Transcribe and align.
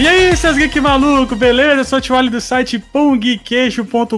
E 0.00 0.08
aí, 0.08 0.34
seus 0.34 0.56
geek 0.56 0.80
maluco, 0.80 1.36
beleza? 1.36 1.82
Eu 1.82 1.84
sou 1.84 1.98
o 1.98 2.00
Tiwali 2.00 2.30
do 2.30 2.40
site 2.40 2.78
pungqueixo.com.br 2.78 4.16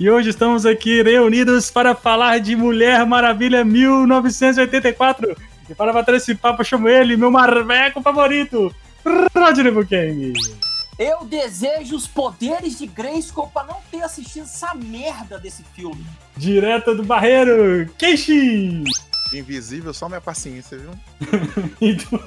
e 0.00 0.10
hoje 0.10 0.30
estamos 0.30 0.66
aqui 0.66 1.04
reunidos 1.04 1.70
para 1.70 1.94
falar 1.94 2.40
de 2.40 2.56
Mulher 2.56 3.06
Maravilha 3.06 3.64
1984. 3.64 5.36
E 5.68 5.74
para 5.76 5.92
bater 5.92 6.16
esse 6.16 6.34
papo, 6.34 6.62
eu 6.62 6.64
chamo 6.64 6.88
ele, 6.88 7.16
meu 7.16 7.30
marveco 7.30 8.02
favorito, 8.02 8.74
Rodney 9.32 9.70
Buchanan. 9.70 10.32
Eu 10.98 11.24
desejo 11.24 11.94
os 11.94 12.08
poderes 12.08 12.76
de 12.76 12.88
Grayskull 12.88 13.46
pra 13.54 13.62
não 13.62 13.76
ter 13.88 14.02
assistido 14.02 14.42
essa 14.42 14.74
merda 14.74 15.38
desse 15.38 15.62
filme. 15.76 16.04
Direto 16.36 16.96
do 16.96 17.04
Barreiro, 17.04 17.88
Keishi! 17.96 18.82
Invisível, 19.32 19.94
só 19.94 20.08
minha 20.08 20.20
paciência, 20.20 20.76
viu? 20.76 20.90
e, 21.80 21.92
do, 21.94 22.20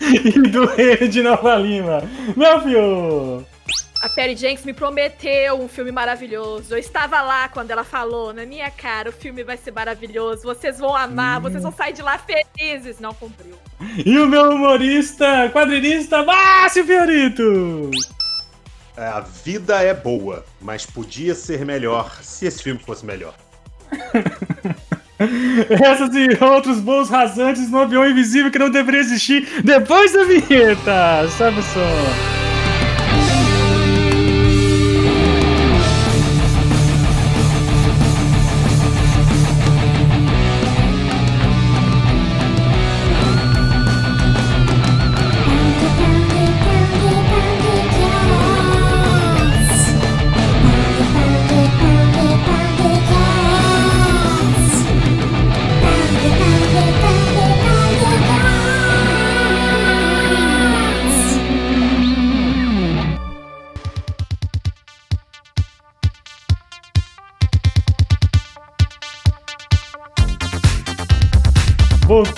e 0.24 0.48
do 0.48 0.66
Reino 0.66 1.08
de 1.08 1.22
Nova 1.22 1.56
Lima, 1.56 2.02
meu 2.36 2.60
filho! 2.60 3.46
A 4.00 4.08
Perry 4.08 4.36
Jenks 4.36 4.64
me 4.64 4.72
prometeu 4.72 5.60
um 5.60 5.68
filme 5.68 5.90
maravilhoso. 5.90 6.72
Eu 6.72 6.78
estava 6.78 7.20
lá 7.20 7.48
quando 7.48 7.72
ela 7.72 7.82
falou 7.82 8.32
na 8.32 8.46
minha 8.46 8.70
cara: 8.70 9.10
o 9.10 9.12
filme 9.12 9.42
vai 9.42 9.56
ser 9.56 9.72
maravilhoso, 9.72 10.42
vocês 10.42 10.78
vão 10.78 10.94
amar, 10.94 11.38
hum. 11.38 11.42
vocês 11.42 11.62
vão 11.62 11.72
sair 11.72 11.92
de 11.92 12.02
lá 12.02 12.18
felizes. 12.18 13.00
Não 13.00 13.12
cumpriu. 13.12 13.56
E 14.04 14.18
o 14.18 14.28
meu 14.28 14.50
humorista, 14.50 15.50
quadrinista, 15.52 16.22
Márcio 16.22 16.84
Fiorito! 16.84 17.90
É, 18.96 19.04
a 19.06 19.20
vida 19.20 19.80
é 19.80 19.94
boa, 19.94 20.44
mas 20.60 20.86
podia 20.86 21.34
ser 21.34 21.64
melhor 21.64 22.18
se 22.22 22.46
esse 22.46 22.62
filme 22.62 22.80
fosse 22.80 23.04
melhor. 23.04 23.34
Essas 25.82 26.14
e 26.14 26.44
outros 26.44 26.80
bons 26.80 27.10
rasantes 27.10 27.70
no 27.70 27.78
avião 27.78 28.08
invisível 28.08 28.50
que 28.50 28.58
não 28.58 28.70
deveria 28.70 29.00
existir 29.00 29.48
depois 29.64 30.12
da 30.12 30.24
vinheta. 30.24 31.28
Sabe 31.36 31.62
som? 31.62 32.57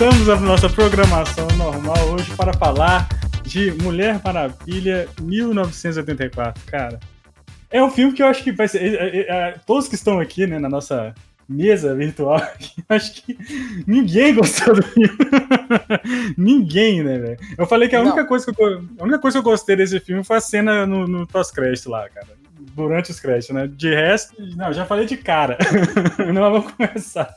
Voltamos 0.01 0.29
à 0.29 0.39
nossa 0.39 0.67
programação 0.67 1.47
normal 1.55 2.09
hoje 2.09 2.35
para 2.35 2.51
falar 2.53 3.07
de 3.43 3.71
Mulher 3.83 4.19
Maravilha 4.23 5.07
1984. 5.21 6.65
Cara, 6.65 6.99
é 7.69 7.83
um 7.83 7.91
filme 7.91 8.11
que 8.11 8.23
eu 8.23 8.25
acho 8.25 8.43
que 8.43 8.51
vai 8.51 8.67
ser. 8.67 8.81
É, 8.81 8.95
é, 8.95 9.19
é, 9.19 9.55
todos 9.63 9.87
que 9.87 9.93
estão 9.93 10.19
aqui 10.19 10.47
né, 10.47 10.57
na 10.57 10.67
nossa 10.67 11.13
mesa 11.47 11.93
virtual, 11.93 12.41
acho 12.89 13.13
que 13.13 13.37
ninguém 13.85 14.33
gostou 14.33 14.73
do 14.73 14.81
filme. 14.81 15.15
ninguém, 16.35 17.03
né, 17.03 17.19
velho? 17.19 17.37
Eu 17.55 17.67
falei 17.67 17.87
que 17.87 17.95
a 17.95 18.01
única, 18.01 18.25
coisa 18.25 18.51
que 18.51 18.59
eu, 18.59 18.83
a 18.97 19.03
única 19.03 19.19
coisa 19.19 19.39
que 19.39 19.47
eu 19.47 19.51
gostei 19.51 19.75
desse 19.75 19.99
filme 19.99 20.23
foi 20.23 20.37
a 20.37 20.41
cena 20.41 20.83
no, 20.83 21.05
no 21.05 21.27
pós-crédito 21.27 21.91
lá, 21.91 22.09
cara 22.09 22.40
durante 22.75 23.11
os 23.11 23.19
créditos, 23.19 23.55
né? 23.55 23.67
De 23.67 23.93
resto, 23.93 24.33
não, 24.55 24.71
já 24.71 24.85
falei 24.85 25.05
de 25.05 25.17
cara. 25.17 25.57
não 26.33 26.41
vamos 26.51 26.71
começar 26.71 27.33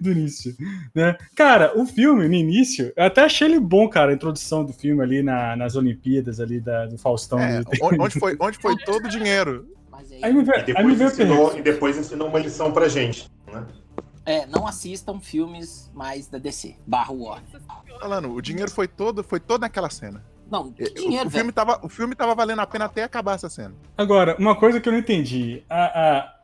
do 0.00 0.10
início, 0.10 0.54
né? 0.94 1.16
Cara, 1.34 1.78
o 1.78 1.86
filme, 1.86 2.28
no 2.28 2.34
início, 2.34 2.92
eu 2.96 3.04
até 3.04 3.22
achei 3.22 3.48
ele 3.48 3.60
bom, 3.60 3.88
cara, 3.88 4.10
a 4.10 4.14
introdução 4.14 4.64
do 4.64 4.72
filme 4.72 5.02
ali 5.02 5.22
na, 5.22 5.56
nas 5.56 5.76
Olimpíadas 5.76 6.40
ali 6.40 6.60
da, 6.60 6.86
do 6.86 6.98
Faustão. 6.98 7.38
É, 7.38 7.62
onde, 7.80 8.18
foi, 8.18 8.36
onde 8.40 8.58
foi 8.58 8.76
todo 8.78 9.06
o 9.06 9.08
dinheiro? 9.08 9.66
Aí, 10.22 10.32
me 10.32 10.44
veio, 10.44 10.60
e, 10.60 10.64
depois 10.64 10.76
aí 10.76 10.86
me 10.86 10.94
veio 10.94 11.10
ensinou, 11.10 11.58
e 11.58 11.62
depois 11.62 11.98
ensinou 11.98 12.28
uma 12.28 12.38
lição 12.38 12.72
pra 12.72 12.88
gente, 12.88 13.28
né? 13.52 13.66
É, 14.24 14.46
não 14.46 14.66
assistam 14.66 15.18
filmes 15.18 15.90
mais 15.94 16.28
da 16.28 16.38
DC, 16.38 16.76
barra 16.86 17.12
War. 17.12 17.42
Falando, 17.98 18.30
o 18.30 18.42
dinheiro 18.42 18.70
foi 18.70 18.86
todo, 18.86 19.24
foi 19.24 19.40
todo 19.40 19.62
naquela 19.62 19.88
cena. 19.88 20.22
Não, 20.50 20.72
que 20.72 20.84
dinheiro, 20.94 21.28
o, 21.28 21.30
filme 21.30 21.52
tava, 21.52 21.78
o 21.82 21.88
filme 21.88 22.14
tava 22.14 22.34
valendo 22.34 22.60
a 22.60 22.66
pena 22.66 22.86
até 22.86 23.02
acabar 23.02 23.34
essa 23.34 23.48
cena. 23.48 23.74
Agora, 23.96 24.34
uma 24.38 24.56
coisa 24.56 24.80
que 24.80 24.88
eu 24.88 24.92
não 24.92 24.98
entendi. 24.98 25.62
A, 25.68 25.84
a, 25.84 26.34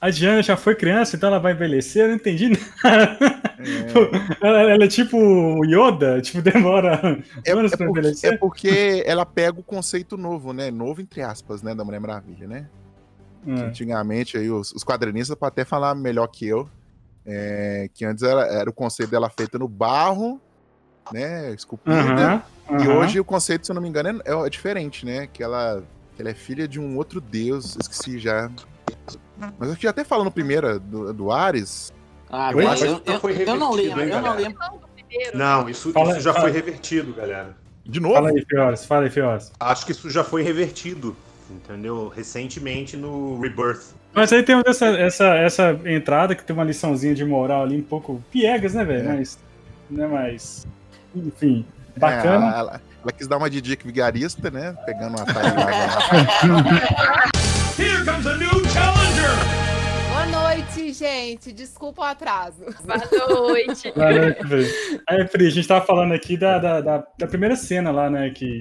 a 0.00 0.10
Diana 0.10 0.42
já 0.42 0.56
foi 0.56 0.74
criança, 0.74 1.16
então 1.16 1.28
ela 1.28 1.38
vai 1.38 1.52
envelhecer? 1.52 2.02
Eu 2.02 2.08
não 2.08 2.16
entendi 2.16 2.50
nada. 2.82 3.18
É. 3.58 4.46
Ela, 4.46 4.70
ela, 4.72 4.84
é 4.84 4.88
tipo 4.88 5.64
Yoda? 5.64 6.20
Tipo, 6.20 6.42
demora 6.42 7.22
é, 7.44 7.52
anos 7.52 7.72
é 7.72 7.76
pra 7.76 7.86
porque, 7.86 8.00
envelhecer? 8.00 8.32
É 8.32 8.36
porque 8.36 9.02
ela 9.06 9.24
pega 9.24 9.60
o 9.60 9.62
conceito 9.62 10.16
novo, 10.16 10.52
né? 10.52 10.70
Novo, 10.70 11.00
entre 11.00 11.22
aspas, 11.22 11.62
né? 11.62 11.74
Da 11.74 11.84
Mulher 11.84 12.00
Maravilha, 12.00 12.48
né? 12.48 12.66
É. 13.46 13.52
Antigamente, 13.52 14.36
aí, 14.36 14.50
os, 14.50 14.72
os 14.72 14.84
quadrinistas 14.84 15.36
podem 15.36 15.52
até 15.52 15.64
falar 15.64 15.94
melhor 15.94 16.26
que 16.26 16.46
eu. 16.46 16.68
É, 17.24 17.88
que 17.94 18.04
antes 18.04 18.22
era, 18.22 18.42
era 18.42 18.70
o 18.70 18.72
conceito 18.72 19.10
dela 19.10 19.30
feita 19.30 19.58
no 19.58 19.68
barro, 19.68 20.40
né? 21.12 21.52
Esculpida. 21.54 21.94
Uhum, 21.94 22.42
E 22.68 22.88
hoje 22.88 23.20
o 23.20 23.24
conceito, 23.24 23.66
se 23.66 23.72
eu 23.72 23.74
não 23.74 23.82
me 23.82 23.88
engano, 23.88 24.20
é, 24.24 24.32
é, 24.32 24.50
diferente, 24.50 25.06
né? 25.06 25.28
Que 25.32 25.42
ela, 25.42 25.82
ela 26.18 26.30
é 26.30 26.34
filha 26.34 26.66
de 26.66 26.80
um 26.80 26.96
outro 26.96 27.20
deus, 27.20 27.76
esqueci 27.80 28.18
já. 28.18 28.50
Mas 29.58 29.68
eu 29.68 29.76
já 29.76 29.90
até 29.90 30.04
falando 30.04 30.30
primeiro 30.30 30.80
do, 30.80 31.12
do 31.12 31.30
Ares. 31.30 31.92
Ah, 32.28 32.50
eu, 32.52 32.58
que 32.58 33.10
já 33.12 33.20
foi 33.20 33.32
revertido, 33.32 33.50
eu 33.50 33.60
não 33.60 33.72
lembro, 33.72 34.02
hein, 34.02 34.10
eu 34.10 34.20
não 34.20 34.34
lembro. 34.34 34.58
Não, 35.34 35.68
isso, 35.68 35.92
fala, 35.92 36.12
isso 36.12 36.20
já 36.20 36.32
fala. 36.32 36.44
foi 36.44 36.52
revertido, 36.52 37.14
galera. 37.14 37.56
De 37.84 38.00
novo? 38.00 38.14
Fala 38.14 38.30
aí, 38.30 38.44
Fiores, 38.44 38.84
fala 38.84 39.04
aí, 39.04 39.10
Fiores. 39.10 39.52
Acho 39.60 39.86
que 39.86 39.92
isso 39.92 40.10
já 40.10 40.24
foi 40.24 40.42
revertido, 40.42 41.16
entendeu? 41.48 42.08
Recentemente 42.08 42.96
no 42.96 43.38
Rebirth. 43.40 43.94
Mas 44.12 44.32
aí 44.32 44.42
tem 44.42 44.60
essa, 44.66 44.86
essa, 44.86 45.34
essa 45.36 45.80
entrada 45.84 46.34
que 46.34 46.42
tem 46.42 46.54
uma 46.54 46.64
liçãozinha 46.64 47.14
de 47.14 47.24
moral 47.24 47.62
ali 47.62 47.76
um 47.76 47.82
pouco 47.82 48.22
piegas, 48.32 48.74
né, 48.74 48.84
velho? 48.84 49.08
É. 49.08 49.12
Mas, 49.12 49.38
né, 49.88 50.06
mas 50.08 50.66
enfim, 51.14 51.64
bacana. 51.96 52.46
É, 52.46 52.58
ela, 52.58 52.80
ela, 53.02 53.12
quis 53.12 53.26
dar 53.26 53.36
uma 53.38 53.50
de 53.50 53.60
dica 53.60 53.84
vigarista, 53.84 54.50
né? 54.50 54.76
Pegando 54.84 55.16
uma 55.16 55.22
atalho 55.28 55.54
Here 57.78 58.04
comes 58.04 58.26
a 58.26 58.36
new 58.36 58.64
challenger! 58.70 59.56
Boa 60.10 60.26
noite, 60.26 60.92
gente. 60.92 61.52
Desculpa 61.52 62.02
o 62.02 62.04
atraso. 62.04 62.64
Boa 62.84 63.48
noite. 63.48 63.92
Boa 63.96 64.12
noite, 64.12 65.00
Aí, 65.08 65.24
Pri, 65.26 65.46
a 65.46 65.50
gente 65.50 65.68
tava 65.68 65.84
falando 65.84 66.12
aqui 66.14 66.36
da, 66.36 66.58
da, 66.58 66.80
da, 66.80 67.06
da, 67.18 67.26
primeira 67.26 67.54
cena 67.54 67.90
lá, 67.90 68.08
né? 68.08 68.30
Que, 68.30 68.58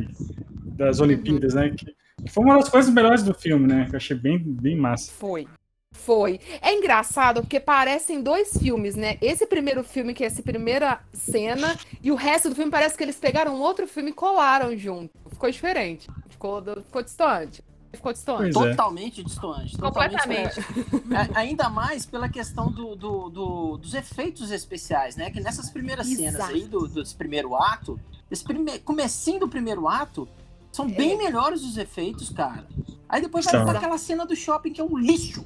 das 0.76 1.00
Olimpíadas, 1.00 1.54
né? 1.54 1.70
Que, 1.70 1.86
que 2.24 2.32
foi 2.32 2.44
uma 2.44 2.56
das 2.56 2.70
coisas 2.70 2.94
melhores 2.94 3.24
do 3.24 3.34
filme, 3.34 3.68
né? 3.68 3.86
Que 3.90 3.96
eu 3.96 3.98
achei 3.98 4.18
bem, 4.18 4.38
bem 4.38 4.76
massa. 4.76 5.12
Foi. 5.12 5.48
Foi. 5.96 6.40
É 6.62 6.74
engraçado 6.74 7.42
porque 7.42 7.60
parecem 7.60 8.22
dois 8.22 8.58
filmes, 8.58 8.96
né? 8.96 9.18
Esse 9.22 9.46
primeiro 9.48 9.84
filme, 9.84 10.14
que 10.14 10.24
é 10.24 10.28
essa 10.28 10.44
primeira 10.44 11.00
cena, 11.12 11.78
e 12.04 12.12
o 12.12 12.16
resto 12.16 12.50
do 12.50 12.56
filme 12.56 12.70
parece 12.70 12.98
que 12.98 13.04
eles 13.04 13.16
pegaram 13.16 13.60
outro 13.60 13.88
filme 13.88 14.12
e 14.12 14.14
colaram 14.14 14.78
junto. 14.78 15.12
Ficou 15.32 15.50
diferente. 15.50 16.08
Ficou, 16.30 16.62
ficou 16.84 17.02
distante. 17.02 17.64
Ficou 17.92 18.14
distante. 18.14 18.50
É. 18.50 18.52
Totalmente 18.52 19.24
distante. 19.24 19.78
Completamente. 19.78 20.56
Totalmente. 20.56 21.32
É, 21.34 21.38
ainda 21.40 21.70
mais 21.70 22.06
pela 22.06 22.30
questão 22.30 22.70
do, 22.70 22.96
do, 22.96 23.30
do, 23.30 23.78
dos 23.78 23.94
efeitos 23.94 24.52
especiais, 24.52 25.16
né? 25.16 25.32
Que 25.32 25.40
nessas 25.40 25.70
primeiras 25.70 26.08
Exato. 26.08 26.24
cenas 26.24 26.50
aí 26.50 26.66
do, 26.66 26.88
desse 26.88 27.16
primeiro 27.16 27.56
ato, 27.56 28.00
esse 28.30 28.44
prime... 28.44 28.80
comecinho 28.80 29.40
do 29.40 29.48
primeiro 29.48 29.88
ato, 29.88 30.28
são 30.72 30.88
bem 30.88 31.14
é. 31.14 31.18
melhores 31.18 31.64
os 31.64 31.78
efeitos, 31.78 32.30
cara. 32.30 32.68
Aí 33.08 33.22
depois 33.22 33.46
vai 33.46 33.64
pra 33.64 33.78
aquela 33.78 33.98
cena 33.98 34.26
do 34.26 34.36
shopping 34.36 34.74
que 34.74 34.82
é 34.82 34.84
um 34.84 34.98
lixo. 34.98 35.46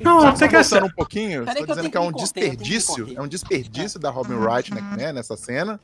Não, 0.00 0.20
Só 0.20 0.28
até 0.28 0.48
que 0.48 0.56
essa... 0.56 0.84
um 0.84 0.90
pouquinho, 0.90 1.44
Peraí 1.44 1.60
estou 1.60 1.76
dizendo 1.76 1.90
que, 1.90 1.96
é 1.96 2.00
um 2.00 2.12
desperdício, 2.12 3.16
é 3.16 3.20
um 3.20 3.28
desperdício 3.28 3.98
da 3.98 4.10
Robin 4.10 4.34
Wright 4.34 4.72
né, 4.74 4.80
né, 4.96 5.12
nessa 5.12 5.36
cena. 5.36 5.80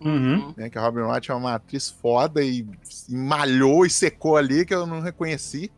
Uhum. 0.00 0.52
Né, 0.56 0.68
que 0.68 0.76
a 0.76 0.80
Robin 0.80 1.02
Wright 1.02 1.30
é 1.30 1.34
uma 1.34 1.54
atriz 1.54 1.88
foda 1.88 2.42
e, 2.42 2.66
e, 3.08 3.14
malhou 3.14 3.86
e 3.86 3.90
secou 3.90 4.36
ali 4.36 4.64
que 4.64 4.74
eu 4.74 4.86
não 4.86 5.00
reconheci. 5.00 5.70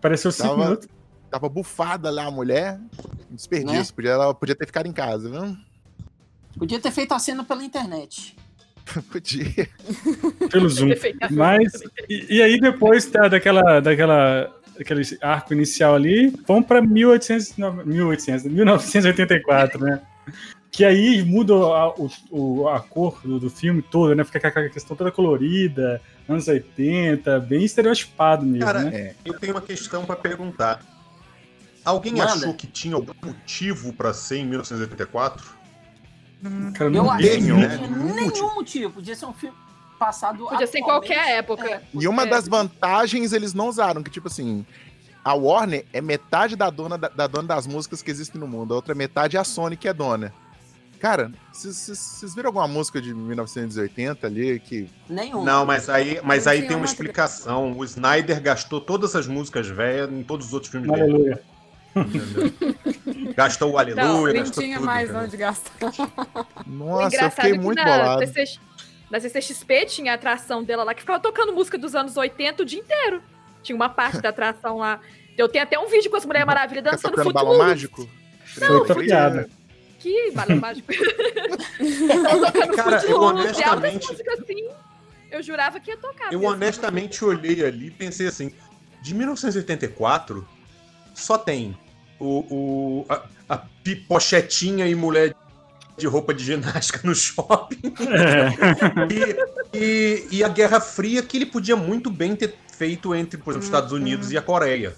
Pareceu 0.00 0.32
cinco 0.32 0.48
tava, 0.48 0.64
minutos. 0.64 0.88
Tava 1.30 1.48
bufada 1.48 2.10
lá 2.10 2.26
a 2.26 2.30
mulher. 2.30 2.80
Um 3.30 3.36
desperdício. 3.36 3.78
Né? 3.78 3.86
Podia, 3.94 4.10
ela 4.10 4.34
podia 4.34 4.54
ter 4.54 4.66
ficado 4.66 4.86
em 4.86 4.92
casa, 4.92 5.30
viu? 5.30 5.56
Podia 6.58 6.80
ter 6.80 6.90
feito 6.90 7.14
a 7.14 7.18
cena 7.18 7.44
pela 7.44 7.62
internet. 7.62 8.36
podia. 9.10 9.68
Pelo 10.50 10.68
Zoom. 10.68 10.88
Mas. 11.30 11.72
E, 12.08 12.36
e, 12.36 12.42
aí 12.42 12.60
depois 12.60 13.06
tá, 13.06 13.28
daquela, 13.28 13.80
daquela 13.80 14.52
aquele 14.80 15.02
arco 15.20 15.52
inicial 15.52 15.94
ali, 15.94 16.32
vamos 16.46 16.66
para 16.66 16.80
1800, 16.82 17.54
1800, 17.84 18.44
1984, 18.52 19.80
né? 19.84 20.00
Que 20.70 20.84
aí 20.84 21.22
muda 21.22 21.52
a, 21.54 21.88
o, 21.90 22.10
o- 22.30 22.68
a 22.68 22.80
cor 22.80 23.20
do, 23.22 23.38
do 23.38 23.50
filme 23.50 23.82
todo, 23.82 24.14
né? 24.14 24.24
Fica 24.24 24.40
com 24.40 24.46
aquela 24.46 24.68
questão 24.68 24.96
toda 24.96 25.10
colorida, 25.12 26.00
anos 26.28 26.48
80, 26.48 27.40
bem 27.40 27.62
estereotipado 27.64 28.44
mesmo, 28.46 28.64
Cara, 28.66 28.84
né? 28.84 29.14
Eu 29.24 29.34
tenho 29.38 29.52
uma 29.54 29.60
questão 29.60 30.04
pra 30.04 30.16
perguntar. 30.16 30.80
Alguém 31.84 32.12
Manda. 32.12 32.24
achou 32.32 32.54
que 32.54 32.66
tinha 32.66 32.94
algum 32.94 33.12
motivo 33.22 33.92
pra 33.92 34.14
ser 34.14 34.38
em 34.38 34.46
1984? 34.46 35.60
Cara, 36.74 36.86
Eu 36.86 36.90
não 36.90 37.10
acho 37.10 37.22
tem 37.22 37.30
que 37.30 37.36
tenho, 37.42 37.54
não 37.54 37.60
né? 37.60 37.76
tinha 37.76 37.88
Nenhum 37.90 38.14
nenhum 38.14 38.54
motivo. 38.54 38.92
Podia 38.92 39.14
ser 39.14 39.26
um 39.26 39.32
filme 39.32 39.56
passado 40.04 40.46
Podia 40.48 40.66
ser 40.66 40.78
em 40.78 40.82
qualquer 40.82 41.36
época. 41.38 41.68
É, 41.70 41.82
E 41.94 42.08
uma 42.08 42.22
É. 42.24 42.26
das 42.26 42.48
vantagens 42.48 43.32
eles 43.32 43.54
não 43.54 43.68
usaram, 43.68 44.02
que 44.02 44.10
tipo 44.10 44.26
assim, 44.28 44.64
a 45.24 45.34
Warner 45.34 45.84
é 45.92 46.00
metade 46.00 46.56
da 46.56 46.68
dona, 46.70 46.98
da, 46.98 47.08
da 47.08 47.26
dona 47.26 47.48
das 47.48 47.66
músicas 47.66 48.02
que 48.02 48.10
existem 48.10 48.40
no 48.40 48.48
mundo, 48.48 48.72
a 48.72 48.76
outra 48.76 48.94
metade 48.94 49.36
é 49.36 49.40
a 49.40 49.44
Sony 49.44 49.76
que 49.76 49.86
é 49.88 49.92
dona. 49.92 50.32
Cara, 50.98 51.32
vocês 51.52 52.32
viram 52.34 52.48
alguma 52.48 52.68
música 52.68 53.02
de 53.02 53.12
1980 53.12 54.24
ali 54.24 54.60
que. 54.60 54.88
Nenhum. 55.08 55.42
Não, 55.42 55.66
mas 55.66 55.88
aí, 55.88 56.20
mas 56.22 56.46
aí 56.46 56.62
tem 56.68 56.76
uma 56.76 56.86
explicação. 56.86 57.72
O 57.76 57.84
Snyder 57.84 58.40
gastou 58.40 58.80
todas 58.80 59.16
as 59.16 59.26
músicas 59.26 59.66
velhas 59.66 60.08
em 60.12 60.22
todos 60.22 60.46
os 60.46 60.52
outros 60.52 60.70
filmes 60.70 60.88
dele. 60.92 61.02
Aleluia. 61.02 61.42
Entendeu? 61.96 63.34
Gastou 63.36 63.72
o 63.72 63.78
Aleluia, 63.78 64.04
Não, 64.06 64.26
nem 64.26 64.44
tinha 64.44 64.76
tudo, 64.76 64.86
mais 64.86 65.08
entendeu? 65.10 65.24
onde 65.26 65.36
gastar. 65.36 65.72
Nossa, 66.66 67.02
eu 67.02 67.06
engraçado 67.08 67.30
fiquei 67.32 67.50
é 67.50 67.52
que 67.54 67.58
muito 67.58 67.78
na 67.78 67.84
bolado. 67.84 68.22
Na 69.12 69.20
CCXP 69.20 69.84
tinha 69.84 70.12
a 70.12 70.14
atração 70.14 70.64
dela 70.64 70.84
lá, 70.84 70.94
que 70.94 71.02
ficava 71.02 71.20
tocando 71.20 71.52
música 71.52 71.76
dos 71.76 71.94
anos 71.94 72.16
80 72.16 72.62
o 72.62 72.64
dia 72.64 72.80
inteiro. 72.80 73.22
Tinha 73.62 73.76
uma 73.76 73.90
parte 73.90 74.22
da 74.22 74.30
atração 74.30 74.78
lá. 74.78 75.00
Eu 75.36 75.50
tenho 75.50 75.62
até 75.64 75.78
um 75.78 75.86
vídeo 75.86 76.10
com 76.10 76.16
as 76.16 76.24
Mulheres 76.24 76.46
Maravilhas 76.46 76.82
Tá 76.82 76.90
dançando 76.92 77.16
tocando 77.16 77.32
balão 77.34 77.58
mágico? 77.58 78.08
Foi 78.46 78.70
outra 78.70 78.94
piada. 78.94 79.50
Que 79.98 80.30
balão 80.30 80.56
mágico. 80.56 80.88
Tocando 80.96 82.74
Cara, 82.76 83.04
eu 83.04 83.20
honestamente- 83.20 84.08
músicas 84.08 84.40
assim. 84.40 84.68
Eu 85.30 85.42
jurava 85.42 85.78
que 85.78 85.90
ia 85.90 85.96
tocar. 85.96 86.32
Eu 86.32 86.40
mesmo. 86.40 86.54
honestamente 86.54 87.22
olhei 87.24 87.64
ali 87.64 87.86
e 87.88 87.90
pensei 87.90 88.26
assim: 88.26 88.52
de 89.02 89.14
1984 89.14 90.46
só 91.14 91.36
tem 91.38 91.76
o, 92.18 92.44
o- 92.50 93.06
a, 93.10 93.22
a 93.48 93.56
pipochetinha 93.58 94.86
e 94.88 94.94
mulher 94.94 95.34
de 95.96 96.06
roupa 96.06 96.32
de 96.34 96.42
ginástica 96.44 97.00
no 97.04 97.14
shopping 97.14 97.80
É. 98.00 99.76
e, 99.76 99.78
e- 99.78 100.28
e 100.38 100.44
a 100.44 100.48
Guerra 100.48 100.80
Fria 100.80 101.22
que 101.22 101.36
ele 101.36 101.46
podia 101.46 101.76
muito 101.76 102.10
bem 102.10 102.34
ter 102.34 102.54
feito 102.76 103.14
entre, 103.14 103.38
por 103.38 103.50
exemplo, 103.50 103.60
os 103.60 103.64
Estados 103.66 103.92
Unidos 103.92 104.32
e 104.32 104.38
a 104.38 104.42
Coreia. 104.42 104.96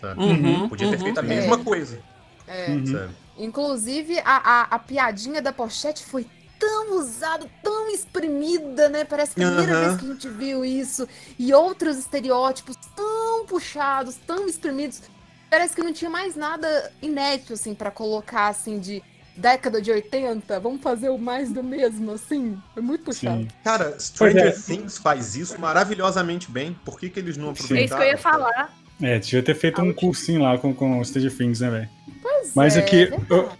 Sabe? 0.00 0.22
Uhum, 0.22 0.68
Podia 0.68 0.88
ter 0.88 0.96
uhum. 0.96 1.02
feito 1.02 1.18
a 1.20 1.22
É. 1.22 1.26
mesma 1.26 1.58
coisa. 1.58 1.98
É. 2.46 2.70
Uhum. 2.70 3.08
Inclusive, 3.38 4.18
a, 4.20 4.36
a, 4.36 4.62
a 4.70 4.78
piadinha 4.78 5.42
da 5.42 5.52
pochete 5.52 6.04
foi 6.04 6.26
tão 6.58 6.96
usada, 6.98 7.46
tão 7.62 7.90
exprimida, 7.90 8.88
né? 8.88 9.04
Parece 9.04 9.34
que 9.34 9.42
é 9.42 9.44
a 9.44 9.48
primeira 9.48 9.80
vez 9.88 10.00
que 10.00 10.06
a 10.06 10.12
gente 10.12 10.28
viu 10.28 10.64
isso. 10.64 11.06
E 11.38 11.52
outros 11.52 11.98
estereótipos 11.98 12.76
tão 12.94 13.44
puxados, 13.46 14.14
tão 14.26 14.46
exprimidos. 14.46 15.02
Parece 15.50 15.74
que 15.74 15.82
não 15.82 15.92
tinha 15.92 16.10
mais 16.10 16.36
nada 16.36 16.92
inédito, 17.02 17.52
assim, 17.54 17.74
pra 17.74 17.90
colocar, 17.90 18.48
assim, 18.48 18.78
de 18.78 19.02
década 19.36 19.80
de 19.80 19.90
80. 19.90 20.60
Vamos 20.60 20.80
fazer 20.82 21.08
o 21.08 21.18
mais 21.18 21.50
do 21.52 21.62
mesmo, 21.62 22.12
assim. 22.12 22.56
Foi 22.72 22.82
muito 22.82 23.04
puxado. 23.04 23.42
Sim. 23.42 23.48
Cara, 23.62 23.98
Stranger 23.98 24.46
é. 24.46 24.50
Things 24.50 24.98
faz 24.98 25.34
isso 25.36 25.60
maravilhosamente 25.60 26.50
bem. 26.50 26.76
Por 26.84 26.98
que, 26.98 27.08
que 27.10 27.18
eles 27.18 27.36
não 27.36 27.50
aproveitaram? 27.50 27.80
É 27.80 27.84
isso 27.84 27.96
que 27.96 28.02
eu 28.02 28.08
ia 28.08 28.18
falar. 28.18 28.74
É, 29.02 29.18
devia 29.18 29.42
ter 29.42 29.54
feito 29.56 29.82
um 29.82 29.92
cursinho 29.92 30.42
lá 30.42 30.56
com, 30.56 30.72
com 30.72 30.98
o 30.98 31.02
Stage 31.02 31.30
Things, 31.30 31.60
né, 31.60 31.68
velho? 31.70 31.88
Pois 32.22 32.52
Mas 32.54 32.76
é, 32.76 32.80
aqui, 32.80 33.06
verdade. 33.06 33.26
eu, 33.28 33.52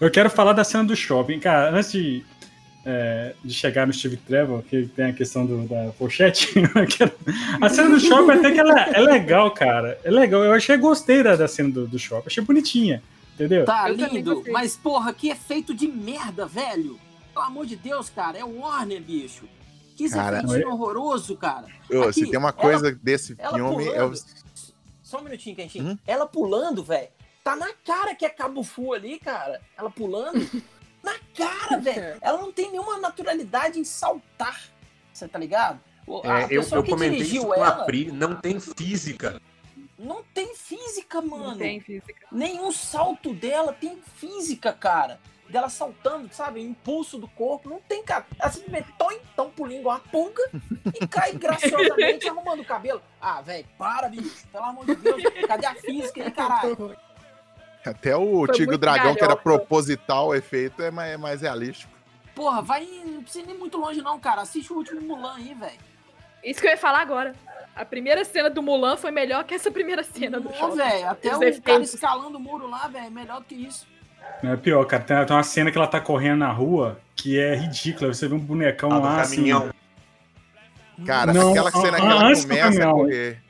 eu 0.00 0.10
quero 0.10 0.30
falar 0.30 0.52
da 0.52 0.62
cena 0.62 0.84
do 0.84 0.94
shopping. 0.94 1.40
Cara, 1.40 1.70
antes 1.76 1.90
de, 1.90 2.24
é, 2.84 3.34
de 3.44 3.52
chegar 3.52 3.84
no 3.84 3.92
Steve 3.92 4.16
Trevor, 4.16 4.62
que 4.62 4.86
tem 4.86 5.06
a 5.06 5.12
questão 5.12 5.44
do, 5.44 5.66
da 5.66 5.90
pochete, 5.98 6.52
eu 6.56 6.86
quero- 6.86 7.12
a 7.60 7.68
cena 7.68 7.90
do 7.90 8.00
shopping 8.00 8.38
até 8.38 8.52
que 8.52 8.60
ela 8.60 8.80
é 8.80 9.00
legal, 9.00 9.50
cara. 9.50 9.98
É 10.04 10.10
legal. 10.10 10.44
Eu 10.44 10.52
achei, 10.52 10.76
gostei 10.76 11.20
da, 11.22 11.34
da 11.34 11.48
cena 11.48 11.68
do, 11.70 11.86
do 11.88 11.98
shopping. 11.98 12.28
Achei 12.28 12.44
bonitinha, 12.44 13.02
entendeu? 13.36 13.64
Tá 13.64 13.88
Eu 13.88 13.94
lindo, 13.94 14.42
mas 14.50 14.76
porra, 14.76 15.12
que 15.14 15.28
efeito 15.28 15.72
de 15.72 15.86
merda, 15.86 16.46
velho. 16.46 16.98
Pelo 17.32 17.44
amor 17.44 17.66
de 17.66 17.76
Deus, 17.76 18.10
cara, 18.10 18.36
é 18.38 18.44
o 18.44 18.60
Warner, 18.60 19.00
bicho. 19.00 19.46
Que 19.94 20.08
Cara, 20.10 20.42
efeito 20.44 20.68
horroroso, 20.68 21.36
cara. 21.36 21.66
Ô, 21.90 22.02
Aqui, 22.02 22.12
se 22.24 22.30
tem 22.30 22.38
uma 22.38 22.48
ela- 22.48 22.52
coisa 22.52 22.92
desse 22.92 23.34
ela 23.38 23.54
filme, 23.54 23.86
é 23.88 24.02
o. 24.02 24.08
pulando. 24.10 24.24
Só 25.02 25.18
um 25.20 25.22
minutinho. 25.22 25.56
Hum? 25.80 25.98
Ela 26.06 26.26
pulando, 26.26 26.82
velho. 26.82 27.08
Tá 27.44 27.54
na 27.54 27.72
cara 27.84 28.14
que 28.14 28.26
é 28.26 28.28
Cabo 28.28 28.62
Fu 28.64 28.92
ali, 28.92 29.18
cara. 29.18 29.60
Ela 29.78 29.88
pulando. 29.90 30.38
na 31.02 31.14
cara, 31.34 31.78
velho. 31.80 32.18
Ela 32.20 32.38
não 32.38 32.52
tem 32.52 32.70
nenhuma 32.72 32.98
naturalidade 32.98 33.78
em 33.78 33.84
saltar. 33.84 34.60
Você 35.12 35.28
tá 35.28 35.38
ligado? 35.38 35.80
A 36.24 36.40
É, 36.40 36.44
eu, 36.44 36.48
pessoa 36.62 36.78
eu 36.80 36.82
que 36.84 36.90
comentei 36.90 37.18
dirigiu 37.18 37.42
isso 37.42 37.52
com 37.54 37.62
a 37.62 37.66
ela 37.66 37.84
Pri, 37.84 38.12
não 38.12 38.34
tem 38.34 38.58
física. 38.60 39.40
Não 39.98 40.22
tem 40.22 40.54
física, 40.54 41.20
mano. 41.22 41.50
Não 41.50 41.58
tem 41.58 41.80
física. 41.80 42.26
Nenhum 42.30 42.70
salto 42.70 43.32
dela 43.32 43.72
tem 43.72 44.00
física, 44.16 44.72
cara. 44.72 45.18
Dela 45.48 45.68
saltando, 45.68 46.28
sabe? 46.34 46.60
Impulso 46.60 47.18
do 47.18 47.28
corpo. 47.28 47.68
Não 47.68 47.80
tem, 47.80 48.02
cara. 48.02 48.26
Ela 48.38 48.50
simplesmente 48.50 48.92
toim, 48.98 49.20
um 49.38 49.50
pulinho 49.50 49.80
igual 49.80 49.96
uma 49.96 50.10
pulga 50.10 50.42
e 50.94 51.06
cai 51.06 51.32
graciosamente 51.38 52.28
arrumando 52.28 52.60
o 52.60 52.64
cabelo. 52.64 53.00
Ah, 53.20 53.40
velho, 53.40 53.66
para, 53.78 54.08
bicho. 54.08 54.46
Pelo 54.48 54.64
amor 54.64 54.84
de 54.84 54.96
Deus. 54.96 55.22
Cadê 55.46 55.66
a 55.66 55.74
física 55.74 56.24
aí, 56.24 56.30
caralho? 56.30 56.96
Até 57.84 58.16
o 58.16 58.44
Foi 58.46 58.54
Tigre 58.54 58.76
Dragão, 58.76 59.14
que 59.14 59.22
era 59.22 59.36
proposital 59.36 60.28
o 60.28 60.34
efeito, 60.34 60.82
é 60.82 60.90
mais, 60.90 61.12
é 61.12 61.16
mais 61.16 61.40
realístico. 61.40 61.92
Porra, 62.34 62.60
vai. 62.60 62.84
Não 62.84 63.22
precisa 63.22 63.44
ir 63.44 63.46
nem 63.46 63.56
muito 63.56 63.78
longe, 63.78 64.02
não, 64.02 64.18
cara. 64.18 64.42
Assiste 64.42 64.72
o 64.72 64.76
último 64.76 65.00
Mulan 65.00 65.36
aí, 65.36 65.54
velho. 65.54 65.78
Isso 66.42 66.60
que 66.60 66.66
eu 66.66 66.72
ia 66.72 66.76
falar 66.76 67.00
agora. 67.00 67.34
A 67.76 67.84
primeira 67.84 68.24
cena 68.24 68.48
do 68.48 68.62
Mulan 68.62 68.96
foi 68.96 69.10
melhor 69.10 69.44
que 69.44 69.54
essa 69.54 69.70
primeira 69.70 70.02
cena 70.02 70.40
do 70.40 70.50
shopping. 70.54 70.76
velho. 70.76 71.08
Até 71.10 71.28
Os 71.36 71.58
o 71.58 71.62
cara 71.62 71.82
escalando 71.82 72.38
o 72.38 72.40
muro 72.40 72.66
lá, 72.68 72.88
velho. 72.88 73.10
Melhor 73.10 73.40
do 73.40 73.44
que 73.44 73.54
isso. 73.54 73.86
Não 74.42 74.52
é 74.52 74.56
pior, 74.56 74.82
cara. 74.86 75.02
Tem, 75.02 75.26
tem 75.26 75.36
uma 75.36 75.42
cena 75.42 75.70
que 75.70 75.76
ela 75.76 75.86
tá 75.86 76.00
correndo 76.00 76.38
na 76.38 76.50
rua 76.50 76.98
que 77.14 77.38
é 77.38 77.54
ridícula. 77.54 78.12
Você 78.14 78.26
vê 78.26 78.34
um 78.34 78.38
bonecão 78.38 78.90
Ah, 78.90 78.98
lá, 78.98 79.20
assim. 79.20 79.36
caminhão. 79.36 79.70
Cara, 81.04 81.32
Não, 81.34 81.50
aquela 81.50 81.70
cena 81.70 82.00
que 82.00 82.06
ela 82.06 82.22
começa 82.22 82.88
a 82.88 82.90
correr. 82.92 83.42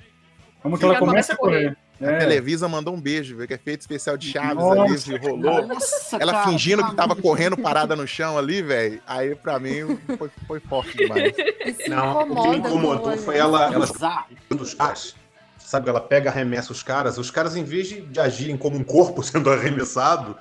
Como 0.60 0.76
que 0.78 0.84
ela 0.84 0.94
Ela 0.94 1.00
começa 1.06 1.32
a 1.32 1.36
começa 1.36 1.68
a 1.68 1.68
correr. 1.70 1.76
A 2.00 2.04
É. 2.12 2.18
Televisa 2.18 2.68
mandou 2.68 2.94
um 2.94 3.00
beijo, 3.00 3.36
viu? 3.36 3.46
Que 3.46 3.54
é 3.54 3.56
efeito 3.56 3.80
especial 3.80 4.16
de 4.18 4.30
Chaves 4.30 4.56
Nossa, 4.56 4.82
ali, 4.82 5.18
viu? 5.18 5.30
rolou. 5.30 5.66
Nossa, 5.66 6.16
Ela 6.20 6.32
cara, 6.32 6.48
fingindo 6.48 6.82
que 6.82 6.94
pelo 6.94 6.96
tava 6.96 7.16
correndo 7.16 7.56
parada 7.56 7.96
no 7.96 8.06
chão 8.06 8.36
ali, 8.36 8.60
velho. 8.60 9.00
Aí, 9.06 9.34
pra 9.34 9.58
mim, 9.58 9.98
foi, 10.18 10.30
foi 10.46 10.60
forte 10.60 10.96
demais. 10.96 11.32
Isso 11.64 11.88
Não, 11.88 12.22
o 12.32 12.42
que 12.42 12.48
me 12.50 12.56
incomodou 12.58 13.16
foi 13.16 13.38
ela, 13.38 13.72
ela 13.72 13.86
Bizarro. 13.86 14.26
jogando 14.50 14.62
os 14.62 14.74
caras. 14.74 15.16
Sabe, 15.58 15.88
ela 15.88 16.00
pega, 16.00 16.30
arremessa 16.30 16.70
os 16.70 16.82
caras. 16.82 17.16
Os 17.18 17.30
caras, 17.30 17.56
em 17.56 17.64
vez 17.64 17.88
de, 17.88 18.00
de 18.02 18.20
agirem 18.20 18.56
como 18.56 18.76
um 18.76 18.84
corpo 18.84 19.22
sendo 19.22 19.50
arremessado, 19.50 20.36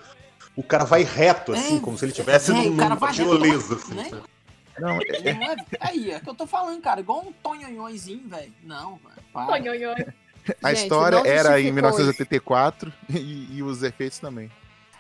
o 0.56 0.62
cara 0.62 0.84
vai 0.84 1.04
reto, 1.04 1.54
assim, 1.54 1.78
É, 1.78 1.80
como 1.80 1.98
se 1.98 2.04
ele 2.06 2.12
tivesse 2.12 2.52
é, 2.52 2.54
num- 2.54 2.76
cara 2.78 2.96
reto, 2.96 3.14
tirolesa. 3.14 3.76
Assim, 3.76 3.94
né? 3.96 4.12
Não, 4.78 5.00
é- 5.02 5.34
Não 5.34 5.52
é? 5.52 5.56
Aí, 5.80 6.12
é 6.12 6.20
que 6.20 6.30
eu 6.30 6.36
tô 6.36 6.46
falando, 6.46 6.82
cara. 6.82 7.00
Igual 7.00 7.22
um 7.26 7.32
tonhonhõezinho, 7.32 8.28
velho. 8.28 8.54
Não, 8.64 8.98
velho. 8.98 9.24
para. 9.34 9.96
A 10.64 10.74
Gente, 10.74 10.84
história 10.84 11.20
não 11.20 11.26
era 11.26 11.60
em 11.60 11.64
justificou 11.66 11.74
1984 11.74 12.94
e, 13.10 13.58
e 13.58 13.64
os 13.64 13.82
efeitos 13.84 14.20
também. 14.20 14.52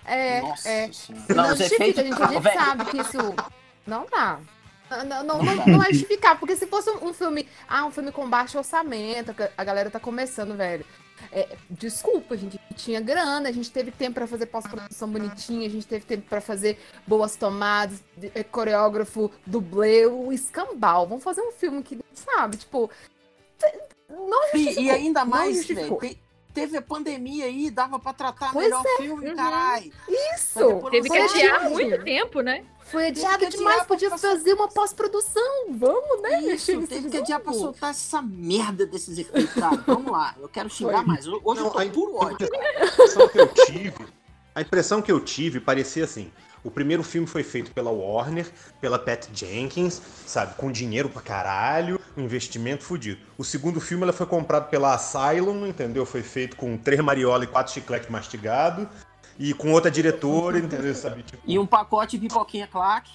É, 0.06 0.42
Nossa 0.42 0.70
é. 0.70 0.92
senhora. 0.92 1.26
Não, 1.34 1.54
os 1.54 1.60
efeitos- 1.60 2.04
gente. 2.04 2.22
A 2.22 2.28
gente 2.28 2.54
sabe 2.54 2.86
que 2.86 2.98
isso 3.02 3.18
não 3.86 4.06
dá. 4.12 4.40
Não, 4.90 5.24
não, 5.24 5.44
não, 5.44 5.66
não 5.66 5.84
é 5.84 5.88
justificar, 5.94 6.40
porque 6.40 6.56
se 6.56 6.68
fosse 6.68 6.90
um 6.92 7.14
filme. 7.14 7.48
Ah, 7.68 7.86
um 7.86 7.92
filme 7.92 8.12
com 8.12 8.30
baixo 8.30 8.58
orçamento, 8.58 9.36
a 9.58 9.64
galera 9.64 9.90
tá 9.90 10.00
começando, 10.00 10.56
velho. 10.56 10.86
É, 11.32 11.56
desculpa, 11.70 12.34
a 12.36 12.38
gente 12.38 12.60
tinha 12.76 13.00
grana, 13.02 13.50
a 13.50 13.52
gente 13.52 13.72
teve 13.72 13.90
tempo 13.90 14.16
pra 14.16 14.28
fazer 14.28 14.46
pós-produção 14.48 15.10
bonitinha, 15.10 15.66
a 15.66 15.70
gente 15.72 15.88
teve 15.88 16.06
tempo 16.06 16.28
pra 16.30 16.40
fazer 16.42 16.78
boas 17.08 17.36
tomadas, 17.36 18.04
de- 18.18 18.32
é, 18.36 18.44
coreógrafo, 18.44 19.32
dublê, 19.46 20.06
o 20.06 20.32
escambau. 20.32 21.08
Vamos 21.08 21.24
fazer 21.24 21.42
um 21.42 21.52
filme 21.52 21.82
que, 21.82 22.00
sabe, 22.14 22.58
tipo. 22.58 22.92
Não 24.10 24.42
E, 24.54 24.84
e 24.84 24.90
ainda 24.90 25.26
mais, 25.26 25.66
velho. 25.66 25.98
te- 25.98 26.20
Teve 26.54 26.78
a 26.78 26.82
pandemia 26.82 27.46
aí, 27.46 27.70
dava 27.70 28.00
pra 28.00 28.14
tratar 28.14 28.54
Pois 28.54 28.64
melhor 28.68 28.82
filme, 28.96 29.30
Uhum. 29.30 29.36
caralho. 29.36 29.92
Isso! 30.38 30.60
Teve 30.90 31.10
que 31.10 31.18
adiar 31.18 31.70
muito 31.70 32.02
tempo, 32.06 32.40
né? 32.40 32.64
Foi 32.86 33.08
adiado 33.08 33.50
demais, 33.50 33.84
podia 33.84 34.08
pra- 34.08 34.18
fazer 34.18 34.54
uma 34.54 34.70
pós-produção. 34.70 35.66
Vamos, 35.72 36.22
né? 36.22 36.44
Isso, 36.44 36.88
teve 36.88 37.10
que 37.10 37.18
adiar 37.18 37.42
pra 37.42 37.52
soltar 37.52 37.90
essa 37.90 38.22
merda 38.22 38.86
desses 38.86 39.18
efeitos, 39.18 39.54
cara. 39.54 39.84
Vamos 39.86 40.10
lá, 40.10 40.34
eu 40.40 40.48
quero 40.48 40.70
xingar 40.70 41.00
Foi. 41.00 41.06
mais. 41.08 41.28
Hoje 41.28 41.36
eu 41.44 41.56
Não, 41.66 41.70
tô 41.72 41.78
aí- 41.78 41.90
puro 41.90 42.16
ódio. 42.16 42.48
A 42.50 42.86
impressão 42.86 43.28
que 43.28 43.38
eu 43.42 43.48
tive, 43.48 44.06
a 44.56 44.62
impressão 44.62 45.02
que 45.02 45.12
eu 45.12 45.20
tive 45.20 45.60
parecia 45.60 46.06
assim. 46.06 46.32
O 46.66 46.72
primeiro 46.72 47.04
filme 47.04 47.28
foi 47.28 47.44
feito 47.44 47.72
pela 47.72 47.92
Warner, 47.92 48.48
pela 48.82 48.98
Pat 48.98 49.28
Jenkins, 49.32 50.02
sabe, 50.26 50.56
com 50.56 50.72
dinheiro 50.72 51.08
pra 51.08 51.22
caralho, 51.22 52.00
um 52.18 52.24
investimento 52.24 52.84
fudido. 52.84 53.22
O 53.38 53.44
segundo 53.44 53.80
filme 53.80 54.02
ela 54.04 54.12
foi 54.12 54.26
comprado 54.26 54.68
pela 54.70 54.96
Asylum, 54.96 55.68
entendeu? 55.68 56.06
Foi 56.08 56.24
feito 56.24 56.56
com 56.58 56.76
três 56.76 57.00
mariola 57.02 57.44
e 57.44 57.48
quatro 57.48 57.72
chiclete 57.72 58.12
mastigado. 58.12 58.90
e 59.38 59.54
com 59.54 59.72
outra 59.74 59.92
diretora, 59.92 60.58
entendeu? 60.58 60.96
Sabe? 60.96 61.22
Tipo, 61.22 61.44
E 61.46 61.60
um 61.60 61.66
pacote 61.68 62.18
de 62.18 62.28
pipoquinha 62.28 62.68
claque. 62.68 63.12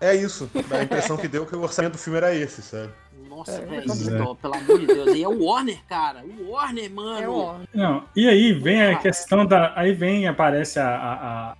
É 0.00 0.12
isso. 0.14 0.50
A 0.70 0.82
impressão 0.82 1.16
que 1.16 1.28
deu 1.28 1.46
que 1.46 1.54
o 1.54 1.62
orçamento 1.62 1.92
do 1.92 1.98
filme 1.98 2.16
era 2.18 2.34
esse, 2.34 2.60
sabe? 2.60 2.90
Nossa, 3.28 3.52
É, 3.52 3.60
velho, 3.64 3.90
é. 3.90 4.32
é 4.32 4.34
pelo 4.34 4.54
amor 4.56 4.78
de 4.80 4.86
Deus. 4.86 5.14
E 5.14 5.22
é 5.22 5.28
o 5.28 5.44
Warner, 5.44 5.78
cara. 5.88 6.24
O 6.24 6.50
Warner, 6.50 6.90
mano. 6.90 7.22
É 7.22 7.28
o 7.28 7.54
Não, 7.72 8.04
e 8.16 8.28
aí 8.28 8.52
vem 8.52 8.82
a 8.82 8.98
questão 8.98 9.46
da. 9.46 9.72
Aí 9.78 9.94
vem, 9.94 10.26
aparece 10.26 10.80
a- 10.80 10.96
a 10.96 11.56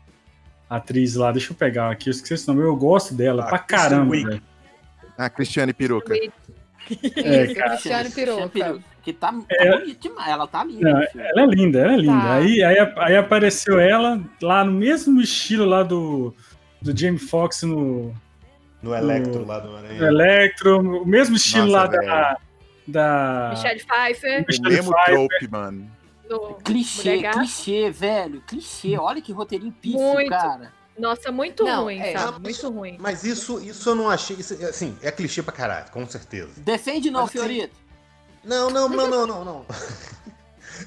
atriz 0.76 1.14
lá, 1.16 1.30
deixa 1.32 1.52
eu 1.52 1.56
pegar 1.56 1.90
aqui, 1.90 2.08
eu 2.08 2.12
esqueci 2.12 2.48
o 2.48 2.54
nome, 2.54 2.66
eu 2.66 2.76
gosto 2.76 3.14
dela 3.14 3.44
Ah, 3.44 3.46
pra 3.48 3.58
caramba, 3.58 4.10
Wiig. 4.12 4.28
velho. 4.28 4.42
A 5.18 5.28
Cristiane 5.30 5.72
Peruca. 5.72 6.14
É, 6.14 7.54
cara. 7.54 7.70
Cristiane 7.70 8.10
Peruca. 8.10 8.80
Que 9.02 9.12
tá, 9.12 9.32
tá 9.32 9.38
É. 9.50 9.78
bonita 9.78 10.00
demais. 10.00 10.28
Ela 10.28 10.46
tá 10.46 10.64
linda. 10.64 10.90
Não, 10.92 11.20
ela 11.20 11.42
é 11.42 11.46
linda, 11.46 11.78
ela 11.80 11.92
é 11.92 11.96
linda. 11.96 12.20
Tá. 12.20 12.34
Aí, 12.34 12.62
aí, 12.62 12.76
aí 12.98 13.16
apareceu 13.16 13.78
ela 13.80 14.20
lá 14.40 14.64
no 14.64 14.72
mesmo 14.72 15.20
estilo 15.20 15.64
lá 15.64 15.82
do, 15.82 16.32
do 16.80 16.96
Jamie 16.96 17.18
Foxx 17.18 17.62
no, 17.64 18.14
No 18.80 18.94
Electro 18.94 19.44
lá 19.44 19.58
do 19.58 19.76
Aranha. 19.76 20.00
no 20.00 20.06
Electro, 20.06 21.02
o 21.02 21.06
mesmo 21.06 21.34
estilo 21.36 21.66
Nossa, 21.66 21.76
lá 21.78 21.86
velho. 21.86 22.06
da. 22.06 22.36
da 22.86 23.50
Michelle 23.54 23.80
Pfeiffer, 23.84 24.42
O 24.42 24.46
Michelle 24.46 24.68
mesmo 24.68 24.92
Pfeiffer. 24.92 25.14
trope, 25.28 25.48
mano. 25.50 25.90
Do 26.28 26.54
Clichê, 26.64 27.10
Mulher 27.16 27.22
Gato. 27.22 27.38
clichê, 27.38 27.90
velho. 27.90 28.40
Clichê. 28.46 28.96
Olha 28.98 29.20
que 29.20 29.32
roteirinho 29.32 29.72
pífio, 29.72 30.00
Muito. 30.00 30.30
cara. 30.30 30.72
Nossa, 30.98 31.32
muito 31.32 31.64
Não, 31.64 31.84
ruim, 31.84 31.98
é. 31.98 32.12
sabe? 32.18 32.34
Ah, 32.36 32.38
Muito 32.38 32.70
ruim. 32.70 32.96
Mas 33.00 33.24
isso, 33.24 33.58
isso 33.60 33.88
eu 33.88 33.94
não 33.94 34.10
achei. 34.10 34.36
Isso, 34.36 34.52
assim, 34.64 34.96
é 35.02 35.10
clichê 35.10 35.42
pra 35.42 35.52
caralho, 35.52 35.90
com 35.90 36.06
certeza. 36.06 36.50
Defende 36.58 37.10
não, 37.10 37.20
Mas 37.22 37.30
assim, 37.30 37.38
Fiorito. 37.38 37.76
Não, 38.44 38.70
não, 38.70 38.88
não, 38.88 39.08
não, 39.08 39.26
não, 39.26 39.44
não. 39.44 39.66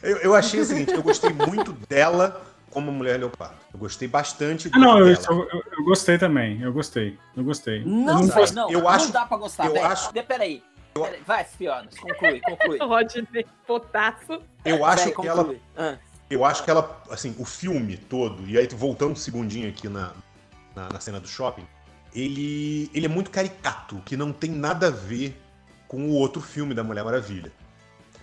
Eu, 0.03 0.17
eu 0.17 0.35
achei 0.35 0.59
o 0.59 0.65
seguinte, 0.65 0.91
eu 0.93 1.01
gostei 1.01 1.31
muito 1.31 1.71
dela 1.87 2.41
como 2.69 2.91
mulher 2.91 3.17
leopardo. 3.19 3.55
Eu 3.73 3.79
gostei 3.79 4.07
bastante 4.07 4.69
Ah, 4.73 4.77
não, 4.77 4.99
eu, 4.99 5.05
dela. 5.15 5.25
eu, 5.29 5.61
eu- 5.77 5.85
gostei 5.85 6.17
também, 6.17 6.61
eu 6.61 6.73
gostei, 6.73 7.17
eu 7.35 7.43
gostei. 7.43 7.81
Eu 7.81 7.87
Não, 7.87 8.19
não 8.21 8.27
não. 8.53 8.71
eu 8.71 8.81
não 8.81 8.89
acho- 8.89 9.11
dá 9.13 9.25
pra 9.25 9.37
gostar, 9.37 9.67
eu 9.67 9.73
velho. 9.73 9.85
acho- 9.85 10.11
Peraí. 10.27 10.61
Peraí. 10.95 11.21
Vai, 11.27 11.43
Fionas, 11.43 11.93
conclui, 11.97 12.39
conclui. 12.39 12.77
Rodney 12.81 13.45
Potaço. 13.67 14.41
Eu 14.63 14.85
acho 14.85 15.05
Véi, 15.05 15.13
que 15.13 15.27
ela. 15.27 15.55
Ah. 15.77 15.97
Eu 16.29 16.45
acho 16.45 16.63
que 16.63 16.71
ela, 16.71 17.03
assim, 17.11 17.35
o 17.37 17.43
filme 17.45 17.97
todo, 17.97 18.47
e 18.47 18.57
aí 18.57 18.65
voltando 18.67 19.11
um 19.11 19.15
segundinho 19.15 19.69
aqui 19.69 19.89
na, 19.89 20.13
na, 20.73 20.89
na 20.89 20.99
cena 20.99 21.19
do 21.19 21.27
shopping, 21.27 21.67
ele, 22.13 22.89
ele 22.93 23.05
é 23.05 23.09
muito 23.09 23.29
caricato, 23.29 24.01
que 24.05 24.15
não 24.15 24.31
tem 24.31 24.49
nada 24.49 24.87
a 24.87 24.89
ver 24.89 25.39
com 25.87 26.09
o 26.09 26.13
outro 26.13 26.41
filme 26.41 26.73
da 26.73 26.83
Mulher 26.83 27.03
Maravilha. 27.03 27.51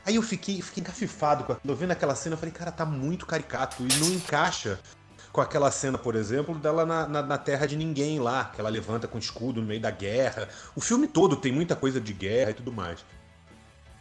Aí 0.04 0.16
eu 0.16 0.22
fiquei, 0.22 0.60
fiquei 0.62 0.80
encafifado 0.80 1.44
com 1.44 1.52
aquilo, 1.52 1.72
eu 1.72 1.76
vendo 1.76 1.92
aquela 1.92 2.14
cena, 2.14 2.34
eu 2.34 2.38
falei, 2.38 2.52
cara, 2.52 2.72
tá 2.72 2.84
muito 2.84 3.24
caricato, 3.24 3.84
e 3.84 4.00
não 4.00 4.12
encaixa 4.12 4.80
com 5.32 5.40
aquela 5.40 5.70
cena, 5.70 5.96
por 5.96 6.14
exemplo, 6.14 6.54
dela 6.56 6.84
na, 6.84 7.08
na, 7.08 7.22
na 7.22 7.38
Terra 7.38 7.66
de 7.66 7.74
Ninguém 7.76 8.20
lá, 8.20 8.44
que 8.54 8.60
ela 8.60 8.68
levanta 8.68 9.08
com 9.08 9.18
escudo 9.18 9.60
no 9.60 9.66
meio 9.66 9.80
da 9.80 9.90
guerra. 9.90 10.48
O 10.76 10.80
filme 10.80 11.08
todo 11.08 11.36
tem 11.36 11.50
muita 11.50 11.74
coisa 11.74 12.00
de 12.00 12.12
guerra 12.12 12.50
e 12.50 12.54
tudo 12.54 12.70
mais. 12.70 13.04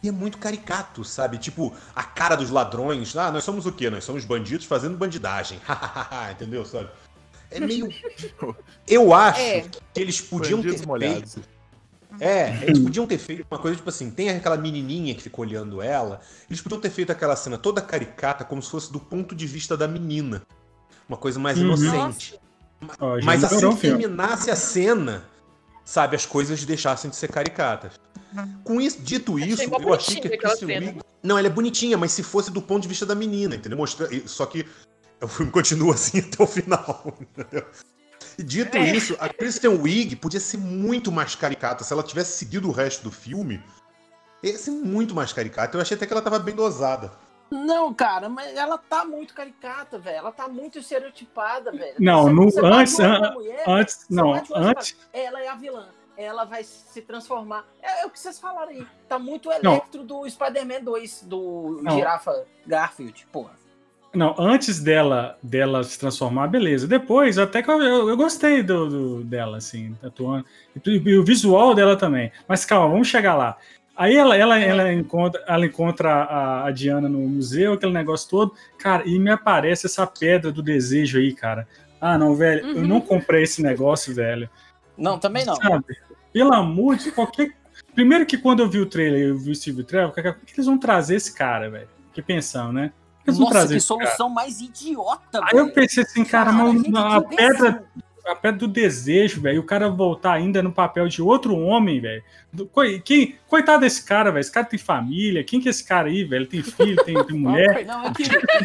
E 0.02 0.08
é 0.08 0.12
muito 0.12 0.36
caricato, 0.36 1.04
sabe? 1.04 1.38
Tipo, 1.38 1.72
a 1.94 2.02
cara 2.02 2.34
dos 2.36 2.50
ladrões. 2.50 3.16
Ah, 3.16 3.30
nós 3.30 3.44
somos 3.44 3.64
o 3.66 3.72
quê? 3.72 3.88
Nós 3.88 4.04
somos 4.04 4.24
bandidos 4.24 4.66
fazendo 4.66 4.96
bandidagem. 4.96 5.60
Entendeu, 6.32 6.64
sabe? 6.66 6.90
É 7.50 7.60
meio. 7.60 7.88
Eu 8.86 9.14
acho 9.14 9.40
É. 9.40 9.60
que 9.62 10.00
eles 10.00 10.20
podiam 10.20 10.58
Bandidos 10.58 10.80
ter 10.80 10.86
molhados. 10.86 11.34
feito. 11.34 11.48
É, 12.20 12.64
eles 12.64 12.78
podiam 12.78 13.06
ter 13.06 13.16
feito 13.16 13.46
uma 13.50 13.58
coisa 13.58 13.76
tipo 13.76 13.88
assim: 13.88 14.10
tem 14.10 14.28
aquela 14.28 14.56
menininha 14.58 15.14
que 15.14 15.22
fica 15.22 15.40
olhando 15.40 15.80
ela. 15.80 16.20
Eles 16.50 16.60
podiam 16.60 16.80
ter 16.80 16.90
feito 16.90 17.10
aquela 17.10 17.34
cena 17.36 17.56
toda 17.56 17.80
caricata, 17.80 18.44
como 18.44 18.60
se 18.62 18.70
fosse 18.70 18.92
do 18.92 19.00
ponto 19.00 19.34
de 19.34 19.46
vista 19.46 19.76
da 19.78 19.88
menina. 19.88 20.42
Uma 21.12 21.18
coisa 21.18 21.38
mais 21.38 21.58
Uhum. 21.58 21.64
inocente. 21.64 22.40
Ó, 22.98 23.18
Mas 23.22 23.44
assim 23.44 23.70
que 23.74 23.80
terminasse 23.82 24.50
a 24.50 24.56
cena, 24.56 25.22
sabe, 25.84 26.16
as 26.16 26.24
coisas 26.24 26.64
deixassem 26.64 27.10
de 27.10 27.16
ser 27.16 27.30
caricatas. 27.30 27.92
Com 28.64 28.80
isso, 28.80 28.98
dito 29.02 29.38
isso, 29.38 29.62
eu 29.62 29.92
achei 29.94 30.20
que 30.22 30.28
a 30.28 30.38
Kristen. 30.38 30.66
Wiig... 30.78 31.00
Não, 31.22 31.36
ela 31.36 31.46
é 31.48 31.50
bonitinha, 31.50 31.98
mas 31.98 32.12
se 32.12 32.22
fosse 32.22 32.50
do 32.50 32.62
ponto 32.62 32.82
de 32.82 32.88
vista 32.88 33.04
da 33.04 33.14
menina, 33.14 33.56
entendeu? 33.56 33.76
Mostra... 33.76 34.08
Só 34.26 34.46
que 34.46 34.64
o 35.20 35.28
filme 35.28 35.52
continua 35.52 35.92
assim 35.94 36.20
até 36.32 36.42
o 36.42 36.46
final, 36.46 37.14
entendeu? 37.20 37.66
Dito 38.38 38.74
É. 38.78 38.96
isso, 38.96 39.14
a 39.20 39.28
Kristen 39.28 39.70
Wiig 39.82 40.16
podia 40.16 40.40
ser 40.40 40.56
muito 40.56 41.12
mais 41.12 41.34
caricata. 41.34 41.84
Se 41.84 41.92
ela 41.92 42.02
tivesse 42.02 42.38
seguido 42.38 42.68
o 42.70 42.72
resto 42.72 43.02
do 43.04 43.10
filme, 43.10 43.62
ia 44.42 44.56
ser 44.56 44.70
muito 44.70 45.14
mais 45.14 45.30
caricata. 45.30 45.76
Eu 45.76 45.82
achei 45.82 45.94
até 45.94 46.06
que 46.06 46.12
ela 46.14 46.22
tava 46.22 46.38
bem 46.38 46.54
dosada. 46.54 47.12
Não, 47.52 47.92
cara, 47.92 48.28
mas 48.28 48.56
ela 48.56 48.78
tá 48.78 49.04
muito 49.04 49.34
caricata, 49.34 49.98
velho. 49.98 50.16
Ela 50.18 50.32
tá 50.32 50.48
muito 50.48 50.78
estereotipada, 50.78 51.70
velho. 51.70 51.94
Não, 51.98 52.24
Você- 52.24 52.32
no- 52.32 52.44
você 52.50 52.60
antes- 52.64 53.00
an- 53.00 53.32
mulher, 53.34 53.64
Antes, 53.68 54.06
não, 54.08 54.32
antes. 54.54 54.96
Ela 55.12 55.42
é 55.42 55.48
a 55.48 55.54
vilã. 55.54 55.88
Ela 56.16 56.44
vai 56.44 56.62
se 56.64 57.00
transformar. 57.02 57.64
É, 57.82 58.02
é 58.02 58.06
o 58.06 58.10
que 58.10 58.18
vocês 58.18 58.38
falaram 58.38 58.70
aí. 58.70 58.86
Tá 59.08 59.18
muito 59.18 59.48
o 59.50 59.52
Não. 59.62 59.72
Electro 59.74 60.02
do 60.02 60.28
Spider-Man 60.28 60.82
2, 60.82 61.22
do 61.22 61.80
Não. 61.82 61.92
Girafa 61.92 62.44
Garfield, 62.66 63.26
porra. 63.32 63.60
Não, 64.14 64.34
antes 64.38 64.78
dela, 64.78 65.38
dela 65.42 65.82
se 65.82 65.98
transformar, 65.98 66.46
beleza. 66.48 66.86
Depois, 66.86 67.38
até 67.38 67.62
que 67.62 67.70
eu, 67.70 67.82
eu, 67.82 68.08
eu 68.10 68.16
gostei 68.16 68.62
do, 68.62 68.88
do- 68.88 69.24
dela, 69.24 69.56
assim, 69.56 69.96
atuando. 70.02 70.44
E, 70.86 70.90
e 70.90 71.18
o 71.18 71.24
visual 71.24 71.74
dela 71.74 71.96
também. 71.96 72.30
Mas 72.46 72.64
calma, 72.66 72.88
vamos 72.90 73.08
chegar 73.08 73.34
lá. 73.34 73.56
Aí 73.96 74.16
ela, 74.16 74.36
ela, 74.36 74.58
ela 74.58 74.92
encontra, 74.92 75.44
ela 75.46 75.66
encontra 75.66 76.10
a, 76.10 76.66
a 76.66 76.70
Diana 76.70 77.08
no 77.08 77.18
museu, 77.20 77.74
aquele 77.74 77.92
negócio 77.92 78.28
todo. 78.30 78.54
Cara, 78.78 79.02
e 79.06 79.18
me 79.18 79.30
aparece 79.30 79.86
essa 79.86 80.06
pedra 80.06 80.50
do 80.50 80.62
desejo 80.62 81.18
aí, 81.18 81.34
cara. 81.34 81.68
Ah, 82.00 82.16
não, 82.18 82.34
velho, 82.34 82.66
eu 82.66 82.76
Uhum. 82.78 82.86
não 82.88 83.00
comprei 83.00 83.42
esse 83.42 83.62
negócio, 83.62 84.14
velho. 84.14 84.48
Não, 84.96 85.18
também 85.18 85.44
não. 85.44 85.54
Sabe? 85.56 85.84
Pelo 86.32 86.52
amor 86.54 86.96
de 86.96 87.12
qualquer. 87.12 87.52
Primeiro 87.94 88.24
que 88.24 88.38
quando 88.38 88.60
eu 88.60 88.68
vi 88.68 88.78
o 88.80 88.86
trailer, 88.86 89.28
eu 89.28 89.36
vi 89.38 89.50
o 89.50 89.54
Steve 89.54 89.84
Trevor, 89.84 90.10
o 90.10 90.14
que, 90.14 90.20
o 90.28 90.34
que 90.34 90.54
eles 90.54 90.66
vão 90.66 90.78
trazer 90.78 91.16
esse 91.16 91.34
cara, 91.34 91.70
velho? 91.70 91.88
Que 92.12 92.22
pensão, 92.22 92.72
né? 92.72 92.92
O 93.20 93.24
que 93.24 93.30
eles 93.30 93.38
vão 93.38 93.46
Nossa, 93.46 93.58
trazer 93.58 93.74
que 93.74 93.78
esse 93.78 93.88
cara? 93.88 94.04
solução 94.06 94.28
mais 94.30 94.60
idiota, 94.60 95.40
Aí 95.44 95.58
eu 95.58 95.70
pensei 95.72 96.02
assim, 96.02 96.24
cara, 96.24 96.50
Cara, 96.50 96.64
mas 96.72 96.94
a 96.94 97.20
pedra, 97.22 97.68
imbecil. 97.68 97.86
A 98.26 98.34
pedra 98.36 98.58
do 98.60 98.68
desejo, 98.68 99.40
velho, 99.40 99.60
o 99.60 99.64
cara 99.64 99.88
voltar 99.88 100.32
ainda 100.34 100.62
no 100.62 100.72
papel 100.72 101.08
de 101.08 101.20
outro 101.22 101.56
homem, 101.56 102.00
velho. 102.00 102.22
Quem, 103.04 103.36
coitado 103.48 103.80
desse 103.80 104.04
cara, 104.04 104.30
velho. 104.30 104.40
Esse 104.40 104.52
cara 104.52 104.66
tem 104.66 104.78
família. 104.78 105.42
Quem 105.42 105.60
que 105.60 105.68
é 105.68 105.70
esse 105.70 105.84
cara 105.84 106.08
aí, 106.08 106.22
velho? 106.24 106.46
Tem 106.46 106.62
filho, 106.62 107.02
tem, 107.04 107.22
tem 107.24 107.36
mulher. 107.38 107.84
Não, 107.84 108.04
é 108.06 108.12
que 108.12 108.22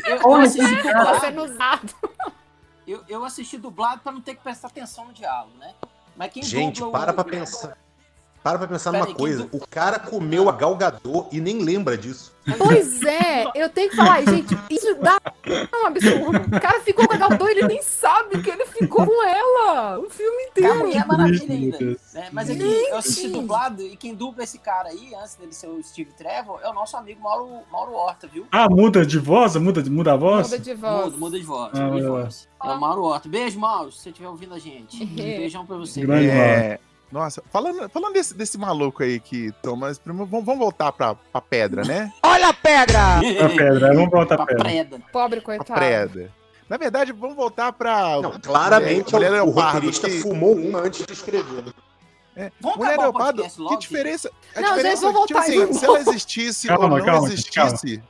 eu, 0.09 0.15
eu 0.17 0.19
Olha 0.29 0.43
assisti 0.43 0.83
Tá 0.83 0.93
dublado, 0.93 1.19
sendo 1.21 1.43
usado. 1.43 1.93
eu, 2.87 3.03
eu 3.09 3.23
assisti 3.25 3.57
dublado 3.57 4.01
pra 4.01 4.11
não 4.11 4.21
ter 4.21 4.35
que 4.35 4.41
prestar 4.43 4.67
atenção 4.67 5.05
no 5.07 5.13
diálogo, 5.13 5.57
né? 5.59 5.73
Mas 6.15 6.31
quem 6.33 6.43
Gente, 6.43 6.83
o- 6.83 6.91
para 6.91 7.13
pra 7.13 7.23
pensar. 7.23 7.77
Para 8.47 8.59
pra 8.59 8.67
pensar 8.69 8.91
Pera 8.91 9.03
numa 9.03 9.11
aí, 9.11 9.17
coisa. 9.17 9.49
O 9.51 9.59
cara 9.67 9.99
comeu 9.99 10.47
a 10.47 10.53
Galgador 10.53 11.27
e 11.33 11.41
nem 11.41 11.61
lembra 11.61 11.97
disso. 11.97 12.33
Pois 12.57 13.03
é, 13.03 13.45
eu 13.53 13.67
tenho 13.67 13.89
que 13.89 13.95
falar, 13.97 14.23
gente, 14.23 14.57
isso 14.69 14.95
dá 15.01 15.19
um 15.83 15.87
absurdo. 15.87 16.55
O 16.55 16.61
cara 16.61 16.79
ficou 16.79 17.05
com 17.05 17.13
a 17.13 17.17
Galgador, 17.17 17.49
ele 17.49 17.67
nem 17.67 17.81
sabe 17.81 18.41
que 18.41 18.49
ele 18.49 18.65
ficou 18.67 19.05
com 19.05 19.27
ela 19.27 19.99
o 19.99 20.09
filme 20.09 20.43
inteiro. 20.43 20.77
Mulher 20.77 21.05
Maravilha 21.05 21.45
Meu 21.45 21.57
ainda. 21.57 21.99
Né? 22.13 22.29
Mas 22.31 22.49
aqui, 22.49 22.63
eu 22.63 22.95
assisti 22.95 23.27
dublado 23.27 23.81
e 23.81 23.97
quem 23.97 24.15
dubla 24.15 24.45
esse 24.45 24.59
cara 24.59 24.87
aí, 24.87 25.13
antes 25.13 25.35
dele 25.35 25.51
ser 25.51 25.67
o 25.67 25.83
Steve 25.83 26.13
Trevor, 26.13 26.61
é 26.63 26.69
o 26.69 26.73
nosso 26.73 26.95
amigo 26.95 27.21
Mauro, 27.21 27.49
Mauro 27.69 27.91
Horta, 27.91 28.27
viu? 28.27 28.47
Ah, 28.49 28.69
muda 28.69 29.05
de 29.05 29.19
voz? 29.19 29.57
Muda, 29.57 29.83
muda 29.89 30.13
a 30.13 30.15
voz? 30.15 30.49
Muda 30.49 30.59
de 30.59 30.73
voz. 30.73 31.05
Muda, 31.05 31.17
muda 31.17 31.37
de 31.37 31.45
voz. 31.45 31.71
Ah, 31.73 31.81
muda 31.81 31.99
de 31.99 32.07
lá. 32.07 32.21
voz. 32.21 32.47
É 32.63 32.67
o 32.69 32.79
Mauro 32.79 33.03
Horta. 33.03 33.27
Beijo, 33.27 33.59
Mauro, 33.59 33.91
se 33.91 34.03
você 34.03 34.09
estiver 34.09 34.29
ouvindo 34.29 34.53
a 34.53 34.59
gente. 34.59 35.03
Uhum. 35.03 35.15
Beijão 35.15 35.65
pra 35.65 35.75
você. 35.75 35.99
Grande 35.99 36.29
É, 36.29 36.79
nossa, 37.11 37.41
falando, 37.51 37.89
falando 37.89 38.13
desse, 38.13 38.33
desse 38.33 38.57
maluco 38.57 39.01
aí 39.03 39.19
que 39.19 39.51
toma. 39.61 39.91
Vamos, 40.05 40.29
vamos 40.29 40.57
voltar 40.57 40.91
pra, 40.91 41.15
pra 41.15 41.41
pedra, 41.41 41.83
né? 41.83 42.11
Olha 42.23 42.49
a 42.49 42.53
pedra! 42.53 43.17
A 43.17 43.49
pedra, 43.49 43.93
vamos 43.93 44.09
voltar 44.11 44.35
Pra 44.35 44.45
pra 44.45 44.55
pedra. 44.55 44.63
preda. 44.63 44.99
Pobre 45.11 45.41
Pra 45.41 45.57
coitado. 45.57 45.79
preda. 45.79 46.31
Na 46.69 46.75
verdade, 46.77 47.13
vamos 47.13 47.35
voltar 47.35 47.71
pra. 47.71 48.19
Não, 48.21 48.39
claramente 48.39 49.13
Mulher 49.13 49.29
o, 49.31 49.33
o 49.33 49.35
Leopardo, 49.45 49.73
roteirista 49.75 50.09
que- 50.09 50.19
fumou 50.21 50.53
uma 50.55 50.79
antes 50.79 51.05
de 51.05 51.13
escrever. 51.13 51.63
Vamos 52.61 52.77
Mulher 52.77 52.97
o 52.99 53.01
Leopardo, 53.03 53.37
podcast 53.37 53.61
logo? 53.61 53.75
que 53.77 53.81
diferença. 53.81 54.31
A 54.55 54.61
Não, 54.61 54.69
diferença 54.69 55.01
vamos 55.11 55.15
é 55.15 55.21
que, 55.21 55.27
tipo 55.27 55.39
voltar 55.39 55.51
aí, 55.51 55.63
assim, 55.63 55.73
se 55.79 55.85
ela 55.85 55.99
existisse 56.01 56.67
Calma, 56.67 56.83
ou 56.83 56.89
não 56.99 57.05
calma, 57.05 57.27
existisse, 57.29 58.03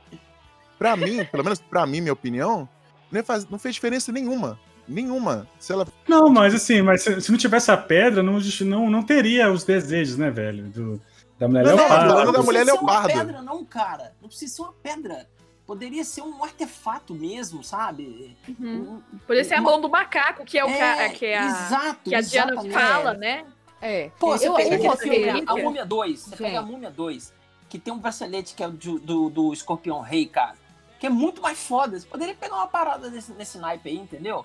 pra 0.78 0.96
mim, 0.96 1.24
pelo 1.24 1.44
menos 1.44 1.60
pra 1.60 1.86
mim, 1.86 2.00
minha 2.02 2.12
opinião, 2.12 2.68
não, 3.10 3.24
faz, 3.24 3.48
não 3.48 3.58
fez 3.58 3.74
diferença 3.76 4.12
nenhuma. 4.12 4.58
Nenhuma. 4.88 5.46
Se 5.60 5.72
ela. 5.72 5.86
Não, 6.08 6.28
mas 6.30 6.54
assim, 6.54 6.80
mas 6.82 7.02
se, 7.02 7.20
se 7.20 7.30
não 7.30 7.38
tivesse 7.38 7.70
a 7.70 7.76
pedra, 7.76 8.22
não, 8.22 8.38
não, 8.64 8.90
não 8.90 9.02
teria 9.02 9.50
os 9.52 9.64
desejos, 9.64 10.16
né, 10.16 10.30
velho? 10.30 10.64
Do, 10.68 11.00
da 11.38 11.46
mulher 11.46 11.64
Não, 11.64 11.70
não, 11.72 11.76
leopardo. 11.76 12.08
falando 12.10 12.16
da 12.16 12.32
precisa 12.32 12.42
mulher 12.44 12.64
ser 12.64 12.72
uma 12.72 13.02
pedra, 13.06 13.42
não, 13.42 13.64
cara. 13.64 14.12
Não 14.20 14.28
precisa 14.28 14.54
ser 14.56 14.62
uma 14.62 14.72
pedra. 14.72 15.28
Poderia 15.66 16.02
ser 16.02 16.22
um 16.22 16.42
artefato 16.42 17.14
mesmo, 17.14 17.62
sabe? 17.62 18.34
Uhum. 18.58 19.02
Um- 19.12 19.18
Podia 19.26 19.44
ser 19.44 19.54
a 19.54 19.60
mão 19.60 19.78
do 19.80 19.88
macaco, 19.90 20.42
que 20.44 20.58
é 20.58 20.64
o 20.64 20.68
É, 20.68 20.78
ca- 20.78 21.14
que, 21.14 21.26
é 21.26 21.38
a, 21.38 21.46
exato, 21.46 22.00
que 22.08 22.14
a 22.14 22.20
Diana 22.22 22.52
exatamente. 22.52 22.72
fala, 22.74 23.12
né? 23.14 23.44
É. 23.80 24.10
Pô, 24.18 24.28
você 24.36 24.48
eu, 24.48 24.54
pega 24.54 24.70
o 24.88 24.92
aquele 24.92 25.24
filme, 25.24 25.44
a 25.46 25.54
Múmia 25.56 25.84
2, 25.84 26.18
você 26.20 26.30
Gente. 26.30 26.38
pega 26.38 26.58
a 26.60 26.62
Múmia 26.62 26.90
2, 26.90 27.32
que 27.68 27.78
tem 27.78 27.92
um 27.92 27.98
bracelete 27.98 28.54
que 28.54 28.62
é 28.62 28.66
o 28.66 28.70
do, 28.70 28.98
do, 28.98 29.28
do 29.30 29.52
Escorpião 29.52 30.00
Rei, 30.00 30.24
cara. 30.26 30.54
que 30.98 31.06
é 31.06 31.10
muito 31.10 31.40
mais 31.42 31.58
foda. 31.58 32.00
Você 32.00 32.06
poderia 32.06 32.34
pegar 32.34 32.56
uma 32.56 32.66
parada 32.66 33.08
desse, 33.10 33.30
nesse 33.34 33.58
naipe 33.58 33.88
aí, 33.90 33.96
entendeu? 33.98 34.44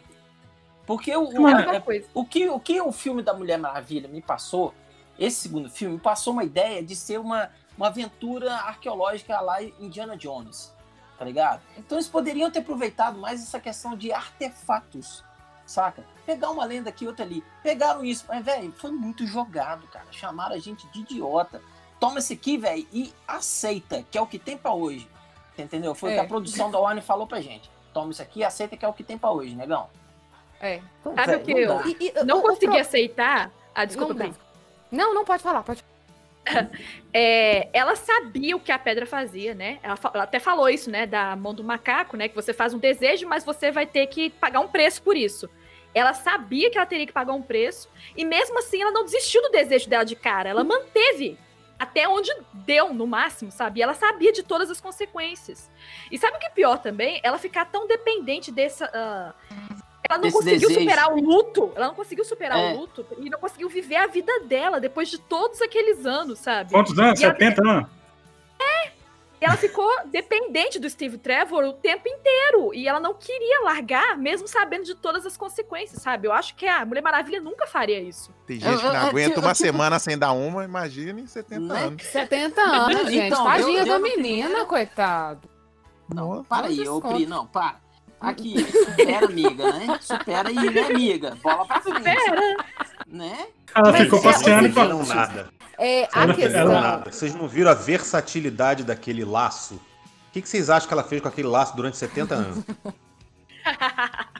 Porque 0.85 1.15
o, 1.15 1.23
o, 1.41 1.47
é- 1.47 2.03
o 2.13 2.25
que, 2.25 2.49
o 2.49 2.59
que 2.59 2.81
o 2.81 2.91
filme 2.91 3.21
da 3.21 3.33
Mulher 3.33 3.57
Maravilha 3.57 4.07
me 4.09 4.21
passou, 4.21 4.73
esse 5.17 5.41
segundo 5.41 5.69
filme, 5.69 5.95
me 5.95 6.01
passou 6.01 6.33
uma 6.33 6.43
ideia 6.43 6.83
de 6.83 6.95
ser 6.95 7.19
uma, 7.19 7.49
uma 7.77 7.87
aventura 7.87 8.53
arqueológica 8.53 9.39
lá 9.39 9.63
em 9.63 9.73
Indiana 9.79 10.17
Jones, 10.17 10.73
tá 11.17 11.23
ligado? 11.23 11.61
Então 11.77 11.97
eles 11.97 12.07
poderiam 12.09 12.51
ter 12.51 12.59
aproveitado 12.59 13.17
mais 13.17 13.41
essa 13.41 13.59
questão 13.59 13.95
de 13.95 14.11
artefatos, 14.11 15.23
saca? 15.65 16.03
Pegar 16.25 16.49
uma 16.51 16.65
lenda 16.65 16.89
aqui, 16.89 17.07
outra 17.07 17.23
ali. 17.23 17.43
Pegaram 17.61 18.03
isso, 18.03 18.25
mas, 18.27 18.43
velho, 18.43 18.71
foi 18.73 18.91
muito 18.91 19.25
jogado, 19.25 19.87
cara. 19.87 20.05
Chamaram 20.11 20.55
a 20.55 20.59
gente 20.59 20.87
de 20.89 20.99
idiota. 21.01 21.61
Toma 21.99 22.19
esse 22.19 22.33
aqui, 22.33 22.57
velho, 22.57 22.85
e 22.91 23.13
aceita, 23.25 24.03
que 24.11 24.17
é 24.17 24.21
o 24.21 24.27
que 24.27 24.37
tem 24.39 24.57
pra 24.57 24.73
hoje. 24.73 25.07
Entendeu? 25.57 25.93
Foi 25.95 26.09
o 26.11 26.13
que 26.15 26.19
É. 26.19 26.23
a 26.23 26.27
produção 26.27 26.69
da 26.71 26.79
Warner 26.79 27.03
falou 27.03 27.25
pra 27.27 27.39
gente. 27.39 27.69
Toma 27.93 28.11
isso 28.11 28.21
aqui 28.21 28.39
e 28.39 28.43
aceita 28.43 28.75
que 28.75 28.83
é 28.83 28.87
o 28.87 28.93
que 28.93 29.03
tem 29.03 29.17
pra 29.17 29.31
hoje, 29.31 29.55
negão. 29.55 29.87
É. 30.63 30.81
Então, 31.01 31.13
Sabe 31.15 31.27
velho, 31.27 31.41
o 31.41 31.45
que 31.45 31.53
não 31.53 31.59
eu- 31.59 31.77
dá. 31.77 31.83
E- 31.87 31.97
e- 31.99 32.23
Não 32.25 32.37
o- 32.37 32.39
o 32.39 32.41
consegui 32.43 32.67
pro- 32.67 32.77
aceitar. 32.79 33.51
Ah, 33.75 33.85
desculpa, 33.85 34.13
Não. 34.13 34.35
Não, 34.91 35.13
não 35.13 35.25
pode 35.25 35.41
falar, 35.43 35.63
pode 35.63 35.83
É, 37.13 37.69
ela 37.73 37.95
sabia 37.95 38.55
o 38.55 38.59
que 38.59 38.71
a 38.71 38.77
pedra 38.79 39.05
fazia, 39.05 39.53
né? 39.53 39.79
Ela, 39.83 39.95
fa- 39.95 40.11
ela 40.13 40.23
até 40.23 40.39
falou 40.39 40.67
isso, 40.69 40.89
né? 40.89 41.05
Da 41.05 41.35
mão 41.35 41.53
do 41.53 41.63
macaco, 41.63 42.17
né? 42.17 42.27
Que 42.27 42.35
você 42.35 42.53
faz 42.53 42.73
um 42.73 42.79
desejo, 42.79 43.27
mas 43.27 43.43
você 43.43 43.71
vai 43.71 43.85
ter 43.85 44.07
que 44.07 44.29
pagar 44.29 44.59
um 44.59 44.67
preço 44.67 45.01
por 45.01 45.15
isso. 45.15 45.49
Ela 45.93 46.13
sabia 46.13 46.71
que 46.71 46.77
ela 46.77 46.87
teria 46.87 47.05
que 47.05 47.13
pagar 47.13 47.33
um 47.33 47.41
preço, 47.41 47.87
e 48.17 48.25
mesmo 48.25 48.57
assim 48.59 48.81
ela 48.81 48.91
não 48.91 49.03
desistiu 49.05 49.41
do 49.43 49.49
desejo 49.51 49.87
dela 49.89 50.03
de 50.03 50.15
cara. 50.15 50.49
Ela 50.49 50.63
manteve 50.63 51.37
até 51.77 52.07
onde 52.07 52.31
deu, 52.53 52.93
no 52.93 53.05
máximo, 53.05 53.51
sabe? 53.51 53.79
E 53.79 53.83
ela 53.83 53.93
sabia 53.93 54.31
de 54.31 54.41
todas 54.41 54.71
as 54.71 54.81
consequências. 54.81 55.69
E 56.11 56.17
sabe 56.17 56.37
o 56.37 56.39
que 56.39 56.45
é 56.47 56.49
pior 56.49 56.77
também? 56.79 57.19
Ela 57.23 57.37
ficar 57.37 57.65
tão 57.65 57.87
dependente 57.87 58.51
dessa. 58.51 58.89
ah, 58.93 59.33
ela 60.09 60.19
não 60.19 60.31
conseguiu 60.31 60.67
desejo. 60.69 60.79
superar 60.81 61.11
o 61.13 61.19
luto. 61.21 61.71
Ela 61.75 61.87
não 61.87 61.95
conseguiu 61.95 62.25
superar 62.25 62.57
É. 62.59 62.73
o 62.73 62.79
luto 62.79 63.05
e 63.19 63.29
não 63.29 63.39
conseguiu 63.39 63.69
viver 63.69 63.95
a 63.95 64.07
vida 64.07 64.31
dela 64.41 64.79
depois 64.79 65.09
de 65.09 65.17
todos 65.19 65.61
aqueles 65.61 66.05
anos, 66.05 66.39
sabe? 66.39 66.71
Quantos 66.71 66.97
anos? 66.99 67.19
E 67.19 67.23
ela- 67.25 67.33
70 67.33 67.61
anos? 67.67 67.89
E 69.41 69.45
ela 69.45 69.57
ficou 69.57 69.89
dependente 70.05 70.79
do 70.79 70.89
Steve 70.89 71.17
Trevor 71.17 71.65
o 71.65 71.73
tempo 71.73 72.07
inteiro. 72.07 72.73
E 72.73 72.87
ela 72.87 72.97
não 73.01 73.13
queria 73.13 73.59
largar, 73.65 74.17
mesmo 74.17 74.47
sabendo 74.47 74.85
de 74.85 74.95
todas 74.95 75.25
as 75.25 75.35
consequências, 75.35 76.01
sabe? 76.01 76.29
Eu 76.29 76.31
acho 76.31 76.55
que 76.55 76.65
a 76.65 76.85
Mulher 76.85 77.01
Maravilha 77.01 77.41
nunca 77.41 77.67
faria 77.67 77.99
isso. 77.99 78.31
Tem 78.47 78.57
gente 78.57 78.77
que 78.77 78.83
não 78.85 78.95
aguenta 78.95 79.41
uma 79.41 79.53
semana 79.53 79.99
sem 79.99 80.17
dar 80.17 80.31
uma, 80.31 80.63
imagine 80.63 81.27
70 81.27 81.59
Né? 81.73 81.83
anos. 81.83 82.03
70 82.03 82.61
anos, 82.61 82.95
Então, 82.95 83.09
gente. 83.11 83.31
eu- 83.33 83.43
Tadinha 83.43 83.85
da 83.85 83.99
menina, 83.99 84.63
coitado. 84.65 85.49
Não, 86.07 86.29
Nossa, 86.35 86.43
para 86.47 86.67
aí, 86.67 86.77
não 86.85 86.95
ô 86.97 87.01
Pri, 87.01 87.25
não, 87.25 87.45
para. 87.45 87.82
Aqui, 88.23 88.65
supera, 88.71 89.25
amiga, 89.25 89.73
né? 89.73 89.97
Supera 90.01 90.49
aí, 90.49 90.55
né, 90.71 90.81
amiga? 90.81 91.37
Bola 91.43 91.65
pra 91.65 91.81
frente. 91.81 92.01
Pera! 92.03 92.55
Né? 93.07 93.47
Ela 93.75 93.91
Mas 93.91 94.01
ficou 94.01 94.19
é, 94.19 94.23
passeando 94.23 94.69
o 94.69 94.73
com 94.73 94.79
a... 94.79 94.85
Não 94.85 95.05
nada. 95.05 95.49
É, 95.77 96.07
a 96.13 96.23
Ela- 96.23 96.33
questão. 96.33 96.65
Não 96.67 96.81
nada. 96.81 97.11
Vocês 97.11 97.35
não 97.35 97.47
viram 97.47 97.71
a 97.71 97.73
versatilidade 97.73 98.83
daquele 98.83 99.25
laço? 99.25 99.75
O 99.75 99.79
que, 100.33 100.41
que 100.41 100.49
vocês 100.49 100.69
acham 100.69 100.87
que 100.87 100.93
ela 100.93 101.03
fez 101.03 101.21
com 101.21 101.27
aquele 101.27 101.47
laço 101.47 101.75
durante 101.75 101.97
70 101.97 102.33
anos? 102.35 102.63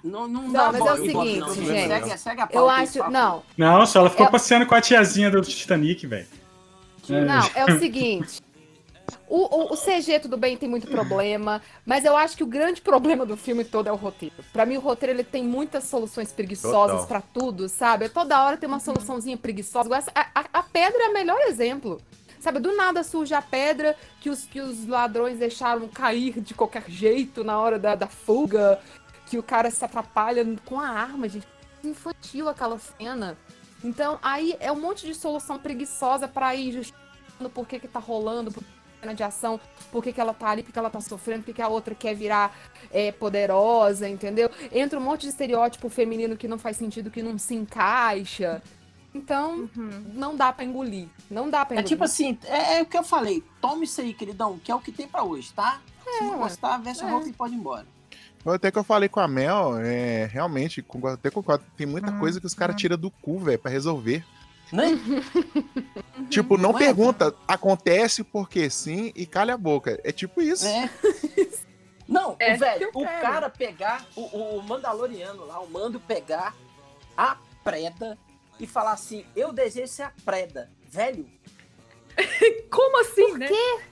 Não, 0.04 0.28
não, 0.28 0.42
Não, 0.44 0.52
dá 0.52 0.70
mas 0.72 0.80
bola, 0.80 0.92
é 0.92 0.94
o 0.94 0.98
seguinte, 1.06 1.40
não. 1.40 1.54
gente. 1.56 1.88
Segue, 1.88 2.18
segue 2.18 2.42
a 2.42 2.44
Eu 2.52 2.66
pauta 2.66 2.74
acho. 2.74 3.10
Não, 3.10 3.44
Não, 3.58 3.86
só 3.86 4.00
ela 4.00 4.10
ficou 4.10 4.26
Eu- 4.26 4.32
passeando 4.32 4.66
com 4.66 4.76
a 4.76 4.82
tiazinha 4.82 5.32
do 5.32 5.40
Titanic, 5.42 6.06
velho. 6.06 6.28
Não, 7.08 7.50
é 7.56 7.66
o 7.74 7.80
seguinte. 7.80 8.42
O, 9.36 9.72
o, 9.72 9.74
o 9.74 9.76
CG, 9.76 10.20
tudo 10.20 10.38
bem, 10.38 10.56
tem 10.56 10.70
muito 10.70 10.86
problema, 10.86 11.60
mas 11.84 12.06
eu 12.06 12.16
acho 12.16 12.38
que 12.38 12.44
o 12.44 12.46
grande 12.46 12.82
problema 12.82 13.26
do 13.26 13.36
filme 13.36 13.66
todo 13.66 13.88
é 13.88 13.92
o 13.92 13.96
roteiro. 13.96 14.36
Pra 14.54 14.64
mim, 14.64 14.78
o 14.78 14.80
roteiro 14.80 15.12
ele 15.16 15.24
tem 15.24 15.44
muitas 15.44 15.86
soluções 15.86 16.32
preguiçosas 16.32 16.98
pra 17.08 17.20
tudo, 17.20 17.68
sabe? 17.68 18.10
Toda 18.10 18.44
hora 18.44 18.58
tem 18.58 18.70
uma 18.70 18.80
soluçãozinha 18.80 19.36
preguiçosa. 19.36 19.90
A, 20.14 20.22
a- 20.36 20.46
a 20.54 20.62
pedra 20.62 21.06
é 21.06 21.10
o 21.10 21.14
melhor 21.14 21.40
exemplo. 21.48 22.00
Sabe, 22.40 22.60
do 22.60 22.76
nada 22.76 23.04
surge 23.04 23.34
a 23.34 23.42
pedra 23.42 23.96
que 24.22 24.30
os, 24.30 24.46
que 24.46 24.62
os 24.62 24.86
ladrões 24.86 25.40
deixaram 25.40 25.88
cair 25.88 26.40
de 26.40 26.54
qualquer 26.54 26.84
jeito 26.88 27.44
na 27.44 27.58
hora 27.58 27.80
da, 27.80 27.96
da 27.96 28.06
fuga, 28.08 28.80
que 29.26 29.40
o 29.40 29.42
cara 29.44 29.72
se 29.72 29.84
atrapalha 29.84 30.46
com 30.64 30.80
a 30.80 30.88
arma, 30.90 31.28
gente. 31.28 31.48
Infantil 31.84 32.48
aquela 32.50 32.78
cena. 32.78 33.36
Então, 33.84 34.20
aí 34.22 34.56
é 34.60 34.72
um 34.72 34.80
monte 34.80 35.08
de 35.08 35.16
solução 35.16 35.58
preguiçosa 35.58 36.28
pra 36.28 36.54
ir 36.54 36.72
justificando 36.74 37.50
por 37.50 37.68
que 37.68 37.80
que 37.80 37.88
tá 37.88 38.00
rolando, 38.00 38.52
por 38.52 38.62
que 38.64 38.83
cena 39.04 39.14
de 39.14 39.22
ação, 39.24 39.60
por 39.92 40.02
que 40.04 40.14
que 40.14 40.22
ela 40.22 40.34
tá 40.34 40.50
ali, 40.50 40.64
por 40.64 40.72
que 40.72 40.80
ela 40.80 40.90
tá 40.90 41.02
sofrendo, 41.02 41.40
por 41.42 41.48
que 41.48 41.54
que 41.54 41.62
a 41.62 41.68
outra 41.68 41.94
quer 41.94 42.16
virar 42.16 42.56
é, 42.92 43.12
poderosa, 43.12 44.08
entendeu? 44.08 44.50
Entra 44.72 44.98
um 44.98 45.02
monte 45.02 45.22
de 45.24 45.28
estereótipo 45.30 45.90
feminino 45.90 46.38
que 46.38 46.48
não 46.48 46.58
faz 46.58 46.78
sentido, 46.78 47.12
que 47.12 47.22
não 47.22 47.38
se 47.38 47.54
encaixa. 47.54 48.62
Então, 49.14 49.70
não 50.14 50.36
dá 50.36 50.52
pra 50.52 50.66
engolir. 50.66 51.08
Não 51.30 51.48
dá 51.50 51.64
pra 51.66 51.76
É 51.76 51.80
engolir. 51.80 51.88
tipo 51.90 52.04
assim, 52.04 52.38
é, 52.46 52.80
é 52.80 52.82
o 52.82 52.86
que 52.86 52.98
eu 52.98 53.04
falei. 53.04 53.44
Toma 53.62 53.84
isso 53.84 54.02
aí, 54.02 54.12
queridão, 54.14 54.58
que 54.58 54.72
é 54.72 54.76
o 54.76 54.80
que 54.80 54.92
tem 54.92 55.08
pra 55.08 55.24
hoje, 55.24 55.54
tá? 55.54 55.80
Se 56.18 56.24
não 56.24 56.32
ué. 56.34 56.38
gostar, 56.38 56.78
veste 56.80 57.04
a 57.04 57.08
É. 57.08 57.12
roupa 57.12 57.28
e 57.28 57.34
pode 57.34 57.54
ir 57.54 57.58
embora. 57.58 57.86
Até 58.46 58.72
que 58.72 58.78
eu 58.78 58.84
falei 58.84 59.08
com 59.08 59.20
a 59.22 59.28
Mel, 59.28 59.78
é, 59.78 60.26
realmente, 60.26 60.84
até 61.14 61.30
concordo, 61.30 61.64
tem 61.78 61.88
muita 61.88 62.12
coisa 62.14 62.42
que 62.42 62.46
os 62.46 62.54
caras 62.54 62.76
tiram 62.76 62.98
do 62.98 63.10
cu, 63.10 63.40
velho, 63.40 63.58
pra 63.60 63.72
resolver. 63.72 64.26
Né? 64.74 65.00
Tipo, 66.30 66.58
não 66.58 66.72
Não 66.72 66.80
é? 66.80 66.84
pergunta, 66.86 67.36
acontece 67.48 68.24
porque 68.24 68.70
sim 68.70 69.12
e 69.16 69.26
calha 69.26 69.54
a 69.54 69.58
boca. 69.58 70.00
É 70.04 70.12
tipo 70.12 70.42
isso. 70.42 70.66
É. 70.66 70.90
Não, 72.08 72.36
É, 72.40 72.56
velho, 72.58 72.90
o 72.94 73.00
quero. 73.06 73.22
cara 73.22 73.50
pegar, 73.50 74.06
o, 74.16 74.22
o 74.58 74.64
Mandaloriano 74.64 75.46
lá, 75.46 75.60
o 75.62 75.70
Mando 75.70 76.00
pegar 76.02 76.54
a 77.18 77.38
preda 77.64 78.18
e 78.60 78.68
falar 78.68 78.92
assim, 78.92 79.26
eu 79.36 79.54
desejo 79.54 79.88
ser 79.92 80.04
a 80.04 80.14
preda. 80.26 80.70
Velho, 80.90 81.26
Como 82.70 83.00
assim, 83.02 83.34
né? 83.38 83.48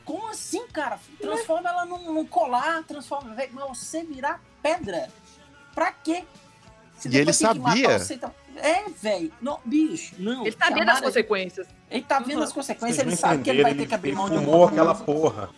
como 0.06 0.28
assim, 0.28 0.67
cara? 0.67 1.00
Transforma 1.20 1.70
ela 1.70 1.86
num, 1.86 2.13
num 2.13 2.26
colar, 2.26 2.84
transforma, 2.84 3.34
velho, 3.34 3.52
mas 3.54 3.78
você 3.80 4.04
virar 4.04 4.41
pedra. 4.62 5.10
Pra 5.74 5.91
quê? 5.91 6.24
E 7.09 7.17
ele 7.17 7.33
sabia. 7.33 7.99
você, 7.99 8.13
então- 8.15 8.33
É, 8.57 8.83
velho. 9.01 9.31
Não, 9.41 9.59
bicho, 9.65 10.13
não. 10.19 10.45
Ele 10.45 10.55
sabia 10.57 10.85
das 10.85 10.97
ele- 10.97 11.05
consequências. 11.07 11.67
Ele 11.89 12.03
tá 12.03 12.19
vendo 12.19 12.37
Uhum. 12.37 12.43
as 12.43 12.53
consequências, 12.53 12.95
Vocês 12.97 13.07
ele 13.07 13.15
sabe 13.15 13.43
que 13.43 13.49
ele 13.49 13.63
vai 13.63 13.73
ter 13.73 13.87
que 13.87 13.93
abrir 13.95 14.13
mão 14.13 14.29
de 14.29 14.35
fumou 14.37 14.61
uma 14.63 14.69
aquela 14.69 14.93
porra. 14.95 15.49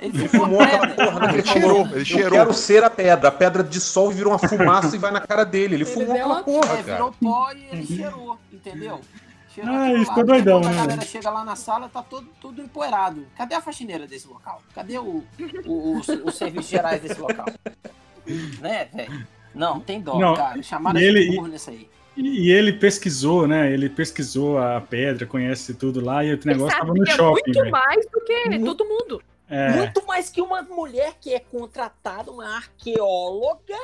Ele 0.00 0.28
fumou 0.28 0.46
fumou 0.46 0.60
a 0.60 0.64
aquela 0.64 0.86
pedra. 0.88 1.04
porra 1.12 1.32
Ele 1.32 1.42
cheirou, 1.46 1.86
ele 1.86 2.00
Eu 2.00 2.04
cheirou. 2.04 2.30
quero 2.32 2.52
ser 2.54 2.82
a 2.84 2.90
pedra. 2.90 3.28
A 3.28 3.32
pedra 3.32 3.62
dissolve, 3.62 4.14
vira 4.16 4.28
uma 4.28 4.38
fumaça 4.38 4.96
e 4.96 4.98
vai 4.98 5.10
na 5.12 5.20
cara 5.20 5.44
dele. 5.44 5.74
Ele, 5.76 5.84
Ele 5.84 5.90
fumou 5.92 6.12
aquela 6.12 6.34
uma- 6.34 6.42
porra, 6.42 6.72
É, 6.72 6.82
cara. 6.82 6.82
virou 6.82 7.12
pó 7.20 7.52
e 7.52 7.64
ele 7.70 7.86
cheirou, 7.86 8.38
entendeu? 8.52 9.00
Cheirou 9.54 9.74
Ah, 9.74 9.90
ele 9.90 9.98
lá. 9.98 10.04
ficou 10.06 10.24
doidão, 10.24 10.60
Quando 10.62 10.72
né, 10.74 10.80
A 10.80 10.86
galera 10.86 11.02
chega 11.06 11.30
lá 11.30 11.44
na 11.44 11.54
sala, 11.54 11.88
tá 11.92 12.02
todo, 12.02 12.26
tudo 12.40 12.62
empoeirado. 12.62 13.26
Cadê 13.36 13.54
a 13.54 13.60
faxineira 13.60 14.06
desse 14.06 14.26
local? 14.26 14.62
Cadê 14.74 14.98
o, 14.98 15.22
o, 15.66 15.98
os, 15.98 16.08
os 16.08 16.34
serviços 16.36 16.70
gerais 16.70 17.00
desse 17.02 17.20
local? 17.20 17.46
Né, 18.60 18.88
velho? 18.94 19.26
Não, 19.54 19.80
tem 19.80 20.00
dó, 20.00 20.18
Não, 20.18 20.34
cara. 20.34 20.62
Chamaram 20.62 20.98
ele- 21.00 21.34
burro 21.36 21.48
nessa 21.48 21.70
aí. 21.70 21.88
E, 22.16 22.46
e 22.46 22.50
ele 22.50 22.72
pesquisou, 22.74 23.46
né? 23.48 23.72
Ele 23.72 23.88
pesquisou 23.88 24.58
a 24.58 24.80
pedra, 24.80 25.26
conhece 25.26 25.72
tudo 25.74 26.04
lá, 26.04 26.22
e 26.24 26.34
o 26.34 26.40
negócio 26.44 26.78
tava 26.78 26.92
no 26.92 26.98
sabia 26.98 27.14
shopping, 27.16 27.42
muito 27.46 27.58
velho. 27.60 27.70
mais 27.70 28.06
do 28.10 28.20
que 28.20 28.44
Muito- 28.50 28.64
todo 28.76 28.84
mundo. 28.88 29.22
É, 29.48 29.70
Muito 29.72 30.06
mais 30.06 30.30
que 30.30 30.40
uma 30.40 30.62
mulher 30.62 31.14
que 31.20 31.34
é 31.34 31.38
contratada, 31.40 32.30
uma 32.30 32.56
arqueóloga, 32.56 33.76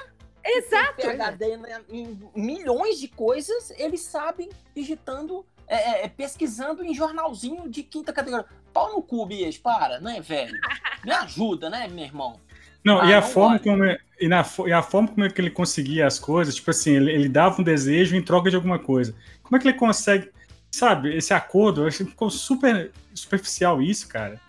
Exato. 0.45 0.95
PHD 1.03 1.57
né, 1.59 1.81
em 1.91 2.19
milhões 2.35 2.99
de 2.99 3.09
coisas, 3.09 3.71
eles 3.77 4.01
sabem 4.01 4.49
digitando, 4.75 5.45
é, 5.67 5.77
é, 5.77 6.05
é, 6.05 6.09
pesquisando 6.09 6.83
em 6.83 6.95
jornalzinho 6.95 7.69
de 7.69 7.83
quinta 7.83 8.13
categoria. 8.15 8.47
Pau 8.73 8.93
no 8.93 9.03
cu, 9.03 9.27
Bias, 9.27 9.59
para, 9.59 10.01
né, 10.01 10.21
velho? 10.23 10.53
Me 11.05 11.13
ajuda, 11.13 11.69
né, 11.69 11.87
meu 11.89 12.05
irmão? 12.05 12.41
Não, 12.85 13.01
Ah, 13.01 13.07
e 13.11 13.15
a 13.15 13.21
não 13.21 13.27
forma 13.29 13.59
pode. 13.59 13.65
como 13.71 13.85
é- 13.85 13.99
e, 14.21 14.29
na, 14.29 14.45
e 14.67 14.73
a 14.73 14.83
forma 14.83 15.09
como 15.09 15.25
é 15.25 15.31
que 15.31 15.41
ele 15.41 15.51
conseguia 15.51 16.07
as 16.07 16.19
coisas, 16.19 16.55
tipo 16.55 16.71
assim, 16.71 16.93
ele, 16.93 17.13
ele 17.13 17.29
dava 17.29 17.61
um 17.61 17.65
desejo 17.65 18.17
em 18.17 18.23
troca 18.23 18.51
de 18.51 18.57
alguma 18.57 18.79
coisa. 18.79 19.15
Como 19.43 19.57
é 19.57 19.61
que 19.61 19.69
ele 19.69 19.77
consegue, 19.79 20.31
sabe, 20.71 21.15
esse 21.17 21.33
acordo? 21.35 21.83
Eu 21.83 21.89
achei 21.89 22.05
que 22.07 22.13
ficou 22.13 22.31
super 22.31 22.91
superficial 23.15 23.81
isso, 23.83 24.09
cara. 24.09 24.41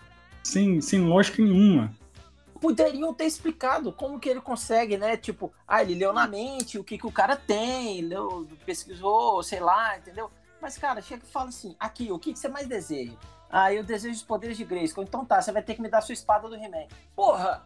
Sem, 0.42 0.80
sem 0.80 1.00
lógica 1.00 1.42
nenhuma. 1.42 1.92
Poderiam 2.60 3.14
ter 3.14 3.24
explicado 3.24 3.90
como 3.92 4.18
que 4.20 4.28
ele 4.28 4.40
consegue, 4.40 4.96
né? 4.98 5.16
Tipo, 5.16 5.52
ah, 5.66 5.82
ele 5.82 5.94
leu 5.94 6.12
na 6.12 6.26
mente 6.26 6.78
o 6.78 6.84
que, 6.84 6.98
que 6.98 7.06
o 7.06 7.12
cara 7.12 7.34
tem, 7.34 8.02
leu, 8.02 8.46
pesquisou, 8.66 9.42
sei 9.42 9.60
lá, 9.60 9.96
entendeu? 9.96 10.30
Mas, 10.60 10.76
cara, 10.76 11.00
chega 11.00 11.22
e 11.26 11.30
fala 11.32 11.48
assim, 11.48 11.74
aqui, 11.80 12.12
o 12.12 12.18
que, 12.18 12.32
que 12.34 12.38
você 12.38 12.48
mais 12.48 12.66
deseja? 12.66 13.12
Ah, 13.50 13.72
eu 13.72 13.82
desejo 13.82 14.14
os 14.14 14.22
poderes 14.22 14.56
de 14.58 14.64
Grayskull. 14.64 15.04
Então 15.04 15.24
tá, 15.24 15.40
você 15.40 15.50
vai 15.52 15.62
ter 15.62 15.74
que 15.74 15.80
me 15.82 15.88
dar 15.88 16.02
sua 16.02 16.12
espada 16.12 16.48
do 16.48 16.54
He-Man. 16.54 16.86
Porra! 17.16 17.64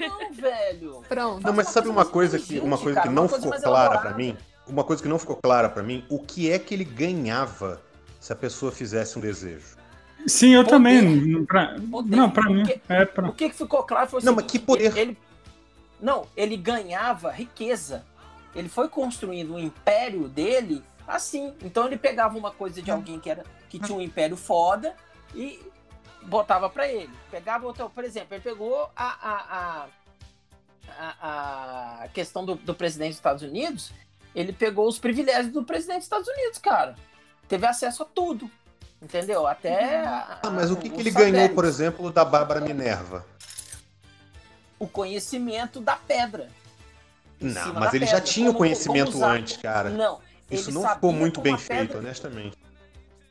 Não, 0.00 0.32
velho! 0.32 1.02
Pronto. 1.08 1.42
Não, 1.42 1.52
mas 1.52 1.68
sabe 1.68 1.88
uma 1.88 2.04
coisa 2.04 2.38
que, 2.38 2.58
uma 2.58 2.78
coisa 2.78 2.94
cara, 2.94 3.08
que 3.08 3.14
não 3.14 3.28
coisa 3.28 3.44
ficou 3.44 3.60
clara 3.60 3.98
pra 3.98 4.14
mim? 4.14 4.36
Uma 4.66 4.84
coisa 4.84 5.02
que 5.02 5.08
não 5.08 5.18
ficou 5.18 5.36
clara 5.36 5.68
pra 5.68 5.82
mim, 5.82 6.04
o 6.08 6.18
que 6.18 6.50
é 6.50 6.58
que 6.58 6.72
ele 6.72 6.84
ganhava 6.84 7.82
se 8.18 8.32
a 8.32 8.36
pessoa 8.36 8.72
fizesse 8.72 9.18
um 9.18 9.20
desejo? 9.20 9.76
Sim, 10.26 10.54
eu 10.54 10.64
Poder. 10.64 10.70
também. 10.76 11.44
Pra, 11.44 11.76
Poder. 11.90 12.16
não, 12.16 12.30
pra 12.30 12.48
mim. 12.48 12.64
É 12.88 13.04
pra, 13.04 13.28
O 13.28 13.32
que, 13.32 13.50
ficou 13.50 13.82
claro 13.82 14.08
foi 14.08 14.20
o 14.20 14.24
Não, 14.24 14.32
seguinte, 14.32 14.42
mas 14.44 14.52
que 14.52 14.58
poder? 14.58 14.96
Ele, 14.96 15.18
não, 16.00 16.26
ele 16.34 16.56
ganhava 16.56 17.30
riqueza. 17.30 18.04
Ele 18.54 18.68
foi 18.68 18.88
construindo 18.88 19.54
o 19.54 19.58
império 19.58 20.28
dele 20.28 20.82
assim. 21.06 21.52
Então 21.62 21.86
ele 21.86 21.98
pegava 21.98 22.38
uma 22.38 22.50
coisa 22.50 22.80
de 22.80 22.90
alguém 22.90 23.18
que, 23.20 23.28
era, 23.28 23.44
que 23.68 23.78
tinha 23.78 23.96
um 23.96 24.00
império 24.00 24.36
foda 24.36 24.94
e 25.34 25.60
botava 26.26 26.68
pra 26.70 26.88
ele. 26.88 27.10
Pegava 27.30 27.66
outra, 27.66 27.88
por 27.88 28.04
exemplo, 28.04 28.34
ele 28.34 28.42
pegou 28.42 28.90
a, 28.96 29.04
a, 29.04 29.86
a, 30.88 31.18
a, 31.20 32.04
a 32.04 32.08
questão 32.08 32.44
do, 32.44 32.54
do 32.56 32.74
presidente 32.74 33.10
dos 33.10 33.16
Estados 33.18 33.42
Unidos, 33.42 33.92
ele 34.34 34.52
pegou 34.52 34.88
os 34.88 34.98
privilégios 34.98 35.52
do 35.52 35.62
presidente 35.64 35.98
dos 35.98 36.04
Estados 36.06 36.28
Unidos, 36.28 36.58
cara. 36.58 36.94
Teve 37.48 37.66
acesso 37.66 38.02
a 38.02 38.06
tudo. 38.06 38.50
Entendeu? 39.02 39.46
Até. 39.46 39.98
a- 40.06 40.38
Ah, 40.42 40.50
mas 40.50 40.70
o 40.70 40.76
que, 40.76 40.88
que 40.88 40.98
ele 41.00 41.10
ganhou, 41.10 41.30
satélites. 41.32 41.54
por 41.54 41.64
exemplo, 41.66 42.10
da 42.10 42.24
Bárbara 42.24 42.60
Minerva? 42.60 43.26
O 44.78 44.88
conhecimento 44.88 45.80
da 45.80 45.96
pedra. 45.96 46.48
Não, 47.40 47.74
mas 47.74 47.92
ele 47.92 48.06
já 48.06 48.12
pedra. 48.14 48.26
tinha 48.32 48.46
o 48.46 48.52
Como- 48.52 48.58
conhecimento 48.60 49.12
como 49.12 49.24
usar. 49.24 49.32
antes, 49.32 49.56
cara. 49.58 49.90
Não. 49.90 50.20
Isso 50.50 50.70
não 50.72 50.88
ficou 50.88 51.12
muito 51.12 51.40
bem 51.40 51.52
a 51.54 51.58
pedra- 51.58 51.76
feito, 51.76 51.98
honestamente. 51.98 52.56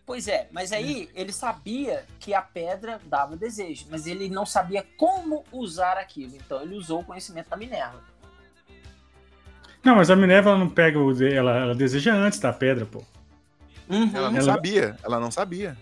Pois 0.06 0.28
é, 0.28 0.48
mas 0.52 0.74
aí 0.74 1.10
ele 1.16 1.32
sabia 1.32 2.04
que 2.20 2.34
a 2.34 2.42
pedra 2.42 3.00
dava 3.06 3.38
desejo, 3.38 3.86
mas 3.90 4.06
ele 4.06 4.30
não 4.30 4.46
sabia 4.46 4.86
como 4.98 5.46
usar 5.52 5.98
aquilo. 5.98 6.36
Então 6.36 6.62
ele 6.62 6.76
usou 6.76 7.00
o 7.00 7.04
conhecimento 7.06 7.50
da 7.50 7.56
Minerva. 7.56 8.02
Não, 9.84 9.96
mas 9.96 10.10
a 10.10 10.16
Minerva 10.16 10.50
ela 10.52 10.60
não 10.60 10.70
pega 10.70 11.00
o. 11.00 11.14
de- 11.14 11.34
Ela, 11.34 11.58
ela 11.58 11.76
deseja 11.76 12.14
antes 12.14 12.40
da 12.40 12.52
pedra, 12.54 12.86
pô. 12.86 13.02
Uhum. 13.90 14.12
Ela 14.14 14.30
não 14.32 14.38
Ela- 14.40 14.54
sabia, 14.54 14.98
ela 15.04 15.20
não 15.20 15.32
sabia. 15.32 15.78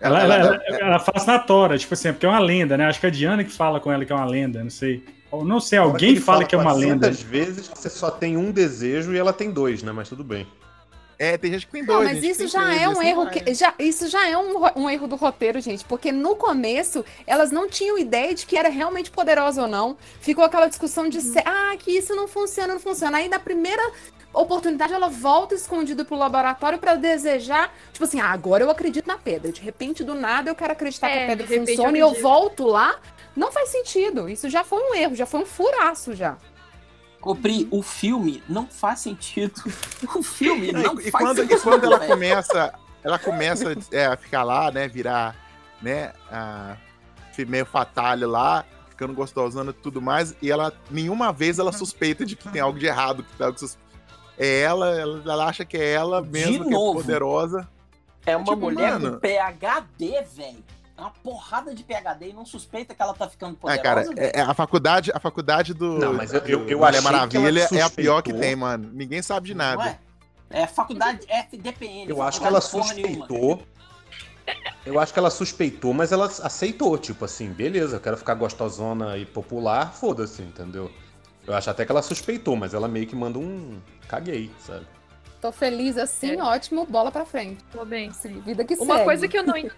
Ela, 0.00 0.22
ela, 0.22 0.34
ela, 0.36 0.56
ela 0.80 0.98
faz 1.00 1.26
na 1.26 1.38
tora, 1.38 1.76
tipo 1.76 1.92
assim, 1.92 2.12
porque 2.12 2.24
é 2.24 2.28
uma 2.28 2.38
lenda, 2.38 2.76
né? 2.76 2.86
Acho 2.86 3.00
que 3.00 3.06
é 3.06 3.08
a 3.08 3.12
Diana 3.12 3.42
que 3.42 3.50
fala 3.50 3.80
com 3.80 3.90
ela 3.90 4.04
que 4.04 4.12
é 4.12 4.14
uma 4.16 4.24
lenda, 4.26 4.62
não 4.62 4.70
sei. 4.70 5.04
Ou 5.30 5.44
não 5.44 5.60
sei, 5.60 5.78
Fora 5.78 5.90
alguém 5.90 6.10
ele 6.10 6.20
fala 6.20 6.44
que 6.44 6.54
é 6.54 6.58
uma 6.58 6.72
lenda. 6.72 7.08
400 7.08 7.22
vezes 7.22 7.68
que 7.68 7.76
você 7.78 7.90
só 7.90 8.10
tem 8.10 8.36
um 8.36 8.52
desejo 8.52 9.12
e 9.12 9.18
ela 9.18 9.32
tem 9.32 9.50
dois, 9.50 9.82
né? 9.82 9.92
Mas 9.92 10.08
tudo 10.08 10.22
bem. 10.22 10.46
É, 11.18 11.36
tem 11.36 11.52
gente 11.52 11.66
que 11.66 11.72
tem 11.72 11.82
Não, 11.82 11.96
dois. 11.96 12.10
mas 12.10 12.20
que 12.20 12.26
isso 12.28 12.46
já 12.46 12.64
três, 12.64 12.82
é 12.82 12.88
um 12.88 13.02
erro 13.02 13.28
que, 13.28 13.52
já, 13.52 13.74
isso 13.78 14.08
já 14.08 14.28
é 14.28 14.38
um, 14.38 14.54
um 14.76 14.88
erro 14.88 15.08
do 15.08 15.16
roteiro, 15.16 15.60
gente, 15.60 15.84
porque 15.84 16.12
no 16.12 16.36
começo 16.36 17.04
elas 17.26 17.50
não 17.50 17.68
tinham 17.68 17.98
ideia 17.98 18.32
de 18.34 18.46
que 18.46 18.56
era 18.56 18.68
realmente 18.68 19.10
poderosa 19.10 19.62
ou 19.62 19.68
não. 19.68 19.96
Ficou 20.20 20.44
aquela 20.44 20.68
discussão 20.68 21.08
de 21.08 21.20
ser, 21.20 21.42
ah, 21.44 21.74
que 21.76 21.90
isso 21.90 22.14
não 22.14 22.28
funciona, 22.28 22.74
não 22.74 22.80
funciona. 22.80 23.18
Aí 23.18 23.28
na 23.28 23.40
primeira 23.40 23.82
oportunidade 24.32 24.92
ela 24.92 25.08
volta 25.08 25.56
escondida 25.56 26.04
pro 26.04 26.16
laboratório 26.16 26.78
pra 26.78 26.94
desejar, 26.94 27.74
tipo 27.92 28.04
assim, 28.04 28.20
ah, 28.20 28.30
agora 28.30 28.62
eu 28.62 28.70
acredito 28.70 29.08
na 29.08 29.18
pedra. 29.18 29.50
De 29.50 29.60
repente, 29.60 30.04
do 30.04 30.14
nada, 30.14 30.50
eu 30.50 30.54
quero 30.54 30.72
acreditar 30.72 31.08
que 31.08 31.18
É, 31.18 31.24
a 31.24 31.26
pedra 31.26 31.46
de 31.46 31.52
repente 31.52 31.70
eu 31.70 31.76
funciona 31.76 31.98
e 31.98 32.00
eu 32.00 32.14
volto 32.14 32.64
lá. 32.64 32.96
Não 33.34 33.52
faz 33.52 33.68
sentido. 33.70 34.28
Isso 34.28 34.48
já 34.48 34.64
foi 34.64 34.80
um 34.82 34.94
erro, 34.94 35.14
já 35.14 35.26
foi 35.26 35.40
um 35.40 35.46
furaço 35.46 36.14
já. 36.14 36.36
Copri, 37.34 37.68
o 37.70 37.82
filme 37.82 38.42
não 38.48 38.66
faz 38.66 39.00
sentido. 39.00 39.54
O 40.16 40.22
filme 40.22 40.72
Não, 40.72 40.98
e, 41.00 41.08
e 41.08 41.10
faz 41.10 41.24
quando, 41.24 41.36
sentido. 41.38 41.58
e 41.58 41.60
quando 41.60 41.84
ela 41.84 41.98
velho. 41.98 42.10
começa, 42.10 42.74
ela 43.04 43.18
começa 43.18 43.74
é, 43.92 44.06
a 44.06 44.16
ficar 44.16 44.42
lá, 44.44 44.70
né, 44.70 44.88
virar, 44.88 45.36
né, 45.82 46.12
a 46.30 46.76
meio 47.46 47.66
fatalha 47.66 48.26
lá, 48.26 48.64
ficando 48.88 49.12
gostosona 49.12 49.70
e 49.70 49.74
tudo 49.74 50.00
mais, 50.02 50.34
e 50.42 50.50
ela, 50.50 50.72
nenhuma 50.90 51.32
vez 51.32 51.58
ela 51.58 51.70
suspeita 51.72 52.24
de 52.26 52.34
que 52.34 52.48
tem 52.48 52.60
algo 52.60 52.78
de 52.78 52.86
errado, 52.86 53.22
que 53.22 53.36
tem 53.36 53.46
algo 53.46 53.58
sus- 53.58 53.78
é 54.38 54.60
ela, 54.62 54.88
ela, 54.98 55.22
ela 55.24 55.44
acha 55.46 55.64
que 55.64 55.76
é 55.76 55.92
ela 55.92 56.20
mesmo 56.22 56.66
que 56.68 56.74
é 56.74 56.76
poderosa. 56.78 57.68
É 58.26 58.36
uma 58.36 58.44
Tipo, 58.44 58.56
mulher 58.58 58.92
mano. 58.98 59.12
com 59.12 59.18
PHD, 59.20 60.22
velho. 60.34 60.64
É 60.98 61.00
uma 61.00 61.10
porrada 61.22 61.72
de 61.72 61.84
PHD 61.84 62.30
e 62.30 62.32
não 62.32 62.44
suspeita 62.44 62.92
que 62.92 63.00
ela 63.00 63.14
tá 63.14 63.28
ficando 63.28 63.54
Ah, 63.54 63.60
poderosa. 63.60 63.82
cara, 63.82 64.02
velho. 64.02 64.18
é, 64.18 64.32
é 64.34 64.40
a 64.40 64.52
faculdade, 64.52 65.12
a 65.14 65.20
faculdade 65.20 65.72
do, 65.72 65.96
Não, 65.96 66.12
mas 66.12 66.34
eu- 66.34 66.40
eu- 66.40 66.68
eu 66.68 66.78
Mulher 66.80 67.00
Maravilha 67.00 67.48
ela 67.48 67.60
é 67.60 67.82
a 67.82 67.88
pior 67.88 68.20
que 68.20 68.32
tem, 68.32 68.56
mano. 68.56 68.90
Ninguém 68.92 69.22
sabe 69.22 69.46
de 69.46 69.54
nada. 69.54 69.96
é? 70.50 70.62
É 70.62 70.66
faculdade 70.66 71.24
FDPN. 71.28 72.10
Eu 72.10 72.20
acho 72.20 72.40
que 72.40 72.46
ela 72.46 72.58
nenhuma. 72.58 72.84
suspeitou. 72.84 73.62
Eu 74.84 74.98
acho 74.98 75.12
que 75.12 75.18
ela 75.18 75.30
suspeitou, 75.30 75.92
mas 75.92 76.10
ela 76.10 76.24
aceitou, 76.26 76.96
tipo 76.98 77.24
assim, 77.24 77.48
beleza, 77.52 77.96
eu 77.96 78.00
quero 78.00 78.16
ficar 78.16 78.34
gostosona 78.34 79.16
e 79.18 79.26
popular, 79.26 79.92
foda-se, 79.92 80.42
entendeu? 80.42 80.90
Eu 81.46 81.54
acho 81.54 81.68
até 81.70 81.84
que 81.84 81.92
ela 81.92 82.02
suspeitou, 82.02 82.56
mas 82.56 82.72
ela 82.74 82.88
meio 82.88 83.06
que 83.06 83.14
manda 83.14 83.38
um 83.38 83.78
caguei, 84.08 84.50
sabe? 84.66 84.86
Tô 85.40 85.52
feliz 85.52 85.96
assim, 85.98 86.32
É. 86.32 86.42
ótimo, 86.42 86.84
bola 86.86 87.12
pra 87.12 87.24
frente. 87.26 87.62
Tô 87.70 87.84
bem. 87.84 88.10
Vida 88.44 88.64
que 88.64 88.74
Uma 88.76 88.94
segue. 88.94 89.04
coisa 89.04 89.28
que 89.28 89.38
eu 89.38 89.44
não 89.44 89.56
en- 89.56 89.70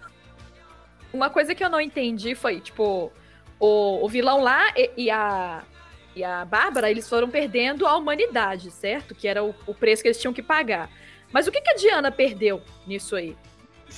Uma 1.12 1.30
coisa 1.30 1.54
que 1.54 1.64
eu 1.64 1.70
não 1.70 1.80
entendi 1.80 2.34
foi, 2.34 2.60
tipo, 2.60 3.10
o, 3.58 4.04
o 4.04 4.08
vilão 4.08 4.40
lá 4.42 4.72
e, 4.76 4.90
e 4.96 5.10
a 5.10 5.62
e 6.14 6.24
a 6.24 6.44
Bárbara, 6.44 6.90
eles 6.90 7.08
foram 7.08 7.30
perdendo 7.30 7.86
a 7.86 7.96
humanidade, 7.96 8.70
certo? 8.72 9.14
Que 9.14 9.28
era 9.28 9.44
o, 9.44 9.54
o 9.64 9.72
preço 9.72 10.02
que 10.02 10.08
eles 10.08 10.20
tinham 10.20 10.34
que 10.34 10.42
pagar. 10.42 10.90
Mas 11.32 11.46
o 11.46 11.52
que, 11.52 11.60
que 11.60 11.70
a 11.70 11.74
Diana 11.74 12.10
perdeu 12.10 12.60
nisso 12.84 13.14
aí? 13.14 13.36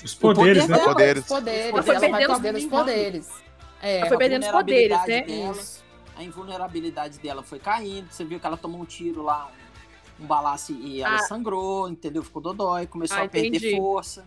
Os 0.05 0.15
poderes, 0.15 0.63
poder 0.65 0.69
né? 0.73 0.77
dela. 0.77 0.89
Poderes. 0.93 1.23
Os 1.23 1.29
poderes, 1.29 1.73
Ela 1.73 1.83
foi 1.83 1.95
vai 1.99 2.11
perdendo 2.11 2.33
os 2.33 2.65
os 2.65 2.71
poderes. 2.71 3.31
É, 3.81 3.97
Ela 3.99 4.07
foi 4.09 4.19
perdendo 4.19 4.43
os 4.43 4.49
poderes, 4.51 5.07
né? 5.07 5.23
dela. 5.23 5.57
A 6.15 6.23
invulnerabilidade 6.23 7.19
dela 7.19 7.43
foi 7.43 7.59
caindo. 7.59 8.11
Você 8.11 8.25
viu 8.25 8.39
que 8.39 8.47
ela 8.47 8.59
tomou 8.59 8.81
um 8.83 8.85
tiro 8.85 9.23
lá, 9.23 9.51
um, 10.21 10.25
um 10.25 10.27
balaço 10.27 10.73
e 10.73 11.01
ela 11.03 11.17
Ah. 11.17 11.19
sangrou, 11.21 11.89
entendeu? 11.89 12.23
Ficou 12.23 12.43
dodói, 12.43 12.87
começou 12.87 13.17
Ah, 13.17 13.23
a 13.23 13.29
perder 13.29 13.49
entendi. 13.49 13.77
força. 13.77 14.27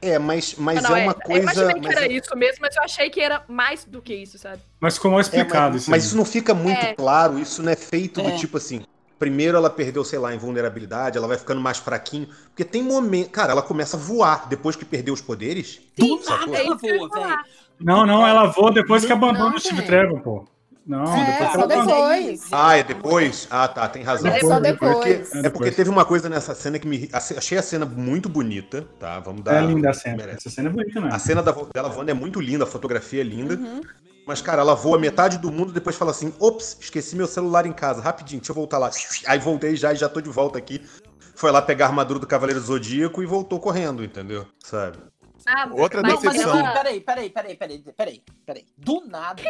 É, 0.00 0.18
mas, 0.18 0.54
mas 0.56 0.82
não, 0.82 0.96
é 0.96 1.02
uma 1.02 1.12
Eu 1.12 1.20
coisa. 1.20 1.42
imaginei 1.42 1.74
que 1.74 1.80
mas 1.88 1.96
era 1.96 2.06
é- 2.06 2.12
isso 2.12 2.36
mesmo, 2.36 2.58
mas 2.60 2.76
eu 2.76 2.82
achei 2.82 3.10
que 3.10 3.20
era 3.20 3.42
mais 3.48 3.84
do 3.84 4.00
que 4.00 4.14
isso, 4.14 4.38
sabe? 4.38 4.60
Mas 4.80 4.94
ficou 4.94 5.10
mal 5.10 5.20
É, 5.20 5.22
explicado 5.22 5.72
mas, 5.72 5.82
isso. 5.82 5.90
mas 5.90 6.04
isso 6.04 6.16
não 6.16 6.24
fica 6.24 6.54
muito 6.54 6.78
É. 6.84 6.94
claro, 6.94 7.38
isso 7.38 7.62
não 7.62 7.72
é 7.72 7.76
feito 7.76 8.22
do 8.22 8.28
É. 8.28 8.36
tipo 8.36 8.56
assim. 8.56 8.82
Primeiro 9.18 9.56
ela 9.56 9.68
perdeu, 9.68 10.04
sei 10.04 10.18
lá, 10.20 10.32
invulnerabilidade, 10.32 11.18
ela 11.18 11.26
vai 11.26 11.36
ficando 11.36 11.60
mais 11.60 11.78
fraquinho. 11.78 12.28
Porque 12.50 12.64
tem 12.64 12.82
momento. 12.84 13.30
Cara, 13.30 13.50
ela 13.50 13.62
começa 13.62 13.96
a 13.96 14.00
voar 14.00 14.48
depois 14.48 14.76
que 14.76 14.84
perdeu 14.84 15.12
os 15.12 15.20
poderes. 15.20 15.80
Do 15.96 16.22
Sacou? 16.22 16.46
nada 16.52 16.58
ela 16.62 16.76
voa, 16.76 17.08
velho. 17.08 17.38
Não, 17.80 18.06
não, 18.06 18.24
ela 18.26 18.46
voa 18.46 18.70
depois 18.70 19.04
que 19.04 19.12
abandona 19.12 19.50
não, 19.50 19.56
o 19.56 19.60
Steve. 19.60 19.82
Trevor, 19.82 20.20
pô. 20.20 20.44
Não, 20.88 21.04
É, 21.14 21.26
depois 21.32 21.52
só 21.52 21.66
depois. 21.66 22.40
Ah, 22.50 22.76
é 22.78 22.82
depois? 22.82 23.46
Ah, 23.50 23.68
tá, 23.68 23.86
tem 23.88 24.02
razão. 24.02 24.30
É 24.30 24.40
só 24.40 24.58
depois. 24.58 24.94
Porque- 24.94 25.36
É 25.38 25.46
é 25.46 25.50
porque 25.50 25.70
teve 25.70 25.90
uma 25.90 26.06
coisa 26.06 26.30
nessa 26.30 26.54
cena 26.54 26.78
que 26.78 26.88
me. 26.88 27.10
Achei 27.12 27.58
a 27.58 27.62
cena 27.62 27.84
muito 27.84 28.26
bonita, 28.26 28.86
tá? 28.98 29.20
Vamos 29.20 29.42
dar. 29.42 29.62
É 29.62 29.66
linda 29.66 29.90
a 29.90 29.92
cena. 29.92 30.16
merece. 30.16 30.38
Essa 30.48 30.50
cena 30.50 30.70
é 30.70 30.72
bonita, 30.72 30.98
né? 30.98 31.10
A 31.12 31.18
cena 31.18 31.42
da, 31.42 31.52
dela 31.74 31.90
voando 31.90 32.10
é 32.10 32.14
muito 32.14 32.40
linda, 32.40 32.64
a 32.64 32.66
fotografia 32.66 33.20
é 33.20 33.24
linda. 33.24 33.54
Uhum. 33.54 33.82
Mas, 34.26 34.40
cara, 34.40 34.62
ela 34.62 34.74
voa 34.74 34.98
metade 34.98 35.36
do 35.36 35.50
mundo 35.52 35.72
depois 35.72 35.94
fala 35.94 36.10
assim: 36.10 36.32
ops, 36.40 36.78
esqueci 36.80 37.14
meu 37.14 37.26
celular 37.26 37.66
em 37.66 37.72
casa, 37.72 38.00
rapidinho, 38.00 38.40
deixa 38.40 38.52
eu 38.52 38.56
voltar 38.56 38.78
lá. 38.78 38.90
Aí 39.28 39.38
voltei 39.38 39.76
já 39.76 39.92
e 39.92 39.96
já 39.96 40.08
tô 40.08 40.22
de 40.22 40.30
volta 40.30 40.56
aqui. 40.56 40.82
Foi 41.34 41.50
lá 41.52 41.60
pegar 41.60 41.84
a 41.84 41.88
armadura 41.88 42.18
do 42.18 42.26
Cavaleiro 42.26 42.60
Zodíaco 42.60 43.22
e 43.22 43.26
voltou 43.26 43.60
correndo, 43.60 44.02
entendeu? 44.02 44.46
Sabe? 44.64 44.96
Ah, 45.46 45.68
Outra 45.70 46.02
mas- 46.02 46.14
Não, 46.14 46.22
mas 46.22 46.42
peraí, 46.74 47.00
peraí, 47.00 47.30
peraí, 47.30 47.56
peraí, 47.56 47.82
peraí, 47.96 48.22
peraí. 48.44 48.64
Do 48.76 49.04
nada, 49.06 49.42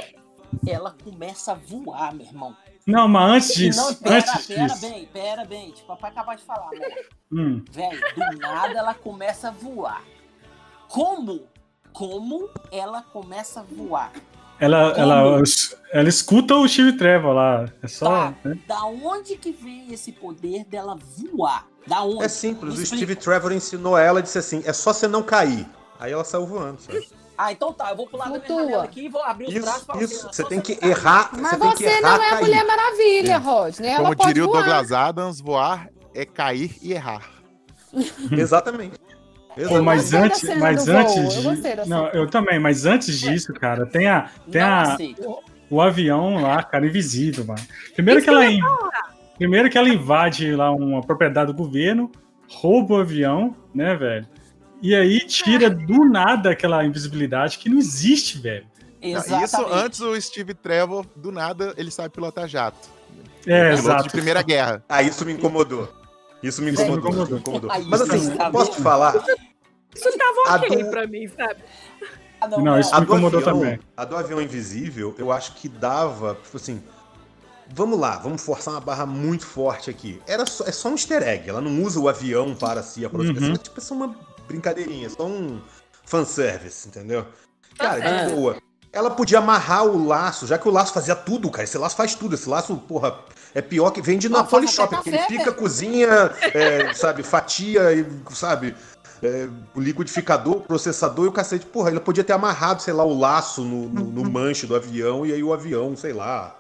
ela 0.66 0.94
começa 1.02 1.52
a 1.52 1.54
voar, 1.54 2.14
meu 2.14 2.26
irmão. 2.26 2.56
Não, 2.86 3.06
mas 3.06 3.30
antes 3.32 3.54
disso, 3.54 3.80
não, 3.80 3.94
pera, 3.94 4.16
antes 4.16 4.46
pera 4.46 4.66
disso. 4.66 4.80
bem, 4.80 5.06
pera 5.12 5.44
bem. 5.44 5.70
Tipo, 5.72 5.88
papai 5.88 6.10
acabou 6.10 6.34
de 6.34 6.42
falar, 6.42 6.70
né? 6.70 6.86
Hum, 7.30 7.62
Velho, 7.70 8.00
do 8.14 8.38
nada 8.38 8.78
ela 8.78 8.94
começa 8.94 9.48
a 9.48 9.50
voar. 9.50 10.02
Como? 10.88 11.42
Como 11.92 12.48
ela 12.72 13.02
começa 13.02 13.60
a 13.60 13.62
voar? 13.62 14.12
ela, 14.58 14.90
Como? 14.90 15.00
ela, 15.02 15.42
ela 15.92 16.08
escuta 16.08 16.54
o 16.56 16.66
Steve 16.66 16.94
Trevor 16.96 17.34
lá. 17.34 17.66
É 17.82 17.88
só. 17.88 18.06
Tá. 18.08 18.34
né? 18.44 18.58
Da 18.66 18.84
onde 18.84 19.36
que 19.36 19.52
vem 19.52 19.92
esse 19.92 20.10
poder 20.12 20.64
dela 20.64 20.96
voar? 20.96 21.66
Da 21.86 22.02
onde? 22.02 22.24
É 22.24 22.28
simples, 22.28 22.78
o. 22.78 22.86
Steve 22.86 23.16
Trevor 23.16 23.52
ensinou 23.52 23.96
a 23.96 24.02
ela 24.02 24.20
e 24.20 24.22
disse 24.22 24.38
assim: 24.38 24.62
é 24.64 24.72
só 24.72 24.92
você 24.94 25.06
não 25.06 25.22
cair. 25.22 25.66
Aí 26.00 26.12
ela 26.12 26.24
saiu 26.24 26.46
voando, 26.46 26.80
sabe? 26.80 27.06
Ah, 27.40 27.52
então 27.52 27.72
tá, 27.72 27.90
eu 27.90 27.96
vou 27.96 28.06
pular 28.08 28.24
da 28.24 28.30
minha 28.32 28.40
Flutua. 28.40 28.62
janela 28.64 28.82
aqui 28.84 29.04
e 29.04 29.08
vou 29.08 29.22
abrir 29.22 29.46
os 29.46 29.54
braços 29.54 29.76
Isso, 29.78 29.86
pra 29.86 29.94
você. 29.96 30.04
isso. 30.04 30.20
Só 30.22 30.32
Você 30.32 30.44
tem 30.44 30.60
que 30.60 30.76
errar. 30.84 31.30
Mas 31.38 31.56
você 31.56 31.76
você 31.76 31.84
errar, 31.86 32.18
não 32.18 32.24
é 32.24 32.30
a. 32.30 32.40
Mulher 32.40 32.64
Maravilha, 32.66 33.38
Rodney. 33.38 33.88
Ela 33.90 34.02
Como 34.02 34.16
pode 34.16 34.28
diria 34.28 34.44
o. 34.48 34.52
Douglas 34.52 34.90
Adams, 34.92 35.40
voar 35.40 35.88
é 36.12 36.24
cair 36.26 36.74
e 36.82 36.92
errar. 36.92 37.22
Exatamente. 38.32 38.98
Pô, 39.68 39.82
mas 39.82 40.10
da 40.10 40.20
antes, 40.22 40.44
mas 40.58 40.88
antes 40.88 41.14
voo, 41.42 41.52
eu 41.52 41.56
de. 41.60 41.74
da 41.76 41.86
Não, 41.86 42.06
eu 42.08 42.28
também, 42.28 42.58
mas 42.60 42.86
antes 42.86 43.18
disso, 43.18 43.52
cara, 43.54 43.86
tem 43.86 44.06
a, 44.08 44.30
tem 44.50 44.60
Não 44.62 44.68
a, 44.68 44.82
aceito. 44.82 45.38
o 45.70 45.80
avião 45.80 46.40
lá, 46.40 46.62
cara, 46.62 46.86
invisível, 46.86 47.44
mano. 47.44 47.60
Primeiro 47.94 48.22
que 48.22 48.28
ela 48.28 48.46
in- 48.46 48.60
primeiro 49.36 49.68
que 49.68 49.76
ela 49.78 49.88
invade 49.88 50.54
lá 50.54 50.70
uma 50.70 51.00
propriedade 51.00 51.52
do 51.52 51.56
governo, 51.56 52.10
rouba 52.48 52.94
o 52.94 53.00
avião, 53.00 53.56
né, 53.74 53.96
velho? 53.96 54.26
E 54.80 54.94
aí 54.94 55.20
tira 55.20 55.68
do 55.68 56.04
nada 56.04 56.50
aquela 56.50 56.84
invisibilidade 56.84 57.58
que 57.58 57.68
não 57.68 57.78
existe, 57.78 58.38
velho. 58.38 58.66
Exatamente. 59.00 59.44
Isso 59.44 59.66
antes 59.72 60.00
o 60.00 60.20
Steve 60.20 60.54
Trevor, 60.54 61.04
do 61.16 61.30
nada, 61.32 61.74
ele 61.76 61.90
sabe 61.90 62.10
pilotar 62.10 62.48
jato. 62.48 62.88
É, 63.46 63.72
exato. 63.72 64.04
de 64.04 64.10
Primeira 64.10 64.42
Guerra. 64.42 64.84
Ah, 64.88 65.02
isso 65.02 65.24
me 65.24 65.32
incomodou. 65.32 65.92
Isso 66.42 66.62
me 66.62 66.70
Isso 66.72 66.82
me 66.84 66.88
incomodou. 66.96 67.10
incomodou. 67.10 67.24
isso 67.24 67.34
me 67.34 67.40
incomodou. 67.40 67.70
Aí, 67.70 67.84
Mas 67.84 68.00
assim, 68.02 68.36
tá 68.36 68.50
posso 68.50 68.72
te 68.72 68.82
falar? 68.82 69.14
Isso 69.94 70.18
tava 70.18 70.54
A 70.54 70.56
ok 70.56 70.84
do- 70.84 70.90
pra 70.90 71.06
mim, 71.06 71.26
sabe? 71.28 71.62
Ah, 72.40 72.46
não, 72.46 72.60
Não, 72.62 72.78
isso 72.78 72.94
A 72.94 73.00
me 73.00 73.06
do, 73.06 73.12
incomodou 73.12 73.40
avião, 73.40 73.58
também. 73.60 73.80
a 73.96 74.04
do 74.04 74.16
avião 74.16 74.40
invisível, 74.40 75.14
eu 75.18 75.32
acho 75.32 75.54
que 75.54 75.68
dava, 75.68 76.36
tipo 76.44 76.56
assim. 76.56 76.80
Vamos 77.70 77.98
lá, 77.98 78.16
vamos 78.18 78.42
forçar 78.42 78.74
uma 78.74 78.80
barra 78.80 79.04
muito 79.04 79.44
forte 79.44 79.90
aqui. 79.90 80.20
Era 80.26 80.46
só, 80.46 80.64
é 80.64 80.72
só 80.72 80.88
um 80.88 80.92
easter 80.92 81.22
egg. 81.22 81.48
Ela 81.50 81.60
não 81.60 81.82
usa 81.82 81.98
o 82.00 82.08
avião 82.08 82.54
para 82.54 82.82
si 82.82 83.04
aproximar. 83.04 83.42
Uhum. 83.42 83.54
É 83.54 83.58
tipo, 83.58 83.78
é 83.78 83.82
só 83.82 83.94
uma 83.94 84.14
brincadeirinha, 84.48 85.08
só 85.10 85.26
um 85.26 85.60
fanservice, 86.04 86.88
entendeu? 86.88 87.26
Cara, 87.78 88.02
É. 88.02 88.26
de 88.26 88.34
boa. 88.34 88.56
Ela 88.90 89.10
podia 89.10 89.38
amarrar 89.38 89.84
o 89.84 90.06
laço, 90.06 90.46
já 90.46 90.56
que 90.58 90.66
o 90.66 90.70
laço 90.72 90.94
fazia 90.94 91.14
tudo, 91.14 91.50
cara. 91.50 91.64
Esse 91.64 91.76
laço 91.76 91.94
faz 91.94 92.14
tudo. 92.14 92.34
Esse 92.34 92.48
laço, 92.48 92.74
porra, 92.76 93.18
é 93.54 93.60
pior 93.60 93.90
que 93.90 94.00
vende 94.00 94.28
na 94.30 94.42
Polishop. 94.42 94.92
Porque 94.94 95.10
ele 95.10 95.18
pica, 95.26 95.52
cozinha, 95.52 96.32
é, 96.54 96.94
sabe, 96.94 97.22
fatia, 97.22 97.92
e, 97.92 98.06
sabe, 98.34 98.74
é, 99.22 99.46
o 99.74 99.80
liquidificador, 99.80 100.56
o 100.56 100.60
processador 100.62 101.26
e 101.26 101.28
o 101.28 101.32
cacete. 101.32 101.66
Porra, 101.66 101.90
ele 101.90 102.00
podia 102.00 102.24
ter 102.24 102.32
amarrado, 102.32 102.80
sei 102.80 102.94
lá, 102.94 103.04
o 103.04 103.16
laço 103.16 103.62
no, 103.62 103.90
no, 103.90 104.04
no 104.06 104.30
manche 104.30 104.66
do 104.66 104.74
avião 104.74 105.26
e 105.26 105.34
aí 105.34 105.44
o 105.44 105.52
avião, 105.52 105.94
sei 105.94 106.14
lá, 106.14 106.56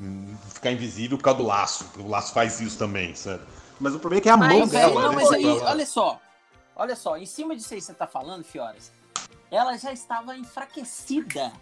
hum, 0.00 0.32
ficar 0.54 0.70
invisível 0.70 1.18
por 1.18 1.24
causa 1.24 1.40
do 1.40 1.46
laço. 1.46 1.86
O 1.98 2.08
laço 2.08 2.32
faz 2.32 2.60
isso 2.60 2.78
também, 2.78 3.16
sabe? 3.16 3.42
Mas 3.80 3.94
o 3.94 3.98
problema 3.98 4.20
é 4.20 4.22
que 4.22 4.28
é 4.28 4.32
a 4.32 4.36
mão 4.36 4.66
dela. 4.66 4.66
velho, 4.66 4.94
não, 4.94 5.10
né, 5.10 5.16
mas 5.16 5.32
aí, 5.32 5.44
olha 5.44 5.86
só. 5.86 6.20
Olha 6.78 6.94
só, 6.94 7.16
em 7.18 7.26
cima 7.26 7.56
disso 7.56 7.74
aí 7.74 7.80
que 7.80 7.86
você 7.86 7.92
tá 7.94 8.06
falando, 8.06 8.44
Fioras, 8.44 8.92
ela 9.50 9.76
já 9.76 9.92
estava 9.92 10.36
enfraquecida. 10.36 11.52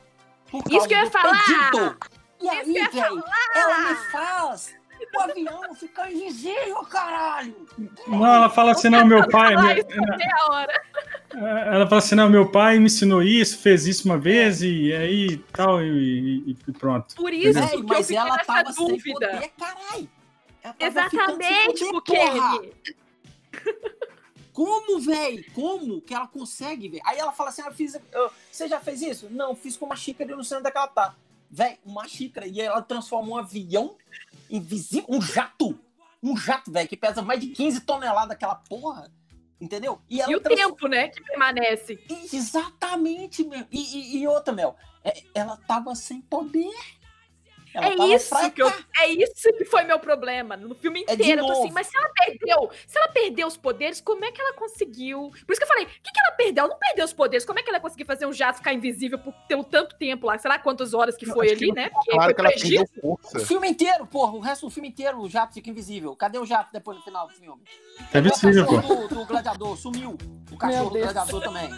Por 0.50 0.59
Isso 0.70 0.70
causa 0.70 0.88
que 0.88 0.94
eu 0.94 0.98
ia 1.05 1.11
falar! 1.11 1.44
Predator. 1.44 1.96
E 2.40 2.44
Isso 2.44 2.50
aí, 2.55 2.76
eu 2.76 2.90
velho, 2.92 3.24
ela 3.55 3.79
me 3.88 3.94
faz 4.12 4.76
o 5.14 5.20
avião 5.20 5.74
ficar 5.74 6.12
invisível, 6.12 6.76
caralho! 6.85 7.66
Não, 8.07 8.26
ela 8.26 8.50
fala 8.50 8.72
assim, 8.72 8.90
não, 8.90 9.07
meu 9.07 9.26
pai. 9.29 9.55
Isso 9.55 10.50
hora. 10.50 10.83
ela 11.35 11.87
fala 11.87 11.98
assim, 11.98 12.14
não, 12.14 12.29
meu 12.29 12.50
pai 12.50 12.79
me 12.79 12.85
ensinou 12.87 13.22
isso, 13.22 13.59
fez 13.59 13.87
isso 13.87 14.07
uma 14.07 14.18
vez 14.18 14.62
e 14.62 14.92
aí 14.92 15.38
tal, 15.52 15.83
e, 15.83 16.50
e- 16.50 16.57
e 16.68 16.72
pronto. 16.72 17.14
Por 17.14 17.33
isso 17.33 17.59
Véi, 17.59 17.68
que 17.70 17.76
eu 17.76 17.85
mas 17.85 18.07
fiquei 18.07 18.16
ela 18.18 18.37
nessa 18.37 18.44
tava 18.44 18.72
sem 18.72 18.87
dúvida. 18.87 19.31
poder, 19.31 19.52
caralho! 19.59 20.09
Sem 20.62 20.74
Exatamente, 20.81 21.79
poder, 21.85 21.90
porque 21.92 22.16
porra. 22.16 22.61
Como, 24.57 24.99
velho? 25.01 25.45
Como 25.53 26.01
que 26.01 26.14
ela 26.14 26.27
consegue, 26.27 26.88
velho? 26.88 27.03
Aí 27.05 27.19
ela 27.19 27.31
fala 27.31 27.51
assim: 27.51 27.61
ah, 27.61 27.71
fiz, 27.71 27.95
eu- 28.11 28.31
você 28.51 28.66
já 28.66 28.81
fez 28.81 29.03
isso? 29.03 29.29
Não, 29.31 29.55
fiz 29.55 29.77
com 29.77 29.85
uma 29.85 29.95
xícara 29.95 30.31
e 30.31 30.33
eu 30.33 30.37
não 30.38 30.45
sei 30.45 30.57
onde 30.57 30.66
é 30.69 30.71
que 30.71 30.79
ela 30.79 30.88
tá. 30.88 31.14
Velho, 31.51 31.77
uma 31.85 32.09
xícara. 32.09 32.47
E 32.47 32.59
ela 32.59 32.81
transforma 32.81 33.29
um 33.29 33.37
avião 33.37 33.97
invisível, 34.49 35.05
um 35.11 35.21
jato. 35.21 35.79
Um 36.23 36.35
jato, 36.38 36.73
velho, 36.73 36.88
que 36.88 36.97
pesa 36.97 37.21
mais 37.21 37.38
de 37.38 37.49
15 37.49 37.83
toneladas 37.83 38.31
aquela 38.31 38.55
porra. 38.55 39.12
Entendeu? 39.61 40.01
ela 40.11 40.31
E 40.33 40.37
o 40.37 40.40
transforma- 40.40 40.71
tempo, 40.75 40.88
né, 40.88 41.09
que 41.09 41.23
permanece. 41.23 41.99
Exatamente, 42.33 43.45
meu. 43.45 43.66
E, 43.71 43.81
e- 43.81 44.19
e 44.23 44.27
outra, 44.27 44.55
Mel, 44.55 44.75
é- 45.05 45.23
ela 45.35 45.57
tava 45.69 45.95
sem 45.95 46.21
poder. 46.23 46.73
Ela 47.76 47.86
É 47.88 47.96
tava 47.96 48.08
isso, 48.14 48.28
fraca. 48.30 48.50
que 48.50 48.62
eu, 48.62 48.72
é 49.00 49.08
isso 49.08 49.52
que 49.58 49.64
foi 49.66 49.84
meu 49.84 49.98
problema. 49.98 50.56
No 50.56 50.74
filme 50.74 51.04
É 51.06 51.12
inteiro, 51.14 51.42
eu 51.42 51.46
tô 51.46 51.52
assim, 51.52 51.70
mas 51.72 51.86
se 51.88 51.96
ela 51.96 52.08
perdeu, 52.24 52.70
se 52.86 52.98
ela 52.98 53.08
perdeu 53.08 53.46
os 53.46 53.56
poderes, 53.56 54.00
como 54.00 54.24
é 54.24 54.32
que 54.32 54.40
ela 54.40 54.54
conseguiu? 54.54 55.30
Por 55.46 55.52
isso 55.52 55.60
que 55.60 55.64
eu 55.64 55.68
falei, 55.68 55.84
o 55.84 55.88
que, 55.88 56.10
que 56.10 56.20
ela 56.20 56.32
perdeu? 56.36 56.64
Ela 56.64 56.72
não 56.72 56.78
perdeu 56.78 57.04
os 57.04 57.12
poderes. 57.12 57.44
Como 57.44 57.58
é 57.58 57.62
que 57.62 57.68
ela 57.68 57.78
conseguiu 57.80 58.06
fazer 58.06 58.24
um 58.26 58.32
jato 58.32 58.58
ficar 58.58 58.72
invisível 58.72 59.18
por 59.18 59.32
pelo 59.46 59.62
tanto 59.62 59.96
tempo 59.98 60.26
lá? 60.26 60.38
Sei 60.38 60.48
lá 60.50 60.58
quantas 60.58 60.94
horas 60.94 61.16
que 61.16 61.26
foi 61.26 61.48
que 61.48 61.52
ali, 61.52 61.66
não 61.68 61.74
né? 61.74 61.90
Porque 61.90 62.10
Claro 62.12 62.34
que 62.34 62.40
ela 62.40 62.50
perdeu 62.50 62.84
O 63.02 63.16
força. 63.18 63.46
filme 63.46 63.68
inteiro, 63.68 64.06
porra, 64.06 64.32
o 64.32 64.40
resto 64.40 64.66
do 64.66 64.70
filme 64.70 64.88
inteiro, 64.88 65.20
o 65.20 65.28
jato 65.28 65.52
fica 65.54 65.68
invisível. 65.68 66.16
Cadê 66.16 66.38
o 66.38 66.46
jato 66.46 66.70
depois 66.72 66.96
no 66.96 67.04
final 67.04 67.26
do 67.28 67.34
filme? 67.34 67.62
É 68.12 68.20
visível, 68.20 68.64
o 68.64 68.66
pô. 68.66 68.76
cachorro 68.76 69.08
do, 69.08 69.14
do 69.14 69.24
gladiador, 69.26 69.76
sumiu. 69.76 70.16
O 70.50 70.56
cachorro 70.56 70.90
do 70.90 70.98
gladiador 70.98 71.42
também. 71.42 71.70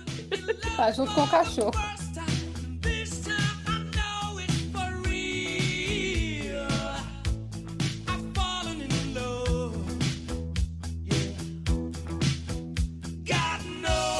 Tá 0.76 0.92
junto 0.92 1.12
com 1.14 1.22
o 1.24 1.28
cachorro. 1.28 1.72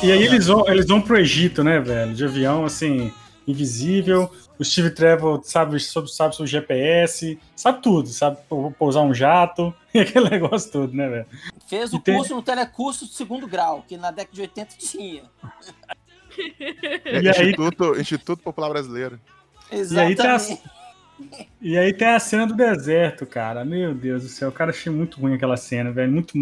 E 0.03 0.13
aí 0.13 0.23
eles 0.25 0.47
vão, 0.47 0.69
eles 0.69 0.87
vão 0.87 1.01
pro 1.01 1.19
Egito, 1.19 1.63
né, 1.65 1.81
velho? 1.81 2.15
De 2.15 2.25
avião, 2.25 2.65
assim, 2.65 3.13
invisível. 3.47 4.31
O 4.59 4.65
Steve 4.65 4.91
Trevor 4.91 5.41
sabe 5.45 5.79
sobre, 5.81 6.11
sabe 6.11 6.35
sobre 6.35 6.49
o 6.49 6.51
GPS, 6.53 7.39
sabe 7.55 7.81
tudo, 7.83 8.09
sabe 8.09 8.39
pou- 8.49 8.71
pousar 8.73 9.03
um 9.03 9.15
jato, 9.15 9.73
e 9.95 10.01
aquele 10.01 10.29
negócio 10.31 10.71
todo, 10.71 10.93
né, 10.93 11.09
velho? 11.09 11.27
Fez 11.69 11.93
o 11.93 11.97
E 11.97 12.01
tem- 12.01 12.17
curso 12.17 12.35
no 12.35 12.43
telecurso 12.43 13.07
de 13.07 13.13
segundo 13.15 13.47
grau, 13.47 13.85
que 13.87 13.97
na 13.97 14.11
década 14.11 14.35
de 14.35 14.41
80 14.43 14.75
tinha. 14.79 15.23
É, 17.05 17.21
E 17.23 17.29
aí- 17.29 17.51
Instituto, 17.51 18.01
Instituto 18.01 18.43
Popular 18.43 18.69
Brasileiro. 18.71 19.21
E 19.71 19.77
aí 19.99 20.15
tá- 20.17 20.35
Exatamente. 20.37 20.63
E 21.61 21.77
aí 21.77 21.93
tem 21.93 22.09
a 22.09 22.21
cena 22.21 22.47
do 22.47 22.55
deserto, 22.55 23.27
cara. 23.27 23.65
Meu 23.65 23.93
Deus 23.93 24.23
do 24.23 24.29
céu, 24.29 24.53
cara, 24.53 24.71
achei 24.71 24.91
muito 24.93 25.21
ruim 25.21 25.35
aquela 25.35 25.57
cena, 25.57 25.91
velho. 25.91 26.13
Muito, 26.13 26.33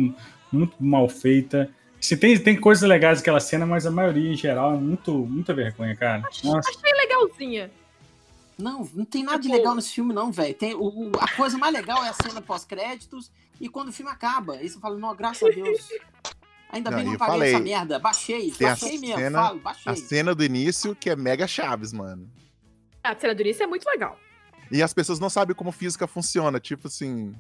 muito 0.53 0.75
mal 0.79 1.09
feita. 1.09 1.71
Se 2.01 2.17
tem, 2.17 2.39
tem 2.39 2.59
coisas 2.61 2.89
legais 2.89 3.19
naquela 3.19 3.41
cena, 3.41 3.67
mas 3.67 3.87
a 3.87 3.91
maioria 3.91 4.31
em 4.33 4.37
geral 4.37 4.75
é 4.75 4.79
muito, 4.79 5.13
muita 5.13 5.53
vergonha, 5.55 5.97
cara. 5.97 6.23
Nossa. 6.45 6.69
Achei 6.71 6.93
legalzinha. 6.93 7.71
Não, 8.59 8.89
não 8.95 9.05
tem 9.05 9.23
nada 9.23 9.39
de 9.39 9.45
Tipo- 9.45 9.57
legal 9.57 9.75
nesse 9.75 9.93
filme, 9.93 10.15
não, 10.15 10.31
velho. 10.33 10.57
A 11.21 11.31
coisa 11.37 11.59
mais 11.59 11.75
legal 11.75 12.03
é 12.05 12.09
a 12.09 12.13
cena 12.13 12.41
pós-créditos 12.41 13.31
e 13.61 13.69
quando 13.69 13.89
o 13.89 13.93
filme 13.93 14.11
acaba. 14.11 14.55
Aí 14.55 14.69
você 14.69 14.79
fala, 14.79 14.97
não, 14.99 15.15
graças 15.15 15.43
a 15.49 15.53
Deus. 15.53 15.89
Ainda 16.71 16.91
Não, 16.91 16.97
bem 16.99 17.05
que 17.07 17.11
e 17.11 17.13
não 17.13 17.19
paguei 17.19 17.35
falei, 17.35 17.55
essa 17.55 17.61
merda. 17.63 17.99
Baixei, 17.99 18.51
tem 18.51 18.67
a 18.67 18.71
baixei 18.71 18.99
mesmo, 18.99 19.17
cena- 19.17 19.43
falo, 19.43 19.61
baixei. 19.61 19.93
A 19.93 19.97
cena 19.97 20.35
do 20.35 20.43
início, 20.45 20.95
que 20.97 21.11
é 21.11 21.17
mega 21.17 21.47
chaves, 21.47 21.93
mano. 21.93 22.29
A 23.05 23.15
cena 23.15 23.35
do 23.35 23.43
início 23.43 23.63
é 23.63 23.67
muito 23.67 23.87
legal. 23.87 24.19
E 24.71 24.83
as 24.83 24.93
pessoas 24.93 25.21
não 25.21 25.31
sabem 25.31 25.55
como 25.55 25.71
física 25.71 26.07
funciona. 26.07 26.59
Tipo 26.59 26.89
assim. 26.89 27.35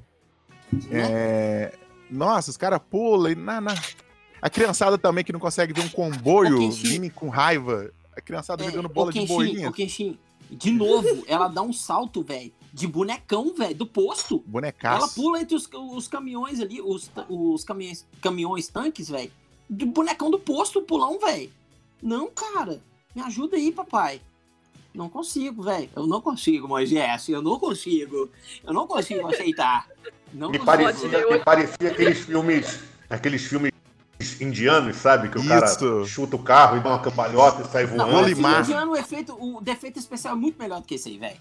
Né? 0.73 1.01
É... 1.03 1.73
Nossa, 2.11 2.51
os 2.51 2.57
caras 2.57 2.81
pulam 2.89 3.33
e. 3.33 3.35
Na, 3.35 3.61
na... 3.61 3.75
A 4.47 4.49
criançada 4.51 4.97
também 4.97 5.25
que 5.25 5.33
não 5.33 5.41
consegue 5.41 5.73
ver 5.73 5.81
um 5.85 5.89
comboio 5.89 6.71
vindo 6.71 7.11
com 7.13 7.29
raiva. 7.29 7.91
A 8.17 8.21
criançada 8.21 8.63
É, 8.63 8.71
jogando 8.71 8.89
bola 8.89 9.11
de 9.13 9.19
Kenshin, 9.19 9.35
boinha. 9.35 9.69
ô, 9.69 9.73
Kenshin, 9.73 10.17
de 10.49 10.71
novo, 10.71 11.25
ela 11.27 11.49
dá 11.49 11.63
um 11.63 11.73
salto, 11.73 12.23
velho, 12.23 12.53
de 12.73 12.87
bonecão, 12.87 13.53
velho, 13.53 13.75
do 13.75 13.85
posto. 13.85 14.35
Ela 14.37 14.45
Bonecaço. 14.47 15.15
pula 15.17 15.41
entre 15.43 15.57
os, 15.57 15.69
os 15.73 16.07
caminhões 16.07 16.61
ali, 16.61 16.81
os, 16.81 17.11
os 17.29 17.65
caminhões, 17.65 18.07
caminhões 18.23 18.69
tanques, 18.69 19.09
velho. 19.09 19.33
Do 19.69 19.85
bonecão 19.87 20.31
do 20.31 20.39
posto, 20.39 20.81
pulão, 20.81 21.19
velho. 21.19 21.51
Não, 22.01 22.31
cara. 22.31 22.81
Me 23.17 23.23
ajuda 23.23 23.57
aí, 23.57 23.73
papai. 23.73 24.21
Não 24.95 25.09
consigo, 25.09 25.61
velho. 25.65 25.91
Eu 25.97 26.07
não 26.07 26.21
consigo, 26.21 26.69
Moisés. 26.69 27.29
Eu 27.29 27.43
não 27.43 27.59
consigo. 27.59 28.31
Eu 28.65 28.73
não 28.73 28.87
consigo 28.87 29.27
aceitar. 29.27 29.89
Não 30.33 30.51
Me 30.51 30.59
consigo. 30.61 30.65
parecia, 30.85 31.09
me 31.33 31.39
parecia 31.41 31.91
aqueles 31.91 32.19
filmes. 32.21 32.79
Aqueles 33.11 33.43
filmes 33.43 33.73
indianos, 34.41 34.97
sabe? 34.97 35.29
Que 35.29 35.39
o 35.39 35.41
Isso. 35.41 35.49
cara 35.49 36.05
chuta 36.07 36.37
o 36.37 36.43
carro 36.43 36.77
e 36.77 36.81
dá 36.81 36.91
uma 36.91 36.99
cambalhota 37.01 37.63
e 37.63 37.67
sai 37.67 37.87
Não, 37.87 37.97
voando. 37.97 38.13
mas 38.13 38.23
Olimar. 38.25 38.51
filme 38.53 38.63
indiano, 38.65 38.93
o, 38.93 38.97
efeito, 38.97 39.37
o 39.39 39.61
defeito 39.61 39.99
especial 39.99 40.35
é 40.35 40.37
muito 40.37 40.59
melhor 40.59 40.81
do 40.81 40.87
que 40.87 40.95
esse 40.95 41.09
aí, 41.09 41.19
velho. 41.19 41.41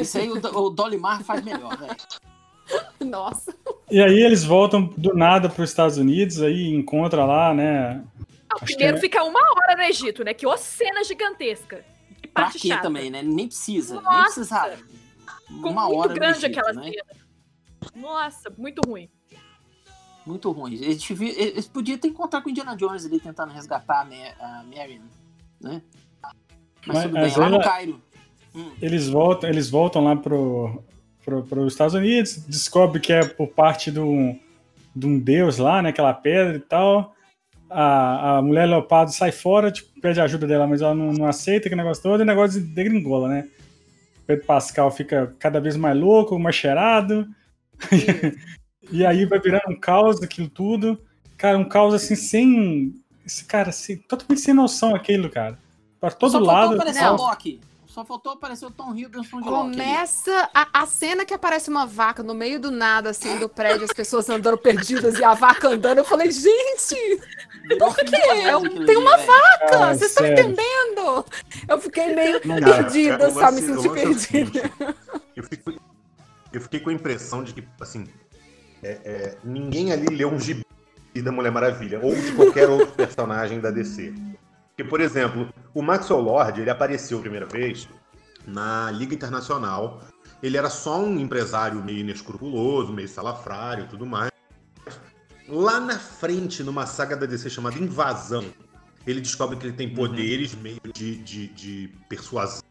Isso 0.00 0.18
aí 0.18 0.30
o, 0.30 0.36
o 0.36 0.70
Dolimar 0.70 1.22
faz 1.24 1.42
melhor, 1.42 1.76
velho. 1.76 1.96
Nossa. 3.00 3.54
E 3.90 4.00
aí 4.02 4.18
eles 4.20 4.44
voltam 4.44 4.84
do 4.96 5.14
nada 5.14 5.48
para 5.48 5.62
os 5.62 5.70
Estados 5.70 5.96
Unidos, 5.96 6.42
aí 6.42 6.68
encontra 6.74 7.24
lá, 7.24 7.54
né? 7.54 8.02
Ah, 8.48 8.56
Acho 8.56 8.64
primeiro 8.66 8.94
que 8.94 8.98
é- 8.98 9.00
fica 9.00 9.24
uma 9.24 9.40
hora 9.40 9.76
no 9.76 9.82
Egito, 9.82 10.22
né? 10.24 10.34
Que 10.34 10.46
ô 10.46 10.56
cena 10.56 11.02
gigantesca. 11.04 11.84
Que 12.20 12.28
Pra 12.28 12.44
parte 12.44 12.58
quê 12.58 12.68
chata. 12.68 12.82
também, 12.82 13.10
né? 13.10 13.22
Nem 13.22 13.46
precisa. 13.46 13.94
Nem 13.94 14.02
Nossa! 14.04 14.24
precisava. 14.34 14.76
Ficou 15.48 15.70
Uma 15.70 15.84
muito 15.86 15.98
hora 15.98 16.08
no 16.08 16.14
grande 16.14 16.38
Egito, 16.44 16.58
aquela 16.58 16.72
né? 16.72 16.90
cena. 16.90 17.04
Nossa, 17.94 18.50
muito 18.58 18.80
ruim. 18.86 19.08
Muito 20.26 20.50
ruim. 20.50 20.74
Eles, 20.74 21.08
eles 21.20 21.68
podiam 21.68 21.96
ter 21.98 22.08
encontrado 22.08 22.42
com 22.42 22.48
o 22.48 22.50
Indiana 22.50 22.76
Jones 22.76 23.06
ali 23.06 23.20
tentando 23.20 23.52
resgatar 23.52 24.00
a, 24.00 24.04
Ma- 24.04 24.14
a 24.40 24.64
Marion, 24.64 25.02
né? 25.60 25.80
Mas, 26.86 26.96
Mas- 26.96 27.02
tudo 27.04 27.12
bem, 27.12 27.22
mas 27.22 27.36
lá 27.36 27.48
no 27.48 27.54
ela- 27.56 27.64
Cairo. 27.64 28.02
Hum, 28.54 28.70
Eles 28.82 29.08
voltam, 29.08 29.48
eles 29.50 29.68
voltam 29.70 30.02
lá 30.02 30.16
pro, 30.16 30.82
pro, 31.24 31.66
Estados 31.68 31.94
Unidos, 31.94 32.38
descobre 32.48 33.00
que 33.00 33.12
é 33.12 33.24
por 33.24 33.48
parte 33.48 33.90
de 33.90 34.00
um, 34.00 34.38
de 34.94 35.06
um 35.06 35.18
deus 35.18 35.58
lá, 35.58 35.80
né? 35.82 35.90
Aquela 35.90 36.14
pedra 36.14 36.56
e 36.56 36.60
tal. 36.60 37.14
A, 37.68 38.38
a 38.38 38.42
mulher 38.42 38.66
leopardo 38.66 39.12
sai 39.12 39.30
fora, 39.32 39.70
tipo, 39.70 40.00
pede 40.00 40.20
ajuda 40.20 40.46
dela, 40.46 40.66
mas 40.66 40.80
ela 40.80 40.94
não, 40.94 41.12
não 41.12 41.26
aceita 41.26 41.66
aquele 41.68 41.82
negócio 41.82 42.02
todo, 42.02 42.20
e 42.20 42.22
o 42.22 42.26
negócio 42.26 42.60
degringola, 42.60 43.28
né? 43.28 43.48
Pedro 44.26 44.46
Pascal 44.46 44.90
fica 44.90 45.34
cada 45.38 45.60
vez 45.60 45.76
mais 45.76 45.96
louco, 45.98 46.38
mais 46.38 46.56
cheirado. 46.56 47.28
e 48.90 49.04
aí 49.04 49.24
vai 49.26 49.38
virando 49.40 49.70
um 49.70 49.76
caos 49.78 50.22
aquilo 50.22 50.48
tudo. 50.48 50.98
Cara, 51.36 51.58
um 51.58 51.68
caos 51.68 51.94
assim, 51.94 52.16
sem. 52.16 52.94
Esse 53.24 53.44
cara, 53.44 53.70
assim, 53.70 53.96
totalmente 53.96 54.40
sem 54.40 54.54
noção 54.54 54.94
aquilo, 54.94 55.28
cara. 55.28 55.58
Pra 56.00 56.10
todo 56.10 56.30
só 56.32 56.38
faltou 56.38 56.54
lado. 56.54 56.74
aparecer 56.74 57.00
caos. 57.00 57.20
o 57.20 57.24
Loki. 57.24 57.60
Só 57.86 58.04
faltou 58.04 58.34
aparecer 58.34 58.66
o 58.66 58.70
Tom 58.70 58.94
Hiddleston 58.94 59.40
de 59.40 59.48
Loki. 59.48 59.70
Começa 59.70 60.50
a, 60.52 60.82
a 60.82 60.86
cena 60.86 61.24
que 61.24 61.32
aparece 61.32 61.70
uma 61.70 61.86
vaca 61.86 62.22
no 62.22 62.34
meio 62.34 62.60
do 62.60 62.70
nada, 62.70 63.08
assim, 63.08 63.38
do 63.38 63.48
prédio, 63.48 63.84
as 63.84 63.92
pessoas 63.92 64.28
andando 64.28 64.58
perdidas 64.58 65.18
e 65.18 65.24
a 65.24 65.32
vaca 65.32 65.68
andando. 65.68 65.96
Eu 65.96 66.04
falei, 66.04 66.30
gente, 66.30 66.94
por 67.78 67.96
quê? 67.96 68.16
Eu- 68.44 68.58
aquilo 68.58 68.84
tem 68.84 68.98
uma 68.98 69.16
vaca, 69.16 69.66
Cara, 69.70 69.94
vocês 69.94 70.10
estão 70.10 70.26
entendendo? 70.26 71.24
Eu 71.66 71.80
fiquei 71.80 72.14
meio 72.14 72.40
Não 72.44 72.60
Cara, 72.60 72.82
perdida, 72.82 73.24
é, 73.24 73.28
o 73.28 73.30
sabe? 73.32 73.62
Me 73.62 73.62
senti 73.62 73.88
é 73.88 73.92
perdida. 73.92 74.72
eu, 75.34 75.44
eu 76.52 76.60
fiquei 76.60 76.80
com 76.80 76.90
a 76.90 76.92
impressão 76.92 77.42
de 77.42 77.54
que, 77.54 77.64
assim, 77.80 78.06
é, 78.82 78.88
é, 79.04 79.38
ninguém 79.44 79.92
ali 79.92 80.14
leu 80.14 80.30
um 80.30 80.38
gibi 80.38 80.64
da 81.22 81.32
Mulher 81.32 81.50
Maravilha, 81.50 81.98
ou 82.02 82.14
de 82.14 82.32
qualquer 82.32 82.68
outro 82.68 82.92
personagem 82.96 83.60
da 83.60 83.70
DC. 83.70 84.12
Porque, 84.68 84.84
por 84.84 85.00
exemplo, 85.00 85.48
o 85.72 85.80
Maxwell 85.80 86.20
Lord, 86.20 86.60
ele 86.60 86.68
apareceu 86.70 87.18
a 87.18 87.20
primeira 87.20 87.46
vez 87.46 87.88
na 88.46 88.90
Liga 88.90 89.14
Internacional. 89.14 90.02
Ele 90.42 90.56
era 90.56 90.68
só 90.68 91.00
um 91.00 91.18
empresário 91.18 91.82
meio 91.82 92.00
inescrupuloso, 92.00 92.92
meio 92.92 93.08
salafrário 93.08 93.84
e 93.84 93.88
tudo 93.88 94.04
mais. 94.04 94.30
Lá 95.48 95.80
na 95.80 95.98
frente, 95.98 96.62
numa 96.62 96.86
saga 96.86 97.16
da 97.16 97.24
DC 97.24 97.48
chamada 97.48 97.78
Invasão, 97.78 98.44
ele 99.06 99.20
descobre 99.20 99.56
que 99.56 99.66
ele 99.66 99.76
tem 99.76 99.94
poderes 99.94 100.54
meio 100.54 100.80
de, 100.92 101.16
de, 101.18 101.48
de 101.48 101.90
persuasão. 102.08 102.62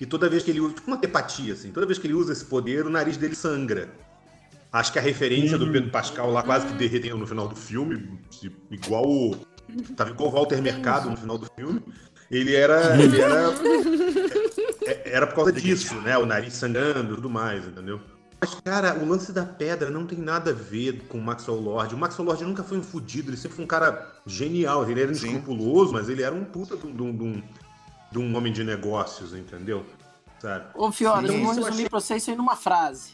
E 0.00 0.06
toda 0.06 0.28
vez 0.28 0.42
que 0.42 0.50
ele 0.50 0.60
usa, 0.60 0.74
tipo 0.74 0.86
uma 0.86 0.96
tepatia, 0.96 1.52
assim, 1.52 1.70
toda 1.70 1.84
vez 1.84 1.98
que 1.98 2.06
ele 2.06 2.14
usa 2.14 2.32
esse 2.32 2.44
poder, 2.44 2.86
o 2.86 2.90
nariz 2.90 3.16
dele 3.16 3.34
sangra. 3.34 3.90
Acho 4.72 4.92
que 4.92 4.98
a 4.98 5.02
referência 5.02 5.58
do 5.58 5.70
Pedro 5.70 5.90
Pascal 5.90 6.30
lá 6.30 6.42
quase 6.42 6.66
que 6.66 6.72
derreteu 6.72 7.16
no 7.18 7.26
final 7.26 7.46
do 7.46 7.54
filme, 7.56 8.18
igual 8.70 9.04
o. 9.06 9.36
Tava 9.96 10.10
igual 10.10 10.30
o 10.30 10.32
Walter 10.32 10.62
Mercado 10.62 11.10
no 11.10 11.16
final 11.16 11.36
do 11.38 11.46
filme. 11.54 11.82
Ele 12.30 12.54
era. 12.56 12.96
Ele 13.00 13.20
era. 13.20 13.50
é- 14.86 15.02
Era 15.12 15.26
por 15.26 15.34
causa 15.36 15.52
disso, 15.52 15.94
né? 15.96 16.16
O 16.16 16.24
nariz 16.26 16.54
sangrando 16.54 17.12
e 17.12 17.16
tudo 17.16 17.28
mais, 17.28 17.66
entendeu? 17.66 18.00
Mas, 18.40 18.54
cara, 18.64 18.98
o 18.98 19.06
lance 19.08 19.30
da 19.32 19.44
pedra 19.44 19.88
não 19.90 20.04
tem 20.06 20.18
nada 20.18 20.50
a 20.50 20.54
ver 20.54 21.02
com 21.08 21.18
o 21.18 21.22
Maxwell 21.22 21.60
Lord. 21.60 21.94
O 21.94 21.98
Maxwell 21.98 22.26
Lord 22.26 22.42
nunca 22.44 22.64
foi 22.64 22.78
um 22.78 22.82
fudido, 22.82 23.30
ele 23.30 23.36
sempre 23.36 23.56
foi 23.56 23.64
um 23.64 23.68
cara 23.68 24.10
genial. 24.26 24.90
Ele 24.90 25.00
era 25.02 25.14
Sim. 25.14 25.28
inescrupuloso, 25.28 25.92
mas 25.92 26.08
ele 26.08 26.22
era 26.22 26.34
um 26.34 26.44
puta 26.44 26.76
de 26.76 26.86
um, 26.86 26.92
de 27.16 27.22
um- 27.22 27.42
de 28.10 28.18
um- 28.18 28.34
homem 28.36 28.52
de 28.52 28.64
negócios, 28.64 29.32
entendeu? 29.34 29.84
Sabe? 30.40 30.64
Ô, 30.74 30.90
Fiora, 30.90 31.26
eu 31.26 31.38
vou 31.40 31.48
resumir 31.50 31.68
achei- 31.68 31.88
pra 31.88 32.00
vocês 32.00 32.22
isso 32.22 32.30
aí 32.32 32.36
numa 32.36 32.56
frase. 32.56 33.12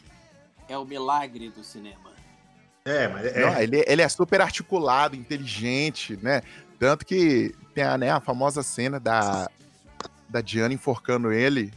É 0.69 0.77
o 0.77 0.85
milagre 0.85 1.49
do 1.49 1.63
cinema. 1.63 2.09
É, 2.85 3.07
mas 3.07 3.25
é. 3.25 3.41
Não, 3.45 3.59
ele, 3.61 3.83
ele 3.87 4.01
é 4.01 4.07
super 4.09 4.39
articulado, 4.41 5.15
inteligente, 5.15 6.17
né? 6.21 6.41
Tanto 6.79 7.05
que 7.05 7.53
tem 7.75 7.83
a, 7.83 7.97
né, 7.97 8.09
a 8.11 8.19
famosa 8.21 8.63
cena 8.63 8.99
da, 8.99 9.49
da 10.29 10.39
Diana 10.41 10.73
enforcando 10.73 11.31
ele. 11.31 11.73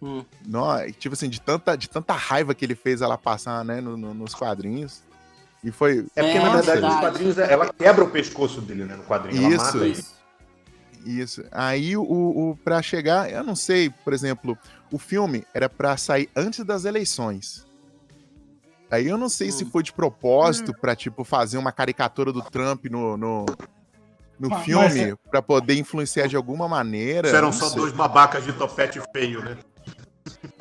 Hum. 0.00 0.24
Não, 0.46 0.88
tipo 0.92 1.14
assim, 1.14 1.28
de 1.28 1.40
tanta, 1.40 1.74
de 1.74 1.88
tanta 1.88 2.12
raiva 2.12 2.54
que 2.54 2.64
ele 2.64 2.74
fez 2.74 3.00
ela 3.02 3.16
passar, 3.18 3.64
né, 3.64 3.80
no- 3.80 3.96
no- 3.96 4.14
nos 4.14 4.34
quadrinhos. 4.34 5.02
E 5.64 5.72
foi. 5.72 6.06
É 6.14 6.22
porque, 6.22 6.38
É, 6.38 6.42
na 6.42 6.52
verdade, 6.56 6.66
verdade. 6.66 6.86
nos 6.94 7.00
quadrinhos 7.00 7.38
ela 7.38 7.72
quebra 7.72 8.04
o 8.04 8.10
pescoço 8.10 8.60
dele, 8.60 8.84
né? 8.84 8.94
No 8.94 9.02
quadrinho. 9.04 9.52
Ela 9.52 9.54
Isso. 9.54 9.84
Isso. 9.84 10.16
Isso. 11.04 11.44
Aí 11.50 11.96
o, 11.96 12.02
o 12.02 12.56
para 12.62 12.80
chegar, 12.82 13.30
eu 13.30 13.42
não 13.42 13.56
sei, 13.56 13.90
por 14.04 14.12
exemplo, 14.12 14.56
o 14.92 14.98
filme 14.98 15.44
era 15.54 15.68
pra 15.68 15.96
sair 15.96 16.28
antes 16.36 16.64
das 16.64 16.84
eleições. 16.84 17.65
Aí 18.90 19.06
eu 19.08 19.18
não 19.18 19.28
sei 19.28 19.50
se 19.50 19.64
Hum. 19.64 19.70
foi 19.70 19.82
de 19.82 19.92
propósito 19.92 20.72
pra 20.80 20.94
tipo 20.94 21.24
fazer 21.24 21.58
uma 21.58 21.72
caricatura 21.72 22.32
do 22.32 22.40
Trump 22.42 22.84
no 22.86 23.16
no, 23.16 23.46
no 24.38 24.48
Mas- 24.50 24.64
filme 24.64 25.06
mas 25.10 25.14
pra 25.30 25.42
poder 25.42 25.74
influenciar 25.78 26.26
de 26.28 26.36
alguma 26.36 26.68
maneira. 26.68 27.28
Eram 27.28 27.46
não 27.48 27.52
só 27.52 27.66
sei. 27.68 27.78
dois 27.78 27.92
babacas 27.92 28.44
de 28.44 28.52
topete 28.52 29.00
feio, 29.12 29.42
né? 29.42 29.56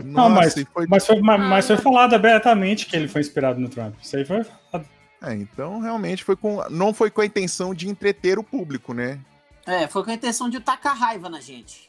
Nossa, 0.03 0.29
mas- 0.35 0.57
e 0.57 0.65
foi- 0.65 0.85
Mas 0.87 1.05
foi, 1.05 1.19
mas, 1.21 1.39
mas 1.41 1.67
foi 1.67 1.77
falado 1.77 2.13
abertamente 2.13 2.85
que 2.85 2.95
ele 2.95 3.07
foi 3.07 3.21
inspirado 3.21 3.59
no 3.59 3.69
Trump. 3.69 3.95
Isso 4.01 4.15
aí 4.15 4.25
foi 4.25 4.43
falado. 4.43 4.87
É, 5.21 5.33
então 5.33 5.79
realmente 5.79 6.23
foi 6.23 6.35
com 6.35 6.63
não 6.69 6.93
foi 6.93 7.09
com 7.09 7.21
a 7.21 7.25
intenção 7.25 7.73
de 7.73 7.87
entreter 7.89 8.37
o 8.37 8.43
público, 8.43 8.93
né? 8.93 9.19
É, 9.65 9.87
foi 9.87 10.03
com 10.03 10.11
a 10.11 10.13
intenção 10.13 10.49
de 10.49 10.59
tacar 10.59 10.95
raiva 10.95 11.29
na 11.29 11.39
gente. 11.39 11.87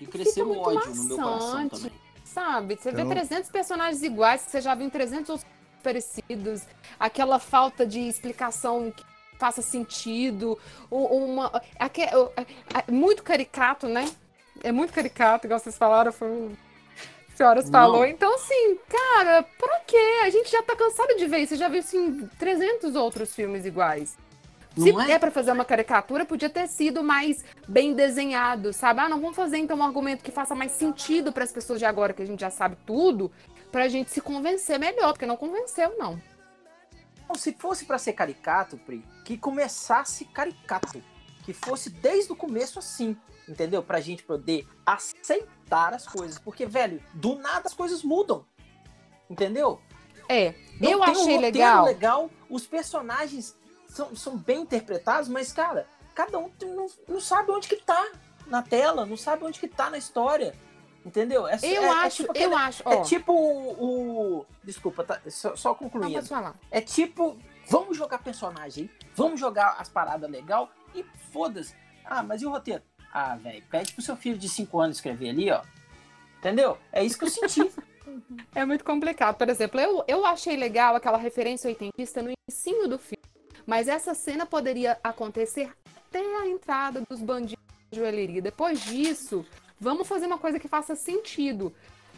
De 0.00 0.06
crescer 0.06 0.42
o 0.42 0.58
ódio 0.58 0.92
no 0.94 1.04
meu 1.04 1.16
coração 1.16 1.54
maçante. 1.54 1.76
também. 1.82 1.92
Sabe? 2.34 2.76
Você 2.76 2.90
Então- 2.90 3.06
vê 3.08 3.14
300 3.14 3.48
personagens 3.48 4.02
iguais 4.02 4.42
que 4.44 4.50
você 4.50 4.60
já 4.60 4.74
viu 4.74 4.86
em 4.86 4.90
300 4.90 5.30
outros 5.30 5.48
parecidos. 5.84 6.62
Aquela 6.98 7.38
falta 7.38 7.86
de 7.86 8.00
explicação 8.00 8.90
que 8.90 9.04
faça 9.38 9.62
sentido. 9.62 10.58
Uma, 10.90 11.50
é- 11.78 12.86
é 12.88 12.90
muito 12.90 13.22
caricato, 13.22 13.86
né? 13.86 14.10
É 14.64 14.72
muito 14.72 14.92
caricato, 14.92 15.46
igual 15.46 15.60
vocês 15.60 15.78
falaram. 15.78 16.10
Foi 16.12 16.50
senhoras 17.36 17.66
Não. 17.66 17.72
falou. 17.72 18.04
Então, 18.04 18.34
assim, 18.34 18.78
cara, 18.88 19.42
pra 19.56 19.80
quê? 19.86 20.20
A 20.24 20.30
gente 20.30 20.50
já 20.50 20.62
tá 20.62 20.74
cansado 20.74 21.14
de 21.16 21.26
ver 21.26 21.38
isso. 21.38 21.50
Você 21.50 21.56
já 21.56 21.68
viu 21.68 21.80
isso 21.80 21.96
em 21.96 22.26
300 22.38 22.96
outros 22.96 23.32
filmes 23.32 23.64
iguais. 23.64 24.16
Se 24.76 24.92
Não 24.92 25.00
é, 25.00 25.12
é? 25.12 25.18
pra 25.18 25.30
fazer 25.30 25.52
uma 25.52 25.64
caricatura, 25.64 26.24
podia 26.26 26.50
ter 26.50 26.66
sido 26.66 27.02
mais 27.04 27.44
bem 27.68 27.94
desenhado, 27.94 28.72
sabe? 28.72 29.00
Ah, 29.00 29.08
não 29.08 29.20
vamos 29.20 29.36
fazer 29.36 29.58
então 29.58 29.78
um 29.78 29.84
argumento 29.84 30.24
que 30.24 30.32
faça 30.32 30.54
mais 30.54 30.72
sentido 30.72 31.32
para 31.32 31.44
as 31.44 31.52
pessoas 31.52 31.78
de 31.78 31.84
agora, 31.84 32.12
que 32.12 32.22
a 32.22 32.26
gente 32.26 32.40
já 32.40 32.50
sabe 32.50 32.76
tudo, 32.84 33.30
pra 33.70 33.88
gente 33.88 34.10
se 34.10 34.20
convencer 34.20 34.78
melhor, 34.78 35.12
porque 35.12 35.26
não 35.26 35.36
convenceu, 35.36 35.96
não. 35.96 36.20
Bom, 37.28 37.34
se 37.34 37.52
fosse 37.52 37.84
pra 37.84 37.98
ser 37.98 38.14
caricato, 38.14 38.76
Pri, 38.78 39.04
que 39.24 39.38
começasse 39.38 40.24
caricato. 40.26 41.02
Que 41.44 41.52
fosse 41.52 41.90
desde 41.90 42.32
o 42.32 42.36
começo 42.36 42.78
assim, 42.78 43.16
entendeu? 43.48 43.82
Pra 43.82 44.00
gente 44.00 44.22
poder 44.24 44.66
aceitar 44.84 45.92
as 45.94 46.06
coisas. 46.06 46.38
Porque, 46.38 46.66
velho, 46.66 47.02
do 47.12 47.36
nada 47.36 47.62
as 47.66 47.74
coisas 47.74 48.02
mudam. 48.02 48.44
Entendeu? 49.28 49.80
É, 50.28 50.54
Não 50.80 50.90
eu 50.90 50.98
um 50.98 51.02
achei 51.02 51.14
roteiro 51.36 51.40
legal. 51.42 51.84
legal. 51.84 52.30
Os 52.48 52.66
personagens 52.66 53.54
são, 53.94 54.14
são 54.16 54.36
bem 54.36 54.62
interpretados, 54.62 55.28
mas, 55.28 55.52
cara, 55.52 55.86
cada 56.14 56.38
um 56.38 56.50
não, 56.62 56.86
não 57.08 57.20
sabe 57.20 57.50
onde 57.52 57.68
que 57.68 57.76
tá 57.76 58.10
na 58.46 58.60
tela, 58.62 59.06
não 59.06 59.16
sabe 59.16 59.44
onde 59.44 59.58
que 59.60 59.68
tá 59.68 59.88
na 59.88 59.96
história. 59.98 60.54
Entendeu? 61.06 61.46
É, 61.46 61.58
Eu 61.62 61.82
é- 61.82 61.86
é 61.86 61.88
acho, 61.90 62.16
tipo 62.16 62.28
eu 62.28 62.30
aquele- 62.32 62.54
acho, 62.54 62.82
É 62.88 62.94
ó. 62.96 63.02
tipo 63.02 63.32
o. 63.32 64.38
o- 64.40 64.46
Desculpa, 64.64 65.04
tá? 65.04 65.20
só, 65.28 65.54
só 65.54 65.68
Não, 65.70 65.74
concluindo. 65.76 66.14
pode 66.14 66.28
falar. 66.28 66.54
É 66.70 66.80
tipo, 66.80 67.38
vamos 67.68 67.94
jogar 67.96 68.18
personagem, 68.22 68.88
vamos 69.14 69.38
jogar 69.38 69.76
as 69.78 69.88
paradas 69.88 70.30
legal 70.30 70.70
e 70.94 71.04
foda-se. 71.30 71.74
Ah, 72.04 72.22
mas 72.22 72.40
e 72.40 72.46
o 72.46 72.50
roteiro? 72.50 72.82
Ah, 73.12 73.36
velho, 73.36 73.62
pede 73.70 73.92
pro 73.92 74.02
seu 74.02 74.16
filho 74.16 74.38
de 74.38 74.48
5 74.48 74.80
anos 74.80 74.96
escrever 74.96 75.28
ali, 75.28 75.50
ó. 75.50 75.60
Entendeu? 76.38 76.78
É 76.90 77.04
isso 77.04 77.18
que 77.18 77.24
eu 77.26 77.30
senti. 77.30 77.60
É 78.54 78.64
muito 78.64 78.84
complicado. 78.84 79.36
Por 79.36 79.48
exemplo, 79.48 79.80
eu, 79.80 80.04
eu 80.06 80.24
achei 80.26 80.56
legal 80.56 80.94
aquela 80.94 81.18
referência 81.18 81.66
oitentista 81.68 82.22
no 82.22 82.30
início 82.30 82.86
do 82.88 82.98
filme. 82.98 83.24
Mas 83.66 83.88
essa 83.88 84.14
cena 84.14 84.44
poderia 84.44 84.98
acontecer 85.02 85.70
até 85.86 86.20
a 86.36 86.46
entrada 86.46 87.02
dos 87.08 87.20
bandidos 87.20 87.64
de 87.90 87.98
joalheria. 87.98 88.42
Depois 88.42 88.80
disso, 88.82 89.44
vamos 89.80 90.06
fazer 90.06 90.26
uma 90.26 90.38
coisa 90.38 90.58
que 90.58 90.68
faça 90.68 90.94
sentido. 90.94 91.72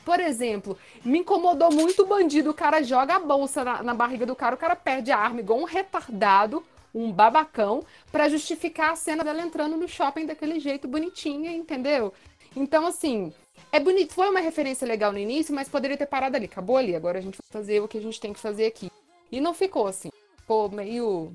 Por 0.05 0.21
exemplo, 0.21 0.79
me 1.05 1.19
incomodou 1.19 1.73
muito 1.73 2.03
o 2.03 2.07
bandido. 2.07 2.51
O 2.51 2.55
cara 2.55 2.83
joga 2.83 3.17
a 3.17 3.21
bolsa 3.21 3.65
na, 3.65 3.83
na 3.83 3.95
barriga 3.95 4.25
do 4.25 4.37
cara, 4.37 4.55
o 4.55 4.59
cara 4.59 4.77
perde 4.77 5.11
a 5.11 5.19
arma 5.19 5.41
igual 5.41 5.59
um 5.59 5.65
retardado, 5.65 6.63
um 6.95 7.11
babacão, 7.11 7.85
pra 8.13 8.29
justificar 8.29 8.93
a 8.93 8.97
cena 8.97 9.25
dela 9.25 9.43
entrando 9.43 9.77
no 9.77 9.89
shopping 9.89 10.27
daquele 10.27 10.61
jeito 10.61 10.87
bonitinha, 10.87 11.53
entendeu? 11.53 12.13
Então, 12.55 12.87
assim, 12.87 13.33
é 13.73 13.81
bonito. 13.81 14.15
Foi 14.15 14.31
uma 14.31 14.41
referência 14.41 14.87
legal 14.87 15.13
no 15.13 15.19
início, 15.19 15.55
mas 15.55 15.69
poderia 15.69 15.97
ter 15.97 16.07
parado 16.07 16.37
ali. 16.37 16.47
Acabou 16.47 16.77
ali. 16.77 16.95
Agora 16.95 17.19
a 17.19 17.23
gente 17.23 17.37
vai 17.37 17.61
fazer 17.61 17.81
o 17.81 17.89
que 17.89 17.99
a 17.99 18.03
gente 18.03 18.21
tem 18.21 18.33
que 18.33 18.39
fazer 18.39 18.67
aqui. 18.67 18.91
E 19.31 19.41
não 19.41 19.53
ficou 19.53 19.87
assim. 19.87 20.09
Ficou 20.47 20.71
meio 20.71 21.33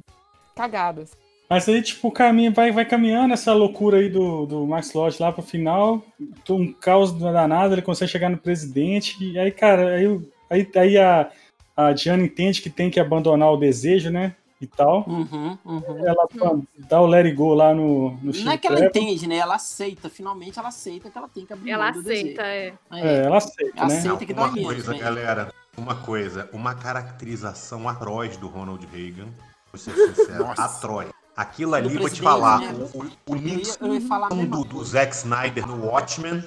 cagado. 0.56 1.02
assim. 1.02 1.16
Mas 1.50 1.68
aí, 1.68 1.82
tipo, 1.82 2.08
o 2.08 2.12
caminho 2.12 2.54
vai, 2.54 2.72
vai 2.72 2.86
caminhando 2.86 3.34
essa 3.34 3.54
loucura 3.54 3.98
aí 3.98 4.08
do, 4.10 4.46
do 4.46 4.66
Max 4.66 4.94
Lodge 4.94 5.22
lá 5.22 5.34
pro 5.34 5.42
final. 5.42 6.02
Um 6.50 6.72
caos 6.72 7.12
danado, 7.12 7.74
ele 7.74 7.82
consegue 7.82 8.10
chegar 8.10 8.30
no 8.30 8.38
presidente. 8.38 9.22
E 9.22 9.38
aí, 9.38 9.52
cara, 9.52 9.96
aí, 9.96 10.22
aí, 10.50 10.72
aí 10.74 10.98
a, 10.98 11.30
a 11.76 11.92
Diana 11.92 12.24
entende 12.24 12.62
que 12.62 12.70
tem 12.70 12.90
que 12.90 13.02
abandonar 13.02 13.52
o 13.52 13.58
desejo, 13.58 14.10
né? 14.10 14.34
E 14.62 14.66
tal. 14.68 15.04
Uhum, 15.06 15.58
uhum. 15.66 16.08
Ela 16.08 16.28
pô, 16.28 16.64
dá 16.88 17.02
o 17.02 17.06
let 17.06 17.26
it 17.26 17.36
go 17.36 17.54
lá 17.54 17.74
no, 17.74 18.12
no 18.22 18.32
Não 18.32 18.52
é 18.54 18.58
que 18.58 18.68
ela 18.68 18.86
entende, 18.86 19.28
né? 19.28 19.36
Ela 19.36 19.56
aceita. 19.56 20.08
Finalmente 20.08 20.58
ela 20.58 20.70
aceita 20.70 21.10
que 21.10 21.18
ela 21.18 21.28
tem 21.28 21.46
que 21.46 21.52
abrir 21.52 21.72
Ela 21.72 21.92
mão 21.92 21.94
do 21.94 22.04
desejo. 22.04 22.22
aceita, 22.22 22.44
é. 22.44 22.74
É. 22.92 23.00
É, 23.02 23.24
ela 23.26 23.38
aceita, 23.40 23.86
né? 23.88 23.98
Aceita 23.98 24.08
Não, 24.08 24.18
que 24.18 24.34
menos, 24.34 24.64
coisa, 24.64 24.92
velho. 24.92 25.04
galera. 25.04 25.61
Uma 25.78 25.96
coisa. 25.96 26.50
Uma 26.52 26.76
caracterização 26.76 27.88
atroz 27.88 28.38
do 28.38 28.48
Ronald 28.48 28.86
Reagan. 28.92 29.28
Vou 29.72 29.80
ser 29.80 29.94
sincero. 29.94 30.46
Nossa. 30.46 30.64
atroz. 30.64 31.10
Aquilo 31.36 31.74
ali, 31.76 31.98
vou 31.98 32.10
te 32.10 32.22
falar. 32.22 32.60
né? 32.60 32.90
O, 32.94 33.00
o, 33.00 33.04
o 33.04 33.36
Eu 33.36 33.38
ia, 33.38 33.56
Nixon 33.56 33.86
eu 33.86 33.94
ia 33.96 34.02
falar 34.02 34.30
do, 34.30 34.64
do. 34.64 34.84
Zack 34.84 35.16
Snyder 35.16 35.66
no 35.66 35.86
Watchmen. 35.86 36.44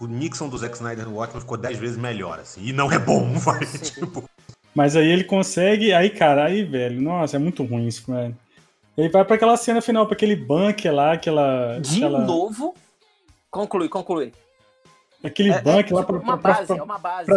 O 0.00 0.06
Nixon 0.06 0.48
do 0.48 0.58
Zack 0.58 0.74
Snyder 0.74 1.06
no 1.06 1.16
Watchmen 1.16 1.40
ficou 1.40 1.56
10 1.56 1.78
vezes 1.78 1.96
melhor, 1.96 2.40
assim. 2.40 2.62
E 2.64 2.72
não 2.72 2.90
é 2.90 2.98
bom, 2.98 3.32
vai. 3.38 3.64
Tipo, 3.66 4.24
Mas 4.74 4.96
aí 4.96 5.06
ele 5.06 5.24
consegue. 5.24 5.92
Aí, 5.92 6.10
cara, 6.10 6.46
aí, 6.46 6.64
velho, 6.64 7.00
nossa, 7.00 7.36
é 7.36 7.38
muito 7.38 7.62
ruim 7.64 7.86
isso, 7.86 8.10
velho. 8.10 8.36
Ele 8.96 9.08
vai 9.08 9.24
pra 9.24 9.36
aquela 9.36 9.56
cena 9.56 9.82
final, 9.82 10.06
pra 10.06 10.14
aquele 10.14 10.36
bunker 10.36 10.92
lá, 10.92 11.12
aquela. 11.12 11.78
De 11.80 11.96
aquela... 11.96 12.20
novo, 12.20 12.74
Conclui, 13.54 13.88
conclui. 13.88 14.32
Aquele 15.24 15.50
É, 15.50 15.54
é 15.56 15.62
banco 15.62 15.94
lá 15.94 16.00
tipo 16.02 16.12
pra, 16.12 16.22
uma 16.22 16.38
pra- 16.38 16.52
base, 16.52 16.66
pra- 16.66 16.76
é 16.76 16.82
uma 16.82 16.98
base. 16.98 17.30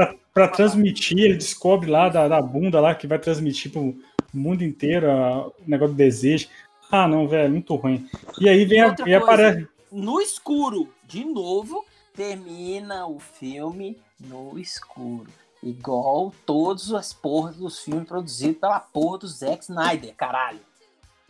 transmitir, 0.53 1.17
ele 1.19 1.35
descobre 1.37 1.89
lá 1.89 2.09
da, 2.09 2.27
da 2.27 2.41
bunda 2.41 2.79
lá 2.81 2.93
que 2.93 3.07
vai 3.07 3.17
transmitir 3.17 3.71
pro 3.71 3.95
mundo 4.33 4.63
inteiro 4.63 5.09
a- 5.09 5.47
o 5.47 5.53
negócio 5.65 5.93
do 5.93 5.97
desejo. 5.97 6.47
Ah, 6.91 7.07
não, 7.07 7.27
velho, 7.27 7.49
muito 7.51 7.73
ruim. 7.75 8.09
E 8.39 8.47
aí 8.49 8.65
vem 8.65 8.81
a, 8.81 8.87
e 8.89 8.95
coisa. 8.95 9.17
aparece. 9.17 9.67
No 9.91 10.19
escuro, 10.21 10.89
de 11.05 11.23
novo, 11.25 11.85
termina 12.13 13.07
o 13.07 13.19
filme 13.19 13.97
no 14.19 14.59
escuro. 14.59 15.27
Igual 15.63 16.33
todas 16.45 16.91
as 16.91 17.13
porras 17.13 17.55
dos 17.55 17.79
filmes 17.79 18.07
produzidos 18.07 18.57
pela 18.59 18.79
porra 18.79 19.19
do 19.19 19.27
Zack 19.27 19.63
Snyder, 19.63 20.13
caralho. 20.15 20.59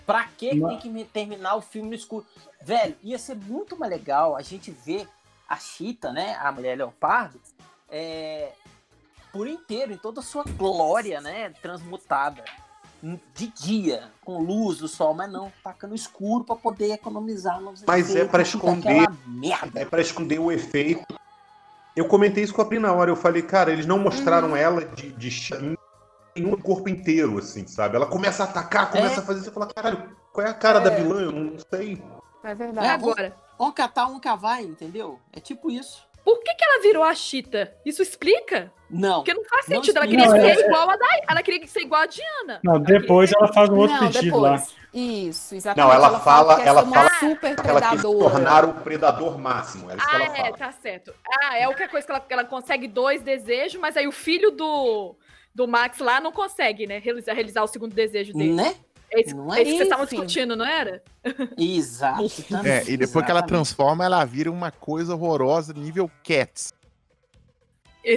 Pra 0.06 0.24
que 0.26 0.50
tem 0.50 0.78
que 0.78 1.04
terminar 1.06 1.56
o 1.56 1.62
filme 1.62 1.90
no 1.90 1.96
escuro? 1.96 2.26
Velho, 2.62 2.96
ia 3.04 3.18
ser 3.18 3.36
muito 3.36 3.78
mais 3.78 3.92
legal 3.92 4.36
a 4.36 4.42
gente 4.42 4.72
ver 4.72 5.08
a 5.48 5.56
Chita, 5.58 6.12
né, 6.12 6.38
a 6.42 6.52
Mulher 6.52 6.78
Leopardo, 6.78 7.40
é, 7.90 8.52
por 9.32 9.48
inteiro, 9.48 9.94
em 9.94 9.98
toda 9.98 10.20
a 10.20 10.24
sua 10.24 10.44
glória, 10.44 11.22
né, 11.22 11.50
transmutada. 11.62 12.44
De 13.36 13.48
dia, 13.48 14.10
com 14.26 14.40
luz 14.40 14.80
do 14.80 14.88
sol, 14.88 15.14
mas 15.14 15.32
não, 15.32 15.52
taca 15.64 15.86
no 15.86 15.94
escuro 15.94 16.44
pra 16.44 16.56
poder 16.56 16.94
economizar 16.94 17.62
nos 17.62 17.84
Mas 17.84 18.16
é 18.16 18.26
fica 18.26 18.42
esconder-. 18.42 19.08
É 19.76 19.86
pra 19.86 20.02
esconder 20.02 20.40
o 20.40 20.52
efeito. 20.52 21.06
Eu 21.96 22.08
comentei 22.08 22.44
isso 22.44 22.56
com 22.56 22.62
a 22.64 22.66
Pri 22.66 22.80
na 22.80 22.92
hora. 22.92 23.12
Eu 23.12 23.16
falei, 23.16 23.44
cara, 23.44 23.72
eles 23.72 23.86
não 23.86 24.00
mostraram 24.00 24.56
ela 24.56 24.84
de, 24.84 25.12
de 25.12 25.30
em 26.36 26.46
um 26.46 26.56
corpo 26.60 26.90
inteiro, 26.90 27.38
assim, 27.38 27.68
sabe? 27.68 27.96
Ela 27.96 28.08
começa 28.08 28.44
a 28.44 28.48
atacar, 28.48 28.90
começa 28.90 29.16
É. 29.16 29.20
a 29.20 29.26
fazer 29.26 29.40
isso. 29.42 29.50
Eu 29.50 29.54
falo, 29.54 29.74
caralho, 29.74 30.16
qual 30.34 30.46
é 30.46 30.50
a 30.50 30.54
cara 30.54 30.80
da 30.80 30.92
É. 30.92 30.96
vilã? 30.96 31.22
Eu 31.22 31.32
não 31.32 31.58
sei. 31.72 32.02
É 32.44 32.52
É 32.52 32.56
verdade. 32.56 32.88
agora. 32.88 33.36
Um 33.60 33.72
catar, 33.72 34.08
um 34.08 34.20
cavar, 34.20 34.62
entendeu? 34.64 35.20
É 35.34 35.40
tipo 35.40 35.70
isso. 35.72 36.06
Por 36.24 36.40
que, 36.44 36.54
que 36.56 36.64
ela 36.64 36.82
virou 36.82 37.04
a 37.04 37.16
Chita? 37.16 37.74
Isso 37.86 38.02
explica? 38.02 38.72
Não. 38.90 39.16
Porque 39.24 39.34
não 39.34 39.46
faz 39.46 39.68
Não 39.70 39.78
sentido. 39.78 39.98
Ela 39.98 40.06
explica. 40.06 40.28
queria 40.34 40.42
Não, 40.44 40.56
ser 40.56 40.62
é- 40.62 40.68
igual 40.68 40.90
a 40.90 40.98
Diana. 40.98 41.22
Ela 41.30 41.42
queria 41.44 41.68
ser 41.68 41.80
igual 41.80 42.02
a 42.02 42.06
Diana. 42.06 42.60
Não, 42.64 42.80
depois 42.80 43.32
ela 43.32 43.48
faz 43.54 43.70
um 43.70 43.78
outro 43.78 43.96
Não, 43.96 44.12
pedido 44.12 44.38
lá. 44.38 44.52
depois. 44.58 44.76
Isso, 44.94 45.56
exatamente. 45.56 45.88
Não, 45.90 45.94
ela 45.96 46.20
fala- 46.20 46.56
que 46.58 46.64
quer 46.64 46.68
ela 46.70 46.82
ser 46.82 46.88
uma 46.88 46.96
fala 46.96 47.20
super 47.20 47.56
Ela 47.66 47.82
quis 47.92 48.02
tornar 48.02 48.66
o 48.66 48.74
predador 48.74 49.38
máximo. 49.38 49.90
É 49.90 49.96
isso 49.96 50.06
que 50.08 50.16
Ah, 50.16 50.16
ela 50.16 50.26
é, 50.26 50.36
fala. 50.44 50.58
tá 50.58 50.72
certo. 50.74 51.14
Ah, 51.44 51.58
é 51.58 51.68
outra 51.68 51.88
coisa 51.88 52.06
que 52.06 52.12
ela, 52.12 52.20
que 52.20 52.34
ela 52.34 52.44
consegue 52.46 52.88
dois 52.90 53.22
desejos, 53.22 53.80
mas 53.80 53.96
aí 53.96 54.08
o 54.08 54.12
filho 54.12 54.52
do, 54.52 55.16
do 55.56 55.66
Max 55.68 56.00
lá 56.00 56.20
não 56.20 56.32
consegue, 56.34 56.86
né? 56.88 57.00
Realizar, 57.00 57.34
realizar 57.34 57.64
o 57.64 57.68
segundo 57.68 57.94
desejo 57.94 58.34
dele. 58.34 58.54
Né? 58.54 58.76
É 59.12 59.22
isso, 59.22 59.36
Não 59.36 59.54
é 59.54 59.60
é? 59.60 59.62
isso 59.62 59.72
que 59.72 59.78
vocês 59.78 59.82
estavam 59.88 60.06
discutindo, 60.06 60.56
não 60.56 60.66
era? 60.66 61.02
Exato. 61.58 62.24
É, 62.66 62.84
e 62.90 62.98
depois 62.98 63.24
que 63.26 63.32
ela 63.32 63.42
transforma, 63.42 64.04
ela 64.04 64.24
vira 64.26 64.52
uma 64.52 64.70
coisa 64.72 65.16
horrorosa, 65.16 65.74
nível 65.74 66.10
Cats. 66.24 66.74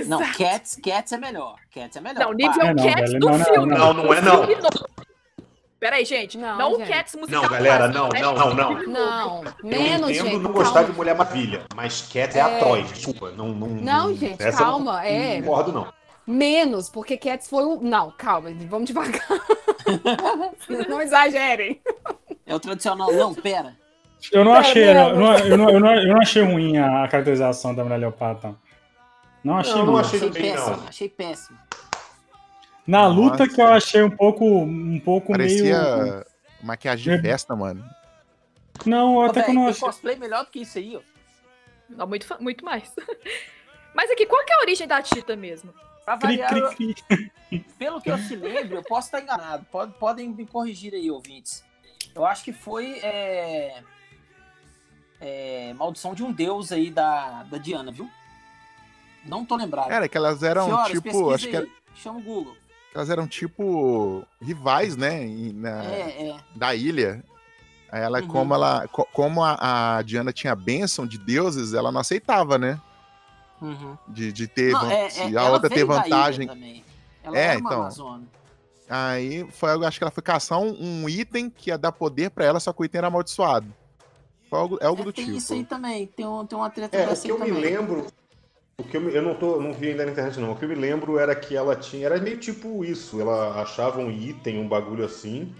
Não, 0.07 0.20
Exato. 0.22 0.38
Cats, 0.38 0.78
Cats 0.82 1.12
é 1.12 1.16
melhor. 1.18 1.57
Cats 1.72 1.97
é 1.97 2.01
melhor. 2.01 2.20
Não, 2.26 2.32
nível. 2.32 2.62
É, 2.62 2.74
não, 2.74 2.84
Cats 2.84 3.11
velho, 3.11 3.20
do 3.20 3.28
não, 3.28 3.38
não, 3.38 3.45
filme. 3.45 3.74
não, 3.74 3.93
não 3.95 4.14
é, 4.14 4.20
não. 4.20 4.47
Peraí, 5.80 6.05
gente. 6.05 6.36
Não, 6.36 6.59
Não, 6.59 6.72
o 6.74 6.78
gente. 6.78 6.88
Cats 6.91 7.14
musical. 7.14 7.43
Não, 7.43 7.49
galera, 7.49 7.88
não, 7.88 8.09
não, 8.11 8.34
não, 8.34 8.55
não. 8.55 8.82
Não, 8.86 9.45
Eu 9.45 9.55
menos, 9.64 10.11
entendo 10.11 10.28
gente. 10.30 10.43
não 10.43 10.53
gostar 10.53 10.80
de 10.80 10.86
calma. 10.86 10.95
Mulher 10.99 11.14
Maravilha, 11.16 11.64
mas 11.74 12.03
Cat 12.03 12.36
é, 12.36 12.41
atroz, 12.43 12.93
desculpa. 12.93 13.30
Não, 13.30 13.49
não, 13.49 13.68
Não, 13.68 14.14
gente, 14.14 14.43
essa 14.43 14.62
eu 14.62 14.66
não- 14.66 14.72
calma, 14.72 15.07
é. 15.07 15.36
Não 15.36 15.47
concordo, 15.47 15.72
não. 15.72 15.93
Menos, 16.26 16.91
porque 16.91 17.16
Cats 17.16 17.49
foi 17.49 17.64
o. 17.64 17.80
Não, 17.80 18.12
calma, 18.16 18.51
vamos 18.68 18.88
devagar. 18.88 19.26
não 20.88 21.01
exagerem. 21.01 21.80
É 22.47 22.55
o 22.55 22.61
tradicional. 22.61 23.12
Não, 23.12 23.34
pera. 23.34 23.76
Eu 24.32 24.45
não 24.45 24.55
É, 24.55 24.59
achei, 24.59 24.88
eu 24.91 24.95
não, 24.95 25.09
eu, 25.11 25.16
não, 25.59 25.70
eu, 25.70 25.80
não, 25.80 25.95
eu 25.95 26.09
não 26.09 26.20
achei 26.20 26.43
ruim 26.43 26.76
a 26.78 27.09
caracterização 27.09 27.74
da 27.74 27.82
Mulher 27.82 27.99
Leopardo, 27.99 28.59
não. 29.43 29.57
Achei 29.57 29.72
Não, 29.74 29.86
não 29.86 29.93
ruim. 29.93 30.01
achei 30.03 30.18
Achei 30.18 30.28
também, 30.30 30.53
péssimo. 30.53 30.76
não. 30.76 30.88
Achei 30.88 31.09
péssimo. 31.09 31.59
Na 32.86 33.07
luta 33.07 33.45
Nossa. 33.45 33.55
que 33.55 33.61
eu 33.61 33.66
achei 33.66 34.03
um 34.03 34.11
pouco, 34.11 34.45
um 34.45 35.01
pouco 35.01 35.32
meio... 35.32 35.38
Parecia 35.49 36.26
maquiagem 36.62 37.16
de 37.16 37.22
festa, 37.22 37.55
mano. 37.57 37.82
Não, 38.84 39.16
Ô, 39.16 39.22
até 39.22 39.43
que 39.43 39.51
eu 39.51 39.55
não 39.55 39.68
achei. 39.68 39.80
cosplay 39.80 40.16
melhor 40.16 40.45
do 40.45 40.51
que 40.51 40.61
isso 40.61 40.76
aí, 40.78 40.97
ó. 40.97 41.01
Não, 41.88 42.07
muito, 42.07 42.26
muito 42.41 42.64
mais. 42.64 42.93
Mas 43.95 44.11
aqui, 44.11 44.26
qual 44.26 44.45
que 44.45 44.53
é 44.53 44.57
a 44.57 44.61
origem 44.61 44.86
da 44.86 45.01
Tita 45.03 45.34
mesmo? 45.36 45.72
Pra 46.18 46.28
Cri, 46.28 46.36
variar, 46.38 46.74
cri, 46.74 46.94
cri. 46.94 47.30
pelo 47.78 48.00
que 48.00 48.11
eu 48.11 48.18
se 48.18 48.36
lembro, 48.36 48.76
eu 48.76 48.82
posso 48.82 49.08
estar 49.08 49.20
enganado. 49.20 49.64
Pode- 49.70 49.92
podem 49.94 50.28
me 50.28 50.46
corrigir 50.46 50.94
aí, 50.94 51.11
ouvintes. 51.11 51.64
Eu 52.14 52.24
acho 52.26 52.42
que 52.44 52.52
foi 52.52 52.98
é, 53.02 53.82
é, 55.20 55.72
maldição 55.74 56.14
de 56.14 56.22
um 56.22 56.32
deus 56.32 56.72
aí 56.72 56.90
da, 56.90 57.42
da 57.44 57.58
Diana, 57.58 57.92
viu? 57.92 58.08
Não 59.24 59.44
tô 59.44 59.56
lembrado. 59.56 59.90
Era 59.90 60.08
que 60.08 60.16
elas 60.16 60.42
eram 60.42 60.64
Senhoras, 60.64 60.88
tipo, 60.92 61.02
pesquisa 61.02 61.34
acho 61.34 61.48
que 61.48 61.56
aí. 61.56 61.62
era- 61.62 61.80
Chama 61.94 62.18
o 62.18 62.22
Google. 62.22 62.56
elas 62.94 63.11
eram 63.11 63.26
tipo 63.28 64.24
rivais, 64.40 64.96
né, 64.96 65.26
na- 65.54 65.84
É, 65.84 66.28
é. 66.30 66.36
da 66.56 66.74
ilha. 66.74 67.22
Aí 67.92 68.00
ela, 68.02 68.20
Uhum. 68.20 68.28
como 68.28 68.54
ela, 68.54 68.86
co- 68.88 69.08
como 69.12 69.42
a, 69.44 69.96
a 69.98 70.02
Diana 70.02 70.32
tinha 70.32 70.54
bênção 70.54 71.06
de 71.06 71.18
deuses, 71.18 71.74
ela 71.74 71.90
não 71.92 72.00
aceitava, 72.00 72.56
né, 72.56 72.80
Uhum. 73.61 73.96
de, 74.08 74.32
de 74.32 74.46
ter, 74.48 74.72
Não, 74.72 74.80
van- 74.80 74.92
é, 74.92 75.08
se 75.11 75.36
é, 75.36 75.38
a 75.38 75.50
outra 75.50 75.68
ter 75.68 75.84
vantagem. 75.84 76.48
É, 76.48 76.82
era 77.22 77.30
uma 77.30 77.54
então. 77.54 77.80
Amazona. 77.82 78.24
Aí 78.88 79.46
foi, 79.52 79.70
algo- 79.70 79.84
acho 79.84 79.98
que 79.98 80.04
ela 80.04 80.11
foi 80.11 80.22
caçar 80.22 80.58
um, 80.58 81.02
um 81.04 81.08
item 81.08 81.48
que 81.50 81.70
ia 81.70 81.78
dar 81.78 81.92
poder 81.92 82.30
pra 82.30 82.44
ela, 82.44 82.58
só 82.58 82.72
que 82.72 82.82
o 82.82 82.84
item 82.84 82.98
era 82.98 83.06
amaldiçoado. 83.08 83.66
Foi 84.48 84.58
algo, 84.58 84.78
é 84.80 84.86
algo 84.86 85.02
É, 85.02 85.04
do 85.04 85.12
tem 85.12 85.24
tipo. 85.26 85.36
isso 85.36 85.52
aí 85.52 85.64
também. 85.64 86.06
Tem, 86.08 86.26
um, 86.26 86.44
tem 86.44 86.58
uma 86.58 86.68
treta 86.70 86.96
É, 86.96 87.06
o 87.06 87.08
dessa 87.11 87.22
que 87.22 87.32
aí 87.32 87.38
eu 87.38 87.44
me 87.44 87.50
lembro. 87.52 88.06
O 88.78 88.82
que 88.82 88.96
eu, 88.96 89.00
me- 89.00 89.14
eu 89.14 89.22
não, 89.22 89.34
tô, 89.34 89.61
não 89.61 89.72
vi 89.74 89.90
ainda 89.90 90.06
na 90.06 90.11
internet, 90.12 90.40
não. 90.40 90.52
O 90.52 90.56
que 90.56 90.64
eu 90.64 90.68
me 90.68 90.74
lembro 90.74 91.18
era 91.18 91.34
que 91.36 91.54
ela 91.54 91.76
tinha. 91.76 92.06
Era 92.06 92.18
meio 92.18 92.38
tipo 92.38 92.84
isso. 92.84 93.20
Ela 93.20 93.61
achava 93.62 94.00
um 94.00 94.11
item, 94.11 94.58
um 94.58 94.66
bagulho 94.66 95.04
assim. 95.04 95.54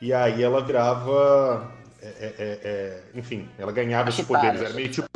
E 0.00 0.12
aí 0.12 0.42
ela 0.42 0.62
virava. 0.62 1.72
é, 2.00 2.06
é, 2.06 2.34
é, 2.38 2.60
é, 2.62 3.02
enfim, 3.18 3.48
ela 3.58 3.72
ganhava 3.72 4.10
esses 4.10 4.24
poderes. 4.26 4.60
Era 4.60 4.74
meio 4.74 4.90
tipo 4.90 5.08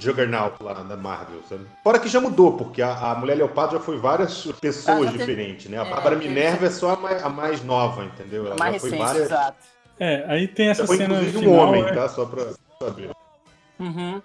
Juggernaut 0.00 0.62
lá 0.62 0.72
da 0.74 0.96
Marvel, 0.96 1.40
sabe? 1.48 1.66
Fora 1.84 1.98
que 1.98 2.08
já 2.08 2.20
mudou, 2.20 2.56
porque 2.56 2.80
a, 2.82 2.92
a 3.12 3.14
Mulher 3.16 3.36
Leopardo 3.36 3.74
já 3.74 3.80
foi 3.80 3.98
várias 3.98 4.46
Ah, 4.48 4.54
pessoas 4.60 5.10
teve- 5.10 5.18
diferentes, 5.18 5.70
né? 5.70 5.78
A 5.78 5.84
é, 5.86 5.90
Bárbara 5.90 6.16
Minerva 6.16 6.66
é 6.66 6.70
só 6.70 6.94
a 6.94 6.96
mais, 6.96 7.22
a 7.22 7.28
mais 7.28 7.62
nova, 7.64 8.04
entendeu? 8.04 8.46
Ela 8.46 8.56
Mais 8.56 8.74
já 8.74 8.80
foi 8.80 8.90
recente, 8.90 9.06
várias. 9.06 9.26
exato. 9.26 9.56
É, 9.98 10.24
aí 10.28 10.48
tem 10.48 10.68
essa 10.70 10.82
Já 10.82 10.86
foi 10.86 10.96
cena 10.96 11.14
inclusive 11.14 11.38
um 11.38 11.40
final, 11.42 11.68
homem, 11.68 11.82
né? 11.82 11.92
tá? 11.92 12.08
Só 12.08 12.24
pra 12.24 12.46
saber. 12.82 13.10
Uhum. 13.78 14.20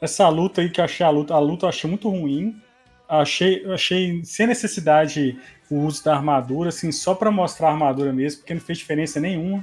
essa 0.00 0.28
luta 0.28 0.60
aí 0.60 0.68
que 0.70 0.80
eu 0.80 0.84
achei 0.84 1.04
a 1.06 1.10
luta, 1.10 1.34
a 1.34 1.38
luta 1.38 1.64
eu 1.66 1.68
achei 1.68 1.88
muito 1.88 2.08
ruim. 2.08 2.60
Achei, 3.08 3.62
eu 3.64 3.74
achei 3.74 4.24
sem 4.24 4.46
necessidade 4.46 5.38
o 5.70 5.80
uso 5.80 6.02
da 6.04 6.14
armadura, 6.14 6.70
assim, 6.70 6.90
só 6.90 7.14
pra 7.14 7.30
mostrar 7.30 7.68
a 7.68 7.72
armadura 7.72 8.10
mesmo, 8.12 8.40
porque 8.40 8.54
não 8.54 8.60
fez 8.60 8.78
diferença 8.78 9.20
nenhuma. 9.20 9.62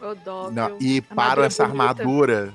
Ô, 0.00 0.14
dó, 0.24 0.50
Não, 0.50 0.76
e 0.80 1.00
para 1.00 1.22
Armadura 1.22 1.46
essa 1.46 1.66
bonita. 1.66 1.82
armadura, 1.84 2.54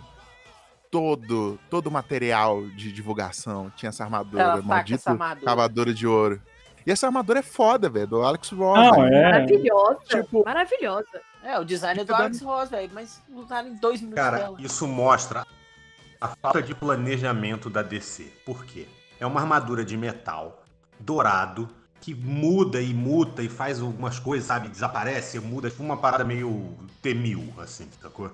todo, 0.93 1.59
todo 1.69 1.87
o 1.87 1.91
material 1.91 2.61
de 2.69 2.91
divulgação 2.91 3.71
tinha 3.75 3.89
essa 3.89 4.03
armadura, 4.03 4.43
Ela 4.43 4.55
taca 4.57 4.67
maldito 4.67 4.99
essa 4.99 5.09
armadura. 5.11 5.45
cavadora 5.45 5.93
de 5.93 6.05
ouro. 6.07 6.39
E 6.85 6.91
essa 6.91 7.07
armadura 7.07 7.39
é 7.39 7.41
foda, 7.41 7.89
velho, 7.89 8.07
do 8.07 8.21
Alex 8.21 8.49
Ross. 8.51 8.77
Não, 8.77 9.05
é. 9.05 9.21
Maravilhosa. 9.31 9.99
Tipo- 10.07 10.43
Maravilhosa. 10.45 11.21
É, 11.43 11.59
o 11.59 11.63
design 11.65 11.99
é 12.01 12.03
do 12.03 12.13
Alex 12.13 12.41
Ross, 12.41 12.69
velho, 12.69 12.91
mas 12.93 13.21
usaram 13.33 13.69
em 13.69 13.75
dois 13.75 14.01
minutos 14.01 14.23
Cara, 14.23 14.37
dela. 14.37 14.57
isso 14.59 14.87
mostra 14.87 15.45
a 16.21 16.27
falta 16.29 16.61
de 16.61 16.75
planejamento 16.75 17.69
da 17.69 17.81
DC. 17.81 18.31
Por 18.45 18.63
quê? 18.65 18.87
É 19.19 19.25
uma 19.25 19.41
armadura 19.41 19.83
de 19.83 19.97
metal 19.97 20.63
dourado 20.99 21.67
que 21.99 22.13
muda 22.13 22.81
e 22.81 22.93
muta 22.93 23.41
e 23.41 23.49
faz 23.49 23.81
algumas 23.81 24.19
coisas, 24.19 24.45
sabe? 24.47 24.67
Desaparece, 24.67 25.39
muda, 25.39 25.69
tipo 25.69 25.81
uma 25.83 25.97
parada 25.97 26.23
meio 26.23 26.77
T-1000, 27.01 27.59
assim, 27.61 27.87
sacou? 28.01 28.29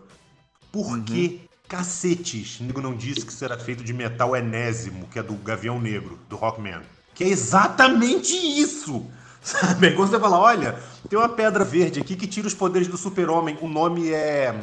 Por 0.71 0.85
Uhum. 0.87 1.03
que 1.03 1.48
cacetes? 1.69 2.59
O 2.59 2.63
nego 2.63 2.81
não 2.81 2.95
disse 2.95 3.23
que 3.23 3.31
isso 3.31 3.45
era 3.45 3.57
feito 3.57 3.83
de 3.83 3.93
metal 3.93 4.35
enésimo, 4.35 5.07
que 5.07 5.19
é 5.19 5.23
do 5.23 5.35
Gavião 5.35 5.79
Negro, 5.79 6.19
do 6.27 6.35
Rockman. 6.35 6.81
Que 7.13 7.23
é 7.23 7.27
exatamente 7.27 8.33
isso! 8.35 9.05
Sabe? 9.41 9.87
Aí 9.87 9.95
quando 9.95 10.09
você 10.09 10.19
fala, 10.19 10.37
olha, 10.37 10.77
tem 11.07 11.17
uma 11.17 11.29
pedra 11.29 11.63
verde 11.63 12.01
aqui 12.01 12.15
que 12.15 12.27
tira 12.27 12.47
os 12.47 12.53
poderes 12.53 12.87
do 12.89 12.97
super-homem, 12.97 13.57
o 13.61 13.69
nome 13.69 14.11
é 14.11 14.53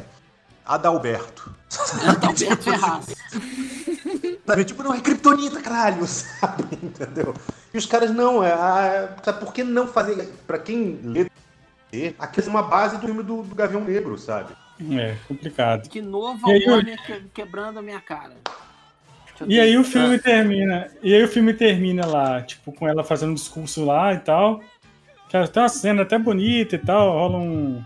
Adalberto. 0.67 1.55
Alberto 2.23 2.63
Ferraz. 2.63 3.07
Sabe? 4.47 4.65
Tipo, 4.65 4.83
não, 4.83 4.93
é 4.93 5.01
Kryptonita, 5.01 5.63
caralho, 5.63 6.05
sabe? 6.07 6.65
Entendeu? 6.83 7.35
E 7.73 7.79
os 7.79 7.87
caras, 7.87 8.11
não, 8.11 8.45
é. 8.45 8.51
é 8.51 9.17
sabe 9.25 9.41
por 9.41 9.53
que 9.53 9.65
não 9.65 9.87
fazer? 9.89 10.31
Pra 10.47 10.59
quem 10.59 11.01
lê, 11.03 11.31
aqui 12.19 12.41
é 12.41 12.49
uma 12.49 12.63
base 12.63 12.99
do 12.99 13.07
filme 13.07 13.23
do, 13.23 13.43
do 13.43 13.55
Gavião 13.55 13.83
Negro, 13.83 14.19
sabe? 14.19 14.55
É, 14.93 15.17
complicado. 15.27 15.89
De 15.89 16.03
novo, 16.03 16.51
aí, 16.51 16.65
a 16.67 16.71
Warner 16.71 17.03
que- 17.03 17.23
quebrando 17.35 17.79
a 17.79 17.83
minha 17.83 18.01
cara. 18.01 18.35
Eu 19.41 19.51
E 19.51 19.61
aí 19.61 19.77
o 19.77 19.85
filme 19.85 20.19
termina. 20.19 20.91
E 21.03 21.15
aí 21.15 21.23
o 21.23 21.29
filme 21.29 21.53
termina 21.55 22.07
lá, 22.07 22.43
tipo, 22.43 22.73
com 22.73 22.89
ela 22.89 23.05
fazendo 23.05 23.31
um 23.33 23.35
discurso 23.35 23.85
lá 23.85 24.13
e 24.15 24.19
tal. 24.19 24.61
Que 25.29 25.47
tem 25.49 25.63
uma 25.63 25.69
cena 25.69 26.03
até 26.03 26.19
bonita 26.19 26.77
e 26.77 26.79
tal, 26.79 27.11
rola 27.13 27.39
um. 27.39 27.83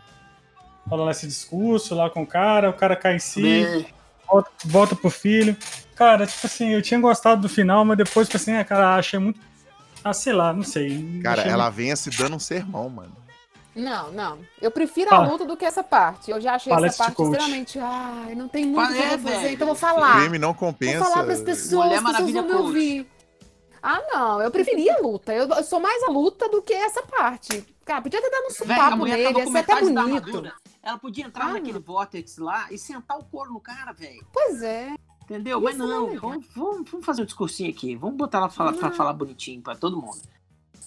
Rola 0.89 1.11
esse 1.11 1.27
discurso 1.27 1.95
lá 1.95 2.11
com 2.11 2.23
o 2.23 2.27
cara, 2.27 2.69
o 2.71 2.73
cara 2.73 2.97
cai 2.97 3.17
em 3.17 3.19
si. 3.19 3.87
volta, 4.27 4.51
volta 4.65 4.97
pro 4.97 5.11
filho. 5.11 5.57
Cara, 5.95 6.27
tipo 6.27 6.47
assim, 6.47 6.71
eu 6.71 6.83
tinha 6.83 6.99
gostado 7.01 7.43
do 7.43 7.49
final, 7.49 7.85
mas 7.85 7.97
depois, 7.99 8.27
tipo 8.29 8.37
assim, 8.37 8.53
ah, 8.55 8.65
cara, 8.65 8.95
achei 8.97 9.19
muito. 9.19 9.41
Ah, 10.03 10.13
sei 10.13 10.33
lá, 10.33 10.53
não 10.53 10.63
sei. 10.63 11.21
Cara, 11.23 11.43
ela 11.43 11.69
vem 11.71 11.95
se 11.95 12.11
dando 12.11 12.37
um 12.37 12.39
sermão, 12.41 12.89
mano. 12.89 13.13
Não, 13.75 14.11
não. 14.13 14.39
Eu 14.61 14.71
prefiro 14.71 15.11
Fala. 15.11 15.27
a 15.27 15.31
luta 15.31 15.45
do 15.45 15.57
que 15.57 15.65
essa 15.65 15.83
parte. 15.83 16.31
Eu 16.31 16.41
já 16.41 16.55
achei 16.55 16.73
Fala 16.73 16.87
essa 16.87 17.05
parte 17.05 17.17
coach. 17.17 17.31
extremamente. 17.33 17.79
Ai, 17.79 18.35
não 18.35 18.49
tem 18.49 18.67
muito 18.67 18.83
o 18.91 18.93
que 18.93 18.99
eu 18.99 19.03
é, 19.03 19.17
vou 19.17 19.33
fazer, 19.33 19.53
então 19.53 19.69
eu 19.69 19.75
vou 19.75 19.75
O 19.75 19.79
falar. 19.79 20.21
crime 20.21 20.39
não 20.39 20.53
compensa. 20.53 20.99
Vou 20.99 21.09
falar 21.11 21.25
pras 21.25 21.41
pessoas, 21.43 21.87
Mulher 21.87 21.99
as 21.99 22.11
pessoas 22.11 22.31
vão 22.33 22.43
me 22.45 22.53
ouvir. 22.55 23.11
Ah, 23.83 24.03
não, 24.13 24.43
eu 24.43 24.51
preferia 24.51 24.97
a 24.97 25.01
luta. 25.01 25.33
Eu, 25.33 25.49
eu 25.49 25.65
sou 25.65 25.81
mais 25.81 26.03
a 26.03 26.11
luta 26.11 26.49
do 26.49 26.61
que 26.61 26.73
essa 26.73 27.03
parte. 27.03 27.65
Cara, 27.85 28.03
podia 28.03 28.21
ter 28.21 28.31
dado 28.31 28.47
um 28.47 28.51
supapo 28.51 29.05
nele, 29.05 29.39
ia 29.39 29.47
ser 29.47 29.59
até 29.59 29.81
bonito. 29.81 30.53
Ela 30.83 30.99
podia 30.99 31.25
entrar 31.27 31.47
Ah, 31.47 31.53
naquele 31.55 31.79
vortex 31.79 32.37
lá 32.39 32.67
e 32.71 32.77
sentar 32.79 33.19
o 33.19 33.25
couro 33.25 33.53
no 33.53 33.61
cara, 33.61 33.93
velho. 33.93 34.27
Pois 34.33 34.63
é. 34.63 34.95
Entendeu? 35.25 35.61
Mas 35.61 35.77
Isso 35.77 35.87
não, 35.87 36.07
não 36.09 36.13
é 36.15 36.17
vamos, 36.19 36.47
vamos, 36.55 36.91
vamos 36.91 37.07
fazer 37.07 37.23
um 37.23 37.25
discursinho 37.25 37.71
aqui. 37.71 37.95
Vamos 37.97 38.17
botar 38.17 38.39
ela 38.39 38.49
falar, 38.51 38.73
pra 38.73 38.89
Não. 38.89 38.97
falar 38.97 39.13
bonitinho 39.13 39.63
pra 39.63 39.77
todo 39.77 39.97
mundo. 40.01 40.21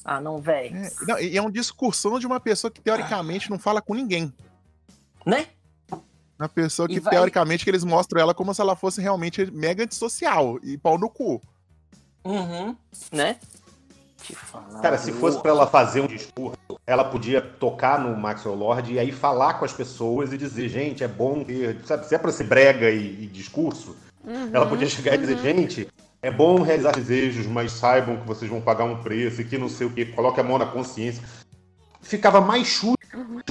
Ah, 0.05 0.19
não, 0.19 0.39
velho. 0.39 0.75
É, 1.09 1.23
e 1.23 1.37
é 1.37 1.41
um 1.41 1.49
discursão 1.49 2.19
de 2.19 2.27
uma 2.27 2.39
pessoa 2.39 2.69
que 2.69 2.81
teoricamente 2.81 3.49
não 3.49 3.57
fala 3.57 3.81
com 3.81 3.93
ninguém. 3.93 4.33
Né? 5.25 5.47
Uma 6.37 6.49
pessoa 6.49 6.87
que, 6.87 6.99
vai- 6.99 7.13
teoricamente, 7.13 7.63
que 7.63 7.69
eles 7.69 7.83
mostram 7.85 8.19
ela 8.19 8.33
como 8.33 8.53
se 8.53 8.59
ela 8.59 8.75
fosse 8.75 8.99
realmente 9.01 9.49
mega 9.51 9.83
antissocial 9.83 10.59
e 10.61 10.77
pau 10.77 10.97
no 10.97 11.09
cu. 11.09 11.41
Uhum. 12.25 12.75
Né? 13.11 13.37
Cara, 14.81 14.97
se 14.97 15.11
fosse 15.11 15.39
pra 15.41 15.51
ela 15.51 15.67
fazer 15.67 16.01
um 16.01 16.07
discurso, 16.07 16.57
ela 16.87 17.03
podia 17.03 17.41
tocar 17.41 17.99
no 17.99 18.15
Maxwell 18.15 18.55
Lord 18.55 18.93
e 18.93 18.99
aí 18.99 19.11
falar 19.11 19.55
com 19.55 19.65
as 19.65 19.73
pessoas 19.73 20.31
e 20.31 20.37
dizer, 20.37 20.69
gente, 20.69 21.03
é 21.03 21.07
bom 21.07 21.43
ter. 21.43 21.79
Sabe, 21.85 22.05
se 22.07 22.15
é 22.15 22.17
pra 22.17 22.31
ser 22.31 22.45
brega 22.45 22.89
e, 22.89 23.23
e 23.23 23.27
discurso, 23.27 23.95
Uhum, 24.25 24.51
ela 24.53 24.65
podia 24.65 24.87
chegar 24.87 25.15
e 25.15 25.17
dizer, 25.17 25.37
gente, 25.39 25.85
é 26.23 26.31
bom 26.31 26.61
realizar 26.61 26.93
desejos, 26.93 27.45
mas 27.45 27.73
saibam 27.73 28.15
que 28.15 28.25
vocês 28.25 28.49
vão 28.49 28.61
pagar 28.61 28.85
um 28.85 29.03
preço 29.03 29.41
e 29.41 29.45
que 29.45 29.57
não 29.57 29.67
sei 29.67 29.85
o 29.85 29.89
que, 29.89 30.05
coloque 30.05 30.39
a 30.39 30.43
mão 30.43 30.57
na 30.57 30.65
consciência. 30.65 31.21
Ficava 32.01 32.39
mais 32.39 32.65
chulo, 32.65 32.97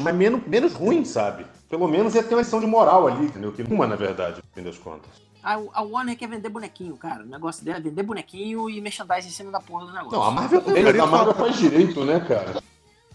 mas 0.00 0.14
menos, 0.14 0.42
menos 0.46 0.72
ruim, 0.72 1.04
sabe? 1.04 1.46
Pelo 1.68 1.86
menos 1.86 2.14
ia 2.14 2.22
ter 2.22 2.34
uma 2.34 2.40
lição 2.40 2.60
de 2.60 2.66
moral 2.66 3.06
ali, 3.06 3.26
entendeu? 3.26 3.52
Que 3.52 3.62
uma, 3.62 3.86
na 3.86 3.94
verdade, 3.94 4.36
no 4.36 4.54
fim 4.54 4.62
das 4.62 4.78
contas. 4.78 5.10
A, 5.42 5.54
a 5.74 5.82
Warner 5.82 6.16
quer 6.16 6.28
vender 6.28 6.48
bonequinho, 6.48 6.96
cara. 6.96 7.22
O 7.22 7.26
negócio 7.26 7.62
dela 7.62 7.76
é 7.76 7.80
vender 7.80 8.02
bonequinho 8.02 8.70
e 8.70 8.80
merchandising 8.80 9.28
em 9.28 9.32
cima 9.32 9.50
da 9.50 9.60
porra 9.60 9.86
do 9.86 9.92
negócio. 9.92 10.18
Não, 10.18 10.22
a 10.24 10.30
Marvel, 10.30 10.60
O 10.60 10.62
Fiorito 10.62 11.02
a 11.02 11.06
Marvel 11.06 11.34
faz 11.34 11.56
direito, 11.58 12.04
né, 12.06 12.20
cara? 12.20 12.62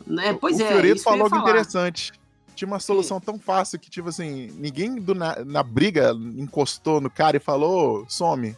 Né? 0.06 0.38
Pois 0.40 0.60
o 0.60 0.64
é, 0.64 0.68
Fiorito 0.68 0.88
eu 0.88 0.98
ia 0.98 1.04
falou 1.04 1.24
algo 1.24 1.38
interessante. 1.38 2.12
Tinha 2.54 2.68
uma 2.68 2.80
solução 2.80 3.20
tão 3.20 3.40
fácil 3.40 3.80
que, 3.80 3.90
tipo 3.90 4.10
assim, 4.10 4.52
ninguém 4.58 4.96
do 4.96 5.16
na, 5.16 5.44
na 5.44 5.64
briga 5.64 6.12
encostou 6.36 7.00
no 7.00 7.10
cara 7.10 7.38
e 7.38 7.40
falou, 7.40 8.02
"Ô, 8.02 8.06
some, 8.08 8.56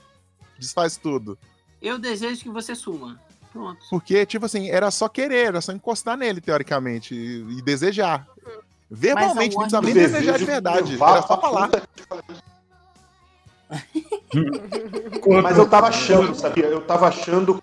desfaz 0.59 0.97
tudo. 0.97 1.37
Eu 1.81 1.97
desejo 1.97 2.41
que 2.43 2.49
você 2.49 2.75
suma. 2.75 3.19
Pronto. 3.51 3.79
Porque, 3.89 4.25
tipo 4.25 4.45
assim, 4.45 4.69
era 4.69 4.91
só 4.91 5.07
querer, 5.09 5.47
era 5.47 5.61
só 5.61 5.71
encostar 5.71 6.15
nele, 6.15 6.39
teoricamente, 6.39 7.15
e, 7.15 7.57
e 7.57 7.61
desejar. 7.61 8.27
Verbalmente, 8.91 9.55
não 9.55 9.61
precisava 9.61 9.85
nem 9.85 9.93
desejar 9.93 10.37
de 10.37 10.45
verdade. 10.45 10.95
Era 10.95 11.21
só 11.21 11.39
falar. 11.39 11.69
Mas 15.43 15.57
eu 15.57 15.69
tava 15.69 15.87
achando, 15.87 16.35
sabia? 16.35 16.65
Eu 16.65 16.81
tava 16.81 17.07
achando 17.07 17.61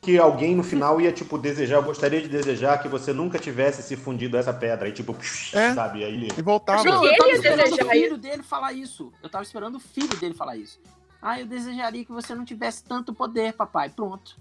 que 0.00 0.16
alguém 0.18 0.54
no 0.54 0.62
final 0.62 1.00
ia, 1.00 1.12
tipo, 1.12 1.36
desejar. 1.36 1.76
Eu 1.76 1.82
gostaria 1.82 2.20
de 2.22 2.28
desejar 2.28 2.78
que 2.78 2.88
você 2.88 3.12
nunca 3.12 3.38
tivesse 3.38 3.82
se 3.82 3.96
fundido 3.96 4.36
a 4.36 4.40
essa 4.40 4.52
pedra. 4.52 4.86
Aí, 4.86 4.92
tipo, 4.92 5.16
É. 5.52 5.74
sabe? 5.74 6.04
Aí 6.04 6.14
ele. 6.14 6.28
E 6.36 6.42
voltava. 6.42 6.84
Não, 6.84 7.04
eu 7.04 7.10
ele 7.10 7.16
tava 7.16 7.30
ia 7.30 7.36
esperando 7.36 7.72
o 7.72 7.90
filho 7.90 8.16
dele 8.18 8.42
falar 8.42 8.72
isso. 8.72 9.12
Eu 9.22 9.28
tava 9.28 9.44
esperando 9.44 9.76
o 9.76 9.80
filho 9.80 10.16
dele 10.16 10.34
falar 10.34 10.56
isso. 10.56 10.80
Ah, 11.20 11.40
eu 11.40 11.46
desejaria 11.46 12.04
que 12.04 12.12
você 12.12 12.34
não 12.34 12.44
tivesse 12.44 12.84
tanto 12.84 13.14
poder, 13.14 13.52
papai. 13.52 13.90
Pronto. 13.90 14.36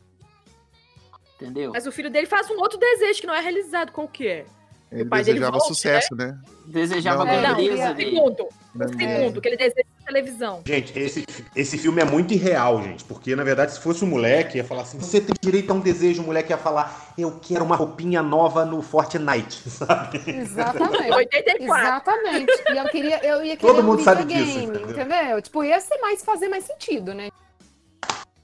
Entendeu? 1.36 1.72
Mas 1.74 1.86
o 1.86 1.92
filho 1.92 2.10
dele 2.10 2.28
faz 2.28 2.50
um 2.50 2.58
outro 2.58 2.80
desejo 2.80 3.22
que 3.22 3.28
não 3.28 3.34
é 3.34 3.40
realizado. 3.40 3.92
Qual 3.92 4.08
que 4.08 4.28
é? 4.28 4.46
Ele 4.90 5.04
pai 5.06 5.22
dele 5.22 5.34
desejava 5.40 5.58
volte, 5.58 5.68
sucesso, 5.68 6.16
né? 6.16 6.40
Desejava 6.66 7.26
Não, 7.26 7.32
a 7.34 7.42
não, 7.42 7.56
beleza 7.58 7.86
não. 7.90 7.94
dele. 7.94 8.12
Segundo. 8.12 8.44
O 8.44 8.88
segundo, 9.00 9.42
que 9.42 9.48
ele 9.50 9.58
deseja 9.58 9.86
televisão. 10.06 10.62
Gente, 10.66 10.98
esse, 10.98 11.26
esse 11.56 11.78
filme 11.78 12.02
é 12.02 12.06
muito 12.06 12.34
irreal, 12.34 12.82
gente. 12.82 13.04
Porque, 13.04 13.36
na 13.36 13.44
verdade, 13.44 13.74
se 13.74 13.80
fosse 13.82 14.06
um 14.06 14.08
moleque, 14.08 14.58
ia 14.58 14.64
falar 14.64 14.84
assim: 14.84 14.98
você 15.00 15.20
tem 15.20 15.36
direito 15.42 15.72
a 15.72 15.74
um 15.74 15.80
desejo. 15.82 16.22
O 16.22 16.26
moleque 16.26 16.52
ia 16.54 16.58
falar: 16.58 17.14
eu 17.18 17.38
quero 17.42 17.66
uma 17.66 17.76
roupinha 17.76 18.22
nova 18.24 18.64
no 18.64 18.82
Fortnite, 18.82 19.68
sabe? 19.70 20.22
Exatamente. 20.26 21.12
84. 21.12 21.64
Exatamente. 21.66 22.54
E 22.72 22.78
eu 22.78 22.86
queria, 22.86 23.26
eu 23.26 23.44
ia 23.44 23.58
Todo 23.58 23.72
querer 23.74 23.86
mundo 23.86 24.00
um 24.00 24.04
sabe 24.04 24.22
videogame, 24.24 24.46
disso, 24.54 24.64
entendeu? 24.86 24.90
entendeu? 25.06 25.42
Tipo, 25.42 25.64
ia 25.66 25.80
ser 25.82 25.98
mais 25.98 26.24
fazer 26.24 26.48
mais 26.48 26.64
sentido, 26.64 27.14
né? 27.14 27.30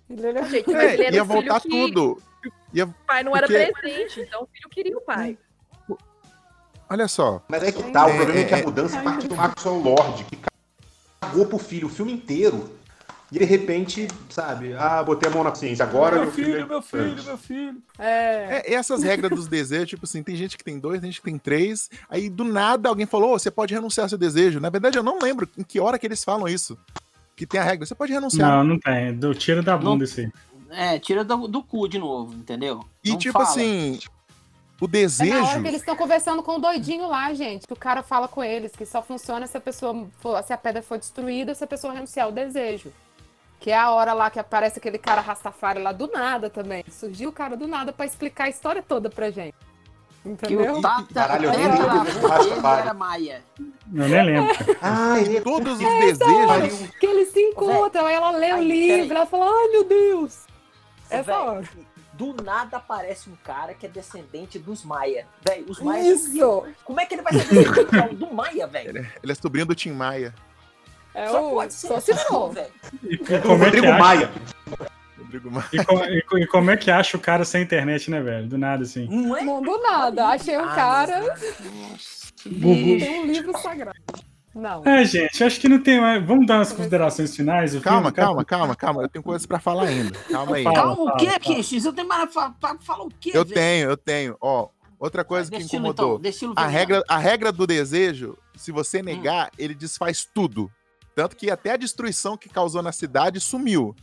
Gente, 0.09 0.75
É, 0.75 1.11
ia 1.13 1.23
voltar 1.23 1.61
que 1.61 1.69
tudo. 1.69 2.21
Ia, 2.73 2.85
o 2.85 2.93
pai 3.07 3.23
não 3.23 3.35
era 3.35 3.47
Porque- 3.47 3.71
presente, 3.71 4.19
então 4.21 4.43
o 4.43 4.47
filho 4.47 4.69
queria 4.69 4.97
o 4.97 5.01
pai. 5.01 5.37
Olha 6.93 7.07
só. 7.07 7.43
Mas 7.49 7.63
é 7.63 7.71
que 7.71 7.83
tá, 7.91 8.05
o 8.05 8.09
É, 8.09 8.15
problema 8.15 8.39
é 8.39 8.43
que 8.45 8.53
é, 8.53 8.61
a 8.61 8.63
mudança 8.63 9.01
parte 9.01 9.27
do 9.27 9.35
Maxwell 9.35 9.79
Lord, 9.79 10.23
que 10.25 10.37
cagou 11.21 11.45
pro 11.45 11.57
filho 11.57 11.87
o 11.87 11.91
filme 11.91 12.13
inteiro. 12.13 12.69
E 13.31 13.39
de 13.39 13.45
repente, 13.45 14.07
sabe, 14.29 14.75
ah, 14.75 15.01
botei 15.01 15.27
a 15.27 15.33
mão 15.33 15.43
na 15.43 15.49
consciência. 15.49 15.83
Agora 15.83 16.17
meu 16.17 16.25
meu 16.25 16.31
filho, 16.31 16.55
é 16.55 16.65
meu 16.65 16.81
filho, 16.83 17.23
meu 17.23 17.37
filho. 17.37 17.77
É. 17.97 18.61
É, 18.63 18.73
essas 18.75 19.01
regras 19.01 19.31
dos 19.31 19.47
desejos, 19.47 19.89
tipo 19.89 20.05
assim, 20.05 20.21
tem 20.21 20.35
gente 20.35 20.55
que 20.55 20.63
tem 20.63 20.77
dois, 20.77 21.01
tem 21.01 21.09
gente 21.09 21.19
que 21.19 21.25
tem 21.31 21.39
três. 21.39 21.89
Aí 22.07 22.29
do 22.29 22.43
nada 22.43 22.89
alguém 22.89 23.07
falou: 23.07 23.33
"Ô, 23.33 23.39
você 23.39 23.49
pode 23.49 23.73
renunciar 23.73 24.05
ao 24.05 24.09
seu 24.09 24.19
desejo. 24.19 24.59
Na 24.59 24.69
verdade, 24.69 24.99
eu 24.99 25.03
não 25.03 25.17
lembro 25.19 25.49
em 25.57 25.63
que 25.63 25.79
hora 25.79 25.97
que 25.97 26.05
eles 26.05 26.23
falam 26.23 26.47
isso. 26.47 26.77
Que 27.35 27.47
tem 27.47 27.59
a 27.59 27.63
regra, 27.63 27.87
você 27.87 27.95
pode 27.95 28.13
renunciar. 28.13 28.47
Não, 28.51 28.63
não 28.63 28.79
tem. 28.79 29.15
Do 29.15 29.33
tiro 29.33 29.63
da 29.63 29.75
bunda 29.75 29.95
Não. 29.97 30.03
isso 30.03 30.19
aí. 30.19 30.31
É, 30.69 30.99
tira 30.99 31.23
do, 31.23 31.47
do 31.47 31.63
cu 31.63 31.87
de 31.87 31.97
novo, 31.97 32.35
entendeu? 32.35 32.85
e 33.03 33.09
Não 33.11 33.17
tipo 33.17 33.33
fala. 33.33 33.45
assim, 33.45 33.97
o 34.84 34.88
É 34.88 34.89
desejo. 34.89 35.34
na 35.41 35.47
hora 35.49 35.61
que 35.61 35.67
eles 35.67 35.79
estão 35.81 35.95
conversando 35.95 36.41
com 36.43 36.55
o 36.57 36.59
doidinho 36.59 37.07
lá, 37.07 37.34
gente. 37.34 37.65
Que 37.67 37.73
o 37.73 37.77
cara 37.77 38.03
fala 38.03 38.27
com 38.27 38.43
eles 38.43 38.71
que 38.75 38.86
só 38.86 39.01
funciona 39.01 39.45
se 39.47 39.55
a 39.57 39.61
pessoa 39.61 40.07
for- 40.19 40.41
se 40.43 40.51
a 40.53 40.57
pedra 40.57 40.81
for 40.81 40.97
destruída, 40.97 41.53
se 41.55 41.63
a 41.63 41.67
pessoa 41.67 41.93
renunciar 41.93 42.25
ao 42.25 42.31
desejo. 42.31 42.91
Que 43.59 43.71
é 43.71 43.77
a 43.77 43.91
hora 43.91 44.11
lá 44.13 44.29
que 44.29 44.39
aparece 44.39 44.79
aquele 44.79 44.97
cara 44.97 45.21
Rastafari 45.21 45.81
lá 45.81 45.91
do 45.93 46.07
nada 46.07 46.49
também. 46.49 46.84
Surgiu 46.91 47.29
o 47.29 47.34
cara 47.34 47.55
do 47.55 47.65
nada 47.67 47.93
pra 47.93 48.05
explicar 48.05 48.45
a 48.45 48.49
história 48.49 48.84
toda 48.86 49.09
pra 49.09 49.29
gente. 49.31 49.55
Que 50.23 50.29
Entendeu? 50.29 50.77
o 50.77 50.81
Tata, 50.81 51.13
Caralho, 51.13 51.45
eu 51.45 51.51
o 51.51 51.53
Tata, 51.53 51.67
lembro 51.67 51.86
o 51.99 52.03
desse 52.03 52.17
avô 52.17 52.27
dele 52.27 52.49
Rastafari. 52.49 52.81
era 52.81 52.93
Maia. 52.93 53.43
Eu 53.59 54.07
nem 54.09 54.23
lembro. 54.25 54.55
Ah, 54.81 55.19
ele 55.19 55.38
é 55.38 55.41
Todos 55.41 55.79
os 55.79 55.86
hora 55.86 55.99
desejos. 56.61 56.89
Que 56.97 57.05
eles 57.05 57.29
se 57.29 57.39
encontram, 57.41 58.05
aí 58.05 58.15
ela 58.15 58.31
lê 58.31 58.53
o 58.53 58.61
livro, 58.63 59.15
ela 59.17 59.25
fala, 59.25 59.45
ai 59.45 59.67
meu 59.69 59.84
Deus. 59.84 60.39
Essa 61.09 61.38
hora. 61.39 61.63
Do 62.14 62.34
nada 62.43 62.78
aparece 62.78 63.30
um 63.30 63.36
cara 63.43 63.74
que 63.74 63.86
é 63.86 63.89
descendente 63.89 64.59
dos 64.59 64.84
Maia. 64.84 65.26
Véi, 65.47 65.66
os 65.68 65.80
Maia. 65.80 66.14
Isso! 66.14 66.64
Como 66.86 66.99
é 66.99 67.05
que 67.07 67.16
ele 67.16 67.22
vai 67.24 67.34
ser 67.34 67.47
descendente 67.47 68.16
do 68.16 68.32
Maia, 68.34 68.68
velho? 68.68 69.07
Ele 69.24 69.32
é 69.32 69.36
sobrinho 69.36 69.66
do 69.66 69.74
Tim 69.76 69.91
Maia. 69.91 70.34
É 71.16 71.28
Só 71.28 71.47
o... 71.47 71.51
pode 71.55 71.74
ser. 71.74 71.88
Só 71.88 71.99
se 71.99 72.14
for. 72.26 72.51
velho. 72.53 72.72
E, 73.03 73.16
e 73.16 73.34
é 73.34 73.38
Rodrigo 73.39 73.88
acha, 73.88 73.97
Maia. 73.97 74.32
Rodrigo 75.18 75.51
Maia. 75.51 75.66
e, 75.74 75.84
co- 75.86 76.03
e 76.05 76.22
co- 76.24 76.38
e 76.38 76.47
como 76.47 76.72
é 76.72 76.78
que 76.78 76.91
acha 76.91 77.18
o 77.18 77.20
cara 77.20 77.43
sem 77.45 77.64
internet, 77.64 78.09
né, 78.11 78.22
velho? 78.22 78.47
Do 78.47 78.57
nada, 78.57 78.84
assim. 78.84 79.07
Não 79.09 79.36
é? 79.38 79.43
Não 79.43 79.61
do 79.61 79.78
nada. 79.82 80.28
Achei 80.28 80.57
um 80.57 80.64
Ah, 80.66 80.76
cara, 80.76 81.20
Nossa, 81.22 82.34
Gugu. 82.45 82.99
tem 82.99 83.20
um 83.22 83.26
livro 83.26 83.57
sagrado. 83.57 83.97
Não. 84.54 84.86
É, 84.86 85.04
gente, 85.04 85.43
acho 85.43 85.60
que 85.60 85.68
não 85.68 85.82
tem 85.82 85.99
mais. 85.99 86.24
Vamos 86.26 86.45
dar 86.45 86.60
umas 86.60 86.72
considerações 86.72 87.36
finais? 87.36 87.74
O 87.76 87.82
Calma, 87.82 88.04
filme, 88.12 88.16
calma, 88.16 88.45
calma, 88.45 88.76
calma. 88.76 89.01
Eu 89.01 89.10
tenho 89.10 89.24
coisas 89.24 89.45
pra 89.47 89.60
falar 89.60 89.86
ainda. 89.88 90.18
Calma 90.30 90.56
aí. 90.58 90.64
Fala. 90.64 90.76
Calma, 90.76 91.04
o 91.14 91.18
quê. 91.18 91.39
Kish? 91.39 91.84
Eu 91.86 91.91
tenho 91.93 92.08
mais 92.08 92.32
pra, 92.32 92.54
falar 92.80 93.04
o 93.06 93.10
quê, 93.20 93.32
Eu 93.34 93.43
velho? 93.43 93.54
tenho, 93.56 93.89
eu 93.89 93.97
tenho. 93.97 94.38
Ó, 94.39 94.70
outra 94.99 95.24
coisa 95.24 95.49
que 95.49 95.58
Destino, 95.58 95.88
incomodou. 95.89 96.22
então. 96.24 96.54
A 96.56 96.68
regra, 96.68 97.04
a 97.10 97.18
regra 97.18 97.51
do 97.51 97.66
desejo, 97.66 98.38
se 98.56 98.72
você 98.72 99.01
negar, 99.01 99.49
ele 99.58 99.74
desfaz 99.74 100.24
tudo. 100.32 100.72
Tanto 101.16 101.36
que 101.36 101.49
até 101.49 101.72
a 101.72 101.78
destruição 101.78 102.38
que 102.38 102.47
causou 102.49 102.82
na 102.84 102.91
cidade 102.91 103.39
sumiu. 103.39 103.95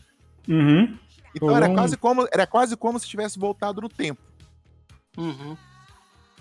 Uhum. 0.49 0.97
Então 1.35 1.57
era 1.57 1.69
Hum. 1.69 1.75
quase 1.75 1.97
como, 1.97 2.27
era 2.33 2.47
quase 2.47 2.77
como 2.77 2.99
se 2.99 3.07
tivesse 3.07 3.39
voltado 3.39 3.81
no 3.81 3.89
tempo. 3.89 4.21
Uhum. 5.17 5.57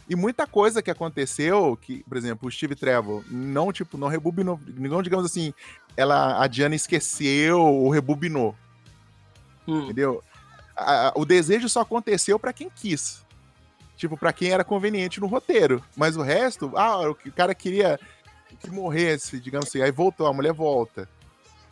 E 0.10 0.16
muita 0.16 0.48
coisa 0.48 0.82
que 0.82 0.90
aconteceu, 0.90 1.78
que, 1.80 2.04
por 2.04 2.18
exemplo, 2.18 2.48
o 2.48 2.52
Steve 2.52 2.74
Trevor 2.76 3.24
não, 3.30 3.72
tipo, 3.72 3.96
não 3.98 4.08
rebobinou, 4.08 4.60
não, 4.76 5.04
digamos 5.04 5.24
assim, 5.26 5.54
ela, 5.96 6.42
a 6.44 6.48
Diana 6.48 6.74
esqueceu 6.76 7.60
ou 7.62 7.90
rebobinou, 7.92 8.56
Hum. 9.68 9.84
entendeu? 9.84 10.24
A- 10.76 11.10
a- 11.10 11.14
o 11.16 11.26
desejo 11.26 11.70
só 11.70 11.82
aconteceu 11.82 12.40
pra 12.40 12.52
quem 12.52 12.70
quis. 12.74 13.22
Tipo, 13.96 14.18
pra 14.18 14.34
quem 14.34 14.50
era 14.50 14.64
conveniente 14.64 15.20
no 15.20 15.28
roteiro. 15.28 15.84
Mas 15.96 16.16
o 16.18 16.22
resto, 16.24 16.72
ah, 16.76 17.10
o 17.12 17.16
cara 17.36 17.54
queria 17.54 18.00
que 18.62 18.72
morresse, 18.72 19.40
digamos 19.40 19.68
assim, 19.68 19.82
aí 19.82 19.92
voltou, 19.92 20.26
a 20.26 20.34
mulher 20.34 20.54
volta. 20.54 21.08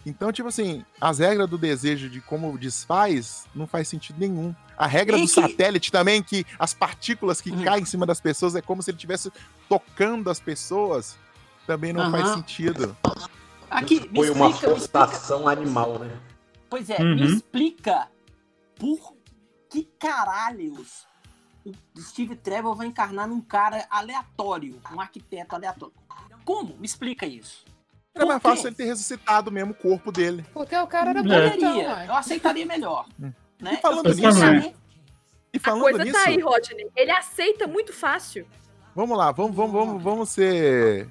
Então, 0.05 0.31
tipo 0.31 0.47
assim, 0.47 0.85
as 1.01 1.19
regras 1.19 1.49
do 1.49 1.57
desejo 1.57 2.09
de 2.09 2.21
como 2.21 2.57
desfaz 2.57 3.45
não 3.53 3.67
faz 3.67 3.87
sentido 3.87 4.19
nenhum. 4.19 4.55
A 4.77 4.87
regra 4.87 5.17
E 5.17 5.21
do 5.21 5.27
que- 5.27 5.33
satélite 5.33 5.91
também, 5.91 6.23
que 6.23 6.45
as 6.57 6.73
partículas 6.73 7.41
que 7.41 7.51
Uhum. 7.51 7.63
caem 7.63 7.81
em 7.81 7.85
cima 7.85 8.05
das 8.05 8.21
pessoas 8.21 8.55
é 8.55 8.61
como 8.61 8.81
se 8.81 8.89
ele 8.91 8.95
estivesse 8.97 9.31
tocando 9.67 10.29
as 10.29 10.39
pessoas, 10.39 11.17
também 11.65 11.91
não 11.91 12.09
faz 12.11 12.25
Aham. 12.25 12.35
sentido. 12.35 12.95
Aqui, 13.69 13.99
me 14.09 14.19
Foi 14.19 14.29
uma 14.29 14.49
explica, 14.49 14.73
explica. 14.75 15.07
forçação 15.07 15.47
animal, 15.47 15.99
né? 15.99 16.17
Pois 16.69 16.89
é, 16.89 17.01
Uhum. 17.01 17.15
me 17.15 17.25
explica 17.25 18.07
por 18.77 19.13
que 19.69 19.83
caralhos 19.99 21.05
o 21.65 21.73
Steve 21.99 22.35
Trevor 22.37 22.75
vai 22.75 22.87
encarnar 22.87 23.27
num 23.27 23.41
cara 23.41 23.85
aleatório, 23.89 24.79
um 24.93 25.01
arquiteto 25.01 25.53
aleatório. 25.53 25.93
Como? 26.45 26.77
Me 26.77 26.85
explica 26.85 27.25
isso. 27.25 27.65
Era 28.17 28.25
Por 28.25 28.27
mais 28.27 28.41
fácil 28.41 28.67
ele 28.67 28.75
ter 28.75 28.85
ressuscitado 28.85 29.51
mesmo 29.51 29.71
o 29.71 29.75
corpo 29.75 30.11
dele. 30.11 30.45
Porque 30.53 30.75
o 30.75 30.87
cara 30.87 31.11
era 31.11 31.19
É. 31.19 31.23
bonitão, 31.23 31.51
Poderia, 31.71 31.89
ué. 31.95 32.05
eu 32.07 32.13
aceitaria 32.15 32.65
melhor. 32.65 33.05
Né? 33.59 33.73
E 33.73 33.77
falando 33.77 34.05
Eu 34.09 34.13
nisso, 34.15 34.73
E 35.51 35.57
A 35.57 35.59
falando 35.59 35.81
coisa 35.81 36.03
nisso, 36.03 36.13
tá 36.15 36.29
aí, 36.29 36.39
Rodney. 36.39 36.87
Ele 36.95 37.09
aceita 37.09 37.65
muito 37.65 37.91
fácil. 37.91 38.45
vamos 38.93 39.17
lá, 39.17 39.31
vamos, 39.31 39.55
vamos, 39.55 39.71
vamos, 39.73 40.03
vamos 40.03 40.29
ser. 40.29 41.07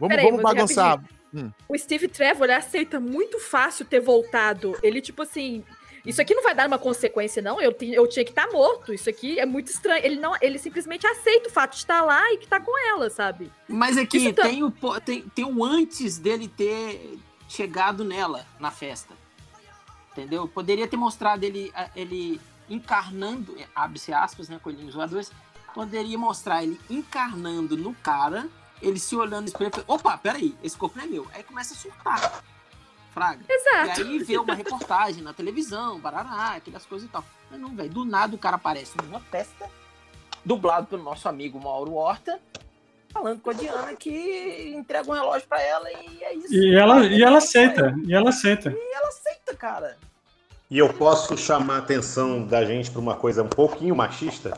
Vamos, 0.00 0.08
peraí, 0.16 0.24
vamos 0.30 0.42
bagunçar. 0.42 0.98
O 1.68 1.76
Steve 1.76 2.08
Trevor, 2.08 2.44
ele 2.44 2.54
aceita 2.54 2.98
muito 2.98 3.38
fácil 3.38 3.84
ter 3.84 4.00
voltado. 4.00 4.78
Ele, 4.82 5.02
tipo 5.02 5.20
assim. 5.22 5.62
Isso 6.04 6.20
aqui 6.20 6.34
não 6.34 6.42
vai 6.42 6.54
dar 6.54 6.66
uma 6.66 6.78
consequência, 6.78 7.42
não. 7.42 7.60
Eu, 7.60 7.74
eu 7.80 8.06
tinha 8.08 8.24
que 8.24 8.30
estar 8.30 8.48
morto. 8.50 8.92
Isso 8.92 9.08
aqui 9.08 9.38
é 9.38 9.46
muito 9.46 9.68
estranho. 9.68 10.04
Ele 10.04 10.16
não, 10.16 10.34
ele 10.40 10.58
simplesmente 10.58 11.06
aceita 11.06 11.48
o 11.48 11.52
fato 11.52 11.72
de 11.72 11.78
estar 11.78 12.02
lá 12.02 12.32
e 12.32 12.38
que 12.38 12.46
tá 12.46 12.60
com 12.60 12.76
ela, 12.88 13.10
sabe? 13.10 13.50
Mas 13.68 13.96
aqui 13.98 14.18
Isso 14.18 14.32
tá- 14.32 14.42
tem, 14.42 14.62
o, 14.62 14.70
tem, 15.00 15.22
tem 15.22 15.44
o 15.44 15.64
antes 15.64 16.18
dele 16.18 16.48
ter 16.48 17.18
chegado 17.48 18.04
nela 18.04 18.46
na 18.58 18.70
festa. 18.70 19.14
Entendeu? 20.12 20.48
Poderia 20.48 20.88
ter 20.88 20.96
mostrado 20.96 21.44
ele, 21.44 21.72
ele 21.94 22.40
encarnando, 22.68 23.56
abre-se 23.74 24.12
aspas, 24.12 24.48
né, 24.48 24.58
coelhinhos 24.62 24.94
voadores. 24.94 25.30
Poderia 25.74 26.18
mostrar 26.18 26.62
ele 26.62 26.80
encarnando 26.90 27.76
no 27.76 27.94
cara, 27.94 28.48
ele 28.82 28.98
se 28.98 29.14
olhando 29.14 29.42
no 29.42 29.48
espelho 29.48 29.70
e 29.76 29.84
opa, 29.86 30.16
peraí, 30.18 30.56
esse 30.62 30.76
corpo 30.76 30.98
não 30.98 31.04
é 31.04 31.06
meu. 31.06 31.26
Aí 31.32 31.42
começa 31.42 31.74
a 31.74 31.76
surtar. 31.76 32.42
Fraga. 33.18 33.40
Exato. 33.48 34.00
E 34.00 34.04
aí 34.04 34.18
vê 34.20 34.38
uma 34.38 34.54
reportagem 34.54 35.22
na 35.22 35.32
televisão, 35.32 35.98
barará, 35.98 36.54
aquelas 36.56 36.86
coisas 36.86 37.08
e 37.08 37.10
tal. 37.10 37.24
Mas 37.50 37.60
não, 37.60 37.74
velho, 37.74 37.90
do 37.90 38.04
nada 38.04 38.34
o 38.34 38.38
cara 38.38 38.56
aparece 38.56 38.92
numa 39.02 39.20
festa, 39.20 39.66
dublado 40.44 40.86
pelo 40.86 41.02
nosso 41.02 41.28
amigo 41.28 41.60
Mauro 41.60 41.94
Horta, 41.94 42.38
falando 43.12 43.40
com 43.40 43.50
a 43.50 43.52
Diana 43.54 43.94
que 43.94 44.72
entrega 44.76 45.10
um 45.10 45.14
relógio 45.14 45.48
pra 45.48 45.60
ela 45.60 45.90
e 45.90 46.22
é 46.22 46.34
isso. 46.34 46.54
E 46.54 46.74
ela, 46.74 47.04
e 47.04 47.14
ela 47.22 47.28
Ela 47.30 47.38
aceita, 47.38 47.94
e 48.06 48.14
ela 48.14 48.28
aceita. 48.28 48.76
aceita, 49.08 49.56
cara. 49.56 49.96
E 50.70 50.78
eu 50.78 50.92
posso 50.92 51.36
chamar 51.36 51.76
a 51.76 51.78
atenção 51.78 52.46
da 52.46 52.62
gente 52.64 52.90
pra 52.90 53.00
uma 53.00 53.16
coisa 53.16 53.42
um 53.42 53.48
pouquinho 53.48 53.96
machista? 53.96 54.56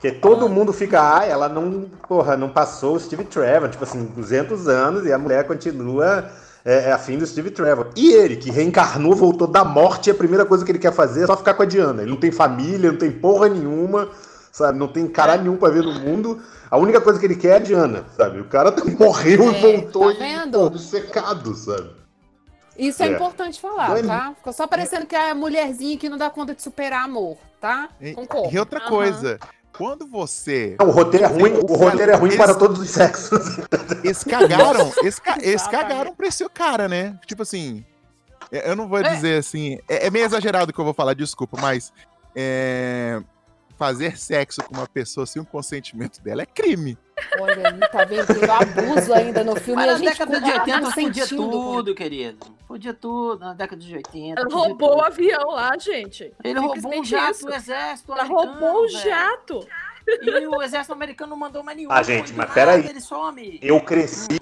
Que 0.00 0.10
todo 0.10 0.48
mundo 0.48 0.72
fica, 0.72 1.18
ah, 1.18 1.24
ela 1.24 1.48
não, 1.48 1.88
porra, 2.08 2.36
não 2.36 2.48
passou 2.50 2.96
o 2.96 3.00
Steve 3.00 3.24
Trevor, 3.24 3.70
tipo 3.70 3.84
assim, 3.84 4.04
200 4.06 4.66
anos 4.68 5.06
e 5.06 5.12
a 5.12 5.18
mulher 5.18 5.46
continua 5.46 6.30
é, 6.66 6.90
é 6.90 6.92
afim 6.92 7.16
do 7.16 7.24
Steve 7.26 7.50
Trevor. 7.50 7.90
E 7.96 8.12
ele, 8.12 8.36
que 8.36 8.50
reencarnou, 8.50 9.14
voltou 9.14 9.46
da 9.46 9.64
morte, 9.64 10.08
e 10.08 10.10
a 10.10 10.14
primeira 10.14 10.44
coisa 10.44 10.64
que 10.64 10.72
ele 10.72 10.80
quer 10.80 10.92
fazer 10.92 11.22
é 11.22 11.26
só 11.26 11.36
ficar 11.36 11.54
com 11.54 11.62
a 11.62 11.66
Diana. 11.66 12.02
Ele 12.02 12.10
não 12.10 12.18
tem 12.18 12.32
família, 12.32 12.90
não 12.90 12.98
tem 12.98 13.12
porra 13.12 13.48
nenhuma, 13.48 14.08
sabe? 14.50 14.76
Não 14.76 14.88
tem 14.88 15.06
caralho 15.06 15.42
nenhum 15.44 15.56
pra 15.56 15.70
ver 15.70 15.84
no 15.84 15.94
mundo. 16.00 16.42
A 16.68 16.76
única 16.76 17.00
coisa 17.00 17.20
que 17.20 17.24
ele 17.24 17.36
quer 17.36 17.48
é 17.48 17.54
a 17.54 17.58
Diana, 17.60 18.04
sabe? 18.16 18.40
O 18.40 18.44
cara 18.46 18.74
morreu 18.98 19.44
É, 19.52 19.58
e 19.58 19.62
voltou 19.80 20.12
tá 20.12 20.14
e, 20.14 20.18
vendo? 20.18 20.70
pô, 20.72 20.76
secado, 20.78 21.54
sabe? 21.54 21.90
Isso 22.76 23.02
é, 23.02 23.06
É. 23.06 23.12
importante 23.12 23.60
falar, 23.60 23.96
é- 23.98 24.02
tá? 24.02 24.34
Ficou 24.36 24.52
só 24.52 24.66
parecendo 24.66 25.06
que 25.06 25.14
é 25.14 25.30
a 25.30 25.34
mulherzinha 25.34 25.96
que 25.96 26.08
não 26.10 26.18
dá 26.18 26.28
conta 26.28 26.52
de 26.54 26.60
superar 26.62 27.04
amor, 27.04 27.38
tá? 27.60 27.88
E, 28.00 28.12
Concordo. 28.12 28.52
e 28.54 28.58
outra 28.58 28.80
Aham. 28.80 28.88
coisa, 28.88 29.38
quando 29.76 30.06
você. 30.06 30.76
Não, 30.80 30.88
o 30.88 30.90
roteiro 30.90 31.24
é 31.26 31.28
ruim, 31.28 31.52
o 31.68 31.74
roteiro 31.76 32.12
é 32.12 32.14
ruim 32.16 32.36
para 32.36 32.54
todos 32.54 32.78
os 32.80 32.90
sexos. 32.90 33.58
Eles 34.02 34.22
cagaram, 34.24 34.92
eles, 34.98 35.66
cagaram 35.66 36.14
pra 36.14 36.26
esse 36.26 36.48
cara, 36.48 36.88
né? 36.88 37.18
Tipo 37.26 37.42
assim. 37.42 37.84
é- 38.52 38.70
Eu 38.70 38.76
não 38.76 38.88
vou 38.88 38.98
É. 38.98 39.14
dizer 39.14 39.38
assim. 39.38 39.78
É, 39.88 40.06
é 40.06 40.10
meio 40.10 40.24
exagerado 40.24 40.70
o 40.70 40.74
que 40.74 40.80
eu 40.80 40.84
vou 40.84 40.94
falar, 40.94 41.14
desculpa, 41.14 41.58
mas. 41.60 41.92
é, 42.34 43.20
fazer 43.76 44.18
sexo 44.18 44.62
com 44.62 44.74
uma 44.74 44.86
pessoa 44.86 45.26
sem 45.26 45.40
o 45.40 45.44
consentimento 45.44 46.20
dela 46.22 46.42
é 46.42 46.46
crime. 46.46 46.98
Olha 47.40 47.68
aí, 47.68 47.80
tá 47.90 48.04
vendo? 48.04 48.26
Abuso 48.50 49.12
ainda 49.12 49.44
no 49.44 49.56
filme. 49.56 49.82
Mas 49.82 49.88
a 49.88 49.92
na 49.92 49.98
gente 49.98 50.08
década 50.10 50.40
de 50.40 50.52
continua 50.52 50.60
80 50.60 50.90
podia 50.92 51.24
sentindo. 51.24 51.50
tudo, 51.50 51.94
querido. 51.94 52.46
Podia 52.66 52.94
tudo, 52.94 53.40
na 53.40 53.54
década 53.54 53.80
de 53.80 53.94
80. 53.94 54.40
Ela 54.40 54.48
podia 54.48 54.68
roubou 54.68 54.96
o 54.96 55.02
avião 55.02 55.50
lá, 55.50 55.76
gente. 55.78 56.32
Ele 56.42 56.58
roubou 56.58 57.00
um 57.00 57.04
jato 57.04 57.30
isso. 57.32 57.46
do 57.46 57.54
exército 57.54 58.12
Ela 58.12 58.24
roubou 58.24 58.84
o 58.84 58.88
velho. 58.88 59.02
jato. 59.02 59.66
E 60.22 60.46
o 60.46 60.62
exército 60.62 60.92
americano 60.92 61.30
não 61.30 61.36
mandou 61.36 61.62
mais 61.62 61.76
nenhum. 61.76 61.90
Ah, 61.90 62.02
gente, 62.02 62.32
mas 62.32 62.52
peraí. 62.52 62.86
Ele 62.86 63.00
some. 63.00 63.58
Eu 63.62 63.80
cresci. 63.80 64.38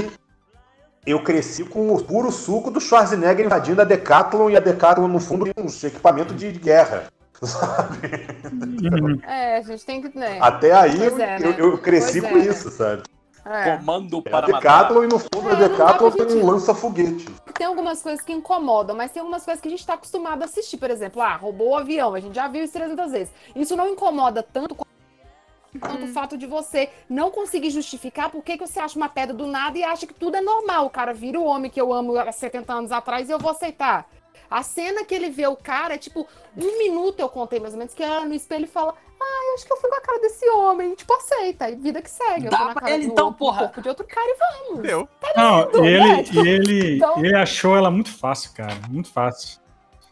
Eu 1.06 1.22
cresci 1.22 1.64
com 1.64 1.92
o 1.92 2.02
puro 2.02 2.32
suco 2.32 2.70
do 2.70 2.80
Schwarzenegger 2.80 3.44
invadindo 3.44 3.80
a 3.82 3.84
Decathlon 3.84 4.48
e 4.48 4.56
a 4.56 4.60
Decathlon, 4.60 5.06
no 5.06 5.20
fundo, 5.20 5.44
tem 5.44 5.64
uns 5.64 5.84
equipamentos 5.84 6.34
de 6.34 6.50
guerra. 6.52 7.12
Uhum. 7.42 9.20
É, 9.26 9.56
a 9.56 9.62
gente 9.62 9.84
tem 9.84 10.00
que. 10.02 10.16
Né? 10.16 10.38
Até 10.40 10.72
aí 10.72 11.02
eu, 11.02 11.18
é, 11.20 11.38
né? 11.38 11.38
eu- 11.42 11.52
eu 11.72 11.78
cresci 11.78 12.20
Pois 12.20 12.32
com 12.32 12.38
é. 12.38 12.42
isso, 12.42 12.70
sabe? 12.70 13.02
É. 13.46 13.76
Comando 13.76 14.22
É 14.24 14.28
a 14.28 14.30
para 14.30 14.48
matar. 14.48 14.58
Decathlon 14.60 15.04
e 15.04 15.06
no 15.06 15.18
fundo 15.18 15.48
a 15.48 15.52
É, 15.52 15.56
Decathlon 15.68 16.10
tem 16.10 16.28
gente- 16.30 16.42
um 16.42 16.46
lança-foguete. 16.46 17.26
Tem 17.54 17.66
algumas 17.66 18.02
coisas 18.02 18.24
que 18.24 18.32
incomodam, 18.32 18.96
mas 18.96 19.10
tem 19.12 19.20
algumas 19.20 19.44
coisas 19.44 19.60
que 19.60 19.68
a 19.68 19.70
gente 19.70 19.86
tá 19.86 19.94
acostumado 19.94 20.42
a 20.42 20.44
assistir. 20.46 20.76
Por 20.78 20.90
exemplo, 20.90 21.20
ah, 21.20 21.36
roubou 21.36 21.70
o 21.70 21.76
avião, 21.76 22.14
a 22.14 22.20
gente 22.20 22.34
já 22.34 22.48
viu 22.48 22.64
isso 22.64 22.72
300 22.72 23.12
vezes. 23.12 23.32
Isso 23.54 23.76
não 23.76 23.88
incomoda 23.88 24.42
tanto 24.42 24.74
quanto 24.74 26.04
o 26.04 26.08
fato 26.08 26.38
de 26.38 26.46
você 26.46 26.88
não 27.08 27.30
conseguir 27.30 27.68
justificar 27.70 28.30
por 28.30 28.42
que, 28.42 28.56
que 28.56 28.66
você 28.66 28.78
acha 28.80 28.96
uma 28.96 29.08
pedra 29.08 29.34
do 29.34 29.46
nada 29.46 29.76
e 29.76 29.84
acha 29.84 30.06
que 30.06 30.14
tudo 30.14 30.36
é 30.36 30.40
normal. 30.40 30.86
O 30.86 30.90
cara 30.90 31.12
vira 31.12 31.38
o 31.38 31.44
homem 31.44 31.70
que 31.70 31.80
eu 31.80 31.92
amo 31.92 32.16
há 32.16 32.32
70 32.32 32.72
anos 32.72 32.92
atrás 32.92 33.28
e 33.28 33.32
eu 33.32 33.38
vou 33.38 33.50
aceitar. 33.50 34.06
A 34.50 34.62
cena 34.62 35.04
que 35.04 35.14
ele 35.14 35.30
vê 35.30 35.46
o 35.46 35.56
cara 35.56 35.94
é 35.94 35.98
tipo, 35.98 36.26
um 36.56 36.78
minuto 36.78 37.18
eu 37.20 37.28
contei 37.28 37.58
mais 37.60 37.72
ou 37.74 37.78
menos, 37.78 37.94
que 37.94 38.02
ela 38.02 38.24
no 38.24 38.34
espelho 38.34 38.64
e 38.64 38.68
fala: 38.68 38.94
Ah, 39.20 39.44
eu 39.48 39.54
acho 39.54 39.66
que 39.66 39.72
eu 39.72 39.76
fui 39.78 39.88
com 39.90 39.96
a 39.96 40.00
cara 40.00 40.20
desse 40.20 40.48
homem. 40.50 40.94
Tipo, 40.94 41.14
aceita. 41.14 41.70
E 41.70 41.76
vida 41.76 42.00
que 42.02 42.10
segue. 42.10 42.46
Eu 42.46 42.50
Dá 42.50 42.58
tô 42.58 42.64
na 42.66 42.72
pra 42.72 42.82
cara 42.82 42.94
ele, 42.94 43.06
do- 43.06 43.12
então, 43.12 43.30
do 43.30 43.36
porra. 43.36 43.58
corpo 43.64 43.82
de 43.82 43.88
outro 43.88 44.06
cara 44.06 44.26
e 44.26 44.36
vamos. 44.68 44.82
Deu. 44.82 45.08
Não, 45.36 45.64
lindo, 45.66 45.78
e 45.86 45.98
né? 45.98 46.10
ele, 46.14 46.22
Tipo, 46.24 46.44
e 46.44 46.48
ele, 46.48 46.96
então- 46.96 47.24
ele 47.24 47.36
achou 47.36 47.76
ela 47.76 47.90
muito 47.90 48.12
fácil, 48.16 48.52
cara. 48.54 48.74
Muito 48.88 49.10
fácil. 49.10 49.60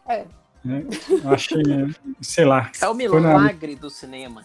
É. 0.07 0.25
Né? 0.65 0.83
Eu 1.23 1.29
achei, 1.31 1.61
sei 2.21 2.45
lá. 2.45 2.71
É 2.81 2.87
o 2.87 2.93
milagre 2.93 3.75
do 3.75 3.89
cinema. 3.89 4.41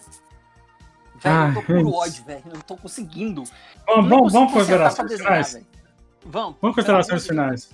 Velho, 1.21 1.35
Ah, 1.35 1.47
eu 1.49 1.53
tô 1.55 1.61
puro 1.63 1.79
isso. 1.81 1.93
ódio, 1.93 2.23
velho. 2.25 2.43
Eu 2.45 2.53
não 2.53 2.61
tô 2.61 2.77
conseguindo. 2.77 3.43
Vamos, 3.87 4.09
não 4.09 4.17
vamos, 4.17 4.33
vamos 4.33 4.53
considerações 4.53 5.11
finais. 5.13 5.53
Vamos. 6.25 6.55
Vamos 6.61 6.75
considerações 6.75 7.09
amor 7.11 7.21
de 7.21 7.27
finais. 7.27 7.69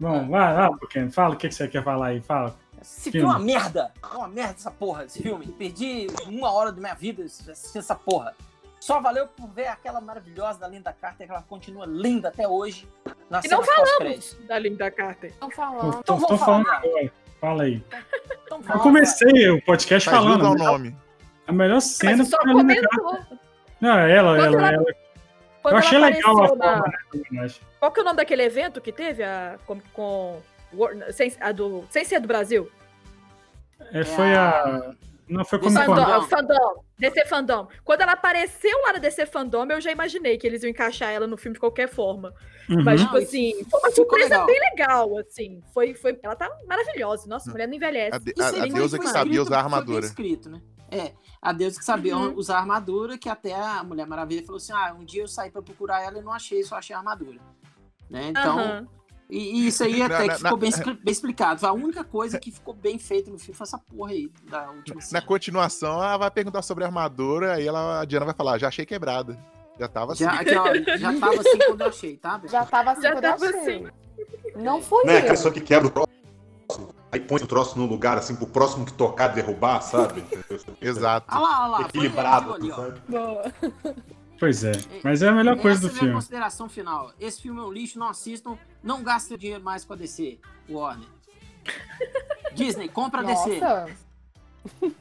Vamos, 0.00 0.30
vai 0.30 0.54
lá, 0.54 0.70
Buqueno. 0.70 1.12
Fala 1.12 1.34
o 1.34 1.36
que 1.36 1.48
que 1.48 1.54
você 1.54 1.68
quer 1.68 1.84
falar 1.84 2.06
aí. 2.08 2.20
Fala. 2.20 2.56
Esse 2.80 3.10
Filme. 3.10 3.28
filme 3.28 3.34
é 3.34 3.36
uma 3.36 3.44
merda. 3.60 3.92
É 4.02 4.16
uma 4.16 4.28
merda 4.28 4.54
essa 4.54 4.70
porra, 4.70 5.04
esse 5.04 5.22
filme. 5.22 5.46
Perdi 5.48 6.06
uma 6.26 6.50
hora 6.50 6.72
da 6.72 6.80
minha 6.80 6.94
vida 6.94 7.22
assistindo 7.22 7.80
essa 7.80 7.94
porra. 7.94 8.34
Só 8.80 8.98
valeu 8.98 9.26
por 9.28 9.46
ver 9.50 9.66
aquela 9.66 10.00
maravilhosa 10.00 10.58
da 10.60 10.66
Linda 10.68 10.90
Carter, 10.98 11.26
que 11.26 11.32
ela 11.32 11.42
continua 11.42 11.84
linda 11.86 12.28
até 12.28 12.48
hoje. 12.48 12.88
Na 13.28 13.42
E 13.44 13.48
não 13.48 13.62
pós-crédito. 13.62 14.42
Da 14.46 14.58
Linda 14.58 14.90
Carter. 14.90 15.30
Estão 15.30 15.50
falando. 15.50 15.98
Então 15.98 16.16
Tô 16.18 16.26
vamos 16.26 16.40
falando 16.40 16.64
falar. 16.64 16.78
agora. 16.78 17.12
Fala 17.38 17.62
aí. 17.64 17.84
Então 18.46 18.58
Eu 18.58 18.64
fala, 18.64 18.80
comecei 18.80 19.50
o 19.50 19.62
podcast 19.62 20.08
Mas 20.08 20.18
falando. 20.18 20.42
o 20.42 20.46
a 20.46 20.50
melhor- 20.54 20.72
nome. 20.72 20.96
A 21.46 21.52
melhor 21.52 21.80
cena 21.80 22.16
Mas 22.16 22.26
você 22.28 22.30
só 22.36 22.42
foi 22.42 22.50
a 22.52 22.54
Linda 22.54 22.88
Carter. 22.88 23.38
Não, 23.80 23.98
ela, 23.98 24.08
ela, 24.08 24.44
ela- 24.46 24.72
ela. 24.72 24.84
Quando 25.62 25.74
Eu 25.74 25.78
achei 25.78 25.98
ela 25.98 26.06
legal 26.08 26.30
a 26.42 26.46
apareceu 26.46 26.56
na- 26.56 26.82
forma, 26.82 26.92
né. 27.30 27.48
Qual 27.78 27.92
que 27.92 28.00
é 28.00 28.02
o 28.02 28.04
nome 28.06 28.16
daquele 28.16 28.42
evento 28.42 28.80
que 28.80 28.92
teve? 28.92 29.22
A, 29.22 29.58
com, 29.66 29.80
com 29.92 30.40
War- 30.72 31.12
sem, 31.12 31.32
a 31.40 31.52
do, 31.52 31.84
sem 31.90 32.04
ser 32.04 32.20
do 32.20 32.28
Brasil? 32.28 32.70
É, 33.92 34.04
foi 34.04 34.34
a. 34.34 34.92
Não 35.28 35.44
foi 35.44 35.58
como 35.60 35.70
Fandom. 35.72 35.94
quando. 35.94 36.28
Fandom, 36.28 36.54
Fandom. 36.54 36.84
DC 36.98 37.24
Fandom. 37.26 37.68
Quando 37.84 38.00
ela 38.00 38.12
apareceu 38.12 38.76
lá 38.82 38.92
na 38.94 38.98
DC 38.98 39.26
Fandom, 39.26 39.64
eu 39.70 39.80
já 39.80 39.92
imaginei 39.92 40.36
que 40.36 40.46
eles 40.46 40.62
iam 40.62 40.70
encaixar 40.70 41.12
ela 41.12 41.26
no 41.26 41.36
filme 41.36 41.54
de 41.54 41.60
qualquer 41.60 41.88
forma. 41.88 42.34
Uhum. 42.68 42.82
Mas, 42.82 43.00
tipo 43.00 43.16
assim, 43.16 43.64
foi 43.70 43.80
uma 43.80 43.90
surpresa 43.92 44.28
legal. 44.28 44.46
bem 44.46 44.60
legal, 44.70 45.18
assim. 45.18 45.62
Foi, 45.72 45.94
foi, 45.94 46.18
ela 46.22 46.34
tá 46.34 46.50
maravilhosa. 46.66 47.28
Nossa, 47.28 47.48
a 47.48 47.52
mulher 47.52 47.68
não 47.68 47.74
envelhece. 47.74 48.16
A, 48.16 48.18
de- 48.18 48.34
a- 48.40 48.64
a 48.64 48.66
deusa 48.66 48.98
que 48.98 49.06
sabia 49.08 49.40
usar 49.40 49.60
a 49.60 49.62
foi 49.62 49.70
bem 49.70 49.78
armadura. 49.78 50.04
escrito, 50.06 50.50
né? 50.50 50.60
É, 50.90 51.12
a 51.40 51.52
deusa 51.52 51.78
que 51.78 51.84
sabia 51.84 52.16
Uhum. 52.16 52.34
usar 52.36 52.56
a 52.56 52.60
armadura, 52.60 53.16
que 53.16 53.28
até 53.28 53.54
a 53.54 53.82
Mulher 53.84 54.06
Maravilha 54.06 54.42
falou 54.44 54.56
assim: 54.56 54.72
ah, 54.72 54.94
um 54.98 55.04
dia 55.04 55.22
eu 55.22 55.28
saí 55.28 55.50
pra 55.50 55.62
procurar 55.62 56.02
ela 56.02 56.18
e 56.18 56.22
não 56.22 56.32
achei, 56.32 56.62
só 56.64 56.76
achei 56.76 56.94
a 56.94 56.98
armadura. 56.98 57.38
Né? 58.10 58.28
Então, 58.30 58.58
Aham. 58.58 58.88
e, 59.30 59.38
e 59.62 59.66
isso 59.68 59.84
aí 59.84 60.02
até 60.02 60.14
Na- 60.14 60.22
que 60.22 60.28
na- 60.28 60.34
ficou 60.36 60.50
na- 60.50 60.56
bem, 60.56 60.68
expli- 60.70 60.94
bem 61.04 61.12
explicado. 61.12 61.64
A 61.66 61.72
única 61.72 62.02
coisa 62.02 62.40
que 62.40 62.50
ficou 62.50 62.74
bem 62.74 62.98
feita 62.98 63.30
no 63.30 63.38
filme 63.38 63.54
foi 63.56 63.64
essa 63.64 63.78
porra 63.78 64.10
aí 64.10 64.28
da 64.50 64.68
última 64.72 64.96
Na 64.96 65.00
cena. 65.02 65.22
continuação, 65.22 66.02
ela 66.02 66.16
vai 66.16 66.30
perguntar 66.30 66.62
sobre 66.62 66.82
a 66.82 66.88
armadura, 66.88 67.54
aí 67.54 67.66
ela, 67.68 68.00
a 68.00 68.04
Diana 68.04 68.26
vai 68.26 68.34
falar, 68.34 68.58
já 68.58 68.66
achei 68.68 68.84
quebrada. 68.84 69.38
Já 69.78 69.86
tava 69.88 70.12
assim. 70.12 70.24
Já, 70.24 70.32
aqui, 70.32 70.54
ó, 70.56 70.96
já 70.98 71.18
tava 71.20 71.40
assim 71.40 71.58
quando 71.66 71.80
eu 71.82 71.86
achei, 71.88 72.16
tá? 72.16 72.40
Já 72.44 72.66
tava 72.66 72.90
assim 72.90 73.02
Já 73.02 73.12
quando 73.12 73.24
eu 73.24 73.32
achei. 73.60 73.86
Não 74.56 74.82
foi 74.82 75.04
Não 75.04 75.10
é 75.12 75.14
eu. 75.14 75.18
aquela 75.20 75.34
pessoa 75.34 75.54
que 75.54 75.60
quebra 75.60 75.86
o 75.86 75.90
troço, 75.90 76.94
aí 77.12 77.20
põe 77.20 77.42
o 77.42 77.46
troço 77.46 77.78
no 77.78 77.86
lugar, 77.86 78.16
assim, 78.18 78.34
pro 78.34 78.46
próximo 78.46 78.84
que 78.84 78.92
tocar 78.92 79.28
derrubar, 79.28 79.80
sabe? 79.80 80.24
Exato. 80.80 81.26
Ah 81.28 81.38
lá, 81.38 81.56
ah 81.56 81.66
lá. 81.66 81.80
Equilibrado, 81.82 82.54
ali, 82.54 82.70
ó. 82.70 82.76
sabe? 82.76 83.00
Boa. 83.08 83.52
Pois 84.38 84.64
é. 84.64 84.72
Mas 85.04 85.22
é 85.22 85.28
a 85.28 85.32
melhor 85.32 85.58
coisa 85.58 85.80
do 85.80 85.88
Essa 85.88 85.96
é 85.96 85.98
filme. 86.00 86.14
consideração 86.14 86.68
final. 86.68 87.12
Esse 87.20 87.42
filme 87.42 87.60
é 87.60 87.62
um 87.62 87.70
lixo, 87.70 87.98
não 87.98 88.08
assistam. 88.08 88.56
Não 88.82 89.02
gasta 89.02 89.36
dinheiro 89.36 89.62
mais 89.62 89.84
com 89.84 89.92
a 89.92 89.96
DC, 89.96 90.38
Warner. 90.68 91.06
Disney, 92.54 92.88
compra 92.88 93.20
a 93.20 93.24
DC. 93.24 93.60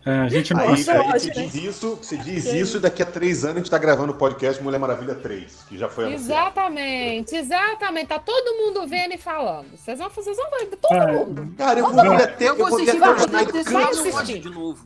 É, 0.05 0.12
a 0.20 0.28
gente 0.30 0.53
não 0.53 0.62
Aí, 0.62 0.70
consegue. 0.70 0.99
aí 0.99 1.20
você 1.20 1.30
ótimo, 1.30 1.34
diz 1.45 1.55
isso, 1.55 1.95
você 1.95 2.18
diz 2.18 2.45
isso 2.45 2.78
e 2.78 2.80
daqui 2.80 3.03
a 3.03 3.05
três 3.05 3.43
anos 3.43 3.57
a 3.57 3.60
gente 3.60 3.70
tá 3.72 3.78
gravando 3.78 4.14
o 4.14 4.16
podcast 4.16 4.62
Mulher 4.64 4.80
Maravilha 4.80 5.16
3, 5.16 5.66
que 5.68 5.78
já 5.78 5.89
foi 5.89 6.05
anunciado. 6.05 6.32
exatamente, 6.47 7.36
exatamente. 7.36 8.07
Tá 8.07 8.20
todo 8.20 8.55
mundo 8.55 8.88
vendo 8.88 9.14
e 9.14 9.18
falando. 9.18 9.68
Vocês 9.78 9.99
vão 9.99 10.10
fazer, 10.10 10.34
vocês 10.34 10.49
vão 10.49 10.60
ver, 10.60 10.66
todo 10.78 10.91
Ah, 10.97 11.07
mundo. 11.12 11.53
Cara, 11.57 11.80
eu 11.80 11.86
vou 11.91 12.01
ver 12.18 12.24
até, 12.24 12.49
Eu 12.49 12.55
vou 12.55 12.68
assistir, 12.68 12.99
vai 12.99 13.10
o 13.12 13.28
vai 13.72 13.84
assistir. 13.84 14.39
de 14.39 14.49
novo. 14.49 14.86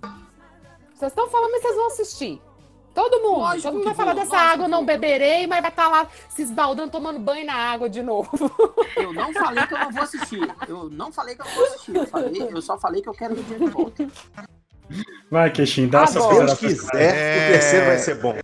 Vocês 0.95 1.11
estão 1.11 1.29
falando, 1.29 1.51
mas 1.51 1.61
vocês 1.61 1.75
vão 1.75 1.87
assistir. 1.87 2.41
Todo 2.93 3.19
mundo. 3.21 3.39
Lógico 3.39 3.63
todo 3.63 3.73
mundo 3.73 3.85
vai 3.85 3.95
falar 3.95 4.13
vou, 4.13 4.23
dessa 4.23 4.37
água, 4.37 4.65
que 4.65 4.71
não 4.71 4.85
beberei, 4.85 5.47
mas 5.47 5.61
vai 5.61 5.71
estar 5.71 5.87
lá 5.87 6.07
se 6.29 6.43
esbaldando, 6.43 6.91
tomando 6.91 7.19
banho 7.19 7.43
na 7.45 7.55
água 7.55 7.89
de 7.89 8.03
novo. 8.03 8.29
Eu 8.95 9.11
não 9.11 9.33
falei 9.33 9.65
que 9.65 9.73
eu 9.73 9.79
não 9.79 9.91
vou 9.91 10.03
assistir. 10.03 10.55
Eu 10.67 10.89
não 10.91 11.11
falei 11.11 11.35
que 11.35 11.41
eu 11.41 11.45
não 11.45 11.53
vou 11.55 11.65
assistir. 11.65 11.95
Eu, 11.95 12.05
falei, 12.07 12.41
eu 12.51 12.61
só 12.61 12.77
falei 12.77 13.01
que 13.01 13.09
eu 13.09 13.13
quero 13.13 13.33
ver 13.33 13.43
dinheiro 13.43 13.65
de 13.65 13.71
volta. 13.71 14.07
Vai, 15.29 15.49
Queixinho, 15.51 15.89
dá 15.89 16.01
Ah, 16.01 16.03
essas 16.03 16.23
bom. 16.23 16.29
Se 16.31 16.35
Deus 16.39 16.49
considerações. 16.51 16.91
quiser, 16.91 17.15
É. 17.15 17.47
o 17.47 17.51
terceiro 17.53 17.85
vai 17.87 17.97
ser 17.99 18.15
bom. 18.15 18.37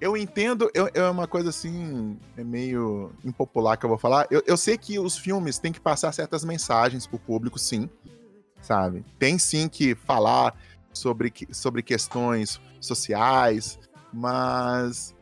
Eu 0.00 0.16
entendo, 0.16 0.70
eu- 0.74 0.90
é 0.92 1.08
uma 1.08 1.26
coisa 1.26 1.48
assim, 1.50 2.18
é 2.36 2.44
meio 2.44 3.10
impopular 3.24 3.76
que 3.78 3.84
eu 3.86 3.88
vou 3.88 3.96
falar. 3.98 4.26
Eu, 4.30 4.42
eu 4.46 4.56
sei 4.56 4.76
que 4.76 4.98
os 4.98 5.16
filmes 5.16 5.58
têm 5.58 5.72
que 5.72 5.80
passar 5.80 6.12
certas 6.12 6.44
mensagens 6.44 7.06
pro 7.06 7.18
público, 7.18 7.58
sim, 7.58 7.88
sabe? 8.60 9.04
Tem 9.18 9.38
sim 9.38 9.68
que 9.68 9.94
falar 9.94 10.54
sobre, 10.92 11.32
sobre 11.52 11.82
questões 11.82 12.60
sociais, 12.80 13.78
mas 14.12 15.14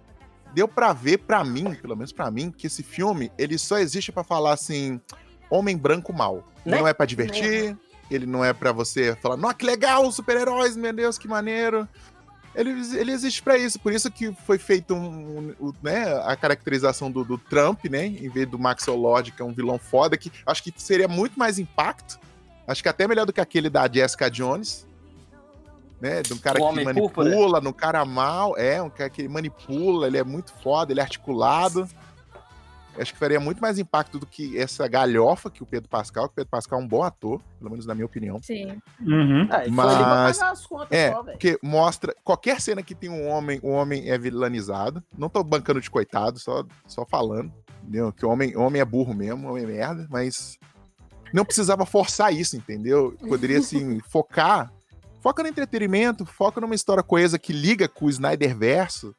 deu 0.54 0.66
pra 0.66 0.92
ver 0.92 1.18
pra 1.18 1.44
mim, 1.44 1.74
pelo 1.74 1.94
menos 1.96 2.12
pra 2.12 2.30
mim, 2.30 2.50
que 2.50 2.66
esse 2.66 2.82
filme, 2.82 3.30
ele 3.38 3.58
só 3.58 3.78
existe 3.78 4.10
pra 4.10 4.24
falar 4.24 4.52
assim, 4.54 5.00
homem 5.50 5.76
branco 5.76 6.12
mal. 6.12 6.44
Né? 6.64 6.78
Não 6.78 6.88
é 6.88 6.92
pra 6.94 7.06
divertir, 7.06 7.76
ele 8.14 8.26
não 8.26 8.44
é 8.44 8.52
pra 8.52 8.72
você 8.72 9.14
falar, 9.16 9.36
nossa, 9.36 9.54
que 9.54 9.64
legal, 9.66 10.10
super-heróis, 10.12 10.76
meu 10.76 10.92
Deus, 10.92 11.18
que 11.18 11.26
maneiro. 11.28 11.88
Ele, 12.54 12.70
ele 12.98 13.12
existe 13.12 13.42
pra 13.42 13.56
isso, 13.56 13.80
por 13.80 13.92
isso 13.94 14.10
que 14.10 14.30
foi 14.46 14.58
feito 14.58 14.92
um, 14.94 15.54
um- 15.58 15.72
né, 15.82 16.04
a 16.24 16.36
caracterização 16.36 17.10
do, 17.10 17.24
do 17.24 17.38
Trump, 17.38 17.86
né, 17.86 18.04
em 18.06 18.28
vez 18.28 18.46
do 18.46 18.58
Maxwell 18.58 18.96
Lord, 18.98 19.32
que 19.32 19.40
é 19.40 19.44
um 19.44 19.54
vilão 19.54 19.78
foda, 19.78 20.18
que 20.18 20.30
acho 20.44 20.62
que 20.62 20.72
seria 20.76 21.08
muito 21.08 21.38
mais 21.38 21.58
impacto, 21.58 22.18
acho 22.68 22.82
que 22.82 22.88
até 22.90 23.08
melhor 23.08 23.24
do 23.24 23.32
que 23.32 23.40
aquele 23.40 23.70
da 23.70 23.88
Jessica 23.90 24.30
Jones, 24.30 24.86
né, 25.98 26.20
de 26.20 26.34
um 26.34 26.38
cara 26.38 26.62
O 26.62 26.68
que 26.74 26.84
manipula, 26.84 27.30
Púrpura. 27.30 27.60
no 27.62 27.72
cara 27.72 28.04
mal, 28.04 28.54
é, 28.58 28.82
um 28.82 28.90
cara 28.90 29.08
que 29.08 29.26
manipula, 29.26 30.06
ele 30.06 30.18
é 30.18 30.24
muito 30.24 30.52
foda, 30.62 30.92
ele 30.92 31.00
é 31.00 31.02
articulado. 31.02 31.88
Acho 32.98 33.12
que 33.14 33.18
faria 33.18 33.40
muito 33.40 33.60
mais 33.60 33.78
impacto 33.78 34.18
do 34.18 34.26
que 34.26 34.58
essa 34.58 34.86
galhofa 34.86 35.50
que 35.50 35.62
o 35.62 35.66
Pedro 35.66 35.88
Pascal, 35.88 36.26
que 36.28 36.32
o 36.32 36.36
Pedro 36.36 36.50
Pascal 36.50 36.78
é 36.78 36.82
um 36.82 36.86
bom 36.86 37.02
ator, 37.02 37.40
pelo 37.58 37.70
menos 37.70 37.86
na 37.86 37.94
minha 37.94 38.04
opinião. 38.04 38.38
Sim. 38.42 38.80
Uhum. 39.00 39.48
É, 39.50 39.68
Mas- 39.68 40.38
É, 40.90 41.10
só, 41.12 41.22
velho. 41.22 41.38
porque 41.38 41.58
mostra 41.62 42.14
qualquer 42.22 42.60
cena 42.60 42.82
que 42.82 42.94
tem 42.94 43.08
um 43.08 43.26
homem, 43.28 43.58
o 43.62 43.70
homem 43.70 44.10
é 44.10 44.18
vilanizado. 44.18 45.02
Não 45.16 45.28
tô 45.30 45.42
bancando 45.42 45.80
de 45.80 45.90
coitado, 45.90 46.38
só, 46.38 46.64
só 46.86 47.06
falando. 47.06 47.50
Entendeu? 47.82 48.12
Que 48.12 48.26
o 48.26 48.28
homem, 48.28 48.54
o 48.56 48.60
homem 48.60 48.80
é 48.80 48.84
burro 48.84 49.14
mesmo, 49.14 49.48
o 49.48 49.50
homem 49.52 49.64
é 49.64 49.66
merda, 49.66 50.06
mas 50.10 50.58
não 51.32 51.44
precisava 51.46 51.86
forçar 51.86 52.32
isso, 52.32 52.56
entendeu? 52.56 53.16
Poderia 53.26 53.58
assim 53.58 53.98
focar, 54.10 54.70
foca 55.22 55.42
no 55.42 55.48
entretenimento, 55.48 56.26
foca 56.26 56.60
numa 56.60 56.74
história 56.74 57.02
coesa 57.02 57.38
que 57.38 57.52
liga 57.54 57.88
com 57.88 58.04
o 58.04 58.10
Snyder 58.10 58.54
verso, 58.56 59.14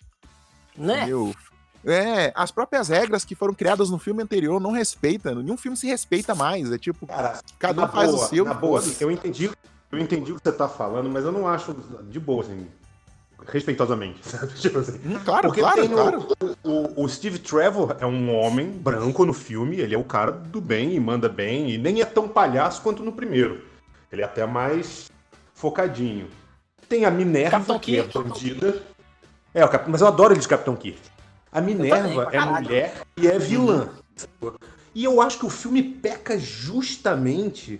Né? 0.78 0.98
entendeu? 1.00 1.34
É, 1.86 2.32
as 2.36 2.50
próprias 2.52 2.88
regras 2.88 3.26
que 3.26 3.36
foram 3.36 3.54
criadas 3.54 3.90
no 3.90 4.00
filme 4.00 4.24
anterior 4.24 4.60
não 4.60 4.72
respeitam, 4.72 5.36
nenhum 5.36 5.58
filme 5.58 5.76
se 5.78 5.86
respeita 5.88 6.34
mais, 6.34 6.72
é 6.72 6.78
tipo, 6.78 7.06
Cara, 7.08 7.40
cada 7.60 7.84
um 7.86 7.88
faz 7.90 8.10
boa, 8.12 8.24
o 8.24 8.28
seu. 8.30 8.46
Na 8.46 8.54
boa, 8.54 8.82
eu 9.02 9.12
entendi, 9.12 9.52
eu 9.92 10.00
entendi 10.00 10.32
o 10.32 10.36
que 10.38 10.42
você 10.44 10.52
tá 10.56 10.70
falando, 10.70 11.10
mas 11.10 11.26
eu 11.26 11.32
não 11.32 11.46
acho 11.48 11.76
de 12.10 12.20
boa, 12.22 12.44
assim, 12.44 12.68
respeitosamente, 13.46 14.20
sabe? 14.28 14.54
Tipo 14.54 14.80
assim. 14.80 15.00
Hum, 15.06 15.20
claro, 15.26 15.48
Porque 15.48 15.60
claro, 15.62 15.82
tem 15.82 15.92
o- 15.92 15.98
claro. 15.98 16.28
O, 16.64 17.04
o 17.04 17.10
Steve 17.10 17.40
Trevor 17.40 17.98
é 18.00 18.06
um 18.06 18.34
homem 18.34 18.70
branco 18.70 19.26
no 19.26 19.34
filme, 19.34 19.78
ele 19.80 19.94
é 19.94 19.98
o 19.98 20.04
cara 20.06 20.32
do 20.32 20.62
bem 20.62 20.94
e 20.96 21.00
manda 21.00 21.28
bem, 21.28 21.70
e 21.72 21.78
nem 21.78 22.02
é 22.02 22.06
tão 22.06 22.28
palhaço 22.30 22.82
quanto 22.82 23.04
no 23.04 23.12
primeiro. 23.12 23.62
Ele 24.12 24.22
é 24.22 24.26
até 24.26 24.46
mais 24.46 25.12
focadinho. 25.54 26.28
Tem 26.88 27.04
a 27.06 27.12
Minerva, 27.12 27.52
Capitão 27.58 27.80
que 27.80 27.98
é 28.00 28.04
Kirk. 28.04 28.18
bandida. 28.30 28.84
É, 29.54 29.66
o 29.66 29.70
Cap- 29.70 29.90
mas 29.90 30.02
eu 30.02 30.08
adoro 30.08 30.34
ele 30.34 30.40
de 30.42 30.48
Capitão 30.48 30.76
Kirk. 30.76 31.00
A 31.54 31.62
Minerva 31.62 32.30
é 32.32 32.40
mulher 32.40 33.02
e 33.16 33.28
é 33.28 33.38
vilã. 33.38 33.90
E 34.96 35.04
eu 35.04 35.22
acho 35.22 35.38
que 35.38 35.46
o 35.46 35.50
filme 35.50 35.84
peca 35.84 36.38
justamente 36.38 37.80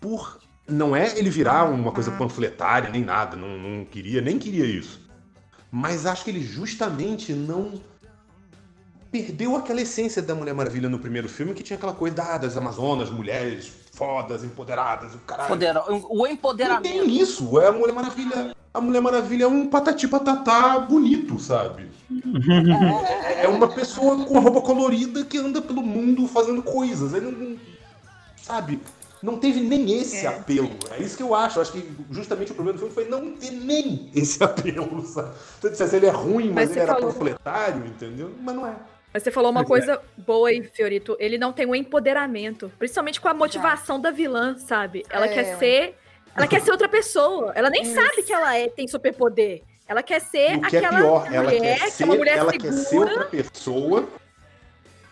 por. 0.00 0.38
Não 0.68 0.94
é 0.94 1.18
ele 1.18 1.28
virar 1.28 1.64
uma 1.64 1.90
coisa 1.90 2.12
panfletária, 2.12 2.88
nem 2.88 3.04
nada, 3.04 3.36
não, 3.36 3.58
não 3.58 3.84
queria, 3.84 4.20
nem 4.20 4.38
queria 4.38 4.64
isso. 4.64 5.00
Mas 5.72 6.06
acho 6.06 6.22
que 6.22 6.30
ele 6.30 6.42
justamente 6.42 7.32
não 7.32 7.80
perdeu 9.10 9.56
aquela 9.56 9.80
essência 9.80 10.22
da 10.22 10.32
Mulher 10.32 10.54
Maravilha 10.54 10.88
no 10.88 11.00
primeiro 11.00 11.28
filme, 11.28 11.54
que 11.54 11.64
tinha 11.64 11.76
aquela 11.76 11.92
coisa 11.92 12.22
ah, 12.22 12.38
das 12.38 12.56
Amazonas, 12.56 13.10
mulheres 13.10 13.72
fodas, 13.90 14.42
empoderadas, 14.44 15.14
o 15.14 15.18
caralho. 15.18 15.46
Empodera- 15.48 15.84
O 15.92 16.16
Não 16.18 16.26
empoderamento. 16.26 16.82
tem 16.82 17.20
isso, 17.20 17.58
é 17.60 17.66
a 17.68 17.72
Mulher 17.72 17.92
Maravilha. 17.92 18.56
A 18.72 18.80
Mulher 18.80 19.00
Maravilha 19.02 19.44
é 19.44 19.48
um 19.48 19.66
patati 19.66 20.06
patatá 20.06 20.78
bonito, 20.78 21.38
sabe? 21.40 21.90
É, 23.34 23.44
é 23.44 23.48
uma 23.48 23.68
pessoa 23.68 24.24
com 24.24 24.38
roupa 24.38 24.60
colorida 24.60 25.24
que 25.24 25.38
anda 25.38 25.60
pelo 25.60 25.82
mundo 25.82 26.26
fazendo 26.28 26.62
coisas. 26.62 27.12
Ele 27.12 27.30
não, 27.30 27.56
sabe? 28.40 28.80
Não 29.22 29.36
teve 29.38 29.60
nem 29.60 29.98
esse 30.00 30.26
apelo. 30.26 30.70
É 30.92 31.02
isso 31.02 31.16
que 31.16 31.22
eu 31.22 31.34
acho. 31.34 31.58
Eu 31.58 31.62
acho 31.62 31.72
que 31.72 31.90
justamente 32.10 32.52
o 32.52 32.54
problema 32.54 32.78
do 32.78 32.80
filme 32.80 32.94
foi 32.94 33.04
não 33.08 33.32
ter 33.32 33.50
nem 33.50 34.08
esse 34.14 34.40
apelo, 34.44 35.04
sabe? 35.04 35.30
Se 35.60 35.66
eu 35.66 35.70
dissesse 35.70 35.96
ele 35.96 36.06
é 36.06 36.10
ruim, 36.10 36.46
mas, 36.52 36.68
Mas 36.68 36.70
ele 36.70 36.80
era 36.80 36.94
falou- 36.94 37.12
panfletário, 37.12 37.84
entendeu? 37.86 38.30
Mas 38.40 38.54
não 38.54 38.66
é. 38.66 38.74
Mas 39.12 39.22
você 39.22 39.30
falou 39.30 39.50
uma 39.50 39.64
Pois 39.64 39.84
coisa 39.84 40.00
boa 40.16 40.48
aí, 40.48 40.62
Fiorito. 40.62 41.16
Ele 41.18 41.36
não 41.36 41.52
tem 41.52 41.66
um 41.66 41.74
empoderamento. 41.74 42.70
Principalmente 42.78 43.20
com 43.20 43.28
a 43.28 43.34
motivação 43.34 44.00
da 44.00 44.10
vilã, 44.10 44.56
sabe? 44.56 45.04
Ela 45.10 45.26
É. 45.26 45.28
quer 45.34 45.58
ser. 45.58 45.98
Ela 46.36 46.46
quer 46.46 46.60
ser 46.62 46.70
outra 46.70 46.88
pessoa. 46.88 47.52
Ela 47.56 47.68
nem 47.70 47.82
Isso. 47.82 47.94
sabe 47.94 48.22
que 48.22 48.32
ela 48.32 48.56
é, 48.56 48.68
tem 48.68 48.86
superpoder. 48.86 49.62
Ela 49.88 50.00
quer 50.04 50.20
ser 50.20 50.56
o 50.58 50.60
que 50.62 50.76
é 50.76 50.78
aquela 50.78 50.98
pior, 51.00 51.26
ela 51.32 51.42
mulher, 51.50 51.60
quer 51.78 51.84
que 51.86 51.90
ser, 51.90 52.02
é 52.02 52.06
uma 52.06 52.14
mulher 52.14 52.36
ela 52.38 52.50
segura. 52.52 52.70
quer 52.70 52.72
ser 52.84 52.98
outra 52.98 53.24
pessoa. 53.24 54.08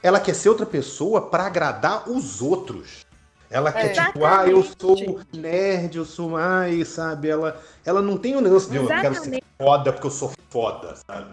Ela 0.00 0.20
quer 0.20 0.34
ser 0.34 0.48
outra 0.48 0.64
pessoa 0.66 1.28
pra 1.28 1.46
agradar 1.46 2.08
os 2.08 2.40
outros. 2.40 3.04
Ela 3.50 3.72
quer 3.72 3.86
É. 3.86 3.88
tipo, 4.04 4.24
ah, 4.24 4.46
eu 4.46 4.62
sou 4.78 5.20
nerd, 5.36 5.96
eu 5.96 6.04
sou 6.04 6.28
mais, 6.28 6.86
sabe? 6.88 7.28
Ela, 7.28 7.60
ela 7.84 8.00
não 8.00 8.16
tem 8.16 8.36
o 8.36 8.40
lance 8.40 8.70
de 8.70 8.76
eu 8.76 8.86
quero 8.86 9.14
ser 9.16 9.42
foda 9.60 9.92
porque 9.92 10.06
eu 10.06 10.10
sou 10.12 10.30
foda, 10.48 10.94
sabe? 11.10 11.32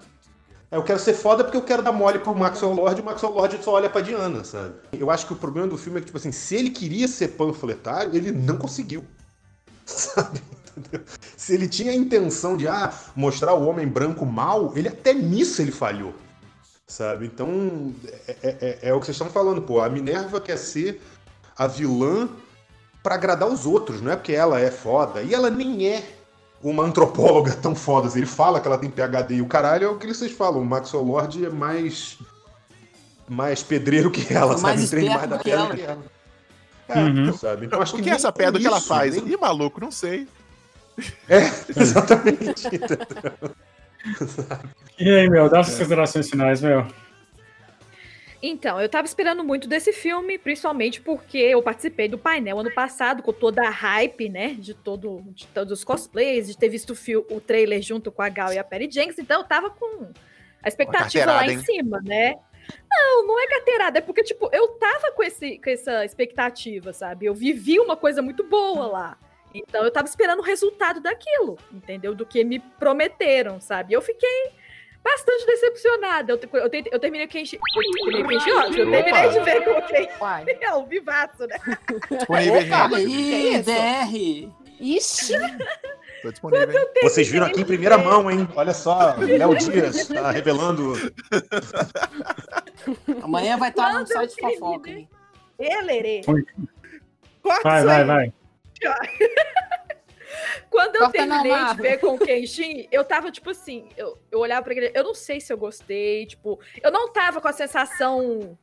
Eu 0.75 0.83
quero 0.83 0.99
ser 0.99 1.13
foda 1.13 1.43
porque 1.43 1.57
eu 1.57 1.61
quero 1.61 1.81
dar 1.81 1.91
mole 1.91 2.19
pro 2.19 2.35
Maxwell 2.35 2.73
Lord 2.73 2.99
e 2.99 3.01
o 3.01 3.05
Maxwell 3.05 3.33
Lord 3.33 3.63
só 3.63 3.71
olha 3.73 3.89
pra 3.89 4.01
Diana, 4.01 4.43
sabe? 4.43 4.73
Eu 4.93 5.09
acho 5.09 5.25
que 5.25 5.33
o 5.33 5.35
problema 5.35 5.67
do 5.67 5.77
filme 5.77 5.97
é 5.97 6.01
que, 6.01 6.07
tipo 6.07 6.17
assim, 6.17 6.31
se 6.31 6.55
ele 6.55 6.69
queria 6.69 7.07
ser 7.07 7.29
panfletário, 7.29 8.15
ele 8.15 8.31
não 8.31 8.57
conseguiu. 8.57 9.03
Sabe? 9.85 10.41
Entendeu? 10.75 11.05
Se 11.37 11.53
ele 11.53 11.67
tinha 11.69 11.91
a 11.91 11.95
intenção 11.95 12.57
de 12.57 12.67
ah, 12.67 12.91
mostrar 13.15 13.53
o 13.53 13.65
homem 13.67 13.87
branco 13.87 14.25
mal, 14.25 14.73
ele 14.75 14.89
até 14.89 15.13
nisso 15.13 15.61
ele 15.61 15.71
falhou. 15.71 16.13
Sabe? 16.87 17.25
Então, 17.27 17.93
é, 18.27 18.35
é- 18.43 18.57
é- 18.61 18.79
é 18.89 18.93
o 18.93 18.99
que 18.99 19.05
vocês 19.05 19.15
estão 19.15 19.29
falando, 19.29 19.61
pô. 19.61 19.79
A 19.79 19.89
Minerva 19.89 20.41
quer 20.41 20.57
ser 20.57 21.01
a 21.57 21.67
vilã 21.67 22.27
pra 23.01 23.15
agradar 23.15 23.47
os 23.47 23.65
outros, 23.65 24.01
não 24.01 24.11
é 24.11 24.15
porque 24.15 24.33
ela 24.33 24.59
é 24.59 24.69
foda. 24.71 25.21
E 25.21 25.33
ela 25.33 25.49
nem 25.49 25.87
é 25.87 26.14
uma 26.69 26.83
antropóloga 26.83 27.53
tão 27.53 27.75
foda. 27.75 28.07
assim. 28.07 28.19
Ele 28.19 28.25
fala 28.25 28.59
que 28.59 28.67
ela 28.67 28.77
tem 28.77 28.89
PHD 28.89 29.35
e 29.35 29.41
o 29.41 29.47
caralho 29.47 29.85
é 29.85 29.89
o 29.89 29.97
que 29.97 30.07
vocês 30.07 30.31
falam. 30.31 30.61
O 30.61 30.65
Maxwell 30.65 31.03
Lord 31.03 31.45
é 31.45 31.49
mais. 31.49 32.17
mais 33.29 33.61
pedreiro 33.63 34.09
que 34.11 34.33
ela, 34.33 34.57
Mais 34.57 34.81
sabe? 34.81 35.01
Entende 35.03 35.15
mais 35.15 35.29
da 35.29 35.37
que 35.37 35.43
pedra 35.43 35.59
ela. 35.65 35.75
que 35.75 35.81
ela. 35.83 36.03
É, 36.87 36.99
Uhum. 36.99 37.33
sabe? 37.35 37.65
Então 37.65 37.81
acho 37.81 37.93
O 37.93 37.97
que 37.97 38.03
que 38.03 38.09
é 38.11 38.13
essa 38.13 38.31
pedra 38.31 38.59
que 38.59 38.67
ela 38.67 38.79
faz? 38.79 39.15
nem- 39.15 39.33
Ih, 39.33 39.37
maluco, 39.37 39.81
não 39.81 39.89
sei. 39.91 40.27
É, 41.27 41.39
exatamente. 41.75 42.67
E 44.99 45.09
aí, 45.09 45.29
meu, 45.29 45.49
dá 45.49 45.63
suas 45.63 45.77
considerações 45.77 46.29
finais, 46.29 46.61
meu. 46.61 46.85
Então, 48.41 48.79
eu 48.79 48.87
tava 48.89 49.07
esperando 49.07 49.43
muito 49.43 49.67
desse 49.67 49.91
filme, 49.91 50.37
principalmente 50.37 51.01
porque 51.01 51.37
eu 51.37 51.61
participei 51.63 52.07
do 52.07 52.17
painel 52.17 52.59
ano 52.59 52.71
passado, 52.71 53.23
com 53.23 53.33
toda 53.33 53.65
a 53.65 53.69
hype, 53.69 54.29
né? 54.29 54.55
De, 54.59 54.73
todo, 54.73 55.23
de 55.27 55.47
todos 55.47 55.71
os 55.71 55.83
cosplays, 55.83 56.47
de 56.47 56.57
ter 56.57 56.69
visto 56.69 56.91
o, 56.91 56.95
fil- 56.95 57.25
o 57.29 57.41
trailer 57.41 57.81
junto 57.81 58.11
com 58.11 58.21
a 58.21 58.29
Gal 58.29 58.53
e 58.53 58.57
a 58.57 58.63
Perry 58.63 58.89
Jenks, 58.91 59.17
então 59.17 59.41
eu 59.41 59.47
tava 59.47 59.69
com 59.69 60.11
a 60.61 60.67
expectativa 60.67 61.25
lá 61.25 61.47
em 61.47 61.51
hein? 61.51 61.59
cima, 61.59 62.01
né? 62.03 62.35
Não, 62.89 63.27
não 63.27 63.39
é 63.39 63.47
carteirada, 63.47 63.99
é 63.99 64.01
porque, 64.01 64.23
tipo, 64.23 64.49
eu 64.51 64.69
tava 64.79 65.11
com, 65.11 65.23
esse, 65.23 65.59
com 65.59 65.69
essa 65.69 66.03
expectativa, 66.03 66.91
sabe? 66.93 67.25
Eu 67.25 67.33
vivi 67.33 67.79
uma 67.79 67.95
coisa 67.95 68.21
muito 68.21 68.43
boa 68.43 68.87
lá. 68.87 69.17
Então 69.53 69.83
eu 69.83 69.91
tava 69.91 70.07
esperando 70.07 70.39
o 70.39 70.43
resultado 70.43 70.99
daquilo, 70.99 71.57
entendeu? 71.71 72.13
Do 72.13 72.25
que 72.25 72.43
me 72.43 72.59
prometeram, 72.59 73.61
sabe? 73.61 73.93
Eu 73.93 74.01
fiquei 74.01 74.51
bastante 75.05 75.45
decepcionada. 75.45 76.33
Eu, 76.33 76.39
eu, 76.59 76.69
eu 76.91 76.99
terminei 76.99 77.27
o 77.27 77.29
Kenshi. 77.29 77.55
Eu 77.57 78.11
terminei 78.11 78.23
o 78.23 78.27
Kenshi, 78.27 78.51
ó, 78.51 78.61
eu 78.63 78.71
terminei 78.71 79.29
de 79.29 79.39
ver 79.39 79.63
com. 79.63 80.23
Uai. 80.25 80.45
É 80.61 80.73
o 80.73 80.85
vivaço, 80.85 81.45
né? 81.47 81.55
Disponível, 82.09 82.61
Opa! 82.61 82.95
aí, 82.97 83.05
Que? 83.05 83.61
DR. 83.61 84.51
Ixi, 84.79 85.33
Tô 86.21 86.31
disponível. 86.31 86.89
Vocês 87.03 87.29
viram 87.29 87.45
aqui 87.45 87.61
em 87.61 87.65
primeira 87.65 87.97
mão, 87.97 88.29
hein? 88.29 88.47
Olha 88.55 88.73
só, 88.73 89.15
Léo 89.17 89.55
Dias 89.55 90.07
tá 90.07 90.31
revelando. 90.31 90.93
Amanhã 93.21 93.57
vai 93.57 93.69
estar 93.69 93.93
no 93.93 94.07
site 94.07 94.35
terminei- 94.35 94.57
fofoca? 94.57 94.91
Elerê. 95.59 96.21
Corta 97.41 97.61
Vai, 97.63 97.83
vai, 97.85 98.03
vai. 98.03 98.33
Quando 100.69 100.95
eu 100.95 101.01
Corta 101.01 101.17
terminei 101.17 101.65
de 101.65 101.81
ver 101.81 101.99
com 101.99 102.15
o 102.15 102.19
Kenshin, 102.19 102.87
eu 102.91 103.03
tava 103.03 103.31
tipo 103.31 103.49
assim, 103.49 103.87
eu, 103.97 104.17
eu 104.31 104.39
olhava 104.39 104.63
pra 104.63 104.73
ele, 104.73 104.91
eu 104.93 105.03
não 105.03 105.13
sei 105.13 105.39
se 105.39 105.51
eu 105.51 105.57
gostei, 105.57 106.25
tipo, 106.25 106.59
eu 106.81 106.91
não 106.91 107.11
tava 107.11 107.39
com 107.41 107.47
a 107.47 107.53
sensação 107.53 108.57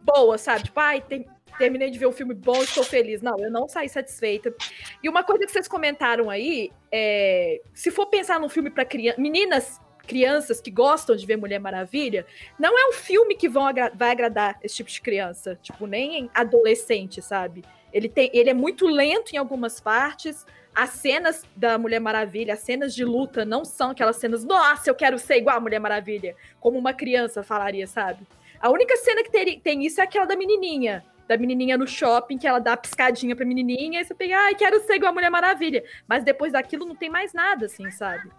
boa, 0.00 0.38
sabe? 0.38 0.64
Tipo, 0.64 0.80
ai, 0.80 1.00
tem- 1.00 1.26
terminei 1.58 1.90
de 1.90 1.98
ver 1.98 2.06
um 2.06 2.12
filme 2.12 2.34
bom, 2.34 2.62
estou 2.62 2.84
feliz. 2.84 3.20
Não, 3.20 3.36
eu 3.38 3.50
não 3.50 3.68
saí 3.68 3.88
satisfeita. 3.88 4.54
E 5.02 5.08
uma 5.08 5.24
coisa 5.24 5.44
que 5.44 5.50
vocês 5.52 5.66
comentaram 5.66 6.30
aí, 6.30 6.70
é, 6.90 7.60
se 7.74 7.90
for 7.90 8.06
pensar 8.06 8.38
num 8.38 8.48
filme 8.48 8.70
pra 8.70 8.84
criança, 8.84 9.20
meninas, 9.20 9.80
crianças 10.06 10.60
que 10.60 10.70
gostam 10.70 11.14
de 11.16 11.26
ver 11.26 11.36
Mulher 11.36 11.58
Maravilha, 11.58 12.24
não 12.58 12.78
é 12.78 12.88
um 12.88 12.92
filme 12.92 13.34
que 13.34 13.48
vão 13.48 13.66
agra- 13.66 13.92
vai 13.94 14.10
agradar 14.10 14.58
esse 14.62 14.76
tipo 14.76 14.88
de 14.88 15.00
criança, 15.02 15.58
tipo, 15.60 15.86
nem 15.86 16.30
adolescente, 16.32 17.20
sabe? 17.20 17.62
Ele, 17.92 18.08
tem, 18.08 18.30
ele 18.32 18.48
é 18.50 18.54
muito 18.54 18.86
lento 18.86 19.32
em 19.34 19.36
algumas 19.36 19.80
partes, 19.80 20.46
as 20.78 20.90
cenas 20.90 21.44
da 21.56 21.76
Mulher 21.76 21.98
Maravilha, 21.98 22.54
as 22.54 22.60
cenas 22.60 22.94
de 22.94 23.04
luta 23.04 23.44
não 23.44 23.64
são 23.64 23.90
aquelas 23.90 24.14
cenas, 24.14 24.44
nossa, 24.44 24.88
eu 24.88 24.94
quero 24.94 25.18
ser 25.18 25.38
igual 25.38 25.56
a 25.56 25.60
Mulher 25.60 25.80
Maravilha, 25.80 26.36
como 26.60 26.78
uma 26.78 26.94
criança 26.94 27.42
falaria, 27.42 27.84
sabe? 27.84 28.24
A 28.60 28.70
única 28.70 28.96
cena 28.96 29.24
que 29.24 29.30
tem, 29.30 29.58
tem 29.58 29.84
isso 29.84 30.00
é 30.00 30.04
aquela 30.04 30.24
da 30.24 30.36
menininha, 30.36 31.04
da 31.26 31.36
menininha 31.36 31.76
no 31.76 31.84
shopping, 31.84 32.38
que 32.38 32.46
ela 32.46 32.60
dá 32.60 32.74
a 32.74 32.76
piscadinha 32.76 33.34
pra 33.34 33.44
menininha, 33.44 34.00
e 34.00 34.04
você 34.04 34.14
pega, 34.14 34.38
ai, 34.38 34.54
quero 34.54 34.78
ser 34.86 34.94
igual 34.94 35.10
a 35.10 35.14
Mulher 35.14 35.30
Maravilha. 35.30 35.82
Mas 36.06 36.22
depois 36.22 36.52
daquilo 36.52 36.86
não 36.86 36.94
tem 36.94 37.10
mais 37.10 37.32
nada, 37.32 37.66
assim, 37.66 37.90
sabe? 37.90 38.30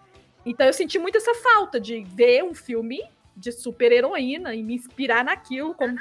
Então 0.46 0.66
eu 0.66 0.72
senti 0.72 0.98
muito 0.98 1.18
essa 1.18 1.36
falta 1.36 1.78
de 1.78 2.06
ver 2.06 2.42
um 2.46 2.54
filme 2.54 3.04
de 3.36 3.52
super-heroína 3.52 4.56
e 4.56 4.64
me 4.64 4.76
inspirar 4.76 5.26
naquilo, 5.26 5.74
como 5.74 5.98